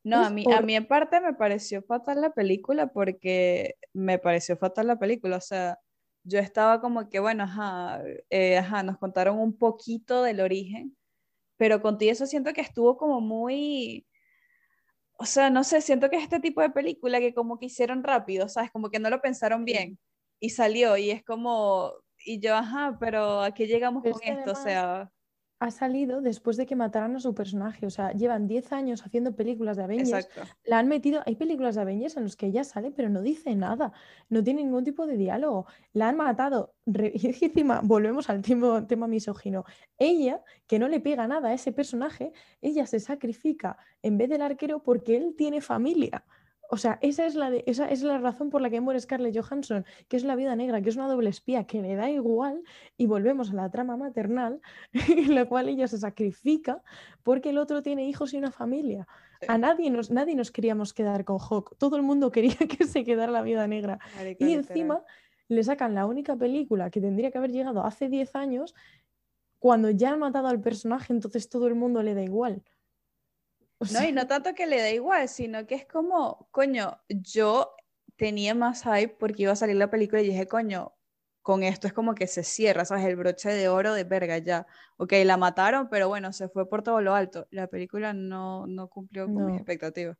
No, 0.03 0.26
a 0.26 0.30
mí, 0.30 0.45
a 0.53 0.61
mí 0.61 0.76
en 0.76 0.88
parte 0.88 1.20
me 1.20 1.34
pareció 1.34 1.82
fatal 1.82 2.22
la 2.22 2.32
película 2.32 2.88
porque 2.88 3.76
me 3.93 4.17
pareció 4.17 4.55
fatal 4.57 4.88
la 4.88 4.97
película. 4.97 5.38
O 5.38 5.41
sea, 5.41 5.80
yo 6.24 6.39
estaba 6.39 6.82
como 6.82 7.09
que, 7.09 7.20
bueno, 7.20 7.43
ajá, 7.43 8.01
eh, 8.30 8.57
ajá, 8.57 8.84
nos 8.84 8.97
contaron 8.97 9.39
un 9.39 9.57
poquito 9.57 10.24
del 10.24 10.41
origen, 10.41 10.97
pero 11.57 11.82
contigo 11.82 12.11
eso 12.11 12.26
siento 12.28 12.53
que 12.53 12.61
estuvo 12.61 12.97
como 12.97 13.22
muy, 13.22 14.07
o 15.17 15.26
sea, 15.26 15.49
no 15.49 15.63
sé, 15.63 15.82
siento 15.82 16.09
que 16.09 16.17
es 16.17 16.24
este 16.24 16.39
tipo 16.39 16.61
de 16.61 16.70
película 16.70 17.20
que 17.20 17.34
como 17.34 17.59
que 17.59 17.67
hicieron 17.67 18.03
rápido, 18.03 18.47
¿sabes? 18.49 18.72
Como 18.72 18.89
que 18.89 18.99
no 18.99 19.09
lo 19.09 19.22
pensaron 19.22 19.65
bien 19.65 19.99
y 20.39 20.51
salió 20.51 20.97
y 20.97 21.11
es 21.11 21.24
como, 21.24 21.93
y 22.26 22.39
yo, 22.39 22.55
ajá, 22.55 22.97
pero 22.99 23.41
¿a 23.41 23.53
qué 23.53 23.67
llegamos 23.67 24.03
con 24.03 24.22
esto? 24.24 24.51
o 24.51 24.55
sea 24.55 25.11
ha 25.60 25.72
salido 25.72 26.22
después 26.22 26.55
de 26.55 26.66
que 26.66 26.76
mataran 26.76 27.16
a 27.18 27.20
su 27.20 27.36
personaje. 27.36 27.86
O 27.86 27.89
sea, 27.89 28.14
llevan 28.14 28.47
10 28.47 28.72
años 28.72 29.05
haciendo 29.05 29.36
películas 29.36 29.76
de 29.76 29.84
Avengers. 29.84 30.30
La 30.64 30.80
han 30.80 30.88
metido. 30.88 31.22
Hay 31.26 31.36
películas 31.36 31.76
de 31.76 31.82
Avengers 31.82 32.16
en 32.16 32.24
las 32.24 32.38
que 32.38 32.47
ella 32.47 32.64
sale, 32.64 32.91
pero 32.91 33.10
no 33.10 33.22
dice 33.22 33.55
nada. 33.55 33.91
No 34.30 34.41
tiene 34.41 34.64
ningún 34.64 34.86
tipo 34.86 35.05
de 35.05 35.18
diálogo. 35.18 35.66
La 35.93 36.10
han 36.10 36.18
matado. 36.18 36.74
Y 37.22 37.45
encima, 37.45 37.82
volvemos 37.84 38.30
al 38.30 38.41
tema, 38.41 38.88
tema 38.88 39.07
misógino. 39.07 39.66
Ella, 39.97 40.41
que 40.66 40.80
no 40.80 40.88
le 40.88 40.99
pega 40.99 41.28
nada 41.28 41.49
a 41.49 41.53
ese 41.53 41.72
personaje, 41.72 42.32
ella 42.62 42.86
se 42.86 42.99
sacrifica 42.99 43.78
en 44.01 44.18
vez 44.18 44.30
del 44.30 44.41
arquero 44.41 44.82
porque 44.82 45.18
él 45.18 45.36
tiene 45.38 45.62
familia. 45.62 46.24
O 46.72 46.78
sea, 46.78 46.99
esa 47.01 47.26
es, 47.26 47.34
la 47.34 47.49
esa 47.65 47.89
es 47.89 48.03
la 48.03 48.20
razón 48.20 48.51
por 48.51 48.61
la 48.61 48.70
que 48.70 48.80
muere 48.80 48.99
Scarlett 48.99 49.36
Johansson, 49.36 49.86
que 50.07 50.17
es 50.17 50.24
la 50.24 50.36
vida 50.36 50.55
negra, 50.55 50.84
que 50.84 50.89
es 50.89 50.95
una 50.97 51.07
doble 51.07 51.32
espía, 51.32 51.63
que 51.63 51.82
le 51.82 51.95
da 51.95 52.11
igual, 52.11 52.61
y 52.95 53.07
volvemos 53.07 53.49
a 53.49 53.55
la 53.55 53.72
trama 53.72 53.97
maternal, 53.97 54.61
en 54.93 55.34
la 55.34 55.45
cual 55.45 55.67
ella 55.67 55.88
se 55.88 55.97
sacrifica 55.97 56.84
porque 57.24 57.49
el 57.49 57.57
otro 57.57 57.82
tiene 57.82 58.07
hijos 58.07 58.36
y 58.36 58.38
una 58.38 58.51
familia. 58.51 59.07
A 59.47 59.57
nadie 59.57 59.89
nos, 59.89 60.11
nadie 60.11 60.36
nos 60.36 60.51
queríamos 60.51 60.93
quedar 60.93 61.26
con 61.26 61.39
Hawk, 61.39 61.76
todo 61.80 61.95
el 61.95 62.03
mundo 62.03 62.30
quería 62.32 62.55
que 62.55 62.86
se 62.86 63.03
quedara 63.03 63.32
la 63.32 63.41
vida 63.41 63.67
negra. 63.67 63.97
y 64.38 64.53
encima 64.53 65.03
le 65.47 65.63
sacan 65.63 65.95
la 65.95 66.05
única 66.05 66.36
película 66.36 66.91
que 66.91 67.01
tendría 67.01 67.32
que 67.32 67.39
haber 67.39 67.51
llegado 67.51 67.84
hace 67.84 68.09
10 68.09 68.36
años, 68.36 68.76
cuando 69.57 69.89
ya 69.89 70.11
han 70.11 70.20
matado 70.20 70.47
al 70.47 70.61
personaje, 70.61 71.13
entonces 71.13 71.49
todo 71.49 71.65
el 71.67 71.74
mundo 71.74 72.03
le 72.03 72.13
da 72.13 72.22
igual 72.22 72.61
no, 73.88 74.03
y 74.03 74.11
no 74.11 74.27
tanto 74.27 74.53
que 74.53 74.67
le 74.67 74.80
da 74.82 74.89
igual, 74.91 75.27
sino 75.30 75.65
que 75.65 75.75
es 75.75 75.86
como, 75.86 76.47
coño, 76.51 77.01
yo 77.09 77.75
tenía 78.17 78.53
más 78.55 78.84
hype 78.84 79.15
porque 79.19 79.43
iba 79.43 79.53
a 79.53 79.55
salir 79.55 79.77
la 79.77 79.89
película 79.89 80.21
y 80.21 80.27
dije, 80.27 80.47
coño, 80.47 80.95
con 81.41 81.63
esto 81.63 81.88
es 81.88 81.93
como 81.93 82.15
que 82.15 82.27
se 82.27 82.43
cierra, 82.43 82.86
¿sabes? 82.86 83.05
El 83.05 83.15
broche 83.15 83.49
de 83.49 83.69
oro 83.69 83.93
de 83.93 84.03
verga 84.03 84.38
ya. 84.38 84.68
Ok, 84.97 85.14
la 85.26 85.38
mataron, 85.38 85.89
pero 85.89 86.07
bueno, 86.10 86.34
se 86.34 86.49
fue 86.49 86.69
por 86.69 86.84
todo 86.84 87.01
lo 87.01 87.15
alto. 87.15 87.47
La 87.51 87.68
película 87.68 88.14
no, 88.14 88.68
no 88.68 88.89
cumplió 88.89 89.31
con 89.31 89.45
mis 89.45 89.56
expectativas. 89.56 90.18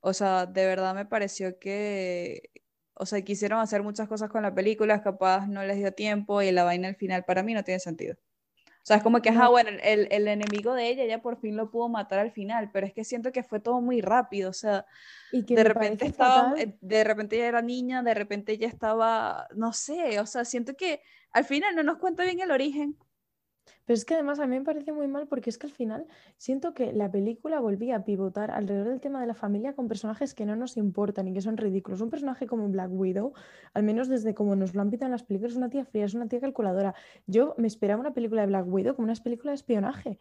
O 0.00 0.12
sea, 0.14 0.46
de 0.46 0.66
verdad 0.66 0.94
me 0.94 1.06
pareció 1.06 1.58
que, 1.58 2.50
o 2.94 3.06
sea, 3.06 3.22
quisieron 3.22 3.60
hacer 3.60 3.82
muchas 3.82 4.08
cosas 4.08 4.30
con 4.30 4.42
la 4.42 4.54
película, 4.54 5.02
capaz 5.02 5.46
no 5.48 5.64
les 5.64 5.78
dio 5.78 5.92
tiempo 5.92 6.42
y 6.42 6.52
la 6.52 6.64
vaina 6.64 6.88
al 6.88 6.96
final 6.96 7.24
para 7.24 7.42
mí 7.42 7.54
no 7.54 7.64
tiene 7.64 7.80
sentido. 7.80 8.16
O 8.84 8.86
sea, 8.86 8.98
es 8.98 9.02
como 9.02 9.22
que, 9.22 9.30
ajá, 9.30 9.48
bueno, 9.48 9.70
el, 9.82 10.08
el, 10.10 10.28
enemigo 10.28 10.74
de 10.74 10.88
ella 10.88 11.06
ya 11.06 11.22
por 11.22 11.40
fin 11.40 11.56
lo 11.56 11.70
pudo 11.70 11.88
matar 11.88 12.18
al 12.18 12.30
final, 12.32 12.68
pero 12.70 12.86
es 12.86 12.92
que 12.92 13.02
siento 13.02 13.32
que 13.32 13.42
fue 13.42 13.58
todo 13.58 13.80
muy 13.80 14.02
rápido, 14.02 14.50
o 14.50 14.52
sea, 14.52 14.84
y 15.32 15.46
que 15.46 15.54
de 15.54 15.64
repente 15.64 16.04
estaba, 16.04 16.52
eh, 16.58 16.76
de 16.82 17.02
repente 17.02 17.36
ella 17.36 17.46
era 17.46 17.62
niña, 17.62 18.02
de 18.02 18.12
repente 18.12 18.52
ella 18.52 18.68
estaba, 18.68 19.48
no 19.56 19.72
sé, 19.72 20.20
o 20.20 20.26
sea, 20.26 20.44
siento 20.44 20.76
que 20.76 21.00
al 21.32 21.46
final 21.46 21.74
no 21.74 21.82
nos 21.82 21.96
cuenta 21.96 22.24
bien 22.24 22.40
el 22.40 22.50
origen. 22.50 22.94
Pero 23.84 23.94
es 23.94 24.04
que 24.04 24.14
además 24.14 24.40
a 24.40 24.46
mí 24.46 24.58
me 24.58 24.64
parece 24.64 24.92
muy 24.92 25.08
mal 25.08 25.26
porque 25.26 25.50
es 25.50 25.58
que 25.58 25.66
al 25.66 25.72
final 25.72 26.06
siento 26.36 26.74
que 26.74 26.92
la 26.92 27.10
película 27.10 27.60
volvía 27.60 27.96
a 27.96 28.04
pivotar 28.04 28.50
alrededor 28.50 28.88
del 28.88 29.00
tema 29.00 29.20
de 29.20 29.26
la 29.26 29.34
familia 29.34 29.74
con 29.74 29.88
personajes 29.88 30.34
que 30.34 30.46
no 30.46 30.56
nos 30.56 30.76
importan 30.76 31.28
y 31.28 31.34
que 31.34 31.40
son 31.40 31.56
ridículos. 31.56 32.00
Un 32.00 32.10
personaje 32.10 32.46
como 32.46 32.68
Black 32.68 32.90
Widow, 32.90 33.32
al 33.72 33.82
menos 33.82 34.08
desde 34.08 34.34
como 34.34 34.56
nos 34.56 34.74
lo 34.74 34.82
han 34.82 34.90
pitado 34.90 35.06
en 35.06 35.12
las 35.12 35.24
películas, 35.24 35.52
es 35.52 35.58
una 35.58 35.70
tía 35.70 35.84
fría, 35.84 36.04
es 36.04 36.14
una 36.14 36.28
tía 36.28 36.40
calculadora. 36.40 36.94
Yo 37.26 37.54
me 37.58 37.66
esperaba 37.66 38.00
una 38.00 38.14
película 38.14 38.42
de 38.42 38.48
Black 38.48 38.66
Widow 38.66 38.94
como 38.94 39.04
una 39.04 39.14
película 39.14 39.52
de 39.52 39.56
espionaje. 39.56 40.18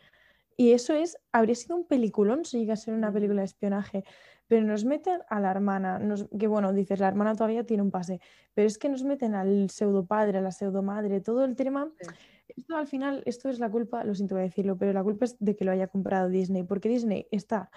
Y 0.56 0.74
eso 0.74 0.94
es, 0.94 1.18
habría 1.32 1.56
sido 1.56 1.76
un 1.76 1.86
peliculón 1.86 2.46
si 2.46 2.60
llega 2.60 2.74
a 2.74 2.78
ser 2.78 2.94
una 2.94 3.12
película 3.12 3.42
de 3.42 3.46
espionaje. 3.46 4.04
Pero 4.48 4.66
nos 4.66 4.86
meten 4.86 5.22
a 5.30 5.40
la 5.40 5.52
hermana, 5.52 6.00
que 6.38 6.48
bueno, 6.48 6.74
dices, 6.74 7.00
la 7.00 7.08
hermana 7.08 7.34
todavía 7.34 7.66
tiene 7.66 7.82
un 7.82 7.92
pase, 7.92 8.20
pero 8.54 8.68
es 8.68 8.78
que 8.78 8.90
nos 8.90 9.04
meten 9.04 9.36
al 9.36 9.70
pseudo 9.70 10.06
padre, 10.06 10.38
a 10.38 10.42
la 10.42 10.52
pseudo 10.52 10.84
madre, 10.84 11.22
todo 11.22 11.46
el 11.46 11.56
tema. 11.56 11.90
Esto 12.48 12.76
al 12.76 12.88
final, 12.88 13.24
esto 13.26 13.50
es 13.50 13.60
la 13.60 13.70
culpa, 13.70 14.04
lo 14.04 14.16
siento 14.16 14.36
decirlo, 14.36 14.78
pero 14.78 14.94
la 14.94 15.04
culpa 15.04 15.26
es 15.26 15.38
de 15.40 15.56
que 15.56 15.66
lo 15.66 15.72
haya 15.72 15.88
comprado 15.88 16.30
Disney, 16.30 16.64
porque 16.64 16.90
Disney 16.90 17.28
está 17.32 17.70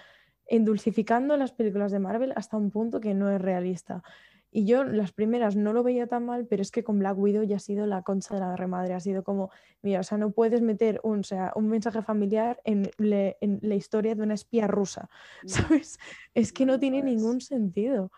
endulcificando 0.45 1.35
las 1.37 1.51
películas 1.51 1.91
de 1.91 1.99
Marvel 1.99 2.33
hasta 2.35 2.57
un 2.57 2.71
punto 2.71 2.99
que 2.99 3.13
no 3.13 3.29
es 3.29 3.41
realista. 3.41 4.03
Y 4.49 4.65
yo 4.65 4.85
las 4.85 5.11
primeras 5.11 5.55
no 5.55 5.73
lo 5.73 5.83
veía 5.83 6.07
tan 6.07 6.25
mal, 6.25 6.47
pero 6.47 6.61
es 6.61 6.71
que 6.71 6.83
con 6.83 6.99
Black 6.99 7.17
Widow 7.17 7.43
ya 7.43 7.57
ha 7.57 7.59
sido 7.59 7.85
la 7.85 8.01
concha 8.01 8.33
de 8.33 8.39
la 8.39 8.55
remadre. 8.55 8.93
Ha 8.93 8.99
sido 8.99 9.23
como, 9.23 9.51
mira, 9.81 9.99
o 9.99 10.03
sea, 10.03 10.17
no 10.17 10.31
puedes 10.31 10.61
meter 10.61 11.01
un, 11.03 11.23
sea, 11.23 11.51
un 11.55 11.67
mensaje 11.67 12.01
familiar 12.01 12.61
en, 12.63 12.89
en, 12.97 13.59
la 13.61 13.75
historia 13.75 14.15
de 14.15 14.23
una 14.23 14.33
espía 14.33 14.67
rusa, 14.67 15.09
¿sabes? 15.45 15.99
Es 16.33 16.53
que 16.53 16.65
no 16.65 16.79
tiene 16.79 17.03
ningún 17.03 17.41
sentido. 17.41 18.11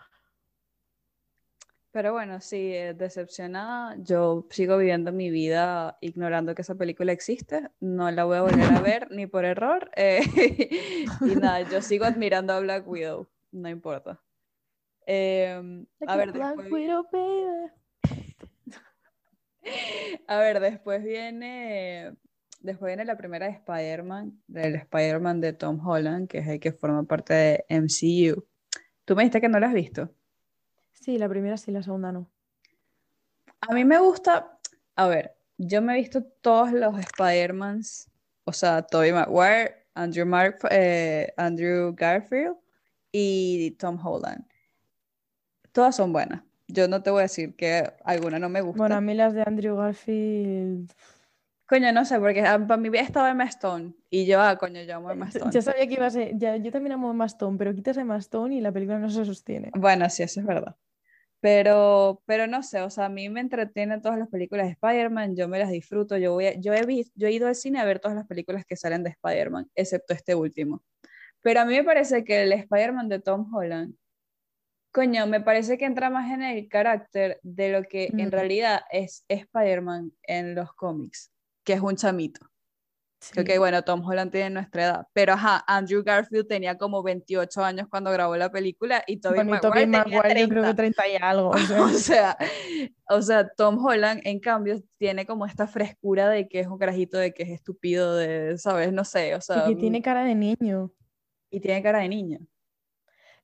Pero 1.92 2.14
bueno, 2.14 2.40
sí, 2.40 2.74
eh, 2.74 2.94
decepcionada. 2.94 3.96
Yo 3.98 4.46
sigo 4.52 4.78
viviendo 4.78 5.12
mi 5.12 5.32
vida 5.32 5.98
ignorando 6.02 6.54
que 6.54 6.62
esa 6.62 6.76
película 6.76 7.12
existe. 7.12 7.70
No 7.80 8.12
la 8.12 8.26
voy 8.26 8.38
a 8.38 8.44
volver 8.44 8.74
a 8.74 8.82
ver 8.82 9.08
ni 9.12 9.26
por 9.26 9.44
error. 9.44 9.90
Eh, 9.96 10.22
y 11.22 11.36
nada, 11.36 11.68
yo 11.70 11.82
sigo 11.82 12.06
admirando 12.06 12.54
a 12.54 12.60
Black 12.60 12.88
Widow. 12.88 13.28
No 13.52 13.70
importa. 13.70 14.22
Em, 15.08 15.88
a 16.06 16.16
ver, 16.16 16.32
después... 16.32 16.68
a 20.28 20.38
ver, 20.38 20.60
después 20.60 21.04
viene. 21.04 22.16
Después 22.62 22.90
viene 22.90 23.06
la 23.06 23.18
primera 23.18 23.48
de 23.48 23.54
Spider-Man, 23.54 24.44
del 24.46 24.76
Spider-Man 24.76 25.42
de 25.42 25.54
Tom 25.54 25.80
Holland, 25.84 26.28
que 26.28 26.40
es 26.40 26.48
el 26.48 26.60
que 26.60 26.74
forma 26.74 27.04
parte 27.04 27.34
de 27.34 27.66
MCU. 27.70 28.46
Tú 29.06 29.16
me 29.16 29.24
dijiste 29.24 29.42
que 29.42 29.50
no 29.50 29.60
la 29.60 29.68
has 29.68 29.74
visto. 29.74 30.14
Sí, 31.00 31.18
la 31.18 31.30
primera 31.30 31.58
sí, 31.58 31.72
la 31.72 31.82
segunda 31.82 32.12
no. 32.12 32.30
A 33.62 33.74
mí 33.74 33.86
me 33.86 34.00
gusta, 34.00 34.60
a 34.96 35.08
ver, 35.08 35.36
yo 35.58 35.82
me 35.82 35.94
he 35.94 35.98
visto 35.98 36.24
todos 36.24 36.72
los 36.72 36.98
Spider-Mans, 36.98 38.10
o 38.46 38.54
sea, 38.54 38.82
Tobey 38.82 39.12
Maguire, 39.12 39.86
Andrew, 39.94 40.26
Mark, 40.26 40.60
eh, 40.72 41.34
Andrew 41.38 41.94
Garfield 41.96 42.56
y 43.12 43.72
Tom 43.72 44.00
Holland. 44.04 44.46
Todas 45.72 45.96
son 45.96 46.14
buenas. 46.14 46.44
Yo 46.68 46.88
no 46.88 47.02
te 47.02 47.10
voy 47.10 47.20
a 47.20 47.24
decir 47.24 47.56
que 47.56 47.92
alguna 48.04 48.40
no 48.40 48.48
me 48.50 48.62
gusta. 48.62 48.78
Bueno, 48.78 48.96
a 48.96 49.02
mí 49.02 49.14
las 49.14 49.34
de 49.34 49.42
Andrew 49.42 49.76
Garfield... 49.76 50.92
Coño, 51.66 51.92
no 51.92 52.04
sé, 52.04 52.20
porque 52.20 52.42
para 52.42 52.78
mí 52.78 52.90
estaba 52.98 53.30
Emma 53.30 53.44
Stone 53.44 53.94
y 54.10 54.26
yo, 54.26 54.42
ah, 54.42 54.58
coño, 54.58 54.82
yo 54.82 54.96
amo 54.96 55.12
Emma 55.12 55.28
Stone. 55.30 55.52
Ya 55.52 55.62
sabía 55.62 55.88
que 55.88 55.94
iba 55.94 56.08
a 56.08 56.10
ser, 56.10 56.36
ya, 56.36 56.56
yo 56.56 56.72
también 56.72 56.94
amo 56.94 57.12
Emma 57.12 57.26
Stone, 57.26 57.58
pero 57.58 57.76
quitas 57.76 57.98
Emma 57.98 58.18
Stone 58.18 58.56
y 58.56 58.62
la 58.62 58.72
película 58.72 58.98
no 58.98 59.10
se 59.10 59.24
sostiene. 59.24 59.72
Bueno, 59.76 60.10
sí, 60.10 60.24
eso 60.24 60.40
es 60.40 60.46
verdad. 60.46 60.76
Pero, 61.42 62.22
pero 62.26 62.48
no 62.48 62.64
sé, 62.64 62.82
o 62.82 62.90
sea, 62.90 63.06
a 63.06 63.10
mí 63.10 63.30
me 63.30 63.40
entretienen 63.40 64.02
todas 64.02 64.20
las 64.20 64.28
películas 64.28 64.66
de 64.66 64.74
Spider-Man, 64.74 65.38
yo 65.38 65.48
me 65.48 65.60
las 65.60 65.70
disfruto, 65.70 66.18
yo, 66.18 66.34
voy 66.34 66.60
yo, 66.60 66.74
he 66.74 66.86
visto, 66.86 67.14
yo 67.16 67.28
he 67.28 67.32
ido 67.32 67.48
al 67.48 67.56
cine 67.56 67.80
a 67.80 67.86
ver 67.86 68.00
todas 68.00 68.18
las 68.18 68.28
películas 68.28 68.66
que 68.66 68.76
salen 68.76 69.04
de 69.04 69.12
Spider-Man, 69.12 69.70
excepto 69.74 70.14
este 70.14 70.36
último. 70.36 70.84
Pero 71.42 71.62
a 71.62 71.66
mí 71.66 71.76
me 71.76 71.84
parece 71.86 72.26
que 72.26 72.44
el 72.44 72.52
Spider-Man 72.52 73.08
de 73.08 73.20
Tom 73.20 73.54
Holland, 73.54 73.96
coño, 74.92 75.28
me 75.28 75.40
parece 75.40 75.78
que 75.78 75.86
entra 75.86 76.10
más 76.10 76.30
en 76.32 76.42
el 76.42 76.68
carácter 76.68 77.40
de 77.42 77.72
lo 77.72 77.84
que 77.84 78.10
en 78.18 78.32
realidad 78.32 78.82
es 78.92 79.24
Spider-Man 79.30 80.12
en 80.24 80.56
los 80.56 80.74
cómics, 80.74 81.32
que 81.64 81.74
es 81.74 81.80
un 81.80 81.96
chamito. 81.96 82.46
Sí. 83.22 83.38
Ok, 83.38 83.50
bueno, 83.58 83.84
Tom 83.84 84.02
Holland 84.06 84.32
tiene 84.32 84.50
nuestra 84.50 84.86
edad, 84.86 85.08
pero 85.12 85.34
ajá, 85.34 85.62
Andrew 85.68 86.04
Garfield 86.04 86.48
tenía 86.48 86.78
como 86.78 87.04
28 87.04 87.64
años 87.64 87.88
cuando 87.90 88.12
grabó 88.12 88.38
la 88.38 88.50
película 88.50 89.04
y 89.08 89.18
Tobey 89.18 89.44
Maguire, 89.44 89.88
tenía 89.88 90.22
30. 90.22 90.40
yo 90.40 90.50
creo 90.50 90.64
que 90.64 90.74
30 90.74 91.08
y 91.10 91.16
algo. 91.18 91.52
O 91.80 91.90
sea. 91.90 92.38
o 93.10 93.22
sea, 93.22 93.50
Tom 93.50 93.84
Holland 93.84 94.22
en 94.24 94.40
cambio 94.40 94.82
tiene 94.98 95.26
como 95.26 95.46
esta 95.46 95.68
frescura 95.68 96.30
de 96.30 96.48
que 96.48 96.62
es 96.62 96.68
un 96.68 96.78
carajito, 96.78 97.18
de 97.18 97.34
que 97.34 97.44
es 97.44 97.50
estúpido, 97.50 98.16
de, 98.16 98.58
¿sabes? 98.58 98.94
No 98.94 99.04
sé, 99.04 99.36
o 99.36 99.42
sea. 99.42 99.66
Y 99.66 99.76
que 99.76 99.82
tiene 99.82 100.02
cara 100.02 100.24
de 100.24 100.36
niño. 100.36 100.92
Y 101.52 101.60
tiene 101.60 101.84
cara 101.84 102.00
de 102.00 102.10
niño. 102.10 102.40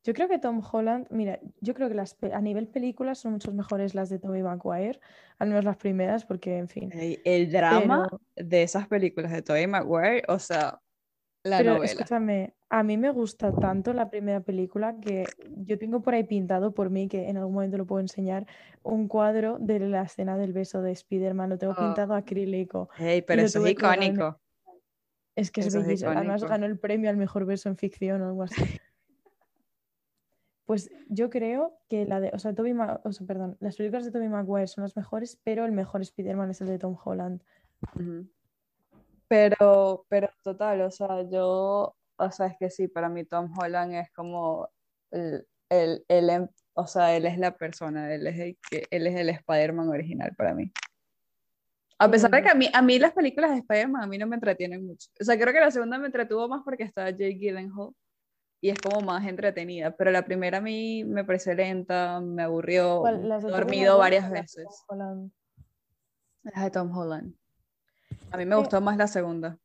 Yo 0.05 0.13
creo 0.13 0.27
que 0.27 0.37
Tom 0.37 0.61
Holland, 0.71 1.07
mira, 1.09 1.39
yo 1.61 1.73
creo 1.73 1.89
que 1.89 1.95
las, 1.95 2.15
a 2.31 2.39
nivel 2.39 2.67
películas 2.67 3.17
son 3.17 3.33
mucho 3.33 3.51
mejores 3.51 3.95
las 3.95 4.07
de 4.09 4.19
Tobey 4.19 4.43
Maguire, 4.43 4.99
al 5.39 5.47
menos 5.47 5.65
las 5.65 5.77
primeras, 5.77 6.25
porque 6.25 6.59
en 6.59 6.69
fin. 6.69 6.91
El, 6.93 7.51
drama 7.51 8.07
de 8.35 8.61
esas 8.61 8.87
películas 8.87 9.31
de 9.31 9.41
Tobey 9.41 9.65
Maguire, 9.65 10.21
o 10.27 10.37
sea, 10.37 10.79
la 11.43 11.57
pero 11.57 11.73
novela. 11.73 11.91
Escúchame, 11.91 12.53
a 12.69 12.83
mí 12.83 12.97
me 12.97 13.09
gusta 13.09 13.51
tanto 13.51 13.93
la 13.93 14.11
primera 14.11 14.41
película 14.41 14.95
que 14.99 15.25
yo 15.57 15.79
tengo 15.79 16.03
por 16.03 16.13
ahí 16.13 16.23
pintado 16.23 16.71
por 16.75 16.91
mí, 16.91 17.07
que 17.07 17.27
en 17.27 17.37
algún 17.37 17.55
momento 17.55 17.79
lo 17.79 17.87
puedo 17.87 18.01
enseñar, 18.01 18.45
un 18.83 19.07
cuadro 19.07 19.57
de 19.59 19.79
la 19.79 20.03
escena 20.03 20.37
del 20.37 20.53
beso 20.53 20.83
de 20.83 20.91
Spider-Man, 20.91 21.49
lo 21.49 21.57
tengo 21.57 21.73
oh. 21.73 21.81
pintado 21.81 22.13
acrílico. 22.13 22.89
Hey, 22.95 23.23
pero 23.25 23.41
eso 23.41 23.65
es 23.65 23.71
icónico. 23.71 24.39
Es 25.35 25.49
que 25.49 25.61
es 25.61 25.73
bellísimo. 25.73 26.11
Además 26.11 26.43
ganó 26.43 26.67
el 26.67 26.77
premio 26.77 27.09
al 27.09 27.17
mejor 27.17 27.47
beso 27.47 27.69
en 27.69 27.75
ficción 27.75 28.21
o 28.21 28.27
algo 28.27 28.43
así. 28.43 28.55
Pues 30.65 30.89
yo 31.09 31.29
creo 31.29 31.77
que 31.89 32.05
la 32.05 32.19
de, 32.19 32.31
o 32.33 32.39
sea, 32.39 32.55
Toby 32.55 32.73
o 32.73 33.11
sea, 33.11 33.27
perdón, 33.27 33.55
las 33.59 33.75
películas 33.75 34.05
de 34.05 34.11
Tobey 34.11 34.29
Maguire 34.29 34.67
son 34.67 34.83
las 34.83 34.95
mejores, 34.95 35.39
pero 35.43 35.65
el 35.65 35.71
mejor 35.71 36.01
Spider-Man 36.01 36.49
es 36.49 36.61
el 36.61 36.67
de 36.67 36.79
Tom 36.79 36.97
Holland. 37.03 37.41
Pero, 39.27 40.05
pero 40.09 40.29
total, 40.43 40.81
o 40.81 40.91
sea, 40.91 41.21
yo, 41.29 41.95
o 42.17 42.31
sea, 42.31 42.47
es 42.47 42.57
que 42.57 42.69
sí, 42.71 42.87
para 42.87 43.09
mí 43.09 43.25
Tom 43.25 43.53
Holland 43.57 43.93
es 43.93 44.11
como 44.11 44.69
el, 45.11 45.47
el, 45.69 46.03
el 46.07 46.29
em, 46.29 46.47
o 46.73 46.87
sea, 46.87 47.15
él 47.15 47.25
es 47.25 47.37
la 47.37 47.55
persona, 47.55 48.13
él 48.13 48.25
es 48.25 48.39
el, 48.39 48.57
que, 48.69 48.87
él 48.89 49.05
es 49.05 49.15
el 49.15 49.29
Spider-Man 49.29 49.89
original 49.89 50.33
para 50.35 50.55
mí. 50.55 50.71
A 51.99 52.09
pesar 52.09 52.31
de 52.31 52.41
que 52.41 52.49
a 52.49 52.55
mí, 52.55 52.69
a 52.73 52.81
mí 52.81 52.99
las 52.99 53.13
películas 53.13 53.51
de 53.51 53.57
Spider-Man 53.57 54.03
a 54.03 54.07
mí 54.07 54.17
no 54.17 54.27
me 54.27 54.35
entretienen 54.35 54.85
mucho. 54.85 55.09
O 55.19 55.23
sea, 55.23 55.39
creo 55.39 55.53
que 55.53 55.59
la 55.59 55.71
segunda 55.71 55.97
me 55.97 56.07
entretuvo 56.07 56.47
más 56.47 56.61
porque 56.63 56.83
estaba 56.83 57.11
Jake 57.11 57.37
Gyllenhaal 57.37 57.93
y 58.65 58.71
es 58.71 58.79
como 58.79 58.99
más 59.01 59.23
entretenida, 59.27 59.95
pero 59.95 60.09
la 60.09 60.25
primera 60.25 60.57
a 60.57 60.61
mí 60.61 61.03
me 61.03 61.23
pareció 61.23 61.53
lenta, 61.53 62.19
me 62.19 62.41
aburrió, 62.41 63.07
he 63.07 63.39
dormido 63.41 63.99
varias 63.99 64.31
veces. 64.31 64.65
Las 66.41 66.63
de 66.63 66.71
Tom 66.71 66.91
Holland. 66.97 67.35
A 68.31 68.37
mí 68.37 68.45
me 68.45 68.55
gustó 68.55 68.81
más 68.81 68.97
la 68.97 69.05
segunda. 69.05 69.59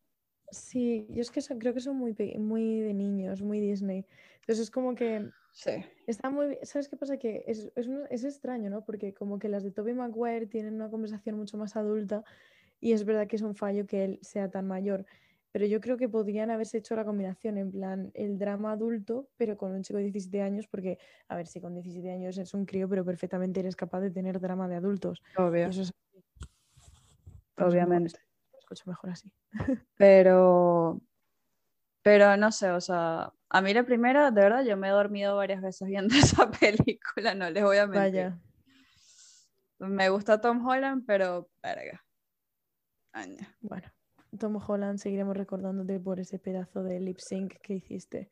Sí, 0.51 1.06
yo 1.09 1.22
es 1.22 1.31
que 1.31 1.40
creo 1.59 1.72
que 1.72 1.81
son 1.81 1.97
muy, 1.97 2.14
muy 2.39 2.81
de 2.81 2.93
niños, 2.93 3.40
muy 3.40 3.59
Disney. 3.59 4.05
Entonces 4.40 4.64
es 4.64 4.70
como 4.70 4.94
que... 4.94 5.31
Sí. 5.55 5.82
Está 6.06 6.28
muy... 6.28 6.59
¿Sabes 6.62 6.90
qué 6.90 6.97
pasa? 6.98 7.16
Que 7.16 7.43
es, 7.47 7.72
es, 7.77 7.89
es 8.10 8.24
extraño, 8.24 8.68
¿no? 8.68 8.85
Porque 8.85 9.14
como 9.14 9.39
que 9.39 9.48
las 9.48 9.64
de 9.64 9.70
Tobey 9.70 9.94
Maguire 9.94 10.47
tienen 10.47 10.74
una 10.74 10.90
conversación 10.90 11.39
mucho 11.39 11.56
más 11.56 11.74
adulta 11.74 12.22
y 12.81 12.93
es 12.93 13.06
verdad 13.06 13.27
que 13.27 13.36
es 13.36 13.43
un 13.43 13.55
fallo 13.55 13.86
que 13.86 14.05
él 14.05 14.18
sea 14.20 14.51
tan 14.51 14.66
mayor 14.66 15.06
pero 15.52 15.66
yo 15.66 15.81
creo 15.81 15.97
que 15.97 16.09
podrían 16.09 16.51
haberse 16.51 16.78
hecho 16.78 16.94
la 16.94 17.05
combinación, 17.05 17.59
en 17.59 17.72
plan, 17.72 18.10
el 18.14 18.39
drama 18.39 18.72
adulto, 18.72 19.28
pero 19.36 19.56
con 19.56 19.72
un 19.72 19.82
chico 19.82 19.98
de 19.98 20.05
17 20.05 20.43
años, 20.43 20.66
porque, 20.68 20.98
a 21.28 21.36
ver, 21.36 21.47
si 21.47 21.60
con 21.60 21.74
17 21.74 22.10
años 22.10 22.36
eres 22.36 22.55
un 22.55 22.66
crío, 22.66 22.89
pero 22.89 23.05
perfectamente 23.05 23.60
eres 23.60 23.77
capaz 23.77 24.01
de 24.01 24.10
tener 24.10 24.40
drama 24.40 24.68
de 24.68 24.77
adultos. 24.77 25.22
Obvio. 25.36 25.70
Obviamente. 27.56 28.20
escucho 28.59 28.85
mejor 28.86 29.10
así. 29.10 29.31
Pero, 29.97 31.01
pero 32.02 32.36
no 32.39 32.51
sé, 32.51 32.70
o 32.70 32.81
sea, 32.81 33.31
a 33.51 33.60
mí 33.60 33.74
la 33.74 33.85
primera, 33.85 34.31
de 34.31 34.40
verdad, 34.40 34.64
yo 34.64 34.77
me 34.78 34.89
he 34.89 34.90
dormido 34.90 35.36
varias 35.36 35.60
veces 35.60 35.86
viendo 35.86 36.14
esa 36.16 36.51
película, 36.51 37.35
no 37.35 37.51
les 37.51 37.62
voy 37.62 37.77
a 37.77 37.86
mentir. 37.86 38.01
Vaya. 38.01 38.40
Me 39.81 40.09
gusta 40.09 40.40
Tom 40.40 40.66
Holland, 40.66 41.05
pero, 41.06 41.51
verga. 41.62 42.02
Aña. 43.12 43.55
Bueno. 43.60 43.90
Tom 44.39 44.57
Holland 44.57 44.98
seguiremos 44.98 45.36
recordándote 45.36 45.98
por 45.98 46.20
ese 46.20 46.39
pedazo 46.39 46.82
de 46.82 47.01
lip 47.01 47.19
sync 47.19 47.55
que 47.61 47.74
hiciste. 47.74 48.31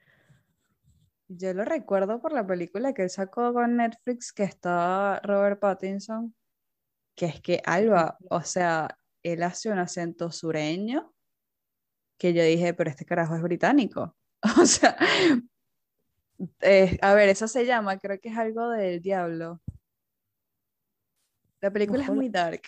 Yo 1.29 1.53
lo 1.53 1.65
recuerdo 1.65 2.21
por 2.21 2.33
la 2.33 2.47
película 2.47 2.95
que 2.95 3.03
él 3.03 3.11
sacó 3.11 3.53
con 3.53 3.77
Netflix 3.77 4.33
que 4.33 4.45
está 4.45 5.21
Robert 5.23 5.61
Pattinson, 5.61 6.35
que 7.15 7.27
es 7.27 7.41
que 7.41 7.61
Alba, 7.67 8.17
o 8.31 8.41
sea, 8.43 8.99
él 9.23 9.43
hace 9.43 9.71
un 9.71 9.79
acento 9.79 10.31
sureño 10.31 11.13
que 12.17 12.33
yo 12.33 12.43
dije, 12.43 12.75
pero 12.75 12.91
este 12.91 13.05
carajo 13.05 13.35
es 13.37 13.43
británico. 13.43 14.17
O 14.61 14.67
sea, 14.67 14.97
a 17.03 17.15
ver, 17.15 17.29
eso 17.29 17.49
se 17.49 17.67
llama, 17.67 17.99
creo 17.99 18.21
que 18.21 18.29
es 18.29 18.37
algo 18.37 18.69
del 18.71 19.03
diablo. 19.03 19.61
La 21.61 21.73
película 21.73 22.05
es 22.05 22.11
muy 22.11 22.29
dark. 22.29 22.63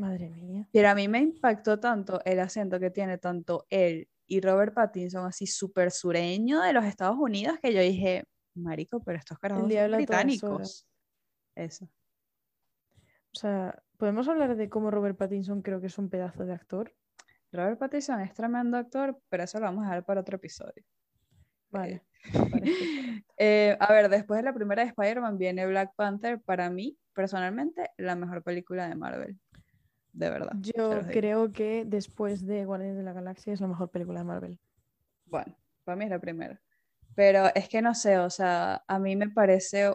Madre 0.00 0.30
mía. 0.30 0.66
Pero 0.72 0.88
a 0.88 0.94
mí 0.94 1.08
me 1.08 1.18
impactó 1.18 1.78
tanto 1.78 2.20
el 2.24 2.40
acento 2.40 2.80
que 2.80 2.90
tiene 2.90 3.18
tanto 3.18 3.66
él 3.68 4.08
y 4.26 4.40
Robert 4.40 4.72
Pattinson, 4.72 5.26
así 5.26 5.46
súper 5.46 5.90
sureño 5.90 6.60
de 6.60 6.72
los 6.72 6.84
Estados 6.84 7.16
Unidos, 7.18 7.58
que 7.60 7.74
yo 7.74 7.80
dije, 7.80 8.24
marico, 8.54 9.02
pero 9.02 9.18
estos 9.18 9.38
carajos 9.38 9.70
son 9.70 9.90
británicos. 9.92 10.86
Eso. 11.54 11.84
O 13.32 13.38
sea, 13.38 13.82
¿podemos 13.96 14.28
hablar 14.28 14.56
de 14.56 14.68
cómo 14.68 14.90
Robert 14.90 15.18
Pattinson 15.18 15.62
creo 15.62 15.80
que 15.80 15.88
es 15.88 15.98
un 15.98 16.08
pedazo 16.08 16.44
de 16.44 16.54
actor? 16.54 16.94
Robert 17.52 17.78
Pattinson 17.78 18.20
es 18.20 18.32
tremendo 18.32 18.76
actor, 18.76 19.20
pero 19.28 19.42
eso 19.42 19.58
lo 19.58 19.66
vamos 19.66 19.86
a 19.86 19.94
ver 19.94 20.04
para 20.04 20.20
otro 20.20 20.36
episodio. 20.36 20.84
Vale. 21.70 22.02
Eh, 23.42 23.74
a 23.80 23.90
ver, 23.90 24.10
después 24.10 24.36
de 24.36 24.42
la 24.42 24.52
primera 24.52 24.82
de 24.82 24.88
Spider-Man 24.90 25.38
viene 25.38 25.66
Black 25.66 25.94
Panther. 25.96 26.42
Para 26.42 26.68
mí, 26.68 26.98
personalmente, 27.14 27.88
la 27.96 28.14
mejor 28.14 28.42
película 28.42 28.86
de 28.86 28.94
Marvel. 28.94 29.40
De 30.12 30.30
verdad. 30.30 30.52
Yo 30.60 31.00
creo 31.10 31.52
que 31.52 31.84
después 31.86 32.44
de 32.44 32.64
Guardianes 32.64 32.96
de 32.96 33.02
la 33.02 33.12
Galaxia 33.12 33.52
es 33.52 33.60
la 33.60 33.68
mejor 33.68 33.90
película 33.90 34.20
de 34.20 34.24
Marvel. 34.24 34.60
Bueno, 35.26 35.56
para 35.84 35.96
mí 35.96 36.04
es 36.04 36.10
la 36.10 36.18
primera. 36.18 36.60
Pero 37.14 37.46
es 37.54 37.68
que 37.68 37.82
no 37.82 37.94
sé, 37.94 38.18
o 38.18 38.30
sea, 38.30 38.82
a 38.86 38.98
mí 38.98 39.16
me 39.16 39.28
parece, 39.30 39.92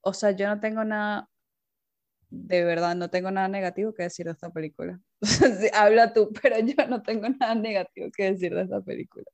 o 0.00 0.12
sea, 0.12 0.30
yo 0.30 0.48
no 0.48 0.60
tengo 0.60 0.84
nada, 0.84 1.28
de 2.30 2.64
verdad, 2.64 2.94
no 2.96 3.10
tengo 3.10 3.30
nada 3.30 3.48
negativo 3.48 3.92
que 3.92 4.04
decir 4.04 4.26
de 4.26 4.32
esta 4.32 4.50
película. 4.50 5.00
Habla 5.74 6.12
tú, 6.12 6.30
pero 6.42 6.58
yo 6.60 6.86
no 6.88 7.02
tengo 7.02 7.28
nada 7.28 7.54
negativo 7.54 8.08
que 8.16 8.32
decir 8.32 8.54
de 8.54 8.62
esta 8.62 8.80
película. 8.80 9.26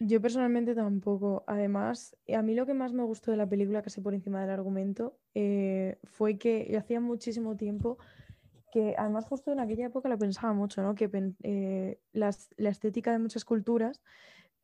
Yo 0.00 0.20
personalmente 0.20 0.74
tampoco. 0.74 1.44
Además, 1.46 2.16
a 2.34 2.42
mí 2.42 2.54
lo 2.54 2.66
que 2.66 2.74
más 2.74 2.92
me 2.92 3.04
gustó 3.04 3.30
de 3.30 3.36
la 3.36 3.48
película, 3.48 3.82
casi 3.82 4.00
por 4.00 4.14
encima 4.14 4.40
del 4.40 4.50
argumento, 4.50 5.16
eh, 5.34 5.98
fue 6.04 6.38
que 6.38 6.68
yo 6.70 6.78
hacía 6.78 7.00
muchísimo 7.00 7.56
tiempo 7.56 7.98
que, 8.72 8.96
además, 8.98 9.26
justo 9.26 9.52
en 9.52 9.60
aquella 9.60 9.86
época 9.86 10.08
lo 10.08 10.18
pensaba 10.18 10.52
mucho, 10.52 10.82
¿no? 10.82 10.94
Que 10.96 11.10
eh, 11.42 12.00
la 12.12 12.30
estética 12.58 13.12
de 13.12 13.18
muchas 13.18 13.44
culturas 13.44 14.02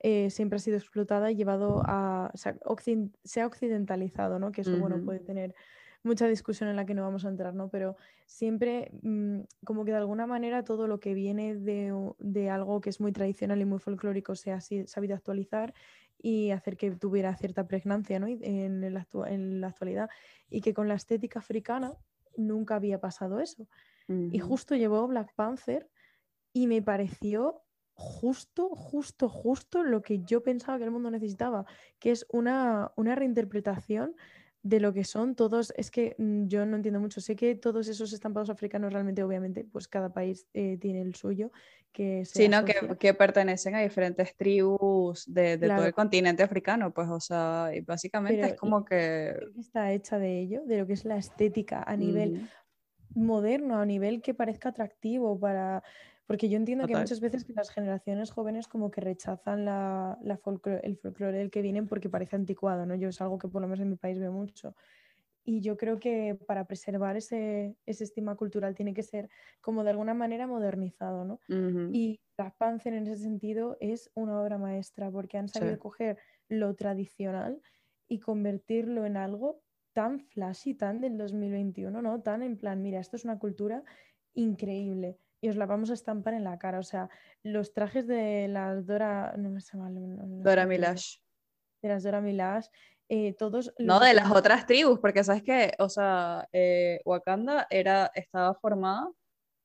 eh, 0.01 0.31
siempre 0.31 0.57
ha 0.57 0.61
sido 0.61 0.77
explotada 0.77 1.31
y 1.31 1.37
llevado 1.37 1.83
a. 1.85 2.33
se 2.35 3.41
ha 3.41 3.47
occidentalizado, 3.47 4.39
¿no? 4.39 4.51
Que 4.53 4.63
eso, 4.63 4.77
bueno, 4.79 5.05
puede 5.05 5.21
tener 5.21 5.55
mucha 6.03 6.29
discusión 6.29 6.69
en 6.69 6.77
la 6.77 6.87
que 6.87 6.95
no 6.95 7.03
vamos 7.03 7.25
a 7.25 7.29
entrar, 7.29 7.55
¿no? 7.55 7.69
Pero 7.69 7.97
siempre 8.27 8.91
mm, 9.03 9.41
como 9.65 9.85
que 9.85 9.91
de 9.91 9.99
alguna 9.99 10.27
manera 10.27 10.65
todo 10.65 10.87
lo 10.87 11.01
que 11.01 11.15
viene 11.15 11.57
de, 11.57 12.51
algo 12.51 12.81
que 12.81 12.91
es 12.91 13.01
muy 13.01 13.13
tradicional 13.13 13.61
y 13.61 13.65
muy 13.65 13.81
folclórico 13.81 14.37
se 14.37 14.53
ha 14.53 14.61
sabido 14.61 15.15
actualizar 15.15 15.75
y 16.17 16.51
hacer 16.51 16.77
que 16.77 16.93
tuviera 16.93 17.37
cierta 17.37 17.67
pregnancia 17.67 18.19
¿no? 18.19 18.27
en, 18.29 18.93
la 18.93 19.69
actualidad 19.69 20.09
y 20.49 20.61
que 20.61 20.75
con 20.75 20.89
la 20.89 20.95
estética 20.95 21.41
africana 21.41 21.95
nunca 22.37 22.77
había 22.77 23.01
pasado 23.01 23.41
eso. 23.41 23.67
Y 24.09 24.39
justo 24.39 24.75
llevó 24.75 25.07
Black 25.07 25.35
Panther 25.35 25.89
y 26.53 26.67
me 26.67 26.81
pareció 26.81 27.63
justo, 27.93 28.71
justo, 28.71 29.29
justo 29.29 29.83
lo 29.83 30.03
que 30.03 30.21
yo 30.21 30.43
pensaba 30.43 30.79
que 30.79 30.85
el 30.85 30.91
mundo 30.91 31.11
necesitaba, 31.11 31.67
que 31.99 32.13
es 32.13 32.27
una, 32.31 32.93
una 32.97 33.15
reinterpretación 33.17 34.15
de 34.63 34.81
lo 34.81 34.93
que 34.93 35.05
son 35.05 35.35
todos, 35.35 35.73
es 35.77 35.91
que 35.91 36.15
mm, 36.19 36.47
yo 36.47 36.67
no 36.67 36.77
entiendo 36.77 37.01
mucho, 37.01 37.21
sé 37.21 37.37
que 37.37 37.55
todos 37.55 37.89
esos 37.89 38.13
estampados 38.13 38.51
africanos 38.51 38.93
realmente, 38.93 39.23
obviamente, 39.23 39.65
pues 39.65 39.89
cada 39.89 40.13
país 40.13 40.47
eh, 40.55 40.79
tiene 40.81 41.01
el 41.01 41.15
suyo. 41.15 41.51
Que 41.93 42.25
sí, 42.25 42.49
¿no? 42.49 42.65
Que, 42.65 43.15
pertenecen 43.15 43.75
a 43.75 43.81
diferentes 43.81 44.37
tribus 44.37 45.25
de, 45.27 45.59
todo 45.59 45.87
el 45.87 45.95
continente 45.95 46.43
africano, 46.43 46.93
pues, 46.93 47.09
o 47.09 47.19
sea, 47.19 47.71
básicamente 47.85 48.41
es 48.43 48.55
como 48.55 48.85
que... 48.85 49.35
Está 49.59 49.93
hecha 49.93 50.19
de 50.19 50.39
ello, 50.39 50.63
de 50.67 50.79
lo 50.79 50.87
que 50.87 50.93
es 50.93 51.05
la 51.05 51.17
estética 51.17 51.83
a 51.83 51.97
nivel 51.97 52.49
moderno, 53.19 53.81
a 53.81 53.87
nivel 53.87 54.23
que 54.23 54.35
parezca 54.35 54.71
atractivo 54.71 55.39
para 55.39 55.83
porque 56.29 56.51
yo 56.51 56.59
entiendo 56.59 56.87
que 56.87 56.95
muchas 56.95 57.21
veces 57.21 57.45
que 57.47 57.55
las 57.55 57.71
generaciones 57.71 58.31
jóvenes 58.33 58.69
como 58.69 58.91
que 58.91 59.01
rechazan 59.01 59.65
la, 59.65 60.19
el 60.23 60.99
folclore 60.99 61.39
del 61.39 61.51
que 61.51 61.63
vienen 61.63 61.87
porque 61.89 62.11
parece 62.11 62.37
anticuado, 62.37 62.85
¿no? 62.85 62.95
Yo 62.95 63.09
es 63.09 63.21
algo 63.23 63.39
que 63.39 63.49
por 63.49 63.63
lo 63.63 63.69
menos 63.69 63.81
en 63.81 63.89
mi 63.89 63.97
país 63.97 64.19
veo 64.19 64.31
mucho. 64.31 64.77
Y 65.43 65.63
yo 65.63 65.79
creo 65.79 65.99
que 65.99 66.39
para 66.47 66.67
preservar 66.67 67.17
ese, 67.17 67.79
ese 67.87 68.05
estima 68.05 68.37
cultural 68.37 68.75
tiene 68.75 68.93
que 68.93 69.03
ser 69.03 69.31
como 69.63 69.85
de 69.85 69.91
alguna 69.91 70.13
manera 70.13 70.47
modernizado, 70.47 71.25
¿no? 71.25 71.41
Y 71.91 72.21
la 72.37 72.55
Panzer 72.55 72.93
en 72.93 73.07
ese 73.07 73.23
sentido 73.23 73.79
es 73.81 74.11
una 74.15 74.39
obra 74.39 74.59
maestra 74.59 75.11
porque 75.11 75.39
han 75.39 75.49
sabido 75.49 75.79
coger 75.79 76.19
lo 76.49 76.75
tradicional 76.75 77.63
y 78.07 78.19
convertirlo 78.21 79.07
en 79.07 79.17
algo 79.17 79.63
tan 79.99 80.21
flashy, 80.21 80.75
tan 80.75 81.01
del 81.01 81.19
2021, 81.19 82.01
¿no? 82.01 82.23
Tan 82.23 82.45
en 82.45 82.57
plan, 82.57 82.81
mira, 82.81 83.01
esto 83.01 83.17
es 83.17 83.25
una 83.25 83.41
cultura 83.41 83.83
increíble 84.35 85.19
y 85.41 85.49
os 85.49 85.57
la 85.57 85.67
vamos 85.67 85.91
a 85.91 85.95
estampar 85.95 86.35
en 86.35 86.45
la 86.45 86.57
cara. 86.57 86.79
O 86.79 86.85
sea, 86.85 87.11
los 87.43 87.73
trajes 87.73 88.07
de 88.07 88.47
las 88.47 88.87
Dora. 88.87 89.35
No 89.37 89.51
me 89.51 89.61
sé 89.61 89.77
mal. 89.77 89.93
Dora 90.41 90.67
Milash. 90.67 91.17
De 91.83 91.89
las 91.89 92.05
Dora 92.05 92.21
Milash. 92.21 92.67
Eh, 93.09 93.35
todos. 93.37 93.75
No, 93.81 93.99
de 93.99 94.15
las 94.15 94.31
otras 94.31 94.67
tribus, 94.67 95.01
porque 95.01 95.25
sabes 95.25 95.43
que, 95.43 95.73
o 95.81 95.89
sea, 95.89 96.49
eh, 96.53 97.01
Wakanda 97.05 97.67
era, 97.69 98.13
estaba 98.15 98.55
formada 98.55 99.11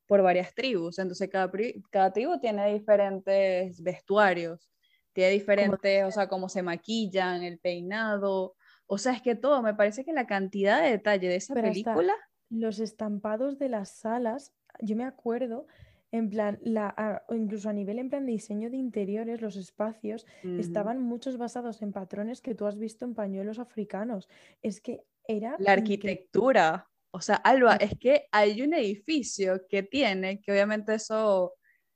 por 0.07 0.23
varias 0.23 0.51
tribus. 0.55 0.97
Entonces, 0.97 1.29
cada, 1.29 1.51
cada 1.91 2.11
tribu 2.11 2.39
tiene 2.39 2.73
diferentes 2.73 3.83
vestuarios. 3.83 4.67
Tiene 5.13 5.29
diferentes, 5.29 6.05
o 6.05 6.09
sea, 6.09 6.27
cómo 6.27 6.49
se 6.49 6.63
maquillan, 6.63 7.43
el 7.43 7.59
peinado. 7.59 8.55
O 8.93 8.97
sea, 8.97 9.13
es 9.13 9.21
que 9.21 9.35
todo, 9.35 9.61
me 9.61 9.73
parece 9.73 10.05
que 10.05 10.13
la 10.13 10.27
cantidad 10.27 10.81
de 10.81 10.91
detalle 10.91 11.27
de 11.27 11.35
esa 11.35 11.53
película. 11.53 12.13
los 12.49 12.79
estampados 12.79 13.57
de 13.57 13.69
las 13.69 13.89
salas 13.97 14.53
yo 14.81 14.95
me 14.95 15.03
acuerdo, 15.03 15.67
en 16.11 16.29
plan, 16.29 16.59
la, 16.61 17.23
incluso 17.31 17.69
a 17.69 17.73
nivel 17.73 17.99
en 17.99 18.09
plan 18.09 18.25
de 18.25 18.33
diseño 18.33 18.69
de 18.69 18.77
interiores, 18.77 19.41
los 19.41 19.55
espacios 19.55 20.25
estaban 20.43 21.01
muchos 21.01 21.37
basados 21.37 21.81
en 21.81 21.91
patrones 21.91 22.41
que 22.41 22.55
tú 22.55 22.65
has 22.65 22.77
visto 22.77 23.05
en 23.05 23.15
pañuelos 23.15 23.59
africanos. 23.59 24.29
Es 24.61 24.79
que 24.79 25.03
era... 25.27 25.55
La 25.59 25.71
arquitectura. 25.71 26.87
O 27.11 27.21
sea, 27.21 27.35
Alba, 27.35 27.75
es 27.77 27.97
que 27.99 28.27
hay 28.31 28.61
un 28.61 28.73
edificio 28.73 29.65
que 29.67 29.83
tiene, 29.83 30.39
que 30.41 30.51
obviamente 30.51 30.95
eso 30.95 31.53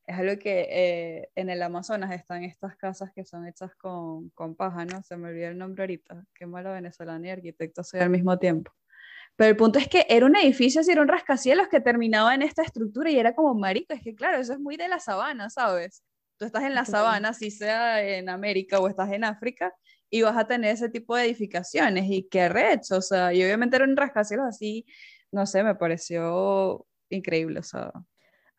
es 0.07 0.17
algo 0.17 0.39
que 0.39 0.67
eh, 0.69 1.29
en 1.35 1.49
el 1.49 1.61
Amazonas 1.61 2.11
están 2.13 2.43
estas 2.45 2.77
casas 2.77 3.11
que 3.13 3.25
son 3.25 3.45
hechas 3.45 3.75
con, 3.75 4.29
con 4.29 4.55
paja, 4.55 4.85
¿no? 4.85 5.03
Se 5.03 5.17
me 5.17 5.27
olvidó 5.29 5.49
el 5.49 5.57
nombre 5.57 5.83
ahorita. 5.83 6.23
Qué 6.33 6.45
malo 6.45 6.71
venezolano 6.71 7.27
y 7.27 7.29
arquitecto 7.29 7.83
soy 7.83 7.99
al 7.99 8.09
mismo 8.09 8.39
tiempo. 8.39 8.71
Pero 9.35 9.49
el 9.49 9.57
punto 9.57 9.79
es 9.79 9.89
que 9.89 10.05
era 10.09 10.25
un 10.25 10.35
edificio, 10.37 10.79
así 10.79 10.91
era 10.91 11.01
un 11.01 11.09
rascacielos 11.09 11.67
que 11.67 11.81
terminaba 11.81 12.33
en 12.33 12.41
esta 12.41 12.63
estructura 12.63 13.11
y 13.11 13.19
era 13.19 13.35
como 13.35 13.53
marico, 13.53 13.93
es 13.93 14.01
que 14.01 14.15
claro, 14.15 14.37
eso 14.37 14.53
es 14.53 14.59
muy 14.59 14.77
de 14.77 14.87
la 14.87 14.99
sabana, 14.99 15.49
¿sabes? 15.49 16.03
Tú 16.37 16.45
estás 16.45 16.63
en 16.63 16.73
la 16.73 16.85
sabana, 16.85 17.33
si 17.33 17.51
sea 17.51 18.01
en 18.01 18.29
América 18.29 18.79
o 18.79 18.87
estás 18.87 19.11
en 19.11 19.25
África, 19.25 19.73
y 20.09 20.21
vas 20.21 20.37
a 20.37 20.47
tener 20.47 20.73
ese 20.73 20.89
tipo 20.89 21.15
de 21.15 21.25
edificaciones 21.25 22.05
y 22.07 22.27
qué 22.29 22.47
recho, 22.47 22.97
o 22.97 23.01
sea, 23.01 23.33
y 23.33 23.43
obviamente 23.43 23.75
era 23.75 23.85
un 23.85 23.97
rascacielos 23.97 24.45
así, 24.47 24.85
no 25.31 25.45
sé, 25.45 25.63
me 25.63 25.75
pareció 25.75 26.87
increíble, 27.09 27.59
o 27.59 27.63
sea. 27.63 27.91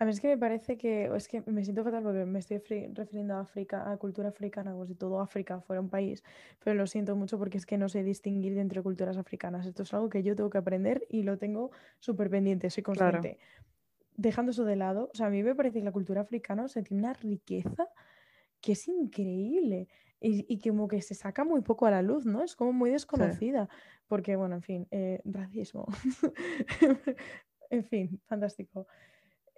A 0.01 0.05
mí 0.05 0.12
es 0.12 0.20
que 0.20 0.29
me 0.29 0.39
parece 0.39 0.79
que, 0.79 1.11
es 1.15 1.27
que 1.27 1.43
me 1.47 1.65
siento 1.65 1.83
fatal 1.83 2.05
porque 2.05 2.25
me 2.25 2.39
estoy 2.39 2.59
refiriendo 2.59 3.35
a 3.35 3.41
África, 3.41 3.91
a 3.91 3.97
cultura 3.97 4.29
africana, 4.29 4.70
como 4.70 4.87
si 4.87 4.95
todo 4.95 5.20
África 5.20 5.61
fuera 5.61 5.81
un 5.81 5.89
país, 5.89 6.23
pero 6.62 6.75
lo 6.75 6.87
siento 6.87 7.16
mucho 7.16 7.37
porque 7.37 7.59
es 7.59 7.66
que 7.66 7.79
no 7.79 7.89
sé 7.89 8.05
distinguir 8.05 8.57
entre 8.59 8.81
culturas 8.81 9.16
africanas. 9.16 9.66
Esto 9.66 9.83
es 9.83 9.93
algo 9.93 10.09
que 10.09 10.23
yo 10.23 10.37
tengo 10.37 10.51
que 10.51 10.59
aprender 10.59 11.05
y 11.09 11.25
lo 11.25 11.37
tengo 11.37 11.73
súper 11.99 12.31
pendiente, 12.31 12.70
soy 12.70 12.85
consciente. 12.85 13.39
Dejando 14.16 14.53
eso 14.53 14.65
de 14.65 14.77
lado, 14.77 15.11
o 15.12 15.16
sea, 15.16 15.27
a 15.27 15.31
mí 15.31 15.43
me 15.43 15.55
parece 15.57 15.81
que 15.81 15.85
la 15.85 15.93
cultura 15.93 16.20
africana 16.20 16.69
se 16.69 16.83
tiene 16.83 17.03
una 17.03 17.12
riqueza 17.15 17.89
que 18.61 18.73
es 18.73 18.87
increíble 18.87 19.89
y, 20.20 20.59
que 20.59 20.70
como 20.70 20.89
que 20.89 21.03
se 21.03 21.15
saca 21.15 21.45
muy 21.45 21.61
poco 21.62 21.87
a 21.87 21.91
la 21.91 22.03
luz, 22.03 22.27
¿no? 22.27 22.43
Es 22.43 22.57
como 22.57 22.73
muy 22.73 22.91
desconocida, 22.91 23.69
porque, 24.07 24.37
bueno, 24.37 24.57
en 24.57 24.62
fin, 24.62 24.89
eh, 24.91 25.20
racismo. 25.25 25.87
en 27.70 27.85
fin, 27.85 28.20
fantástico. 28.27 28.87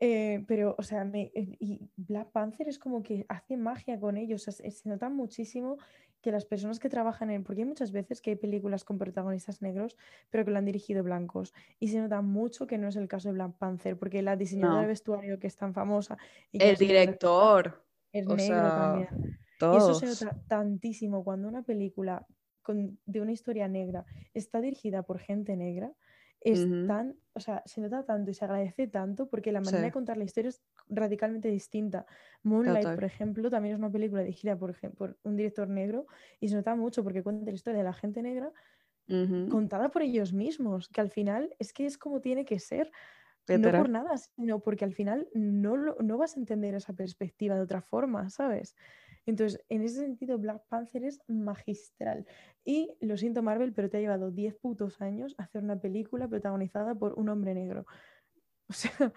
Eh, 0.00 0.44
pero, 0.48 0.74
o 0.78 0.82
sea, 0.82 1.04
me, 1.04 1.30
eh, 1.34 1.56
y 1.60 1.90
Black 1.96 2.30
Panther 2.32 2.68
es 2.68 2.78
como 2.78 3.02
que 3.02 3.26
hace 3.28 3.56
magia 3.56 4.00
con 4.00 4.16
ellos. 4.16 4.42
se 4.42 4.88
nota 4.88 5.10
muchísimo 5.10 5.76
que 6.22 6.32
las 6.32 6.46
personas 6.46 6.78
que 6.78 6.88
trabajan 6.88 7.30
en. 7.30 7.44
Porque 7.44 7.62
hay 7.62 7.68
muchas 7.68 7.92
veces 7.92 8.20
que 8.20 8.30
hay 8.30 8.36
películas 8.36 8.84
con 8.84 8.98
protagonistas 8.98 9.60
negros, 9.62 9.96
pero 10.30 10.44
que 10.44 10.50
lo 10.50 10.58
han 10.58 10.64
dirigido 10.64 11.02
blancos. 11.02 11.52
Y 11.78 11.88
se 11.88 12.00
nota 12.00 12.22
mucho 12.22 12.66
que 12.66 12.78
no 12.78 12.88
es 12.88 12.96
el 12.96 13.08
caso 13.08 13.28
de 13.28 13.34
Black 13.34 13.56
Panther, 13.58 13.98
porque 13.98 14.22
la 14.22 14.36
diseñadora 14.36 14.82
de 14.82 14.88
vestuario 14.88 15.38
que 15.38 15.46
es 15.46 15.56
tan 15.56 15.74
famosa. 15.74 16.16
el 16.52 16.76
director. 16.76 17.84
Es 18.12 18.26
negro 18.26 18.56
también. 18.56 19.38
Y 19.60 19.76
eso 19.76 19.94
se 19.94 20.06
nota 20.06 20.36
tantísimo 20.48 21.22
cuando 21.22 21.46
una 21.46 21.62
película 21.62 22.26
de 23.06 23.20
una 23.20 23.32
historia 23.32 23.68
negra 23.68 24.04
está 24.32 24.60
dirigida 24.60 25.02
por 25.02 25.18
gente 25.18 25.56
negra 25.56 25.92
es 26.40 26.66
tan, 26.86 27.16
o 27.34 27.40
sea, 27.40 27.62
se 27.66 27.80
nota 27.80 28.02
tanto 28.04 28.30
y 28.30 28.34
se 28.34 28.44
agradece 28.44 28.86
tanto 28.86 29.28
porque 29.28 29.52
la 29.52 29.60
manera 29.60 29.82
de 29.82 29.92
contar 29.92 30.16
la 30.16 30.24
historia 30.24 30.48
es 30.48 30.62
radicalmente 30.88 31.48
distinta. 31.48 32.06
Moonlight, 32.42 32.94
por 32.94 33.04
ejemplo, 33.04 33.50
también 33.50 33.74
es 33.74 33.78
una 33.78 33.90
película 33.90 34.22
dirigida 34.22 34.56
por, 34.56 34.74
por, 34.92 35.18
un 35.22 35.36
director 35.36 35.68
negro 35.68 36.06
y 36.40 36.48
se 36.48 36.54
nota 36.54 36.74
mucho 36.74 37.04
porque 37.04 37.22
cuenta 37.22 37.50
la 37.50 37.54
historia 37.54 37.78
de 37.78 37.84
la 37.84 37.92
gente 37.92 38.22
negra 38.22 38.52
contada 39.48 39.88
por 39.88 40.02
ellos 40.02 40.32
mismos, 40.32 40.88
que 40.88 41.00
al 41.00 41.10
final 41.10 41.52
es 41.58 41.72
que 41.72 41.84
es 41.84 41.98
como 41.98 42.20
tiene 42.20 42.44
que 42.44 42.60
ser. 42.60 42.92
No 43.48 43.72
por 43.72 43.88
nada, 43.88 44.16
sino 44.16 44.60
porque 44.60 44.84
al 44.84 44.92
final 44.92 45.28
no, 45.34 45.76
no 45.76 46.18
vas 46.18 46.36
a 46.36 46.38
entender 46.38 46.76
esa 46.76 46.92
perspectiva 46.92 47.56
de 47.56 47.62
otra 47.62 47.80
forma, 47.80 48.30
¿sabes? 48.30 48.76
Entonces, 49.30 49.60
en 49.68 49.82
ese 49.82 50.00
sentido, 50.00 50.38
Black 50.38 50.62
Panther 50.68 51.04
es 51.04 51.20
magistral. 51.28 52.26
Y 52.64 52.90
lo 53.00 53.16
siento, 53.16 53.42
Marvel, 53.42 53.72
pero 53.72 53.88
te 53.88 53.96
ha 53.96 54.00
llevado 54.00 54.30
10 54.30 54.56
putos 54.56 55.00
años 55.00 55.34
hacer 55.38 55.62
una 55.62 55.80
película 55.80 56.28
protagonizada 56.28 56.94
por 56.94 57.14
un 57.14 57.28
hombre 57.28 57.54
negro. 57.54 57.86
O 58.68 58.72
sea, 58.72 58.92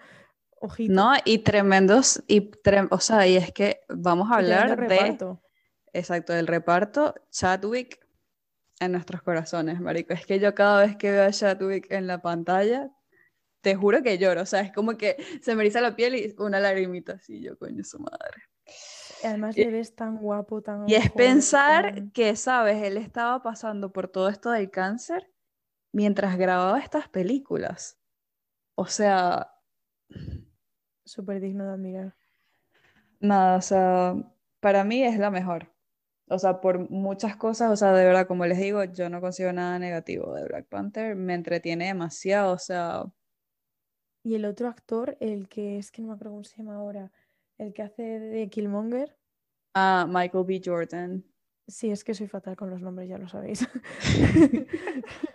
ojito. 0.60 0.92
No, 0.92 1.12
y 1.24 1.38
tremendos, 1.38 2.22
y 2.26 2.50
o 2.90 3.00
sea, 3.00 3.26
y 3.26 3.36
es 3.36 3.52
que 3.52 3.80
vamos 3.88 4.30
a 4.30 4.36
hablar 4.36 4.88
de... 4.88 5.18
Exacto, 5.92 6.32
del 6.32 6.48
reparto, 6.48 7.14
Chadwick 7.30 8.04
en 8.80 8.92
nuestros 8.92 9.22
corazones, 9.22 9.80
marico. 9.80 10.12
Es 10.12 10.26
que 10.26 10.40
yo 10.40 10.54
cada 10.54 10.84
vez 10.84 10.96
que 10.96 11.12
veo 11.12 11.22
a 11.22 11.30
Chadwick 11.30 11.86
en 11.90 12.08
la 12.08 12.20
pantalla, 12.20 12.90
te 13.60 13.76
juro 13.76 14.02
que 14.02 14.18
lloro. 14.18 14.42
O 14.42 14.46
sea, 14.46 14.60
es 14.60 14.72
como 14.72 14.96
que 14.96 15.16
se 15.40 15.54
me 15.54 15.62
eriza 15.62 15.80
la 15.80 15.94
piel 15.94 16.16
y 16.16 16.34
una 16.38 16.58
lagrimita 16.58 17.12
así, 17.12 17.40
yo 17.40 17.56
coño 17.56 17.84
su 17.84 17.98
madre. 18.00 18.42
Además 19.24 19.56
le 19.56 19.70
ves 19.70 19.94
tan 19.94 20.18
guapo, 20.18 20.62
tan... 20.62 20.88
Y 20.88 20.94
es 20.94 21.10
pensar 21.10 22.10
que, 22.12 22.36
¿sabes? 22.36 22.82
Él 22.82 22.96
estaba 22.96 23.42
pasando 23.42 23.92
por 23.92 24.08
todo 24.08 24.28
esto 24.28 24.50
del 24.50 24.70
cáncer 24.70 25.30
mientras 25.92 26.36
grababa 26.36 26.78
estas 26.78 27.08
películas. 27.08 27.98
O 28.74 28.86
sea... 28.86 29.50
Súper 31.04 31.40
digno 31.40 31.64
de 31.64 31.70
admirar. 31.70 32.16
Nada, 33.20 33.56
o 33.56 33.62
sea, 33.62 34.14
para 34.60 34.84
mí 34.84 35.02
es 35.02 35.18
la 35.18 35.30
mejor. 35.30 35.72
O 36.28 36.38
sea, 36.38 36.60
por 36.60 36.90
muchas 36.90 37.36
cosas, 37.36 37.70
o 37.70 37.76
sea, 37.76 37.92
de 37.92 38.04
verdad, 38.04 38.26
como 38.26 38.46
les 38.46 38.58
digo, 38.58 38.82
yo 38.84 39.10
no 39.10 39.20
consigo 39.20 39.52
nada 39.52 39.78
negativo 39.78 40.32
de 40.34 40.44
Black 40.44 40.66
Panther, 40.68 41.16
me 41.16 41.34
entretiene 41.34 41.86
demasiado, 41.86 42.52
o 42.52 42.58
sea... 42.58 43.04
Y 44.22 44.34
el 44.34 44.46
otro 44.46 44.68
actor, 44.68 45.18
el 45.20 45.48
que 45.48 45.76
es 45.76 45.90
que 45.90 46.00
no 46.00 46.08
me 46.08 46.14
acuerdo 46.14 46.32
cómo 46.32 46.44
se 46.44 46.56
llama 46.56 46.76
ahora, 46.76 47.12
el 47.58 47.72
que 47.72 47.82
hace 47.82 48.02
de 48.02 48.48
Killmonger. 48.48 49.16
Ah, 49.74 50.06
Michael 50.08 50.44
B. 50.46 50.60
Jordan. 50.64 51.24
Sí, 51.66 51.90
es 51.90 52.04
que 52.04 52.14
soy 52.14 52.28
fatal 52.28 52.56
con 52.56 52.70
los 52.70 52.82
nombres, 52.82 53.08
ya 53.08 53.18
lo 53.18 53.28
sabéis. 53.28 53.66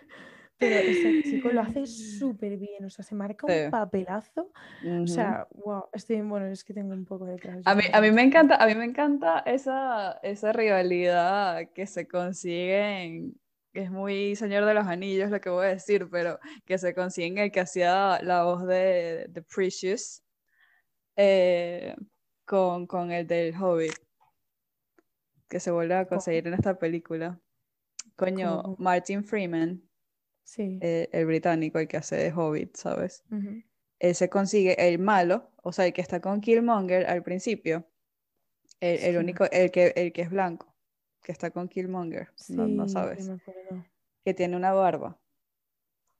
Pero 0.60 0.76
ese 0.76 1.22
chico 1.22 1.48
lo 1.48 1.62
hace 1.62 1.86
súper 1.86 2.58
bien, 2.58 2.84
o 2.84 2.90
sea, 2.90 3.02
se 3.02 3.14
marca 3.14 3.46
un 3.46 3.70
papelazo. 3.70 4.52
O 5.02 5.06
sea, 5.06 5.48
wow, 5.54 5.84
estoy, 5.92 6.20
bueno, 6.20 6.46
es 6.46 6.64
que 6.64 6.74
tengo 6.74 6.92
un 6.92 7.06
poco 7.06 7.24
de 7.24 7.40
A 7.64 7.74
mí, 7.74 7.84
a 7.90 8.00
mí 8.02 8.10
me 8.10 8.22
encanta, 8.22 8.56
a 8.56 8.66
mí 8.66 8.74
me 8.74 8.84
encanta 8.84 9.38
esa, 9.46 10.20
esa 10.22 10.52
rivalidad 10.52 11.70
que 11.72 11.86
se 11.86 12.06
consigue 12.06 13.32
que 13.72 13.82
es 13.82 13.90
muy 13.90 14.36
Señor 14.36 14.64
de 14.64 14.74
los 14.74 14.86
Anillos 14.86 15.30
lo 15.30 15.40
que 15.40 15.48
voy 15.48 15.66
a 15.66 15.70
decir, 15.70 16.08
pero 16.10 16.38
que 16.66 16.76
se 16.76 16.94
consigue 16.94 17.44
el 17.44 17.52
que 17.52 17.60
hacía 17.60 18.20
la 18.22 18.44
voz 18.44 18.66
de, 18.66 19.30
The 19.32 19.42
Precious, 19.42 20.22
eh, 21.22 21.96
con, 22.46 22.86
con, 22.86 23.12
el 23.12 23.26
del 23.26 23.54
Hobbit, 23.54 23.92
que 25.48 25.60
se 25.60 25.70
vuelve 25.70 25.94
a 25.94 26.06
conseguir 26.06 26.46
en 26.46 26.54
esta 26.54 26.78
película. 26.78 27.38
Coño, 28.16 28.76
Martin 28.78 29.22
Freeman, 29.22 29.82
sí. 30.44 30.78
Eh, 30.80 31.10
el 31.12 31.26
británico, 31.26 31.78
el 31.78 31.88
que 31.88 31.98
hace 31.98 32.16
de 32.16 32.32
Hobbit, 32.32 32.74
¿sabes? 32.74 33.22
Él 33.98 34.14
se 34.14 34.30
consigue 34.30 34.88
el 34.88 34.98
malo, 34.98 35.50
o 35.62 35.72
sea, 35.72 35.86
el 35.86 35.92
que 35.92 36.00
está 36.00 36.22
con 36.22 36.40
Killmonger 36.40 37.06
al 37.06 37.22
principio, 37.22 37.86
el, 38.80 39.18
único, 39.18 39.44
el 39.50 39.70
que, 39.70 39.92
el 39.94 40.14
que 40.14 40.22
es 40.22 40.30
blanco, 40.30 40.74
que 41.22 41.32
está 41.32 41.50
con 41.50 41.68
Killmonger, 41.68 42.32
no, 42.48 42.88
sabes, 42.88 43.30
que 44.24 44.32
tiene 44.32 44.56
una 44.56 44.72
barba. 44.72 45.20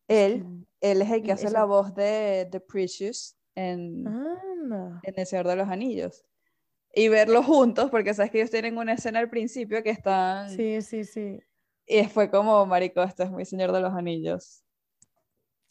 Él, 0.08 0.66
él 0.82 1.00
es 1.00 1.10
el 1.10 1.22
que 1.22 1.32
hace 1.32 1.50
la 1.50 1.64
voz 1.64 1.94
de 1.94 2.46
The 2.50 2.60
Precious 2.60 3.39
en, 3.68 4.06
en 5.02 5.14
El 5.16 5.26
Señor 5.26 5.46
de 5.46 5.56
los 5.56 5.68
Anillos. 5.68 6.24
Y 6.92 7.08
verlos 7.08 7.46
juntos, 7.46 7.90
porque 7.90 8.14
sabes 8.14 8.32
que 8.32 8.38
ellos 8.38 8.50
tienen 8.50 8.76
una 8.76 8.94
escena 8.94 9.20
al 9.20 9.30
principio 9.30 9.82
que 9.82 9.90
están... 9.90 10.50
Sí, 10.50 10.82
sí, 10.82 11.04
sí. 11.04 11.38
Y 11.86 12.04
fue 12.04 12.30
como, 12.30 12.66
marico, 12.66 13.02
esto 13.02 13.22
es 13.22 13.30
muy 13.30 13.44
Señor 13.44 13.72
de 13.72 13.80
los 13.80 13.94
Anillos. 13.94 14.64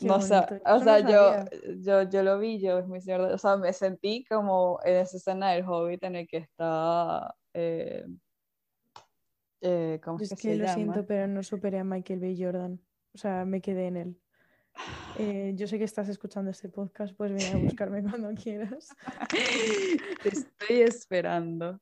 no 0.01 0.21
sé, 0.21 0.35
o 0.65 0.79
sea, 0.79 0.99
yo, 0.99 1.45
yo, 1.79 2.03
yo 2.03 2.23
lo 2.23 2.39
vi, 2.39 2.59
yo 2.59 2.79
es 2.79 2.87
muy 2.87 3.01
Señor 3.01 3.27
de... 3.27 3.33
O 3.33 3.37
sea, 3.37 3.57
me 3.57 3.73
sentí 3.73 4.23
como 4.29 4.79
en 4.85 4.95
esa 4.97 5.17
escena 5.17 5.51
del 5.51 5.65
Hobbit 5.65 6.03
en 6.03 6.15
el 6.15 6.27
que 6.27 6.37
está... 6.37 7.35
Eh, 7.53 8.05
eh, 9.61 9.99
¿Cómo 10.03 10.19
es 10.19 10.29
que, 10.29 10.35
que 10.35 10.55
lo 10.55 10.67
siento, 10.69 11.05
pero 11.05 11.27
no 11.27 11.43
superé 11.43 11.79
a 11.79 11.83
Michael 11.83 12.19
B. 12.19 12.35
Jordan. 12.37 12.79
O 13.13 13.17
sea, 13.17 13.43
me 13.43 13.61
quedé 13.61 13.87
en 13.87 13.97
él. 13.97 14.21
Eh, 15.17 15.53
yo 15.55 15.67
sé 15.67 15.77
que 15.77 15.83
estás 15.83 16.07
escuchando 16.07 16.51
este 16.51 16.69
podcast, 16.69 17.13
pues 17.15 17.31
ven 17.33 17.55
a 17.55 17.57
buscarme 17.57 18.01
cuando 18.01 18.33
quieras. 18.33 18.89
Te 20.23 20.29
estoy 20.29 20.81
esperando. 20.81 21.79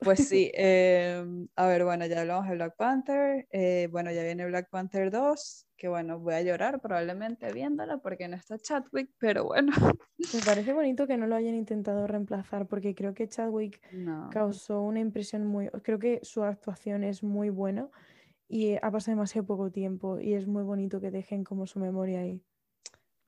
Pues 0.00 0.28
sí, 0.28 0.50
em, 0.54 1.48
a 1.56 1.66
ver, 1.66 1.84
bueno, 1.84 2.06
ya 2.06 2.20
hablamos 2.20 2.48
de 2.48 2.54
Black 2.54 2.76
Panther. 2.76 3.48
Eh, 3.50 3.88
bueno, 3.90 4.12
ya 4.12 4.22
viene 4.22 4.46
Black 4.46 4.68
Panther 4.70 5.10
2, 5.10 5.66
que 5.76 5.88
bueno, 5.88 6.20
voy 6.20 6.34
a 6.34 6.42
llorar 6.42 6.80
probablemente 6.80 7.52
viéndola 7.52 7.98
porque 7.98 8.28
no 8.28 8.36
está 8.36 8.58
Chadwick, 8.58 9.10
pero 9.18 9.44
bueno. 9.44 9.72
Me 10.32 10.40
parece 10.44 10.72
bonito 10.72 11.08
que 11.08 11.16
no 11.16 11.26
lo 11.26 11.34
hayan 11.34 11.56
intentado 11.56 12.06
reemplazar 12.06 12.66
porque 12.66 12.94
creo 12.94 13.12
que 13.12 13.28
Chadwick 13.28 13.80
causó 14.30 14.82
una 14.82 15.00
impresión 15.00 15.46
muy. 15.46 15.68
Creo 15.82 15.98
que 15.98 16.20
su 16.22 16.44
actuación 16.44 17.02
es 17.02 17.24
muy 17.24 17.50
buena 17.50 17.88
y 18.48 18.76
ha 18.76 18.90
pasado 18.90 19.16
demasiado 19.16 19.46
poco 19.46 19.70
tiempo 19.70 20.18
y 20.18 20.34
es 20.34 20.46
muy 20.46 20.62
bonito 20.62 21.00
que 21.00 21.10
dejen 21.10 21.44
como 21.44 21.66
su 21.66 21.78
memoria 21.78 22.20
ahí. 22.20 22.42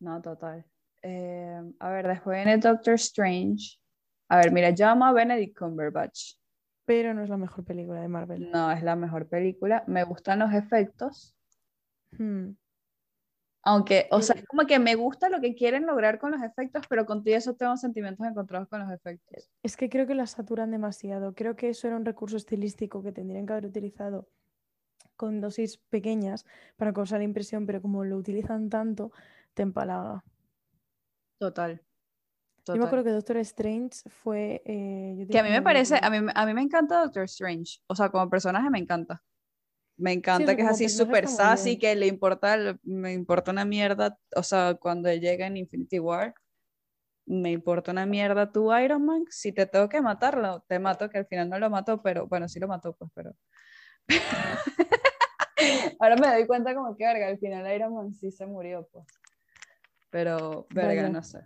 No, 0.01 0.21
total. 0.23 0.65
Eh, 1.03 1.61
a 1.79 1.91
ver, 1.91 2.09
después 2.09 2.37
viene 2.37 2.59
Doctor 2.59 2.95
Strange. 2.95 3.79
A 4.29 4.39
ver, 4.39 4.51
mira, 4.51 4.71
llama 4.71 5.11
a 5.11 5.13
Benedict 5.13 5.59
Cumberbatch. 5.59 6.37
Pero 6.87 7.13
no 7.15 7.23
es 7.23 7.29
la 7.29 7.37
mejor 7.37 7.65
película 7.65 8.01
de 8.01 8.09
Marvel. 8.09 8.51
No, 8.51 8.73
es 8.73 8.83
la 8.83 8.97
mejor 8.97 9.29
película. 9.29 9.85
Me 9.87 10.05
gustan 10.05 10.39
los 10.39 10.53
efectos. 10.55 11.37
Hmm. 12.13 12.53
Aunque, 13.63 14.09
o 14.11 14.23
sea, 14.23 14.37
es 14.37 14.47
como 14.47 14.67
que 14.67 14.79
me 14.79 14.95
gusta 14.95 15.29
lo 15.29 15.41
que 15.41 15.55
quieren 15.55 15.85
lograr 15.85 16.19
con 16.19 16.31
los 16.31 16.43
efectos, 16.43 16.87
pero 16.89 17.05
contigo 17.05 17.37
eso 17.37 17.55
tengo 17.55 17.77
sentimientos 17.77 18.27
encontrados 18.27 18.69
con 18.69 18.81
los 18.81 18.91
efectos. 18.91 19.51
Es 19.63 19.77
que 19.77 19.91
creo 19.91 20.07
que 20.07 20.15
la 20.15 20.27
saturan 20.27 20.71
demasiado. 20.71 21.35
Creo 21.35 21.57
que 21.57 21.69
eso 21.69 21.87
era 21.87 21.97
un 21.97 22.07
recurso 22.07 22.39
estilístico 22.39 23.03
que 23.03 23.13
tendrían 23.13 23.45
que 23.45 23.53
haber 23.53 23.67
utilizado 23.67 24.29
con 25.21 25.39
dosis 25.43 25.77
pequeñas 25.91 26.47
para 26.79 26.95
causar 26.95 27.21
impresión, 27.21 27.67
pero 27.67 27.83
como 27.83 28.05
lo 28.05 28.17
utilizan 28.17 28.71
tanto, 28.71 29.13
te 29.53 29.61
empalaga. 29.61 30.25
Total. 31.39 31.83
Yo 32.67 32.77
me 32.77 32.87
acuerdo 32.87 33.05
que 33.05 33.11
Doctor 33.11 33.37
Strange 33.39 34.09
fue... 34.09 34.63
Eh, 34.65 35.27
que 35.31 35.39
a 35.39 35.43
mí 35.43 35.51
me 35.51 35.61
parece, 35.61 35.99
a 36.01 36.09
mí, 36.09 36.27
a 36.35 36.47
mí 36.47 36.55
me 36.55 36.63
encanta 36.63 37.03
Doctor 37.03 37.25
Strange, 37.25 37.81
o 37.87 37.95
sea, 37.95 38.09
como 38.09 38.31
personaje 38.31 38.71
me 38.71 38.79
encanta. 38.79 39.23
Me 39.99 40.13
encanta 40.13 40.57
que 40.57 40.63
es 40.63 40.69
así 40.69 40.89
súper 40.89 41.29
sassy, 41.29 41.79
que 41.79 41.95
le 41.95 42.07
importa, 42.07 42.79
me 42.83 43.13
importa 43.13 43.51
una 43.51 43.67
mierda, 43.67 44.19
o 44.35 44.43
sea, 44.43 44.75
cuando 44.81 45.13
llega 45.13 45.47
en 45.47 45.59
Infinity 45.59 45.99
War, 45.99 46.33
me 47.27 47.51
importa 47.51 47.93
una 47.93 48.07
mierda 48.07 48.51
tu 48.51 48.75
Iron 48.75 49.05
Man, 49.05 49.25
si 49.29 49.53
te 49.53 49.67
tengo 49.67 49.91
que 49.91 50.01
matarlo, 50.01 50.65
te 50.67 50.79
mato, 50.79 51.11
que 51.11 51.19
al 51.19 51.27
final 51.27 51.51
no 51.51 51.59
lo 51.59 51.69
mató, 51.69 52.01
pero 52.01 52.27
bueno, 52.27 52.49
sí 52.49 52.59
lo 52.59 52.69
mató, 52.69 52.95
pues, 52.95 53.11
pero... 53.15 53.35
Ahora 56.01 56.17
me 56.17 56.29
doy 56.29 56.47
cuenta 56.47 56.75
como 56.75 56.97
que, 56.97 57.05
verga, 57.05 57.29
al 57.29 57.39
final 57.39 57.73
Iron 57.75 57.95
Man 57.95 58.15
sí 58.15 58.31
se 58.31 58.47
murió, 58.47 58.89
pues. 58.91 59.07
Pero, 60.11 60.67
verga, 60.75 61.09
no 61.11 61.23
sé. 61.23 61.45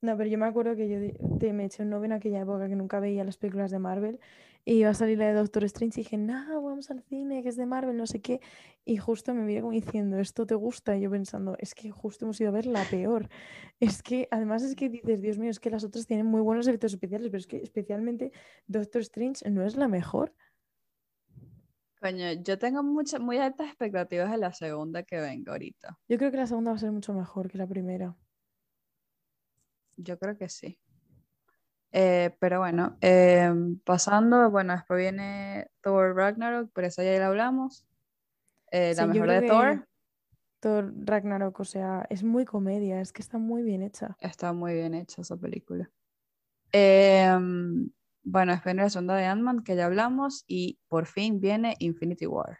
No, 0.00 0.16
pero 0.16 0.28
yo 0.28 0.38
me 0.38 0.46
acuerdo 0.46 0.76
que 0.76 0.88
yo 0.88 1.38
te, 1.38 1.52
me 1.52 1.64
eché 1.64 1.82
un 1.82 1.90
novio 1.90 2.06
en 2.06 2.12
aquella 2.12 2.40
época 2.40 2.68
que 2.68 2.76
nunca 2.76 3.00
veía 3.00 3.24
las 3.24 3.36
películas 3.36 3.70
de 3.70 3.78
Marvel 3.78 4.20
y 4.64 4.74
iba 4.74 4.90
a 4.90 4.94
salir 4.94 5.18
la 5.18 5.26
de 5.26 5.32
Doctor 5.32 5.64
Strange 5.64 6.00
y 6.00 6.04
dije, 6.04 6.16
no, 6.16 6.62
vamos 6.62 6.90
al 6.90 7.02
cine, 7.02 7.42
que 7.42 7.48
es 7.48 7.56
de 7.56 7.66
Marvel, 7.66 7.96
no 7.96 8.06
sé 8.06 8.20
qué. 8.20 8.40
Y 8.84 8.96
justo 8.96 9.34
me 9.34 9.42
miré 9.42 9.60
como 9.60 9.72
diciendo, 9.72 10.18
¿esto 10.18 10.46
te 10.46 10.54
gusta? 10.54 10.96
Y 10.96 11.02
yo 11.02 11.10
pensando, 11.10 11.56
es 11.58 11.74
que 11.74 11.90
justo 11.90 12.26
hemos 12.26 12.40
ido 12.40 12.50
a 12.50 12.52
ver 12.52 12.66
la 12.66 12.84
peor. 12.84 13.28
Es 13.80 14.02
que, 14.02 14.26
además 14.30 14.64
es 14.64 14.74
que 14.74 14.88
dices, 14.88 15.20
Dios 15.20 15.38
mío, 15.38 15.50
es 15.50 15.60
que 15.60 15.70
las 15.70 15.84
otras 15.84 16.06
tienen 16.06 16.26
muy 16.26 16.40
buenos 16.40 16.66
efectos 16.66 16.92
especiales, 16.92 17.28
pero 17.28 17.38
es 17.38 17.46
que 17.46 17.58
especialmente 17.58 18.32
Doctor 18.66 19.02
Strange 19.02 19.48
no 19.50 19.64
es 19.64 19.76
la 19.76 19.86
mejor. 19.86 20.34
Coño, 22.00 22.32
yo 22.44 22.58
tengo 22.58 22.82
muchas, 22.82 23.20
muy 23.20 23.38
altas 23.38 23.68
expectativas 23.68 24.30
de 24.30 24.38
la 24.38 24.52
segunda 24.52 25.02
que 25.02 25.20
venga 25.20 25.52
ahorita. 25.52 25.98
Yo 26.08 26.16
creo 26.16 26.30
que 26.30 26.36
la 26.36 26.46
segunda 26.46 26.70
va 26.70 26.76
a 26.76 26.80
ser 26.80 26.92
mucho 26.92 27.12
mejor 27.12 27.50
que 27.50 27.58
la 27.58 27.66
primera. 27.66 28.14
Yo 29.96 30.18
creo 30.18 30.36
que 30.36 30.48
sí. 30.48 30.78
Eh, 31.90 32.36
pero 32.38 32.60
bueno, 32.60 32.96
em, 33.00 33.78
pasando, 33.80 34.50
bueno, 34.50 34.74
después 34.74 34.98
viene 35.00 35.70
Thor 35.80 36.14
Ragnarok, 36.14 36.70
pero 36.72 36.86
esa 36.86 37.02
ya 37.02 37.18
la 37.18 37.26
hablamos. 37.26 37.84
Eh, 38.70 38.94
la 38.96 39.06
mejor 39.06 39.28
de 39.28 39.48
Thor. 39.48 39.88
Thor 40.60 40.92
Ragnarok, 41.04 41.60
o 41.60 41.64
sea, 41.64 42.06
es 42.10 42.22
muy 42.22 42.44
comedia, 42.44 43.00
es 43.00 43.12
que 43.12 43.22
está 43.22 43.38
muy 43.38 43.62
bien 43.62 43.82
hecha. 43.82 44.16
Está 44.20 44.52
muy 44.52 44.74
bien 44.74 44.94
hecha 44.94 45.22
esa 45.22 45.36
película. 45.36 45.90
Bueno, 48.30 48.52
después 48.52 48.74
viene 48.74 48.82
la 48.82 48.90
segunda 48.90 49.16
de 49.16 49.24
Ant-Man, 49.24 49.64
que 49.64 49.74
ya 49.74 49.86
hablamos, 49.86 50.44
y 50.46 50.78
por 50.88 51.06
fin 51.06 51.40
viene 51.40 51.76
Infinity 51.78 52.26
War. 52.26 52.58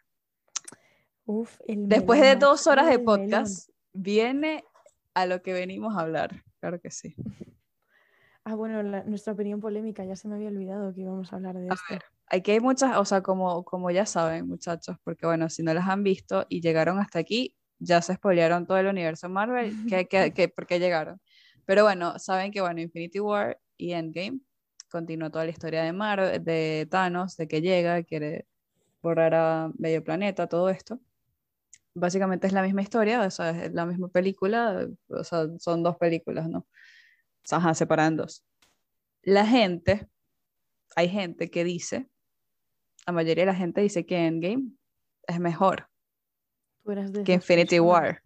Uf, 1.26 1.58
Después 1.66 2.22
de 2.22 2.36
dos 2.36 2.66
horas 2.66 2.88
de 2.88 2.98
podcast, 2.98 3.68
viene 3.92 4.64
a 5.12 5.26
lo 5.26 5.42
que 5.42 5.52
venimos 5.52 5.94
a 5.94 6.00
hablar. 6.00 6.42
Claro 6.60 6.80
que 6.80 6.90
sí. 6.90 7.14
Ah, 8.44 8.54
bueno, 8.54 8.82
nuestra 8.82 9.34
opinión 9.34 9.60
polémica, 9.60 10.06
ya 10.06 10.16
se 10.16 10.26
me 10.26 10.36
había 10.36 10.48
olvidado 10.48 10.94
que 10.94 11.02
íbamos 11.02 11.30
a 11.34 11.36
hablar 11.36 11.56
de 11.58 11.68
esto. 11.68 12.06
aquí 12.28 12.52
hay 12.52 12.60
muchas, 12.60 12.96
o 12.96 13.04
sea, 13.04 13.22
como, 13.22 13.62
como 13.64 13.90
ya 13.90 14.06
saben, 14.06 14.48
muchachos, 14.48 14.96
porque 15.04 15.26
bueno, 15.26 15.50
si 15.50 15.62
no 15.62 15.74
las 15.74 15.86
han 15.86 16.02
visto 16.02 16.46
y 16.48 16.62
llegaron 16.62 16.98
hasta 16.98 17.18
aquí, 17.18 17.54
ya 17.78 18.00
se 18.00 18.14
spoilearon 18.14 18.66
todo 18.66 18.78
el 18.78 18.86
universo 18.86 19.28
Marvel, 19.28 19.76
que, 19.86 20.08
que, 20.08 20.32
que, 20.32 20.48
¿por 20.48 20.66
qué 20.66 20.80
llegaron? 20.80 21.20
Pero 21.66 21.82
bueno, 21.82 22.18
saben 22.18 22.52
que 22.52 22.62
bueno, 22.62 22.80
Infinity 22.80 23.20
War 23.20 23.60
y 23.76 23.92
Endgame 23.92 24.40
continúa 24.90 25.30
toda 25.30 25.44
la 25.44 25.50
historia 25.50 25.82
de 25.82 25.92
Marvel, 25.92 26.42
de 26.44 26.86
Thanos, 26.90 27.36
de 27.36 27.48
que 27.48 27.60
llega, 27.60 28.02
quiere 28.02 28.46
borrar 29.02 29.34
a 29.34 29.70
medio 29.78 30.02
planeta, 30.02 30.46
todo 30.46 30.68
esto. 30.68 31.00
Básicamente 31.94 32.46
es 32.46 32.52
la 32.52 32.62
misma 32.62 32.82
historia, 32.82 33.22
o 33.22 33.30
sea, 33.30 33.50
es 33.50 33.72
la 33.72 33.86
misma 33.86 34.08
película, 34.08 34.86
o 35.08 35.24
sea, 35.24 35.46
son 35.58 35.82
dos 35.82 35.96
películas, 35.96 36.48
¿no? 36.48 36.66
Ajá, 37.50 37.74
separan 37.74 38.16
dos. 38.16 38.44
La 39.22 39.46
gente, 39.46 40.08
hay 40.96 41.08
gente 41.08 41.50
que 41.50 41.64
dice, 41.64 42.08
la 43.06 43.12
mayoría 43.12 43.42
de 43.42 43.52
la 43.52 43.58
gente 43.58 43.80
dice 43.80 44.06
que 44.06 44.26
Endgame 44.26 44.72
es 45.26 45.40
mejor 45.40 45.88
que 47.24 47.34
Infinity 47.34 47.80
War. 47.80 48.22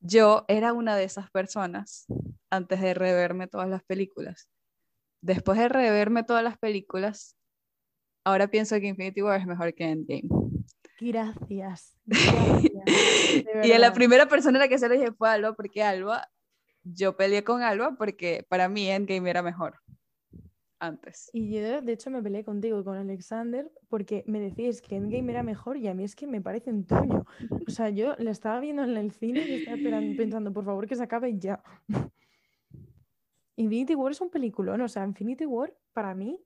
Yo 0.00 0.44
era 0.46 0.72
una 0.72 0.96
de 0.96 1.04
esas 1.04 1.30
personas 1.30 2.06
antes 2.50 2.80
de 2.80 2.94
reverme 2.94 3.48
todas 3.48 3.68
las 3.68 3.82
películas. 3.82 4.48
Después 5.20 5.58
de 5.58 5.68
reverme 5.68 6.22
todas 6.22 6.44
las 6.44 6.58
películas, 6.58 7.36
ahora 8.24 8.48
pienso 8.48 8.78
que 8.80 8.86
Infinity 8.86 9.22
War 9.22 9.40
es 9.40 9.46
mejor 9.46 9.74
que 9.74 9.84
Endgame. 9.84 10.28
Gracias. 11.00 11.96
y 13.64 13.72
a 13.72 13.78
la 13.78 13.92
primera 13.92 14.26
persona 14.28 14.58
a 14.58 14.62
la 14.62 14.68
que 14.68 14.78
se 14.78 14.88
le 14.88 14.96
dije 14.96 15.12
fue 15.12 15.28
Alba, 15.28 15.54
porque 15.54 15.82
Alba, 15.82 16.28
yo 16.82 17.16
peleé 17.16 17.44
con 17.44 17.62
Alba 17.62 17.96
porque 17.96 18.46
para 18.48 18.68
mí 18.68 18.88
Endgame 18.88 19.30
era 19.30 19.42
mejor 19.42 19.76
antes. 20.80 21.30
Y 21.32 21.50
yo, 21.50 21.82
de 21.82 21.92
hecho, 21.92 22.10
me 22.10 22.22
peleé 22.22 22.44
contigo, 22.44 22.84
con 22.84 22.96
Alexander, 22.96 23.70
porque 23.88 24.24
me 24.26 24.40
decías 24.40 24.80
que 24.80 24.96
Endgame 24.96 25.32
era 25.32 25.42
mejor 25.42 25.76
y 25.76 25.88
a 25.88 25.94
mí 25.94 26.04
es 26.04 26.14
que 26.14 26.26
me 26.26 26.40
parece 26.40 26.70
un 26.70 26.84
toño. 26.84 27.26
O 27.66 27.70
sea, 27.70 27.90
yo 27.90 28.14
la 28.18 28.30
estaba 28.30 28.60
viendo 28.60 28.84
en 28.84 28.96
el 28.96 29.10
cine 29.12 29.40
y 29.40 29.54
estaba 29.54 29.78
pensando, 30.16 30.52
por 30.52 30.64
favor, 30.64 30.86
que 30.86 30.96
se 30.96 31.02
acabe 31.02 31.38
ya. 31.38 31.62
Infinity 33.58 33.96
War 33.96 34.12
es 34.12 34.20
un 34.20 34.30
peliculón, 34.30 34.80
o 34.82 34.88
sea, 34.88 35.04
Infinity 35.04 35.44
War 35.44 35.74
para 35.92 36.14
mí 36.14 36.40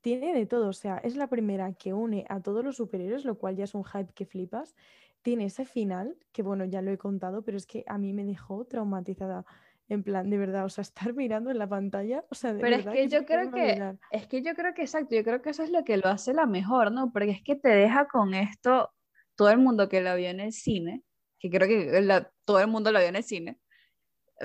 tiene 0.00 0.34
de 0.34 0.46
todo, 0.46 0.68
o 0.68 0.72
sea, 0.72 0.98
es 0.98 1.16
la 1.16 1.28
primera 1.28 1.72
que 1.74 1.92
une 1.92 2.26
a 2.28 2.40
todos 2.40 2.64
los 2.64 2.76
superiores, 2.76 3.24
lo 3.24 3.38
cual 3.38 3.56
ya 3.56 3.64
es 3.64 3.74
un 3.74 3.84
hype 3.84 4.12
que 4.14 4.26
flipas. 4.26 4.74
Tiene 5.22 5.46
ese 5.46 5.64
final, 5.64 6.16
que 6.32 6.42
bueno, 6.42 6.64
ya 6.64 6.82
lo 6.82 6.90
he 6.90 6.98
contado, 6.98 7.42
pero 7.42 7.56
es 7.56 7.66
que 7.66 7.84
a 7.86 7.98
mí 7.98 8.12
me 8.12 8.24
dejó 8.24 8.64
traumatizada. 8.64 9.44
En 9.88 10.02
plan, 10.02 10.28
de 10.28 10.38
verdad, 10.38 10.64
o 10.64 10.68
sea, 10.68 10.82
estar 11.10 11.14
mirando 11.14 11.50
en 11.52 11.58
la 11.58 11.68
pantalla, 11.68 12.24
o 12.30 12.34
sea, 12.34 12.52
de 12.52 12.60
Pero 12.60 12.76
es 12.76 12.86
que, 12.86 13.08
yo 13.08 13.24
creo 13.24 13.50
que, 13.52 13.96
es 14.10 14.26
que 14.26 14.42
yo 14.42 14.54
creo 14.54 14.74
que 14.74 14.82
exacto, 14.82 15.14
yo 15.14 15.22
creo 15.22 15.42
que 15.42 15.50
eso 15.50 15.62
es 15.62 15.70
lo 15.70 15.84
que 15.84 15.96
lo 15.96 16.08
hace 16.08 16.34
la 16.34 16.46
mejor, 16.46 16.90
¿no? 16.90 17.12
Porque 17.12 17.30
es 17.30 17.42
que 17.42 17.54
te 17.54 17.68
deja 17.68 18.08
con 18.08 18.34
esto 18.34 18.90
todo 19.36 19.50
el 19.50 19.58
mundo 19.58 19.88
que 19.88 20.00
la 20.00 20.16
vio 20.16 20.30
en 20.30 20.40
el 20.40 20.52
cine, 20.52 21.04
que 21.38 21.48
creo 21.48 21.68
que 21.68 22.26
todo 22.44 22.58
el 22.58 22.66
mundo 22.66 22.90
lo 22.90 22.98
vio 22.98 23.08
en 23.08 23.16
el 23.16 23.24
cine, 23.24 23.60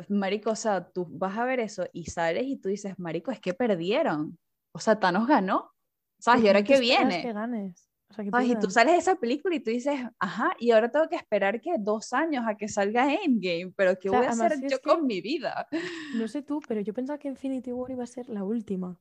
Marico, 0.10 0.52
o 0.52 0.56
sea, 0.56 0.90
tú 0.90 1.06
vas 1.10 1.38
a 1.38 1.46
ver 1.46 1.60
eso 1.60 1.86
y 1.94 2.06
sales 2.06 2.46
y 2.46 2.58
tú 2.58 2.70
dices, 2.70 2.98
Marico, 2.98 3.32
es 3.32 3.40
que 3.40 3.54
perdieron. 3.54 4.38
O 4.74 4.80
sea, 4.80 5.00
Thanos 5.00 5.28
ganó. 5.28 5.72
¿Sabes? 6.20 6.44
¿Y 6.44 6.48
ahora 6.48 6.64
qué 6.64 6.80
viene? 6.80 7.22
Que 7.22 7.34
ganes. 7.34 7.90
O 8.10 8.14
sea, 8.14 8.26
Y 8.44 8.56
tú 8.60 8.70
sales 8.70 8.94
de 8.94 9.00
esa 9.00 9.16
película 9.16 9.56
y 9.56 9.62
tú 9.62 9.72
dices, 9.72 10.00
ajá, 10.20 10.54
y 10.60 10.72
ahora 10.72 10.92
tengo 10.92 11.08
que 11.08 11.16
esperar 11.16 11.62
que 11.62 11.76
dos 11.80 12.12
años 12.12 12.44
a 12.46 12.56
que 12.56 12.68
salga 12.68 13.14
Endgame, 13.14 13.74
pero 13.76 13.98
¿qué 13.98 14.10
voy 14.10 14.26
a 14.26 14.30
hacer 14.30 14.60
yo 14.70 14.80
con 14.82 15.06
mi 15.06 15.22
vida? 15.22 15.68
No 16.16 16.28
sé 16.28 16.42
tú, 16.42 16.60
pero 16.68 16.82
yo 16.82 16.94
pensaba 16.94 17.18
que 17.18 17.30
Infinity 17.30 17.72
War 17.72 17.90
iba 17.90 18.04
a 18.04 18.08
ser 18.08 18.28
la 18.28 18.44
última 18.44 19.00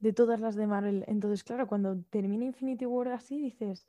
de 0.00 0.12
todas 0.12 0.40
las 0.40 0.54
de 0.54 0.66
Marvel. 0.66 1.04
Entonces, 1.08 1.44
claro, 1.44 1.66
cuando 1.66 2.02
termina 2.10 2.44
Infinity 2.44 2.84
War 2.84 3.08
así, 3.08 3.40
dices, 3.40 3.86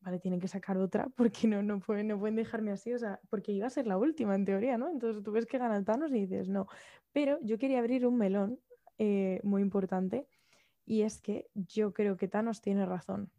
vale, 0.00 0.18
tienen 0.18 0.40
que 0.40 0.48
sacar 0.48 0.78
otra 0.78 1.08
porque 1.16 1.46
no, 1.48 1.62
no, 1.62 1.80
pueden, 1.80 2.08
no 2.08 2.18
pueden 2.18 2.36
dejarme 2.36 2.72
así, 2.72 2.92
o 2.92 2.98
sea, 2.98 3.20
porque 3.28 3.52
iba 3.52 3.66
a 3.66 3.70
ser 3.70 3.86
la 3.86 3.98
última 3.98 4.34
en 4.34 4.44
teoría, 4.44 4.78
¿no? 4.78 4.90
Entonces 4.90 5.22
tú 5.22 5.32
ves 5.32 5.46
que 5.46 5.58
gana 5.58 5.82
Thanos 5.84 6.10
y 6.12 6.26
dices, 6.26 6.48
no. 6.48 6.66
Pero 7.12 7.38
yo 7.42 7.58
quería 7.58 7.78
abrir 7.80 8.06
un 8.06 8.16
melón 8.16 8.60
eh, 8.98 9.40
muy 9.42 9.62
importante 9.62 10.26
y 10.86 11.02
es 11.02 11.20
que 11.20 11.48
yo 11.54 11.92
creo 11.92 12.16
que 12.16 12.28
Thanos 12.28 12.60
tiene 12.60 12.86
razón. 12.86 13.30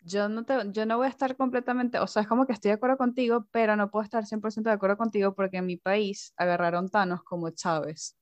Yo 0.00 0.28
no, 0.28 0.44
te, 0.44 0.54
yo 0.72 0.86
no 0.86 0.96
voy 0.96 1.06
a 1.06 1.10
estar 1.10 1.36
completamente, 1.36 1.98
o 1.98 2.06
sea, 2.06 2.22
es 2.22 2.28
como 2.28 2.46
que 2.46 2.52
estoy 2.52 2.70
de 2.70 2.76
acuerdo 2.76 2.96
contigo, 2.96 3.46
pero 3.50 3.76
no 3.76 3.90
puedo 3.90 4.04
estar 4.04 4.24
100% 4.24 4.70
de 4.70 4.76
acuerdo 4.76 4.96
contigo 4.96 5.34
porque 5.34 5.58
en 5.58 5.66
mi 5.66 5.76
país 5.76 6.32
agarraron 6.36 6.88
Thanos 6.88 7.22
como 7.24 7.50
Chávez. 7.50 8.17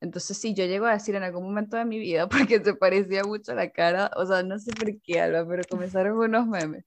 Entonces, 0.00 0.36
sí, 0.38 0.54
yo 0.54 0.64
llego 0.66 0.86
a 0.86 0.92
decir 0.92 1.14
en 1.14 1.22
algún 1.22 1.44
momento 1.44 1.76
de 1.76 1.84
mi 1.84 1.98
vida, 1.98 2.28
porque 2.50 2.62
se 2.62 2.74
parecía 2.74 3.24
mucho 3.24 3.52
a 3.52 3.54
la 3.54 3.70
cara, 3.70 4.10
o 4.16 4.26
sea, 4.26 4.42
no 4.42 4.58
sé 4.58 4.72
por 4.72 4.88
qué, 5.02 5.20
Alba, 5.20 5.46
pero 5.48 5.62
comenzaron 5.68 6.18
unos 6.18 6.46
memes, 6.46 6.84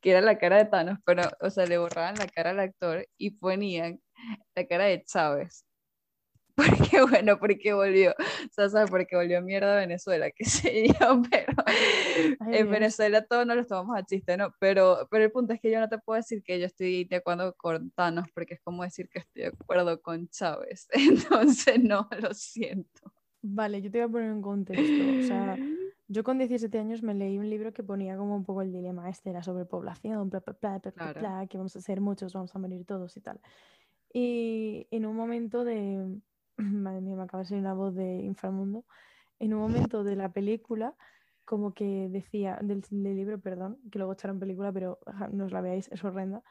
que 0.00 0.10
era 0.10 0.20
la 0.20 0.38
cara 0.38 0.56
de 0.58 0.64
Thanos, 0.66 0.98
pero, 1.04 1.30
o 1.40 1.50
sea, 1.50 1.66
le 1.66 1.78
borraban 1.78 2.16
la 2.18 2.28
cara 2.28 2.50
al 2.50 2.60
actor 2.60 3.06
y 3.16 3.32
ponían 3.32 4.00
la 4.56 4.66
cara 4.66 4.84
de 4.86 5.04
Chávez. 5.04 5.64
Porque 6.58 7.02
bueno, 7.02 7.38
porque 7.38 7.72
volvió, 7.72 8.10
o 8.10 8.52
sea, 8.52 8.68
¿sabes? 8.68 8.90
Porque 8.90 9.14
volvió 9.14 9.40
mierda 9.40 9.74
a 9.74 9.80
Venezuela, 9.80 10.30
qué 10.32 10.44
sé 10.44 10.88
yo, 10.88 11.22
pero 11.30 11.52
en 12.52 12.70
Venezuela 12.70 13.24
todos 13.24 13.46
nos 13.46 13.56
lo 13.56 13.66
tomamos 13.66 13.96
a 13.96 14.04
chiste, 14.04 14.36
¿no? 14.36 14.52
Pero, 14.58 15.06
pero 15.08 15.24
el 15.24 15.30
punto 15.30 15.52
es 15.52 15.60
que 15.60 15.70
yo 15.70 15.78
no 15.78 15.88
te 15.88 15.98
puedo 15.98 16.16
decir 16.16 16.42
que 16.42 16.58
yo 16.58 16.66
estoy 16.66 17.04
de 17.04 17.16
acuerdo 17.16 17.54
con 17.56 17.92
Thanos, 17.92 18.26
porque 18.34 18.54
es 18.54 18.60
como 18.60 18.82
decir 18.82 19.08
que 19.08 19.20
estoy 19.20 19.42
de 19.42 19.48
acuerdo 19.48 20.02
con 20.02 20.28
Chávez, 20.28 20.88
entonces 20.92 21.80
no, 21.80 22.08
lo 22.20 22.34
siento. 22.34 23.12
Vale, 23.40 23.80
yo 23.80 23.90
te 23.90 23.98
voy 23.98 24.08
a 24.08 24.10
poner 24.10 24.30
en 24.32 24.42
contexto, 24.42 25.20
o 25.20 25.22
sea, 25.22 25.56
yo 26.08 26.24
con 26.24 26.38
17 26.38 26.76
años 26.76 27.04
me 27.04 27.14
leí 27.14 27.38
un 27.38 27.48
libro 27.48 27.72
que 27.72 27.84
ponía 27.84 28.16
como 28.16 28.34
un 28.34 28.44
poco 28.44 28.62
el 28.62 28.72
dilema 28.72 29.08
este, 29.08 29.32
la 29.32 29.44
sobrepoblación, 29.44 30.28
bla, 30.28 30.40
bla, 30.40 30.56
bla, 30.60 30.90
bla, 30.90 31.12
bla, 31.12 31.46
que 31.46 31.56
vamos 31.56 31.76
a 31.76 31.80
ser 31.80 32.00
muchos, 32.00 32.32
vamos 32.32 32.52
a 32.56 32.58
morir 32.58 32.84
todos 32.84 33.16
y 33.16 33.20
tal. 33.20 33.40
Y 34.12 34.88
en 34.90 35.06
un 35.06 35.14
momento 35.14 35.64
de, 35.64 36.18
madre 36.82 37.00
mía, 37.00 37.16
me 37.16 37.22
acaba 37.22 37.42
de 37.42 37.48
salir 37.48 37.62
una 37.62 37.74
voz 37.74 37.94
de 37.94 38.22
inframundo, 38.22 38.84
en 39.38 39.54
un 39.54 39.60
momento 39.60 40.04
de 40.04 40.16
la 40.16 40.32
película, 40.32 40.96
como 41.44 41.72
que 41.72 42.08
decía, 42.10 42.58
del, 42.62 42.82
libro, 42.90 43.40
perdón, 43.40 43.78
que 43.90 43.98
luego 43.98 44.12
echaron 44.12 44.38
película, 44.38 44.72
pero 44.72 44.98
no 45.32 45.46
os 45.46 45.52
la 45.52 45.60
veáis, 45.60 45.88
es 45.90 46.04
horrenda, 46.04 46.42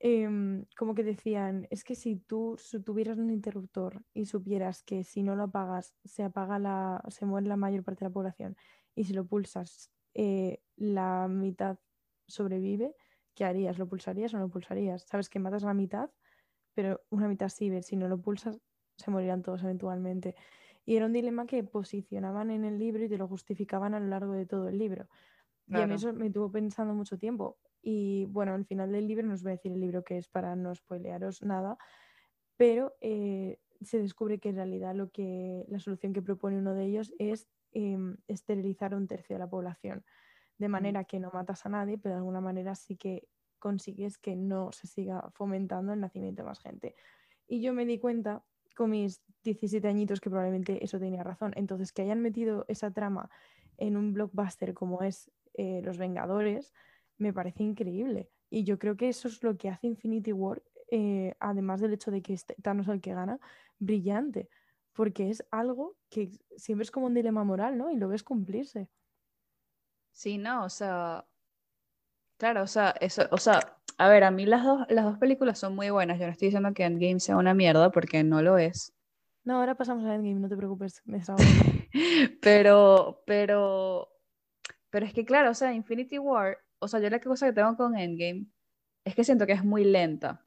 em, 0.00 0.64
como 0.76 0.94
que 0.94 1.04
decían, 1.04 1.68
es 1.70 1.84
que 1.84 1.94
si 1.94 2.16
tú 2.16 2.56
tuvieras 2.84 3.18
un 3.18 3.30
interruptor 3.30 4.02
y 4.14 4.26
supieras 4.26 4.82
que 4.82 5.04
si 5.04 5.22
no 5.22 5.36
lo 5.36 5.44
apagas, 5.44 5.94
se 6.04 6.24
apaga 6.24 6.58
la, 6.58 7.04
se 7.08 7.26
muere 7.26 7.46
la 7.46 7.56
mayor 7.56 7.84
parte 7.84 8.04
de 8.04 8.10
la 8.10 8.14
población, 8.14 8.56
y 8.94 9.04
si 9.04 9.12
lo 9.12 9.26
pulsas, 9.26 9.92
eh, 10.14 10.60
la 10.76 11.28
mitad 11.28 11.78
sobrevive, 12.26 12.94
¿qué 13.34 13.44
harías? 13.44 13.78
¿Lo 13.78 13.88
pulsarías 13.88 14.34
o 14.34 14.38
no 14.38 14.44
lo 14.44 14.50
pulsarías? 14.50 15.04
Sabes 15.04 15.28
que 15.28 15.38
matas 15.38 15.62
la 15.62 15.74
mitad, 15.74 16.10
pero 16.74 17.02
una 17.10 17.28
mitad 17.28 17.48
sí, 17.48 17.70
si 17.82 17.96
no 17.96 18.08
lo 18.08 18.20
pulsas, 18.20 18.60
se 19.02 19.10
morirán 19.10 19.42
todos 19.42 19.62
eventualmente. 19.62 20.34
Y 20.84 20.96
era 20.96 21.06
un 21.06 21.12
dilema 21.12 21.46
que 21.46 21.62
posicionaban 21.62 22.50
en 22.50 22.64
el 22.64 22.78
libro 22.78 23.04
y 23.04 23.08
te 23.08 23.18
lo 23.18 23.28
justificaban 23.28 23.94
a 23.94 24.00
lo 24.00 24.06
largo 24.06 24.32
de 24.32 24.46
todo 24.46 24.68
el 24.68 24.78
libro. 24.78 25.08
Y 25.68 25.76
a 25.76 25.86
mí 25.86 25.94
eso 25.94 26.12
me 26.12 26.30
tuvo 26.30 26.50
pensando 26.50 26.92
mucho 26.92 27.18
tiempo. 27.18 27.58
Y 27.82 28.26
bueno, 28.26 28.54
al 28.54 28.64
final 28.64 28.92
del 28.92 29.06
libro, 29.06 29.26
no 29.26 29.34
os 29.34 29.42
voy 29.42 29.52
a 29.52 29.56
decir 29.56 29.72
el 29.72 29.80
libro 29.80 30.04
que 30.04 30.18
es 30.18 30.28
para 30.28 30.54
no 30.54 30.74
spoilearos 30.74 31.42
nada, 31.42 31.78
pero 32.56 32.94
eh, 33.00 33.58
se 33.80 34.00
descubre 34.00 34.38
que 34.38 34.50
en 34.50 34.56
realidad 34.56 34.94
lo 34.94 35.10
que, 35.10 35.64
la 35.68 35.78
solución 35.80 36.12
que 36.12 36.22
propone 36.22 36.58
uno 36.58 36.74
de 36.74 36.84
ellos 36.84 37.12
es 37.18 37.48
em, 37.72 38.16
esterilizar 38.28 38.94
un 38.94 39.06
tercio 39.06 39.34
de 39.34 39.40
la 39.40 39.50
población. 39.50 40.04
De 40.58 40.68
mm. 40.68 40.70
manera 40.70 41.04
que 41.04 41.20
no 41.20 41.30
matas 41.32 41.64
a 41.66 41.68
nadie, 41.68 41.98
pero 41.98 42.14
de 42.14 42.18
alguna 42.18 42.40
manera 42.40 42.74
sí 42.74 42.96
que 42.96 43.28
consigues 43.58 44.18
que 44.18 44.36
no 44.36 44.72
se 44.72 44.86
siga 44.86 45.30
fomentando 45.34 45.92
el 45.92 46.00
nacimiento 46.00 46.42
de 46.42 46.48
más 46.48 46.60
gente. 46.60 46.94
Y 47.46 47.62
yo 47.62 47.72
me 47.72 47.84
di 47.84 47.98
cuenta 47.98 48.44
con 48.74 48.90
mis 48.90 49.22
17 49.42 49.86
añitos 49.88 50.20
que 50.20 50.30
probablemente 50.30 50.84
eso 50.84 50.98
tenía 50.98 51.22
razón. 51.22 51.52
Entonces, 51.56 51.92
que 51.92 52.02
hayan 52.02 52.20
metido 52.20 52.64
esa 52.68 52.90
trama 52.90 53.30
en 53.76 53.96
un 53.96 54.12
blockbuster 54.12 54.74
como 54.74 55.02
es 55.02 55.30
eh, 55.54 55.80
Los 55.84 55.98
Vengadores, 55.98 56.72
me 57.18 57.32
parece 57.32 57.62
increíble. 57.62 58.28
Y 58.50 58.64
yo 58.64 58.78
creo 58.78 58.96
que 58.96 59.08
eso 59.08 59.28
es 59.28 59.42
lo 59.42 59.56
que 59.56 59.68
hace 59.68 59.86
Infinity 59.86 60.32
War, 60.32 60.62
eh, 60.90 61.34
además 61.40 61.80
del 61.80 61.94
hecho 61.94 62.10
de 62.10 62.22
que 62.22 62.34
este 62.34 62.54
Thanos 62.62 62.86
es 62.86 62.94
el 62.94 63.00
que 63.00 63.14
gana, 63.14 63.40
brillante. 63.78 64.48
Porque 64.92 65.30
es 65.30 65.44
algo 65.50 65.96
que 66.10 66.30
siempre 66.56 66.82
es 66.82 66.90
como 66.90 67.06
un 67.06 67.14
dilema 67.14 67.44
moral, 67.44 67.78
¿no? 67.78 67.90
Y 67.90 67.96
lo 67.96 68.08
ves 68.08 68.22
cumplirse. 68.22 68.90
Sí, 70.10 70.36
no, 70.36 70.64
o 70.64 70.68
sea, 70.68 71.26
claro, 72.36 72.62
o 72.62 72.66
sea, 72.66 72.90
eso, 73.00 73.26
o 73.30 73.38
sea, 73.38 73.78
a 74.02 74.08
ver, 74.08 74.24
a 74.24 74.32
mí 74.32 74.46
las 74.46 74.64
dos, 74.64 74.84
las 74.88 75.04
dos 75.04 75.18
películas 75.18 75.60
son 75.60 75.76
muy 75.76 75.90
buenas. 75.90 76.18
Yo 76.18 76.26
no 76.26 76.32
estoy 76.32 76.48
diciendo 76.48 76.74
que 76.74 76.82
Endgame 76.82 77.20
sea 77.20 77.36
una 77.36 77.54
mierda 77.54 77.92
porque 77.92 78.24
no 78.24 78.42
lo 78.42 78.58
es. 78.58 78.92
No, 79.44 79.60
ahora 79.60 79.76
pasamos 79.76 80.04
a 80.06 80.16
Endgame, 80.16 80.40
no 80.40 80.48
te 80.48 80.56
preocupes. 80.56 81.02
Me 81.04 81.20
pero, 82.42 83.22
pero, 83.24 84.08
pero 84.90 85.06
es 85.06 85.12
que 85.12 85.24
claro, 85.24 85.52
o 85.52 85.54
sea, 85.54 85.72
Infinity 85.72 86.18
War, 86.18 86.58
o 86.80 86.88
sea, 86.88 86.98
yo 86.98 87.10
la 87.10 87.20
cosa 87.20 87.46
que 87.46 87.52
tengo 87.52 87.76
con 87.76 87.96
Endgame 87.96 88.46
es 89.04 89.14
que 89.14 89.22
siento 89.22 89.46
que 89.46 89.52
es 89.52 89.64
muy 89.64 89.84
lenta. 89.84 90.44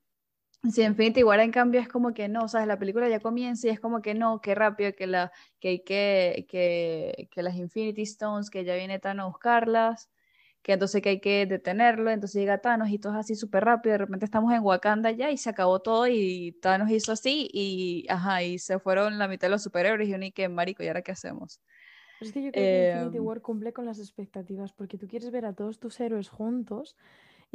Sí, 0.70 0.82
Infinity 0.82 1.24
War 1.24 1.40
en 1.40 1.52
cambio 1.52 1.80
es 1.80 1.88
como 1.88 2.14
que 2.14 2.28
no, 2.28 2.50
¿sabes? 2.50 2.68
La 2.68 2.78
película 2.78 3.08
ya 3.08 3.22
comienza 3.22 3.68
y 3.68 3.70
es 3.70 3.80
como 3.80 4.02
que 4.02 4.16
no, 4.16 4.42
qué 4.42 4.54
rápido 4.54 4.92
que, 4.98 5.08
la, 5.08 5.32
que 5.62 5.82
que, 5.86 6.46
que, 6.50 7.30
que 7.32 7.42
las 7.42 7.56
Infinity 7.56 8.02
Stones, 8.02 8.50
que 8.50 8.66
ya 8.66 8.76
viene 8.76 9.00
Thanos 9.00 9.24
a 9.24 9.28
buscarlas, 9.28 10.10
que 10.66 10.74
entonces 10.74 11.00
que 11.04 11.10
hay 11.10 11.20
que 11.20 11.46
detenerlo, 11.46 12.10
entonces 12.10 12.42
llega 12.42 12.58
Thanos 12.58 12.90
y 12.90 12.98
todo 12.98 13.14
es 13.14 13.20
así 13.20 13.36
súper 13.36 13.66
rápido, 13.66 13.92
de 13.92 13.98
repente 14.00 14.26
estamos 14.26 14.52
en 14.52 14.64
Wakanda 14.64 15.12
ya 15.12 15.30
y 15.30 15.38
se 15.38 15.52
acabó 15.52 15.80
todo 15.80 16.08
y 16.08 16.58
Thanos 16.60 16.90
hizo 16.90 17.12
así 17.12 17.48
y, 17.54 18.08
ajá, 18.10 18.42
y 18.42 18.58
se 18.58 18.80
fueron 18.80 19.20
la 19.20 19.28
mitad 19.28 19.46
de 19.46 19.52
los 19.52 19.62
superhéroes 19.62 20.10
y 20.10 20.16
uno 20.16 20.26
y 20.26 20.32
que 20.32 20.50
marico, 20.50 20.82
¿y 20.82 20.88
ahora 20.88 21.04
qué 21.04 21.12
hacemos? 21.12 21.62
es 22.20 22.32
que 22.32 22.42
yo 22.42 22.52
creo 22.52 22.68
que 22.68 22.78
Infinity 22.78 23.18
em, 23.18 23.24
War 23.24 23.42
cumple 23.42 23.74
con 23.74 23.86
las 23.86 24.00
expectativas 24.00 24.74
porque 24.74 24.98
tú 24.98 25.08
quieres 25.08 25.30
ver 25.30 25.46
a 25.46 25.54
todos 25.54 25.80
tus 25.80 26.00
héroes 26.00 26.30
juntos 26.30 26.96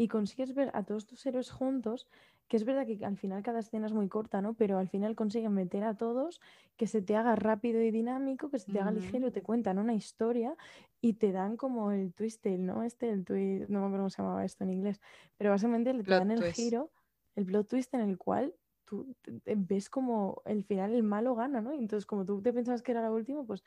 y 0.00 0.08
consigues 0.08 0.54
ver 0.54 0.70
a 0.72 0.82
todos 0.82 1.04
tus 1.04 1.26
héroes 1.26 1.50
juntos, 1.50 2.08
que 2.48 2.56
es 2.56 2.64
verdad 2.64 2.86
que 2.86 3.04
al 3.04 3.18
final 3.18 3.42
cada 3.42 3.58
escena 3.58 3.86
es 3.86 3.92
muy 3.92 4.08
corta, 4.08 4.40
¿no? 4.40 4.54
Pero 4.54 4.78
al 4.78 4.88
final 4.88 5.14
consiguen 5.14 5.52
meter 5.52 5.84
a 5.84 5.94
todos, 5.94 6.40
que 6.78 6.86
se 6.86 7.02
te 7.02 7.16
haga 7.16 7.36
rápido 7.36 7.82
y 7.82 7.90
dinámico, 7.90 8.48
que 8.48 8.58
se 8.58 8.72
te 8.72 8.80
haga 8.80 8.92
ligero, 8.92 9.30
te 9.30 9.42
cuentan 9.42 9.78
una 9.78 9.92
historia 9.92 10.56
y 11.02 11.12
te 11.12 11.32
dan 11.32 11.58
como 11.58 11.92
el 11.92 12.14
twist, 12.14 12.46
¿no? 12.46 12.82
Este, 12.82 13.10
el 13.10 13.26
twist, 13.26 13.68
no 13.68 13.80
me 13.80 13.86
acuerdo 13.88 14.04
cómo 14.04 14.10
se 14.10 14.22
llamaba 14.22 14.42
esto 14.46 14.64
en 14.64 14.70
inglés, 14.70 15.02
pero 15.36 15.50
básicamente 15.50 15.92
le 15.92 16.02
dan 16.02 16.30
el 16.30 16.50
giro, 16.50 16.90
el 17.36 17.44
plot 17.44 17.68
twist 17.68 17.92
en 17.92 18.00
el 18.00 18.16
cual 18.16 18.54
tú 18.86 19.14
ves 19.44 19.90
como 19.90 20.40
el 20.46 20.64
final 20.64 20.94
el 20.94 21.02
malo 21.02 21.34
gana, 21.34 21.60
¿no? 21.60 21.72
entonces 21.72 22.06
como 22.06 22.24
tú 22.24 22.40
te 22.40 22.54
pensabas 22.54 22.80
que 22.80 22.92
era 22.92 23.02
la 23.02 23.12
última, 23.12 23.44
pues... 23.44 23.62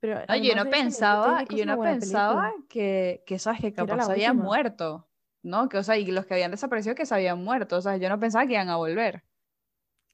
Pero 0.00 0.20
yo 0.36 0.54
no 0.56 0.68
pensaba, 0.68 1.44
yo 1.44 1.64
no 1.64 1.80
pensaba 1.80 2.52
que, 2.68 3.22
que, 3.24 3.38
sabes 3.38 3.60
que 3.60 3.72
capaz 3.72 4.10
había 4.10 4.34
muerto. 4.34 5.06
¿No? 5.46 5.68
Que, 5.68 5.78
o 5.78 5.82
sea, 5.82 5.96
y 5.96 6.06
los 6.06 6.26
que 6.26 6.34
habían 6.34 6.50
desaparecido 6.50 6.94
que 6.94 7.06
se 7.06 7.14
habían 7.14 7.42
muerto, 7.42 7.76
o 7.76 7.80
sea, 7.80 7.96
yo 7.96 8.08
no 8.08 8.18
pensaba 8.18 8.46
que 8.46 8.54
iban 8.54 8.68
a 8.68 8.76
volver. 8.76 9.22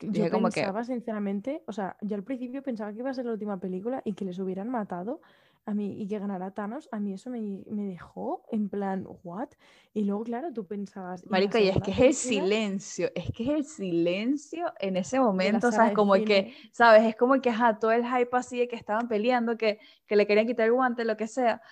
Yo 0.00 0.28
pensaba, 0.30 0.84
sinceramente, 0.84 1.62
o 1.66 1.72
sea, 1.72 1.96
yo 2.00 2.16
al 2.16 2.24
principio 2.24 2.62
pensaba 2.62 2.92
que 2.92 2.98
iba 2.98 3.10
a 3.10 3.14
ser 3.14 3.24
la 3.24 3.32
última 3.32 3.60
película 3.60 4.02
y 4.04 4.14
que 4.14 4.24
les 4.24 4.38
hubieran 4.40 4.68
matado 4.68 5.20
a 5.64 5.74
mí 5.74 6.02
y 6.02 6.09
que 6.09 6.18
ganara 6.18 6.50
Thanos, 6.50 6.88
a 6.90 6.98
mí 6.98 7.14
eso 7.14 7.30
me, 7.30 7.62
dejó 7.66 8.44
en 8.50 8.68
plan, 8.68 9.06
¿what? 9.22 9.50
Y 9.94 10.02
luego, 10.02 10.24
claro, 10.24 10.52
tú 10.52 10.66
pensabas... 10.66 11.24
Marica, 11.28 11.60
y 11.60 11.68
es 11.68 11.80
que 11.80 11.92
es 11.92 12.00
el 12.00 12.14
silencio, 12.14 13.10
es 13.14 13.30
que 13.30 13.44
es 13.44 13.48
el 13.50 13.64
silencio 13.64 14.72
en 14.80 14.96
ese 14.96 15.20
momento, 15.20 15.70
¿sabes? 15.70 15.94
Como 15.94 16.14
que, 16.14 16.52
¿sabes? 16.72 17.04
Es 17.04 17.14
como 17.14 17.40
que, 17.40 17.50
ajá, 17.50 17.78
todo 17.78 17.92
el 17.92 18.04
hype 18.04 18.36
así 18.36 18.59
de 18.59 18.66
que 18.66 18.74
estaban 18.74 19.06
peleando, 19.06 19.56
que, 19.56 19.78
que 20.06 20.16
le 20.16 20.26
querían 20.26 20.48
quitar 20.48 20.66
el 20.66 20.72
guante, 20.72 21.04
lo 21.04 21.16
que 21.16 21.28
sea. 21.28 21.62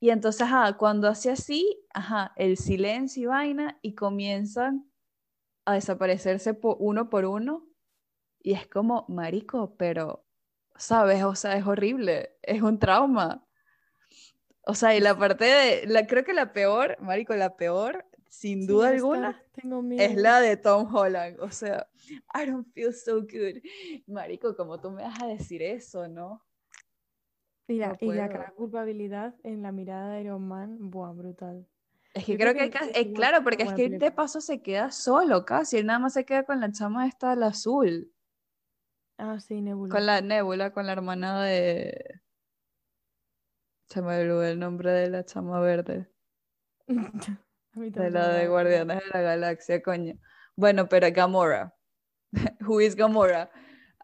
Y 0.00 0.10
entonces, 0.10 0.46
cuando 0.78 1.08
hace 1.08 1.30
así, 1.30 1.84
ajá, 1.92 2.32
el 2.36 2.56
silencio 2.56 3.24
y 3.24 3.26
vaina, 3.26 3.78
y 3.82 3.94
comienzan 3.94 4.88
a 5.64 5.74
desaparecerse 5.74 6.58
uno 6.62 7.10
por 7.10 7.24
uno, 7.24 7.66
y 8.40 8.52
es 8.52 8.66
como, 8.68 9.04
marico, 9.08 9.74
pero, 9.76 10.24
¿sabes? 10.76 11.24
O 11.24 11.34
sea, 11.34 11.56
es 11.56 11.66
horrible, 11.66 12.36
es 12.42 12.62
un 12.62 12.78
trauma. 12.78 13.44
O 14.64 14.74
sea, 14.74 14.94
y 14.94 15.00
la 15.00 15.18
parte 15.18 15.44
de, 15.44 15.86
la, 15.86 16.06
creo 16.06 16.24
que 16.24 16.32
la 16.32 16.52
peor, 16.52 16.96
marico, 17.00 17.34
la 17.34 17.56
peor, 17.56 18.06
sin 18.28 18.66
duda 18.66 18.90
alguna, 18.90 19.42
es 19.96 20.14
la 20.14 20.40
de 20.40 20.56
Tom 20.56 20.94
Holland. 20.94 21.40
O 21.40 21.50
sea, 21.50 21.88
I 22.34 22.46
don't 22.46 22.68
feel 22.72 22.94
so 22.94 23.22
good. 23.22 23.60
Marico, 24.06 24.54
¿cómo 24.54 24.80
tú 24.80 24.90
me 24.90 25.02
vas 25.02 25.20
a 25.20 25.26
decir 25.26 25.62
eso, 25.62 26.06
no? 26.06 26.47
Y 27.68 27.76
la, 27.76 28.28
gran 28.28 28.54
culpabilidad 28.54 29.34
en 29.44 29.62
la 29.62 29.72
mirada 29.72 30.14
de 30.14 30.22
Iron 30.22 30.48
Man, 30.48 30.90
buah, 30.90 31.12
brutal. 31.12 31.68
Es 32.14 32.24
que 32.24 32.38
creo, 32.38 32.54
que, 32.54 32.60
hay 32.62 32.70
que, 32.70 33.12
claro, 33.12 33.44
porque 33.44 33.64
es 33.64 33.74
que 33.74 33.90
de 33.90 34.10
paso 34.10 34.40
se 34.40 34.62
queda 34.62 34.90
solo 34.90 35.44
casi, 35.44 35.76
él 35.76 35.86
nada 35.86 35.98
más 35.98 36.14
se 36.14 36.24
queda 36.24 36.44
con 36.44 36.60
la 36.60 36.72
chama 36.72 37.06
esta, 37.06 37.36
la 37.36 37.48
azul. 37.48 38.10
Ah, 39.18 39.38
sí, 39.38 39.60
Nebula. 39.60 39.94
Con 39.94 40.06
la 40.06 40.22
Nebula, 40.22 40.72
con 40.72 40.86
la 40.86 40.92
hermana 40.92 41.42
de... 41.44 42.20
Se 43.88 44.00
me 44.00 44.18
olvidó 44.18 44.42
el 44.42 44.58
nombre 44.58 44.90
de 44.90 45.10
la 45.10 45.24
chama 45.24 45.60
verde. 45.60 46.08
de 47.74 48.10
la 48.10 48.28
de 48.28 48.48
Guardianes 48.48 49.02
de 49.04 49.10
la 49.12 49.20
Galaxia, 49.20 49.82
coño. 49.82 50.14
Bueno, 50.56 50.88
pero 50.88 51.06
Gamora. 51.12 51.74
Who 52.66 52.80
is 52.80 52.96
Gamora? 52.96 53.50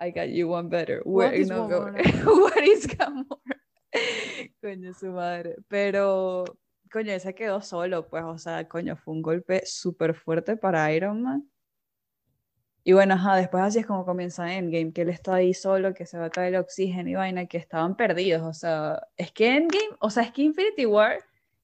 I 0.01 0.11
got 0.11 0.29
you 0.29 0.49
one 0.49 0.69
better. 0.69 1.01
Where, 1.05 1.29
What 1.29 1.35
is 1.35 1.51
What 2.25 2.63
is 2.63 2.87
Gamora? 2.87 3.44
coño, 4.61 4.93
su 4.95 5.07
madre. 5.07 5.57
Pero, 5.69 6.45
coño, 6.91 7.13
ese 7.13 7.35
quedó 7.35 7.61
solo, 7.63 8.09
pues, 8.09 8.25
o 8.25 8.39
sea, 8.39 8.69
coño, 8.69 8.97
fue 8.97 9.15
un 9.15 9.23
golpe 9.23 9.63
súper 9.65 10.15
fuerte 10.15 10.57
para 10.57 10.93
Iron 10.93 11.23
Man. 11.23 11.49
Y 12.87 12.93
bueno, 12.93 13.15
ajá, 13.15 13.37
después 13.37 13.65
así 13.65 13.79
es 13.79 13.87
como 13.87 14.05
comienza 14.05 14.55
Endgame, 14.55 14.93
que 14.93 15.03
él 15.03 15.09
está 15.09 15.37
ahí 15.37 15.55
solo, 15.55 15.95
que 15.95 16.05
se 16.05 16.19
va 16.19 16.27
a 16.27 16.31
caer 16.31 16.53
el 16.53 16.61
oxígeno 16.61 17.09
y 17.09 17.15
vaina, 17.15 17.47
que 17.47 17.57
estaban 17.57 17.97
perdidos, 17.97 18.43
o 18.43 18.53
sea, 18.53 19.09
es 19.17 19.33
que 19.33 19.57
Endgame, 19.57 19.97
o 20.01 20.11
sea, 20.11 20.25
es 20.25 20.33
que 20.33 20.43
Infinity 20.43 20.85
War, 20.85 21.19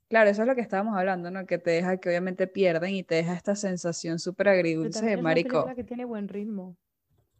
claro, 0.08 0.30
eso 0.30 0.40
es 0.42 0.48
lo 0.48 0.54
que 0.54 0.62
estábamos 0.62 0.96
hablando, 0.96 1.30
¿no? 1.30 1.44
Que 1.44 1.58
te 1.58 1.72
deja 1.72 1.98
que 1.98 2.08
obviamente 2.08 2.46
pierden 2.46 2.94
y 2.94 3.02
te 3.02 3.16
deja 3.16 3.34
esta 3.34 3.54
sensación 3.54 4.18
súper 4.18 4.48
agridulce 4.48 5.04
de 5.04 5.18
marico. 5.18 5.68
Es 5.68 5.76
que 5.76 5.84
tiene 5.84 6.06
buen 6.06 6.26
ritmo. 6.26 6.74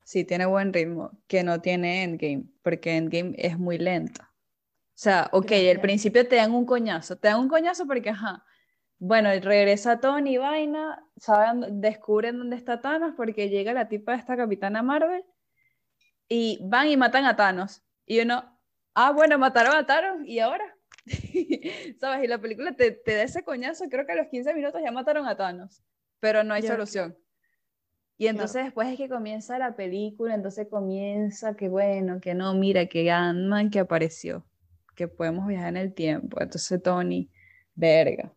Sí, 0.04 0.24
tiene 0.24 0.44
buen 0.44 0.74
ritmo, 0.74 1.12
que 1.26 1.42
no 1.42 1.62
tiene 1.62 2.02
Endgame, 2.02 2.44
porque 2.60 2.96
Endgame 2.96 3.32
es 3.38 3.58
muy 3.58 3.78
lento. 3.78 4.20
O 5.00 5.02
sea, 5.02 5.30
ok, 5.32 5.50
al 5.70 5.80
principio 5.80 6.28
te 6.28 6.36
dan 6.36 6.52
un 6.52 6.66
coñazo, 6.66 7.16
te 7.16 7.28
dan 7.28 7.40
un 7.40 7.48
coñazo 7.48 7.86
porque, 7.86 8.10
ajá, 8.10 8.44
bueno, 8.98 9.30
regresa 9.30 9.98
Tony 9.98 10.34
y 10.34 10.36
Vaina, 10.36 11.02
saben, 11.16 11.80
descubren 11.80 12.36
dónde 12.36 12.56
está 12.56 12.82
Thanos 12.82 13.14
porque 13.16 13.48
llega 13.48 13.72
la 13.72 13.88
tipa 13.88 14.12
de 14.12 14.18
esta 14.18 14.36
capitana 14.36 14.82
Marvel 14.82 15.24
y 16.28 16.58
van 16.68 16.88
y 16.88 16.98
matan 16.98 17.24
a 17.24 17.34
Thanos. 17.34 17.82
Y 18.04 18.20
uno, 18.20 18.44
ah, 18.94 19.12
bueno, 19.12 19.38
mataron 19.38 19.74
a 19.74 19.86
Thanos 19.86 20.18
y 20.26 20.38
ahora, 20.38 20.76
¿sabes? 21.98 22.24
Y 22.24 22.26
la 22.26 22.36
película 22.36 22.76
te, 22.76 22.90
te, 22.90 23.14
da 23.14 23.22
ese 23.22 23.42
coñazo, 23.42 23.86
creo 23.88 24.04
que 24.04 24.12
a 24.12 24.16
los 24.16 24.26
15 24.26 24.52
minutos 24.52 24.82
ya 24.84 24.92
mataron 24.92 25.26
a 25.26 25.34
Thanos, 25.34 25.82
pero 26.18 26.44
no 26.44 26.52
hay 26.52 26.60
solución. 26.60 27.16
Y 28.18 28.26
entonces 28.26 28.64
después 28.64 28.86
es 28.88 28.98
que 28.98 29.08
comienza 29.08 29.56
la 29.56 29.74
película, 29.74 30.34
entonces 30.34 30.68
comienza 30.68 31.56
que 31.56 31.70
bueno, 31.70 32.20
que 32.20 32.34
no, 32.34 32.52
mira, 32.52 32.84
que 32.84 33.10
Ant-Man 33.10 33.70
que 33.70 33.78
apareció 33.78 34.44
que 35.00 35.08
podemos 35.08 35.46
viajar 35.46 35.70
en 35.70 35.78
el 35.78 35.94
tiempo. 35.94 36.42
Entonces, 36.42 36.82
Tony, 36.82 37.30
verga, 37.74 38.34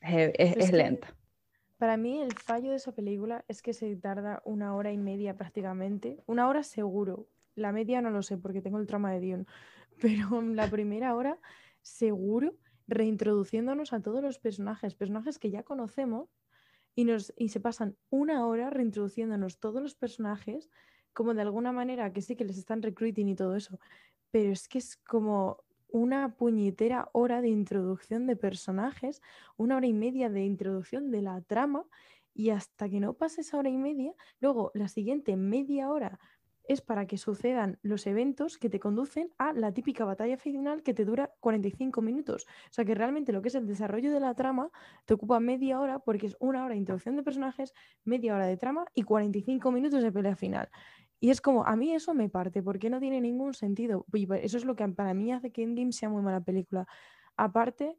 es, 0.00 0.72
lenta. 0.72 1.14
Para 1.76 1.98
mí 1.98 2.22
el 2.22 2.32
fallo 2.32 2.70
de 2.70 2.76
esa 2.76 2.92
película 2.92 3.44
es 3.48 3.60
que 3.60 3.74
se 3.74 3.94
tarda 3.96 4.40
una 4.46 4.74
hora 4.74 4.92
y 4.92 4.96
media 4.96 5.36
prácticamente. 5.36 6.16
Una 6.24 6.48
hora 6.48 6.62
seguro. 6.62 7.28
La 7.54 7.70
media 7.70 8.00
no 8.00 8.08
lo 8.08 8.22
sé 8.22 8.38
porque 8.38 8.62
tengo 8.62 8.78
el 8.78 8.86
trama 8.86 9.12
de 9.12 9.20
Dion. 9.20 9.46
Pero 10.00 10.40
la 10.40 10.70
primera 10.70 11.14
hora 11.14 11.38
seguro 11.82 12.54
reintroduciéndonos 12.88 13.92
a 13.92 14.00
todos 14.00 14.22
los 14.22 14.38
personajes, 14.38 14.94
personajes 14.94 15.38
que 15.38 15.50
ya 15.50 15.64
conocemos 15.64 16.30
y, 16.94 17.04
nos, 17.04 17.34
y 17.36 17.50
se 17.50 17.60
pasan 17.60 17.94
una 18.08 18.46
hora 18.46 18.70
reintroduciéndonos 18.70 19.58
todos 19.58 19.82
los 19.82 19.94
personajes 19.94 20.70
como 21.12 21.34
de 21.34 21.42
alguna 21.42 21.72
manera 21.72 22.10
que 22.14 22.22
sí 22.22 22.36
que 22.36 22.46
les 22.46 22.56
están 22.56 22.80
recruiting 22.80 23.28
y 23.28 23.34
todo 23.34 23.54
eso, 23.54 23.78
pero 24.30 24.50
es 24.50 24.66
que 24.66 24.78
es 24.78 24.96
como 24.96 25.62
una 25.92 26.36
puñetera 26.36 27.08
hora 27.12 27.40
de 27.40 27.48
introducción 27.48 28.26
de 28.26 28.36
personajes, 28.36 29.22
una 29.56 29.76
hora 29.76 29.86
y 29.86 29.92
media 29.92 30.28
de 30.30 30.44
introducción 30.44 31.10
de 31.10 31.22
la 31.22 31.40
trama 31.42 31.86
y 32.34 32.50
hasta 32.50 32.88
que 32.88 33.00
no 33.00 33.14
pase 33.14 33.42
esa 33.42 33.58
hora 33.58 33.68
y 33.70 33.76
media, 33.76 34.14
luego 34.40 34.70
la 34.74 34.88
siguiente 34.88 35.36
media 35.36 35.90
hora 35.90 36.18
es 36.70 36.80
para 36.80 37.06
que 37.06 37.18
sucedan 37.18 37.80
los 37.82 38.06
eventos 38.06 38.56
que 38.56 38.70
te 38.70 38.78
conducen 38.78 39.32
a 39.38 39.52
la 39.52 39.72
típica 39.74 40.04
batalla 40.04 40.36
final 40.36 40.84
que 40.84 40.94
te 40.94 41.04
dura 41.04 41.34
45 41.40 42.00
minutos. 42.00 42.46
O 42.70 42.72
sea 42.72 42.84
que 42.84 42.94
realmente 42.94 43.32
lo 43.32 43.42
que 43.42 43.48
es 43.48 43.56
el 43.56 43.66
desarrollo 43.66 44.12
de 44.12 44.20
la 44.20 44.34
trama 44.34 44.70
te 45.04 45.14
ocupa 45.14 45.40
media 45.40 45.80
hora 45.80 45.98
porque 45.98 46.28
es 46.28 46.36
una 46.38 46.64
hora 46.64 46.74
de 46.74 46.78
introducción 46.78 47.16
de 47.16 47.24
personajes, 47.24 47.74
media 48.04 48.36
hora 48.36 48.46
de 48.46 48.56
trama 48.56 48.86
y 48.94 49.02
45 49.02 49.72
minutos 49.72 50.00
de 50.00 50.12
pelea 50.12 50.36
final. 50.36 50.70
Y 51.20 51.30
es 51.30 51.40
como, 51.40 51.64
a 51.66 51.76
mí 51.76 51.94
eso 51.94 52.14
me 52.14 52.28
parte, 52.28 52.62
porque 52.62 52.90
no 52.90 53.00
tiene 53.00 53.20
ningún 53.20 53.54
sentido. 53.54 54.06
Y 54.12 54.26
eso 54.42 54.56
es 54.56 54.64
lo 54.64 54.74
que 54.76 54.88
para 54.88 55.14
mí 55.14 55.32
hace 55.32 55.52
que 55.52 55.62
Endgame 55.62 55.92
sea 55.92 56.08
muy 56.08 56.22
mala 56.22 56.40
película. 56.42 56.86
Aparte, 57.36 57.98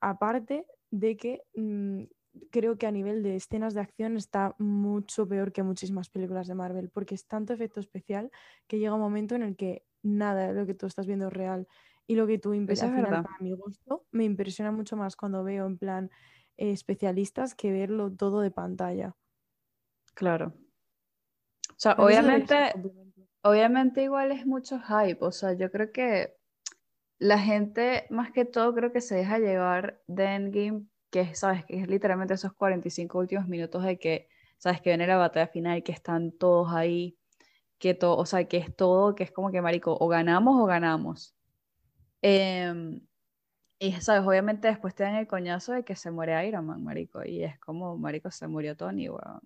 aparte 0.00 0.66
de 0.90 1.16
que 1.16 1.42
mm, 1.54 2.04
creo 2.50 2.78
que 2.78 2.86
a 2.86 2.92
nivel 2.92 3.22
de 3.22 3.36
escenas 3.36 3.74
de 3.74 3.80
acción 3.80 4.16
está 4.16 4.54
mucho 4.58 5.28
peor 5.28 5.52
que 5.52 5.62
muchísimas 5.62 6.10
películas 6.10 6.46
de 6.48 6.54
Marvel, 6.54 6.90
porque 6.90 7.14
es 7.14 7.26
tanto 7.26 7.52
efecto 7.52 7.80
especial 7.80 8.30
que 8.66 8.78
llega 8.78 8.94
un 8.94 9.00
momento 9.00 9.34
en 9.34 9.42
el 9.42 9.56
que 9.56 9.84
nada 10.02 10.48
de 10.48 10.54
lo 10.54 10.66
que 10.66 10.74
tú 10.74 10.86
estás 10.86 11.06
viendo 11.06 11.28
es 11.28 11.32
real. 11.32 11.68
Y 12.06 12.16
lo 12.16 12.26
que 12.26 12.38
tú 12.38 12.54
impresionas 12.54 13.18
para 13.20 13.36
mi 13.40 13.52
gusto, 13.52 14.06
me 14.12 14.24
impresiona 14.24 14.72
mucho 14.72 14.96
más 14.96 15.16
cuando 15.16 15.44
veo 15.44 15.66
en 15.66 15.78
plan 15.78 16.10
eh, 16.56 16.72
especialistas 16.72 17.54
que 17.54 17.72
verlo 17.72 18.14
todo 18.14 18.40
de 18.40 18.50
pantalla. 18.50 19.16
Claro, 20.14 20.52
o 21.78 21.80
sea, 21.80 21.92
obviamente, 21.92 22.72
obviamente 23.42 24.02
igual 24.02 24.32
es 24.32 24.44
mucho 24.44 24.80
hype. 24.80 25.24
O 25.24 25.30
sea, 25.30 25.52
yo 25.52 25.70
creo 25.70 25.92
que 25.92 26.34
la 27.20 27.38
gente, 27.38 28.06
más 28.10 28.32
que 28.32 28.44
todo, 28.44 28.74
creo 28.74 28.90
que 28.90 29.00
se 29.00 29.14
deja 29.14 29.38
llevar 29.38 30.02
de 30.08 30.24
Endgame, 30.24 30.86
que 31.10 31.36
sabes, 31.36 31.64
que 31.64 31.80
es 31.80 31.86
literalmente 31.86 32.34
esos 32.34 32.52
45 32.52 33.16
últimos 33.16 33.46
minutos 33.46 33.84
de 33.84 33.96
que 33.96 34.28
sabes 34.56 34.80
que 34.80 34.90
viene 34.90 35.06
la 35.06 35.18
batalla 35.18 35.46
final, 35.46 35.84
que 35.84 35.92
están 35.92 36.32
todos 36.32 36.72
ahí, 36.72 37.16
que 37.78 37.94
todo, 37.94 38.16
o 38.16 38.26
sea, 38.26 38.48
que 38.48 38.56
es 38.56 38.74
todo, 38.74 39.14
que 39.14 39.22
es 39.22 39.30
como 39.30 39.52
que, 39.52 39.62
marico, 39.62 39.96
o 40.00 40.08
ganamos 40.08 40.60
o 40.60 40.66
ganamos. 40.66 41.36
Em, 42.22 43.06
y, 43.78 43.92
sabes, 44.00 44.26
obviamente 44.26 44.66
después 44.66 44.96
te 44.96 45.04
dan 45.04 45.14
el 45.14 45.28
coñazo 45.28 45.74
de 45.74 45.84
que 45.84 45.94
se 45.94 46.10
muere 46.10 46.44
Iron 46.48 46.66
Man, 46.66 46.82
marico, 46.82 47.24
y 47.24 47.44
es 47.44 47.56
como, 47.60 47.96
marico, 47.96 48.32
se 48.32 48.48
murió 48.48 48.76
Tony, 48.76 49.08
weón. 49.08 49.40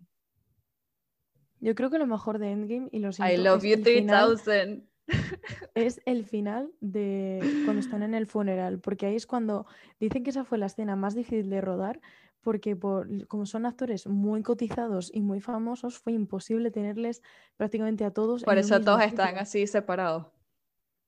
Yo 1.63 1.77
creo 1.77 1.91
que 1.91 1.99
lo 1.99 2.09
mejor 2.09 2.41
de 2.41 2.51
Endgame, 2.51 2.89
y 2.91 2.99
lo 2.99 3.13
siento, 3.13 3.33
I 3.33 3.37
love 3.37 3.63
you 3.63 3.81
3000. 3.81 4.83
Es 5.75 6.01
el 6.07 6.25
final 6.25 6.73
de 6.81 7.39
cuando 7.65 7.81
están 7.81 8.03
en 8.03 8.15
el 8.15 8.27
funeral, 8.27 8.81
porque 8.81 9.07
ahí 9.07 9.15
es 9.15 9.29
cuando 9.29 9.67
dicen 10.01 10.25
que 10.25 10.31
esa 10.31 10.45
fue 10.45 10.59
la 10.59 10.67
escena 10.67 10.97
más 10.97 11.15
difícil 11.15 11.51
de 11.51 11.61
rodar, 11.61 12.01
porque 12.41 12.75
por, 12.75 13.29
como 13.29 13.47
son 13.47 13.65
actores 13.65 14.09
muy 14.09 14.43
cotizados 14.43 15.11
y 15.15 15.23
muy 15.23 15.41
famosos, 15.41 16.01
fue 16.01 16.13
imposible 16.13 16.73
tenerles 16.73 17.23
prácticamente 17.57 18.05
a 18.05 18.11
todos. 18.11 18.43
Por 18.43 18.59
eso 18.59 18.81
todos 18.81 19.03
están 19.03 19.39
así 19.39 19.69
separados. 19.69 20.27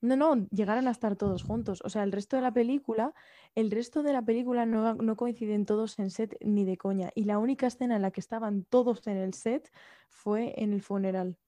No, 0.05 0.17
no, 0.17 0.47
llegaron 0.51 0.87
a 0.87 0.91
estar 0.91 1.17
todos 1.17 1.43
juntos. 1.43 1.81
O 1.83 1.89
sea, 1.89 2.03
el 2.03 2.13
resto 2.13 2.37
de 2.37 2.43
la 2.43 2.53
película, 2.53 3.15
el 3.55 3.71
resto 3.71 4.03
de 4.03 4.13
la 4.13 4.21
película 4.21 4.67
no, 4.67 4.95
no, 4.95 5.17
coinciden 5.17 5.65
todos 5.65 5.99
en 5.99 6.11
set 6.11 6.37
ni 6.41 6.65
de 6.67 6.77
coña. 6.77 7.11
Y 7.15 7.25
la 7.25 7.39
única 7.39 7.67
escena 7.67 7.97
en 7.97 8.03
la 8.03 8.11
que 8.11 8.21
estaban 8.21 8.65
todos 8.65 9.07
en 9.07 9.17
el 9.17 9.33
set 9.33 9.73
fue 10.11 10.53
en 10.63 10.75
el 10.75 10.83
funeral. 10.83 11.39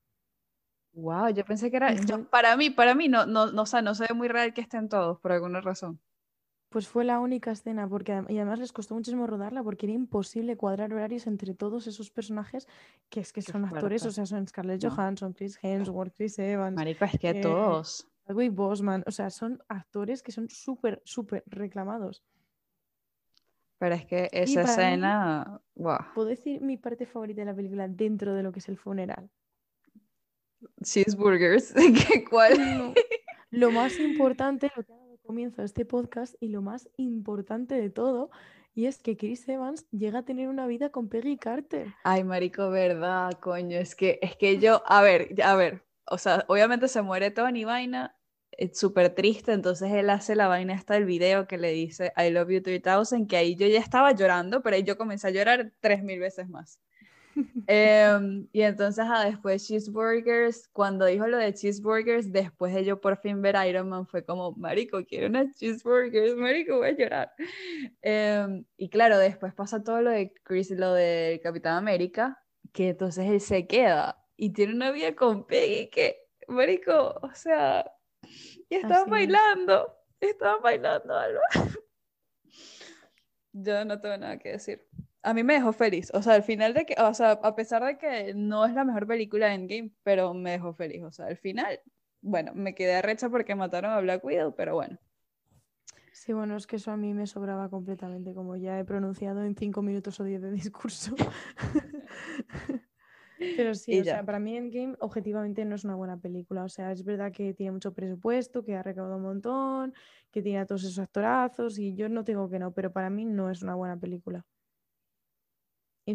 Wow, 0.95 1.29
yo 1.29 1.45
pensé 1.45 1.71
que 1.71 1.77
era. 1.77 1.95
para 2.31 2.57
mí, 2.57 2.71
para 2.71 2.95
mí, 2.95 3.09
no, 3.09 3.27
no, 3.27 3.53
no, 3.53 3.63
o 3.63 3.67
sea, 3.67 3.83
no 3.83 3.95
se 3.95 4.07
ve 4.09 4.15
muy 4.15 4.29
real 4.29 4.55
que 4.55 4.63
estén 4.63 4.89
todos, 4.89 5.21
por 5.21 5.33
alguna 5.33 5.61
razón. 5.61 6.01
Pues 6.71 6.89
fue 6.89 7.05
la 7.05 7.21
única 7.21 7.53
escena, 7.53 7.87
porque 7.87 8.25
y 8.29 8.37
además 8.39 8.59
les 8.59 8.73
costó 8.73 8.95
muchísimo 8.95 9.27
rodarla 9.27 9.63
porque 9.63 9.85
era 9.85 9.93
imposible 9.93 10.57
cuadrar 10.57 10.93
horarios 10.95 11.27
entre 11.27 11.55
todos 11.55 11.87
esos 11.87 12.11
personajes 12.11 12.67
que 13.11 13.21
es 13.21 13.33
que 13.33 13.43
son 13.43 13.67
actores, 13.67 14.05
o 14.07 14.11
sea, 14.11 14.25
son 14.25 14.49
Scarlett 14.49 14.83
Johansson, 14.83 15.35
Chris 15.35 15.59
Hemsworth, 15.63 16.15
Chris 16.17 16.39
Evans. 16.39 16.75
Marica, 16.75 17.05
es 17.05 17.19
que 17.21 17.31
eh, 17.31 17.41
todos. 17.41 18.09
Chadwick 18.27 18.55
Bosman, 18.55 19.05
o 19.07 19.11
sea, 19.11 19.31
son 19.31 19.63
actores 19.69 20.23
que 20.23 20.33
son 20.33 20.49
súper, 20.49 21.01
súper 21.05 21.45
reclamados. 21.47 22.25
Pero 23.79 23.95
es 23.95 24.07
que 24.07 24.29
esa 24.33 24.63
escena, 24.63 25.61
wow. 25.75 25.99
¿Puedo 26.15 26.29
decir 26.29 26.61
mi 26.63 26.77
parte 26.77 27.07
favorita 27.07 27.43
de 27.43 27.47
la 27.47 27.55
película 27.55 27.87
dentro 27.89 28.35
de 28.35 28.43
lo 28.43 28.53
que 28.53 28.61
es 28.61 28.69
el 28.69 28.79
funeral? 28.79 29.31
cheeseburgers. 30.83 31.75
¿Cuál? 32.31 32.95
Lo 33.51 33.71
más 33.71 33.99
importante, 33.99 34.71
lo 34.77 34.83
que 34.83 34.93
ha 34.93 34.97
dado 34.97 35.19
comienzo 35.19 35.63
a 35.63 35.65
este 35.65 35.85
podcast 35.85 36.35
y 36.41 36.49
lo 36.49 36.63
más 36.63 36.89
importante 36.97 37.75
de 37.75 37.91
todo, 37.91 38.31
y 38.75 38.87
es 38.87 38.99
que 38.99 39.17
Chris 39.17 39.49
Evans 39.49 39.87
llega 39.91 40.21
a 40.21 40.25
tener 40.25 40.49
una 40.49 40.67
vida 40.67 40.91
con 40.91 41.09
Peggy 41.09 41.39
Carter. 41.39 41.95
Ay, 42.05 42.25
marico, 42.25 42.71
verdad, 42.71 43.33
coño. 43.41 43.79
Es 43.79 43.95
que, 43.95 44.19
es 44.21 44.37
que 44.37 44.59
yo, 44.59 44.83
a 44.87 45.03
ver, 45.03 45.35
a 45.43 45.55
ver, 45.57 45.85
o 46.09 46.19
sea, 46.19 46.45
obviamente 46.49 46.89
se 46.89 47.03
muere 47.03 47.31
Tony 47.31 47.65
Vaina, 47.65 48.17
es 48.53 48.79
súper 48.79 49.15
triste, 49.15 49.53
entonces 49.53 49.93
él 49.93 50.09
hace 50.11 50.35
la 50.35 50.49
vaina 50.49 50.75
hasta 50.75 50.97
el 50.97 51.05
video 51.05 51.47
que 51.47 51.59
le 51.59 51.73
dice 51.73 52.13
I 52.17 52.31
love 52.31 52.51
you 52.51 52.63
3000, 52.63 53.27
que 53.29 53.37
ahí 53.37 53.57
yo 53.57 53.67
ya 53.67 53.81
estaba 53.81 54.13
llorando, 54.13 54.63
pero 54.63 54.77
ahí 54.77 54.83
yo 54.83 54.97
comencé 54.97 55.29
a 55.29 55.31
llorar 55.31 55.73
tres 55.81 56.03
mil 56.03 56.21
veces 56.21 56.49
más. 56.49 56.81
Em, 57.67 58.49
y 58.51 58.63
entonces 58.63 59.05
ah, 59.07 59.27
después 59.27 59.67
Cheeseburgers, 59.67 60.69
cuando 60.73 61.05
dijo 61.05 61.27
lo 61.27 61.37
de 61.37 61.53
Cheeseburgers, 61.53 62.33
después 62.33 62.75
de 62.75 62.85
yo 62.85 62.99
por 62.99 63.19
fin 63.19 63.43
ver 63.43 63.57
Iron 63.69 63.91
Man, 63.91 64.07
fue 64.07 64.25
como, 64.25 64.53
Marico, 64.53 65.05
quiero 65.05 65.27
una 65.27 65.53
Cheeseburgers, 65.53 66.35
Marico, 66.35 66.79
voy 66.79 66.89
a 66.89 66.97
llorar. 66.97 67.33
Em, 68.01 68.65
y 68.79 68.89
claro, 68.89 69.19
después 69.19 69.53
pasa 69.53 69.83
todo 69.83 70.01
lo 70.01 70.11
de 70.11 70.33
Chris, 70.45 70.71
lo 70.71 70.95
de 70.95 71.41
Capitán 71.43 71.77
América, 71.77 72.43
que 72.73 72.91
entonces 72.91 73.27
él 73.29 73.41
se 73.43 73.67
queda 73.67 74.26
y 74.37 74.51
tiene 74.51 74.75
una 74.75 74.91
vida 74.91 75.15
con 75.15 75.47
Peggy 75.47 75.89
que, 75.89 76.29
Marico, 76.49 77.19
o 77.23 77.35
sea, 77.35 77.91
y 78.69 78.75
estaba 78.75 79.05
bailando, 79.05 79.97
estaba 80.21 80.59
bailando 80.59 81.15
algo. 81.15 81.41
yo 83.53 83.85
no 83.85 84.01
tengo 84.01 84.17
nada 84.19 84.39
que 84.39 84.53
decir 84.53 84.87
a 85.27 85.35
mí 85.35 85.43
me 85.43 85.55
dejó 85.55 85.73
feliz. 85.73 86.13
O 86.15 86.23
sea, 86.23 86.35
al 86.35 86.45
final 86.45 86.73
de 86.73 86.87
que, 86.87 86.95
o 87.03 87.13
sea, 87.13 87.33
a 87.33 87.57
pesar 87.57 87.85
de 87.85 87.99
que 87.99 88.33
no 88.33 88.65
es 88.65 88.73
la 88.75 88.85
mejor 88.85 89.09
película 89.09 89.49
de 89.49 89.55
Endgame, 89.55 89.91
pero 90.05 90.33
me 90.35 90.53
dejó 90.53 90.73
feliz. 90.73 91.03
O 91.03 91.11
sea, 91.11 91.27
al 91.27 91.37
final, 91.37 91.81
bueno, 92.23 92.53
me 92.55 92.77
quedé 92.77 92.95
arrecha 92.95 93.29
porque 93.29 93.57
mataron 93.57 93.91
a 93.91 94.01
Black 94.01 94.25
Widow, 94.25 94.55
pero 94.55 94.77
bueno. 94.77 94.99
Sí, 96.13 96.33
bueno, 96.33 96.57
es 96.57 96.69
que 96.69 96.77
eso 96.77 96.93
a 96.93 96.97
mí 96.97 97.13
me 97.13 97.27
sobraba 97.27 97.69
completamente, 97.69 98.35
como 98.35 98.55
ya 98.55 98.79
he 98.79 98.85
pronunciado 98.85 99.43
en 99.43 99.57
cinco 99.57 99.83
minutos 99.83 100.21
o 100.21 100.25
diez 100.25 100.41
de 100.41 100.53
discurso. 100.53 101.17
Pero 103.39 103.75
sí, 103.75 104.01
o 104.01 104.05
sea, 104.05 104.25
para 104.25 104.39
mí 104.39 104.57
Endgame 104.57 104.97
objetivamente 105.01 105.65
no 105.65 105.75
es 105.75 105.85
una 105.85 105.95
buena 105.95 106.17
película. 106.17 106.65
O 106.65 106.69
sea, 106.69 106.93
es 106.93 107.05
verdad 107.05 107.33
que 107.33 107.55
tiene 107.55 107.73
mucho 107.73 107.93
presupuesto, 107.93 108.65
que 108.65 108.75
ha 108.77 108.83
recaudado 108.83 109.17
un 109.17 109.23
montón, 109.23 109.95
que 110.31 110.43
tiene 110.43 110.61
a 110.61 110.67
todos 110.67 110.85
esos 110.85 110.99
actorazos 110.99 111.79
y 111.79 111.95
yo 111.95 112.09
no 112.09 112.23
digo 112.23 112.49
que 112.49 112.59
no, 112.59 112.73
pero 112.73 112.93
para 112.93 113.11
mí 113.11 113.25
no 113.25 113.51
es 113.51 113.63
una 113.63 113.75
buena 113.75 113.97
película 113.99 114.45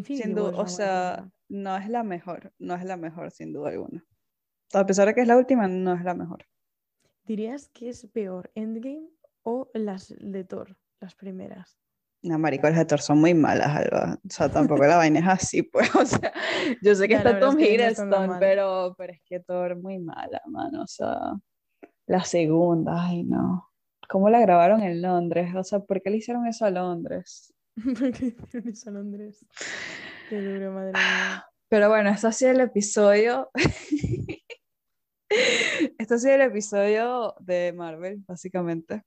sin 0.00 0.34
duda, 0.34 0.58
o 0.58 0.66
sea, 0.66 1.30
no 1.48 1.76
es 1.76 1.88
la 1.88 2.02
mejor, 2.02 2.52
no 2.58 2.74
es 2.74 2.84
la 2.84 2.96
mejor 2.96 3.30
sin 3.30 3.52
duda 3.52 3.70
alguna. 3.70 4.04
A 4.72 4.86
pesar 4.86 5.06
de 5.06 5.14
que 5.14 5.20
es 5.20 5.28
la 5.28 5.36
última, 5.36 5.68
no 5.68 5.94
es 5.94 6.02
la 6.02 6.14
mejor. 6.14 6.46
¿Dirías 7.24 7.68
que 7.68 7.90
es 7.90 8.06
peor 8.06 8.50
Endgame 8.54 9.10
o 9.42 9.70
las 9.74 10.14
de 10.18 10.44
Thor, 10.44 10.78
las 10.98 11.14
primeras? 11.14 11.78
No, 12.22 12.38
marico, 12.38 12.68
las 12.68 12.78
de 12.78 12.84
Thor 12.84 13.00
son 13.00 13.18
muy 13.20 13.34
malas, 13.34 13.76
Alba. 13.76 14.18
O 14.24 14.30
sea, 14.30 14.48
tampoco 14.48 14.84
la 14.84 14.96
vaina 14.96 15.18
es 15.18 15.26
así, 15.26 15.62
pues. 15.72 15.92
O 15.94 16.06
sea, 16.06 16.32
yo 16.80 16.94
sé 16.94 17.08
que 17.08 17.14
está 17.14 17.40
Tom 17.40 17.58
Hiddleston, 17.58 18.38
pero, 18.38 18.94
pero 18.96 19.12
es 19.12 19.20
que 19.24 19.40
Thor 19.40 19.76
muy 19.76 19.98
mala, 19.98 20.40
mano. 20.46 20.82
O 20.82 20.86
sea, 20.86 21.32
la 22.06 22.24
segunda, 22.24 23.06
ay, 23.06 23.24
no. 23.24 23.68
¿Cómo 24.08 24.30
la 24.30 24.40
grabaron 24.40 24.82
en 24.82 25.02
Londres? 25.02 25.54
O 25.56 25.64
sea, 25.64 25.80
¿por 25.80 26.00
qué 26.00 26.10
le 26.10 26.18
hicieron 26.18 26.46
eso 26.46 26.64
a 26.64 26.70
Londres? 26.70 27.52
Porque 27.98 28.36
a 28.86 28.90
Londres. 28.90 29.44
Qué 30.28 30.40
duro, 30.40 30.72
madre 30.72 30.92
mía. 30.92 31.46
Pero 31.68 31.88
bueno, 31.88 32.10
esto 32.10 32.28
ha 32.28 32.32
sido 32.32 32.50
el 32.50 32.60
episodio. 32.60 33.50
esto 35.98 36.14
ha 36.14 36.18
sido 36.18 36.34
el 36.34 36.42
episodio 36.42 37.34
de 37.40 37.72
Marvel, 37.72 38.22
básicamente. 38.26 39.02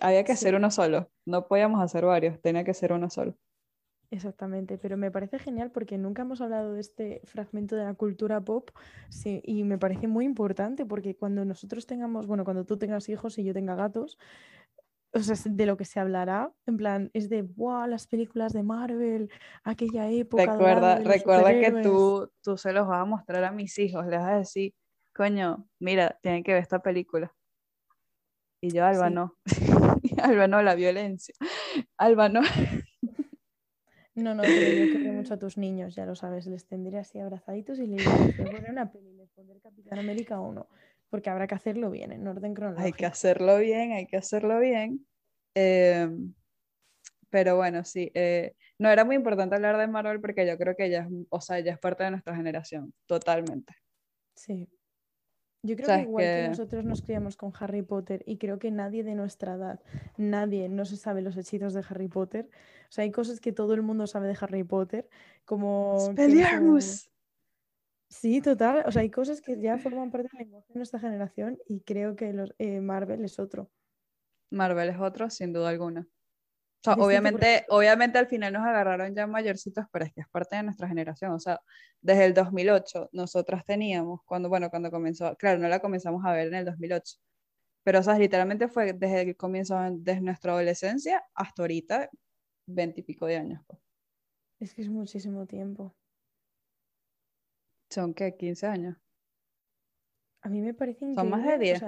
Había 0.00 0.24
que 0.24 0.32
hacer 0.32 0.54
uno 0.54 0.70
solo. 0.70 1.10
No 1.24 1.46
podíamos 1.46 1.82
hacer 1.82 2.04
varios, 2.04 2.40
tenía 2.40 2.64
que 2.64 2.74
ser 2.74 2.92
uno 2.92 3.10
solo. 3.10 3.36
Exactamente, 4.10 4.78
pero 4.78 4.96
me 4.96 5.10
parece 5.10 5.38
genial 5.38 5.72
porque 5.72 5.98
nunca 5.98 6.22
hemos 6.22 6.40
hablado 6.40 6.74
de 6.74 6.80
este 6.80 7.20
fragmento 7.24 7.74
de 7.74 7.84
la 7.84 7.94
cultura 7.94 8.40
pop 8.40 8.70
sí, 9.08 9.42
y 9.44 9.64
me 9.64 9.78
parece 9.78 10.06
muy 10.06 10.24
importante 10.24 10.86
porque 10.86 11.16
cuando 11.16 11.44
nosotros 11.44 11.86
tengamos, 11.86 12.26
bueno, 12.26 12.44
cuando 12.44 12.64
tú 12.64 12.78
tengas 12.78 13.08
hijos 13.08 13.36
y 13.38 13.44
yo 13.44 13.52
tenga 13.52 13.74
gatos, 13.74 14.16
o 15.12 15.18
sea, 15.18 15.34
de 15.44 15.66
lo 15.66 15.76
que 15.76 15.84
se 15.84 15.98
hablará, 15.98 16.52
en 16.66 16.76
plan, 16.76 17.10
es 17.14 17.28
de, 17.28 17.42
wow, 17.42 17.86
las 17.86 18.06
películas 18.06 18.52
de 18.52 18.62
Marvel, 18.62 19.30
aquella 19.64 20.08
época. 20.10 20.52
Recuerda, 20.52 20.98
recuerda 21.00 21.50
que 21.58 21.72
tú, 21.82 22.30
tú 22.42 22.56
se 22.56 22.72
los 22.72 22.86
vas 22.86 23.00
a 23.00 23.04
mostrar 23.06 23.42
a 23.42 23.50
mis 23.50 23.78
hijos, 23.78 24.06
les 24.06 24.20
vas 24.20 24.28
a 24.28 24.38
decir, 24.38 24.74
coño, 25.14 25.66
mira, 25.80 26.18
tienen 26.22 26.44
que 26.44 26.52
ver 26.52 26.62
esta 26.62 26.80
película. 26.80 27.34
Y 28.60 28.70
yo, 28.70 28.84
Alba, 28.84 29.10
no. 29.10 29.34
Alba, 30.22 30.46
no, 30.46 30.62
la 30.62 30.74
violencia. 30.74 31.34
Alba, 31.96 32.28
no. 32.28 32.40
No, 34.14 34.34
no, 34.34 34.42
pero 34.42 34.86
yo 34.86 34.90
quiero 34.92 35.12
mucho 35.12 35.34
a 35.34 35.38
tus 35.38 35.58
niños, 35.58 35.94
ya 35.94 36.06
lo 36.06 36.14
sabes, 36.16 36.46
les 36.46 36.66
tendré 36.66 36.98
así 36.98 37.18
abrazaditos 37.18 37.78
y 37.78 37.86
les 37.86 38.02
poner 38.02 38.70
una 38.70 38.90
peli, 38.90 39.12
les 39.12 39.28
pondré 39.30 39.60
Capitán 39.60 39.98
América 39.98 40.40
1 40.40 40.66
porque 41.10 41.30
habrá 41.30 41.46
que 41.46 41.54
hacerlo 41.54 41.90
bien, 41.90 42.12
en 42.12 42.26
orden 42.26 42.54
cronológico. 42.54 42.86
Hay 42.86 42.92
que 42.92 43.06
hacerlo 43.06 43.58
bien, 43.58 43.92
hay 43.92 44.06
que 44.06 44.16
hacerlo 44.16 44.58
bien. 44.58 45.06
Em, 45.54 46.34
pero 47.30 47.56
bueno, 47.56 47.84
sí, 47.84 48.10
eh, 48.14 48.54
no 48.78 48.90
era 48.90 49.04
muy 49.04 49.16
importante 49.16 49.54
hablar 49.54 49.76
de 49.78 49.86
Marvel 49.86 50.20
porque 50.20 50.46
yo 50.46 50.56
creo 50.58 50.74
que 50.76 50.86
ella 50.86 51.02
es, 51.02 51.26
o 51.28 51.40
sea, 51.40 51.58
ella 51.58 51.72
es 51.72 51.78
parte 51.78 52.04
de 52.04 52.10
nuestra 52.10 52.34
generación, 52.34 52.92
totalmente. 53.06 53.74
Sí. 54.34 54.68
Yo 55.66 55.76
creo 55.76 55.88
que 55.88 56.02
igual 56.02 56.24
que... 56.24 56.48
nosotros 56.48 56.84
nos 56.84 57.02
criamos 57.02 57.36
con 57.36 57.52
Harry 57.58 57.82
Potter 57.82 58.22
y 58.26 58.38
creo 58.38 58.58
que 58.58 58.70
nadie 58.70 59.04
de 59.04 59.14
nuestra 59.14 59.54
edad, 59.54 59.80
nadie 60.16 60.68
no 60.68 60.84
se 60.84 60.96
sabe 60.96 61.22
los 61.22 61.36
hechizos 61.36 61.74
de 61.74 61.84
Harry 61.88 62.08
Potter. 62.08 62.48
O 62.88 62.92
sea, 62.92 63.02
hay 63.02 63.10
cosas 63.10 63.40
que 63.40 63.52
todo 63.52 63.74
el 63.74 63.82
mundo 63.82 64.06
sabe 64.06 64.28
de 64.28 64.36
Harry 64.40 64.64
Potter, 64.64 65.08
como... 65.44 65.98
Sí, 68.08 68.40
total. 68.40 68.84
O 68.86 68.92
sea, 68.92 69.02
hay 69.02 69.10
cosas 69.10 69.40
que 69.40 69.60
ya 69.60 69.78
forman 69.78 70.10
parte 70.10 70.28
del 70.32 70.46
lenguaje 70.46 70.72
de 70.72 70.78
nuestra 70.78 71.00
generación 71.00 71.58
y 71.66 71.80
creo 71.80 72.14
que 72.14 72.32
los, 72.32 72.54
eh, 72.58 72.80
Marvel 72.80 73.24
es 73.24 73.38
otro. 73.38 73.70
Marvel 74.50 74.88
es 74.90 75.00
otro, 75.00 75.28
sin 75.28 75.52
duda 75.52 75.70
alguna. 75.70 76.06
O 76.86 76.94
sea, 76.94 77.04
obviamente, 77.04 77.64
obviamente 77.68 78.18
al 78.18 78.28
final 78.28 78.52
nos 78.52 78.64
agarraron 78.64 79.14
ya 79.14 79.26
mayorcitos, 79.26 79.86
pero 79.90 80.04
es 80.04 80.12
que 80.12 80.20
es 80.20 80.28
parte 80.28 80.56
de 80.56 80.62
nuestra 80.62 80.86
generación. 80.86 81.32
O 81.32 81.40
sea, 81.40 81.60
desde 82.00 82.26
el 82.26 82.34
2008 82.34 83.10
nosotras 83.12 83.64
teníamos, 83.64 84.20
cuando, 84.24 84.48
bueno, 84.48 84.70
cuando 84.70 84.90
comenzó, 84.90 85.34
claro, 85.36 85.58
no 85.58 85.68
la 85.68 85.80
comenzamos 85.80 86.24
a 86.24 86.32
ver 86.32 86.48
en 86.48 86.54
el 86.54 86.64
2008, 86.64 87.16
pero 87.82 88.00
o 88.00 88.02
sea, 88.02 88.18
literalmente 88.18 88.68
fue 88.68 88.92
desde 88.92 89.22
el 89.22 89.36
comienzo, 89.36 89.76
desde 89.92 90.20
nuestra 90.20 90.52
adolescencia 90.52 91.24
hasta 91.34 91.62
ahorita, 91.62 92.08
veintipico 92.66 93.26
de 93.26 93.36
años. 93.36 93.62
Pues. 93.66 93.80
Es 94.60 94.74
que 94.74 94.82
es 94.82 94.88
muchísimo 94.88 95.46
tiempo. 95.46 95.94
Son 97.90 98.14
que 98.14 98.36
15 98.36 98.66
años. 98.66 98.96
A 100.42 100.48
mí 100.48 100.60
me 100.60 100.74
parece 100.74 101.04
increíble. 101.04 101.20
Son 101.20 101.30
más 101.30 101.46
de 101.46 101.58
10. 101.58 101.84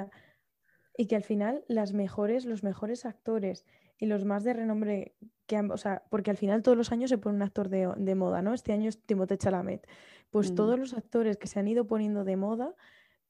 y 0.97 1.07
que 1.07 1.17
al 1.17 1.23
final 1.23 1.65
las 1.69 1.93
mejores, 1.93 2.45
los 2.45 2.65
mejores 2.65 3.07
actores 3.07 3.65
y 3.99 4.07
los 4.07 4.25
más 4.25 4.45
de 4.45 4.55
renombre 4.55 5.15
que 5.47 5.57
han, 5.57 5.71
o 5.71 5.77
sea, 5.77 6.03
porque 6.11 6.31
al 6.31 6.37
final 6.37 6.63
todos 6.63 6.77
los 6.77 6.93
años 6.93 7.11
se 7.11 7.19
pone 7.19 7.37
un 7.37 7.43
actor 7.43 7.69
de, 7.69 7.93
de 7.97 8.15
moda, 8.15 8.43
¿no? 8.43 8.55
Este 8.55 8.73
año 8.73 8.89
es 8.89 9.03
Timothée 9.03 9.39
Chalamet. 9.39 9.87
Pues 10.31 10.55
todos 10.55 10.79
los 10.79 10.93
actores 10.95 11.39
que 11.39 11.47
se 11.47 11.59
han 11.59 11.69
ido 11.69 11.87
poniendo 11.87 12.23
de 12.23 12.37
moda 12.37 12.75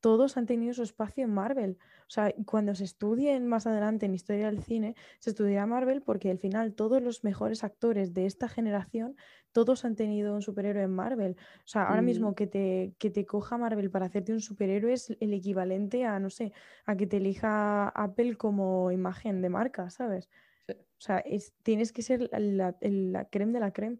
todos 0.00 0.36
han 0.36 0.46
tenido 0.46 0.74
su 0.74 0.82
espacio 0.82 1.24
en 1.24 1.30
Marvel. 1.30 1.78
O 2.02 2.10
sea, 2.10 2.32
cuando 2.46 2.74
se 2.74 2.84
estudien 2.84 3.46
más 3.46 3.66
adelante 3.66 4.06
en 4.06 4.14
historia 4.14 4.46
del 4.46 4.62
cine, 4.62 4.94
se 5.18 5.30
estudiará 5.30 5.66
Marvel 5.66 6.02
porque 6.02 6.30
al 6.30 6.38
final 6.38 6.74
todos 6.74 7.02
los 7.02 7.24
mejores 7.24 7.64
actores 7.64 8.14
de 8.14 8.26
esta 8.26 8.48
generación, 8.48 9.16
todos 9.52 9.84
han 9.84 9.96
tenido 9.96 10.34
un 10.34 10.42
superhéroe 10.42 10.84
en 10.84 10.94
Marvel. 10.94 11.36
O 11.58 11.68
sea, 11.68 11.84
ahora 11.84 12.02
mismo 12.02 12.34
que 12.34 12.46
te, 12.46 12.94
que 12.98 13.10
te 13.10 13.26
coja 13.26 13.58
Marvel 13.58 13.90
para 13.90 14.06
hacerte 14.06 14.32
un 14.32 14.40
superhéroe 14.40 14.92
es 14.92 15.16
el 15.20 15.34
equivalente 15.34 16.04
a, 16.04 16.18
no 16.20 16.30
sé, 16.30 16.52
a 16.86 16.96
que 16.96 17.06
te 17.06 17.16
elija 17.16 17.88
Apple 17.88 18.36
como 18.36 18.92
imagen 18.92 19.42
de 19.42 19.48
marca, 19.48 19.90
¿sabes? 19.90 20.28
O 20.98 21.00
sea, 21.00 21.18
es, 21.18 21.52
tienes 21.62 21.92
que 21.92 22.02
ser 22.02 22.28
la, 22.32 22.76
la, 22.80 23.24
creme 23.26 23.52
de 23.52 23.60
la 23.60 23.72
creme. 23.72 23.98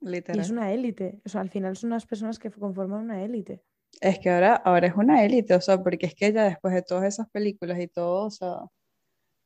Y 0.00 0.38
es 0.38 0.50
una 0.50 0.72
élite. 0.72 1.20
O 1.24 1.28
sea, 1.28 1.40
al 1.40 1.48
final 1.48 1.76
son 1.76 1.92
unas 1.92 2.04
personas 2.04 2.38
que 2.38 2.50
conforman 2.50 3.04
una 3.04 3.22
élite. 3.22 3.62
Es 4.00 4.18
que 4.18 4.30
ahora, 4.30 4.56
ahora 4.56 4.88
es 4.88 4.94
una 4.94 5.24
élite, 5.24 5.54
o 5.54 5.60
sea, 5.60 5.82
porque 5.82 6.06
es 6.06 6.14
que 6.14 6.32
ya 6.32 6.44
después 6.44 6.74
de 6.74 6.82
todas 6.82 7.04
esas 7.04 7.28
películas 7.30 7.78
y 7.78 7.88
todo, 7.88 8.26
o 8.26 8.30
sea, 8.30 8.56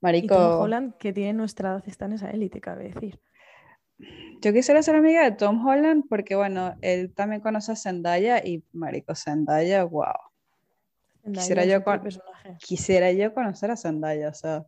marico. 0.01 0.35
Y 0.35 0.39
Tom 0.39 0.61
Holland, 0.61 0.97
que 0.97 1.13
tiene 1.13 1.35
nuestra 1.35 1.71
edad, 1.71 1.85
está 1.87 2.07
en 2.07 2.13
esa 2.15 2.31
élite, 2.31 2.61
cabe 2.61 2.93
decir. 2.93 3.21
Yo 4.41 4.53
quisiera 4.53 4.83
ser 4.83 4.97
amiga 4.97 5.25
de 5.25 5.33
Tom 5.33 5.65
Holland 5.67 6.05
porque, 6.09 6.37
bueno, 6.37 6.77
él 6.81 7.13
también 7.15 7.41
conoce 7.41 7.73
a 7.73 7.77
Zendaya 7.77 8.45
y, 8.45 8.65
marico, 8.73 9.15
Zendaya, 9.15 9.85
wow. 9.85 10.15
quisiera, 11.33 11.65
yo 11.65 11.83
quisiera 12.59 13.13
yo 13.13 13.35
conocer 13.35 13.71
a 13.71 13.77
Zendaya, 13.77 14.29
o 14.31 14.35
sea. 14.35 14.67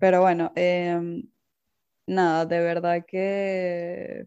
Pero 0.00 0.22
bueno, 0.22 0.50
em, 0.56 1.22
nada, 2.06 2.46
de 2.46 2.60
verdad 2.60 3.04
que 3.06 4.26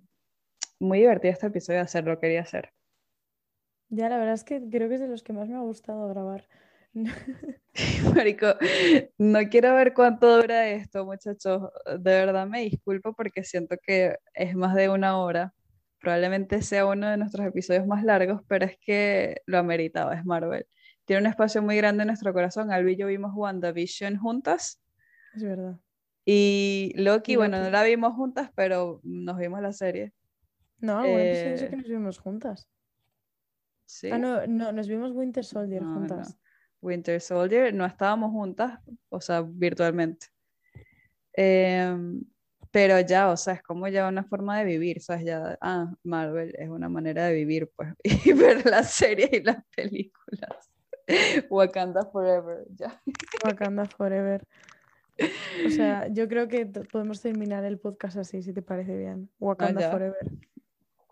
muy 0.80 1.00
divertido 1.00 1.34
este 1.34 1.48
episodio 1.48 1.80
de 1.80 1.86
hacerlo, 1.86 2.20
quería 2.20 2.42
hacer. 2.42 2.72
Ya, 3.90 4.08
la 4.10 4.18
verdad 4.18 4.36
es 4.36 4.44
que 4.44 4.62
creo 4.70 4.88
que 4.88 4.96
es 4.96 5.02
de 5.02 5.08
los 5.08 5.24
que 5.24 5.34
más 5.34 5.50
me 5.50 5.56
ha 5.56 5.62
gustado 5.62 6.08
grabar. 6.10 6.48
Marico, 8.16 8.56
no 9.18 9.40
quiero 9.50 9.74
ver 9.74 9.94
cuánto 9.96 10.42
dura 10.42 10.70
esto, 10.70 11.06
muchachos. 11.06 11.70
De 11.86 12.12
verdad 12.12 12.46
me 12.48 12.62
disculpo 12.62 13.14
porque 13.14 13.44
siento 13.44 13.76
que 13.82 14.16
es 14.36 14.56
más 14.56 14.76
de 14.76 14.90
una 14.90 15.18
hora. 15.18 15.54
Probablemente 16.00 16.62
sea 16.62 16.86
uno 16.86 17.10
de 17.10 17.18
nuestros 17.18 17.48
episodios 17.48 17.88
más 17.88 18.04
largos, 18.04 18.42
pero 18.48 18.66
es 18.66 18.78
que 18.80 19.42
lo 19.48 19.58
ameritaba, 19.58 20.14
es 20.16 20.24
Marvel. 20.26 20.68
Tiene 21.06 21.22
un 21.22 21.28
espacio 21.28 21.64
muy 21.64 21.78
grande 21.78 22.04
en 22.04 22.08
nuestro 22.08 22.32
corazón. 22.34 22.72
Albi 22.72 22.94
y 22.94 22.98
yo 22.98 23.08
vimos 23.08 23.32
WandaVision 23.34 24.18
juntas. 24.18 24.83
Es 25.36 25.44
verdad. 25.44 25.80
Y 26.26 26.94
Loki, 26.96 27.36
bueno, 27.36 27.60
no 27.62 27.70
la 27.70 27.84
vimos 27.84 28.14
juntas, 28.14 28.50
pero 28.56 29.02
nos 29.04 29.38
vimos 29.38 29.62
la 29.62 29.74
serie. 29.74 30.14
No, 30.80 31.00
bueno, 31.02 31.32
pues 31.32 31.70
que 31.70 31.76
nos 31.76 31.88
vimos 31.88 32.18
juntas. 32.20 32.70
Ah, 34.12 34.18
no, 34.18 34.48
no, 34.48 34.72
nos 34.72 34.88
vimos 34.88 35.12
Winter 35.12 35.44
Soldier 35.44 35.84
juntas. 35.84 36.38
Winter 36.82 37.22
Soldier, 37.22 37.74
no 37.74 37.86
estábamos 37.86 38.32
juntas, 38.32 38.80
o 39.10 39.22
sea, 39.22 39.42
virtualmente. 39.42 40.28
Em, 41.34 42.24
pero 42.72 43.00
ya, 43.00 43.30
o 43.30 43.38
sea, 43.38 43.54
es 43.56 43.64
como 43.64 43.88
ya 43.88 44.08
una 44.08 44.24
forma 44.24 44.60
de 44.60 44.66
vivir, 44.66 45.02
¿sabes? 45.02 45.26
Ya, 45.26 45.58
ah, 45.62 45.94
Marvel 46.04 46.54
es 46.58 46.70
una 46.70 46.90
manera 46.90 47.26
de 47.26 47.34
vivir, 47.34 47.72
pues, 47.76 47.94
y 48.26 48.34
ver 48.34 48.66
las 48.66 48.92
series 48.92 49.32
y 49.32 49.42
las 49.42 49.64
películas. 49.76 50.72
Wakanda 51.50 52.06
Forever, 52.06 52.66
ya. 52.76 53.02
Wakanda 53.46 53.86
Forever. 53.86 54.46
O 55.20 55.70
sea, 55.70 56.08
yo 56.08 56.28
creo 56.28 56.48
que 56.48 56.66
podemos 56.66 57.22
terminar 57.22 57.64
el 57.64 57.80
podcast 57.80 58.18
así, 58.18 58.42
si 58.42 58.54
te 58.54 58.62
parece 58.62 58.98
bien. 58.98 59.30
Wakanda 59.40 59.92
Forever. 59.92 60.32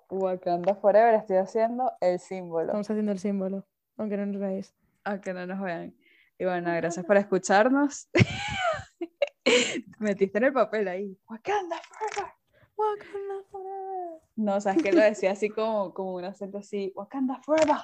Wakanda 0.09 0.75
Forever, 0.75 1.15
estoy 1.15 1.37
haciendo 1.37 1.91
el 2.01 2.19
símbolo. 2.19 2.65
Estamos 2.65 2.89
haciendo 2.89 3.11
el 3.11 3.19
símbolo, 3.19 3.65
aunque 3.97 4.17
no 4.17 4.25
nos 4.25 4.39
veáis. 4.39 4.75
Aunque 5.03 5.33
no 5.33 5.45
nos 5.45 5.61
vean. 5.61 5.95
Y 6.37 6.45
bueno, 6.45 6.73
gracias 6.75 7.05
por 7.05 7.17
escucharnos. 7.17 8.09
Metiste 9.99 10.39
en 10.39 10.45
el 10.45 10.53
papel 10.53 10.87
ahí. 10.87 11.17
Wakanda 11.29 11.77
Forever. 11.77 12.33
Wakanda 12.75 13.43
Forever. 13.51 14.21
No, 14.35 14.55
o 14.55 14.61
sea, 14.61 14.73
es 14.73 14.81
que 14.81 14.91
lo 14.91 15.01
decía 15.01 15.31
así 15.31 15.49
como, 15.49 15.93
como 15.93 16.15
un 16.15 16.25
acento 16.25 16.57
así. 16.57 16.91
Wakanda 16.95 17.39
Forever. 17.43 17.77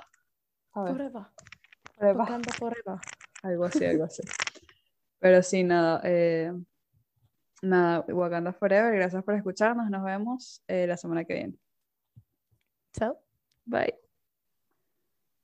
Forever. 0.73 1.27
Wakanda 1.99 2.53
Forever. 2.53 2.99
Algo 3.44 3.65
así, 3.65 3.85
algo 3.85 4.06
así. 4.06 4.23
Pero 5.19 5.41
sí, 5.44 5.64
nada. 5.64 6.02
Eh, 6.03 6.53
nada, 7.61 8.06
Wakanda 8.10 8.53
Forever. 8.53 8.94
Gracias 8.95 9.23
por 9.23 9.35
escucharnos. 9.35 9.89
Nos 9.89 10.03
vemos 10.03 10.61
eh, 10.68 10.88
la 10.88 10.98
semana 10.98 11.26
que 11.26 11.34
viene. 11.34 11.53
Ciao. 12.94 13.19
Bye. 13.65 14.06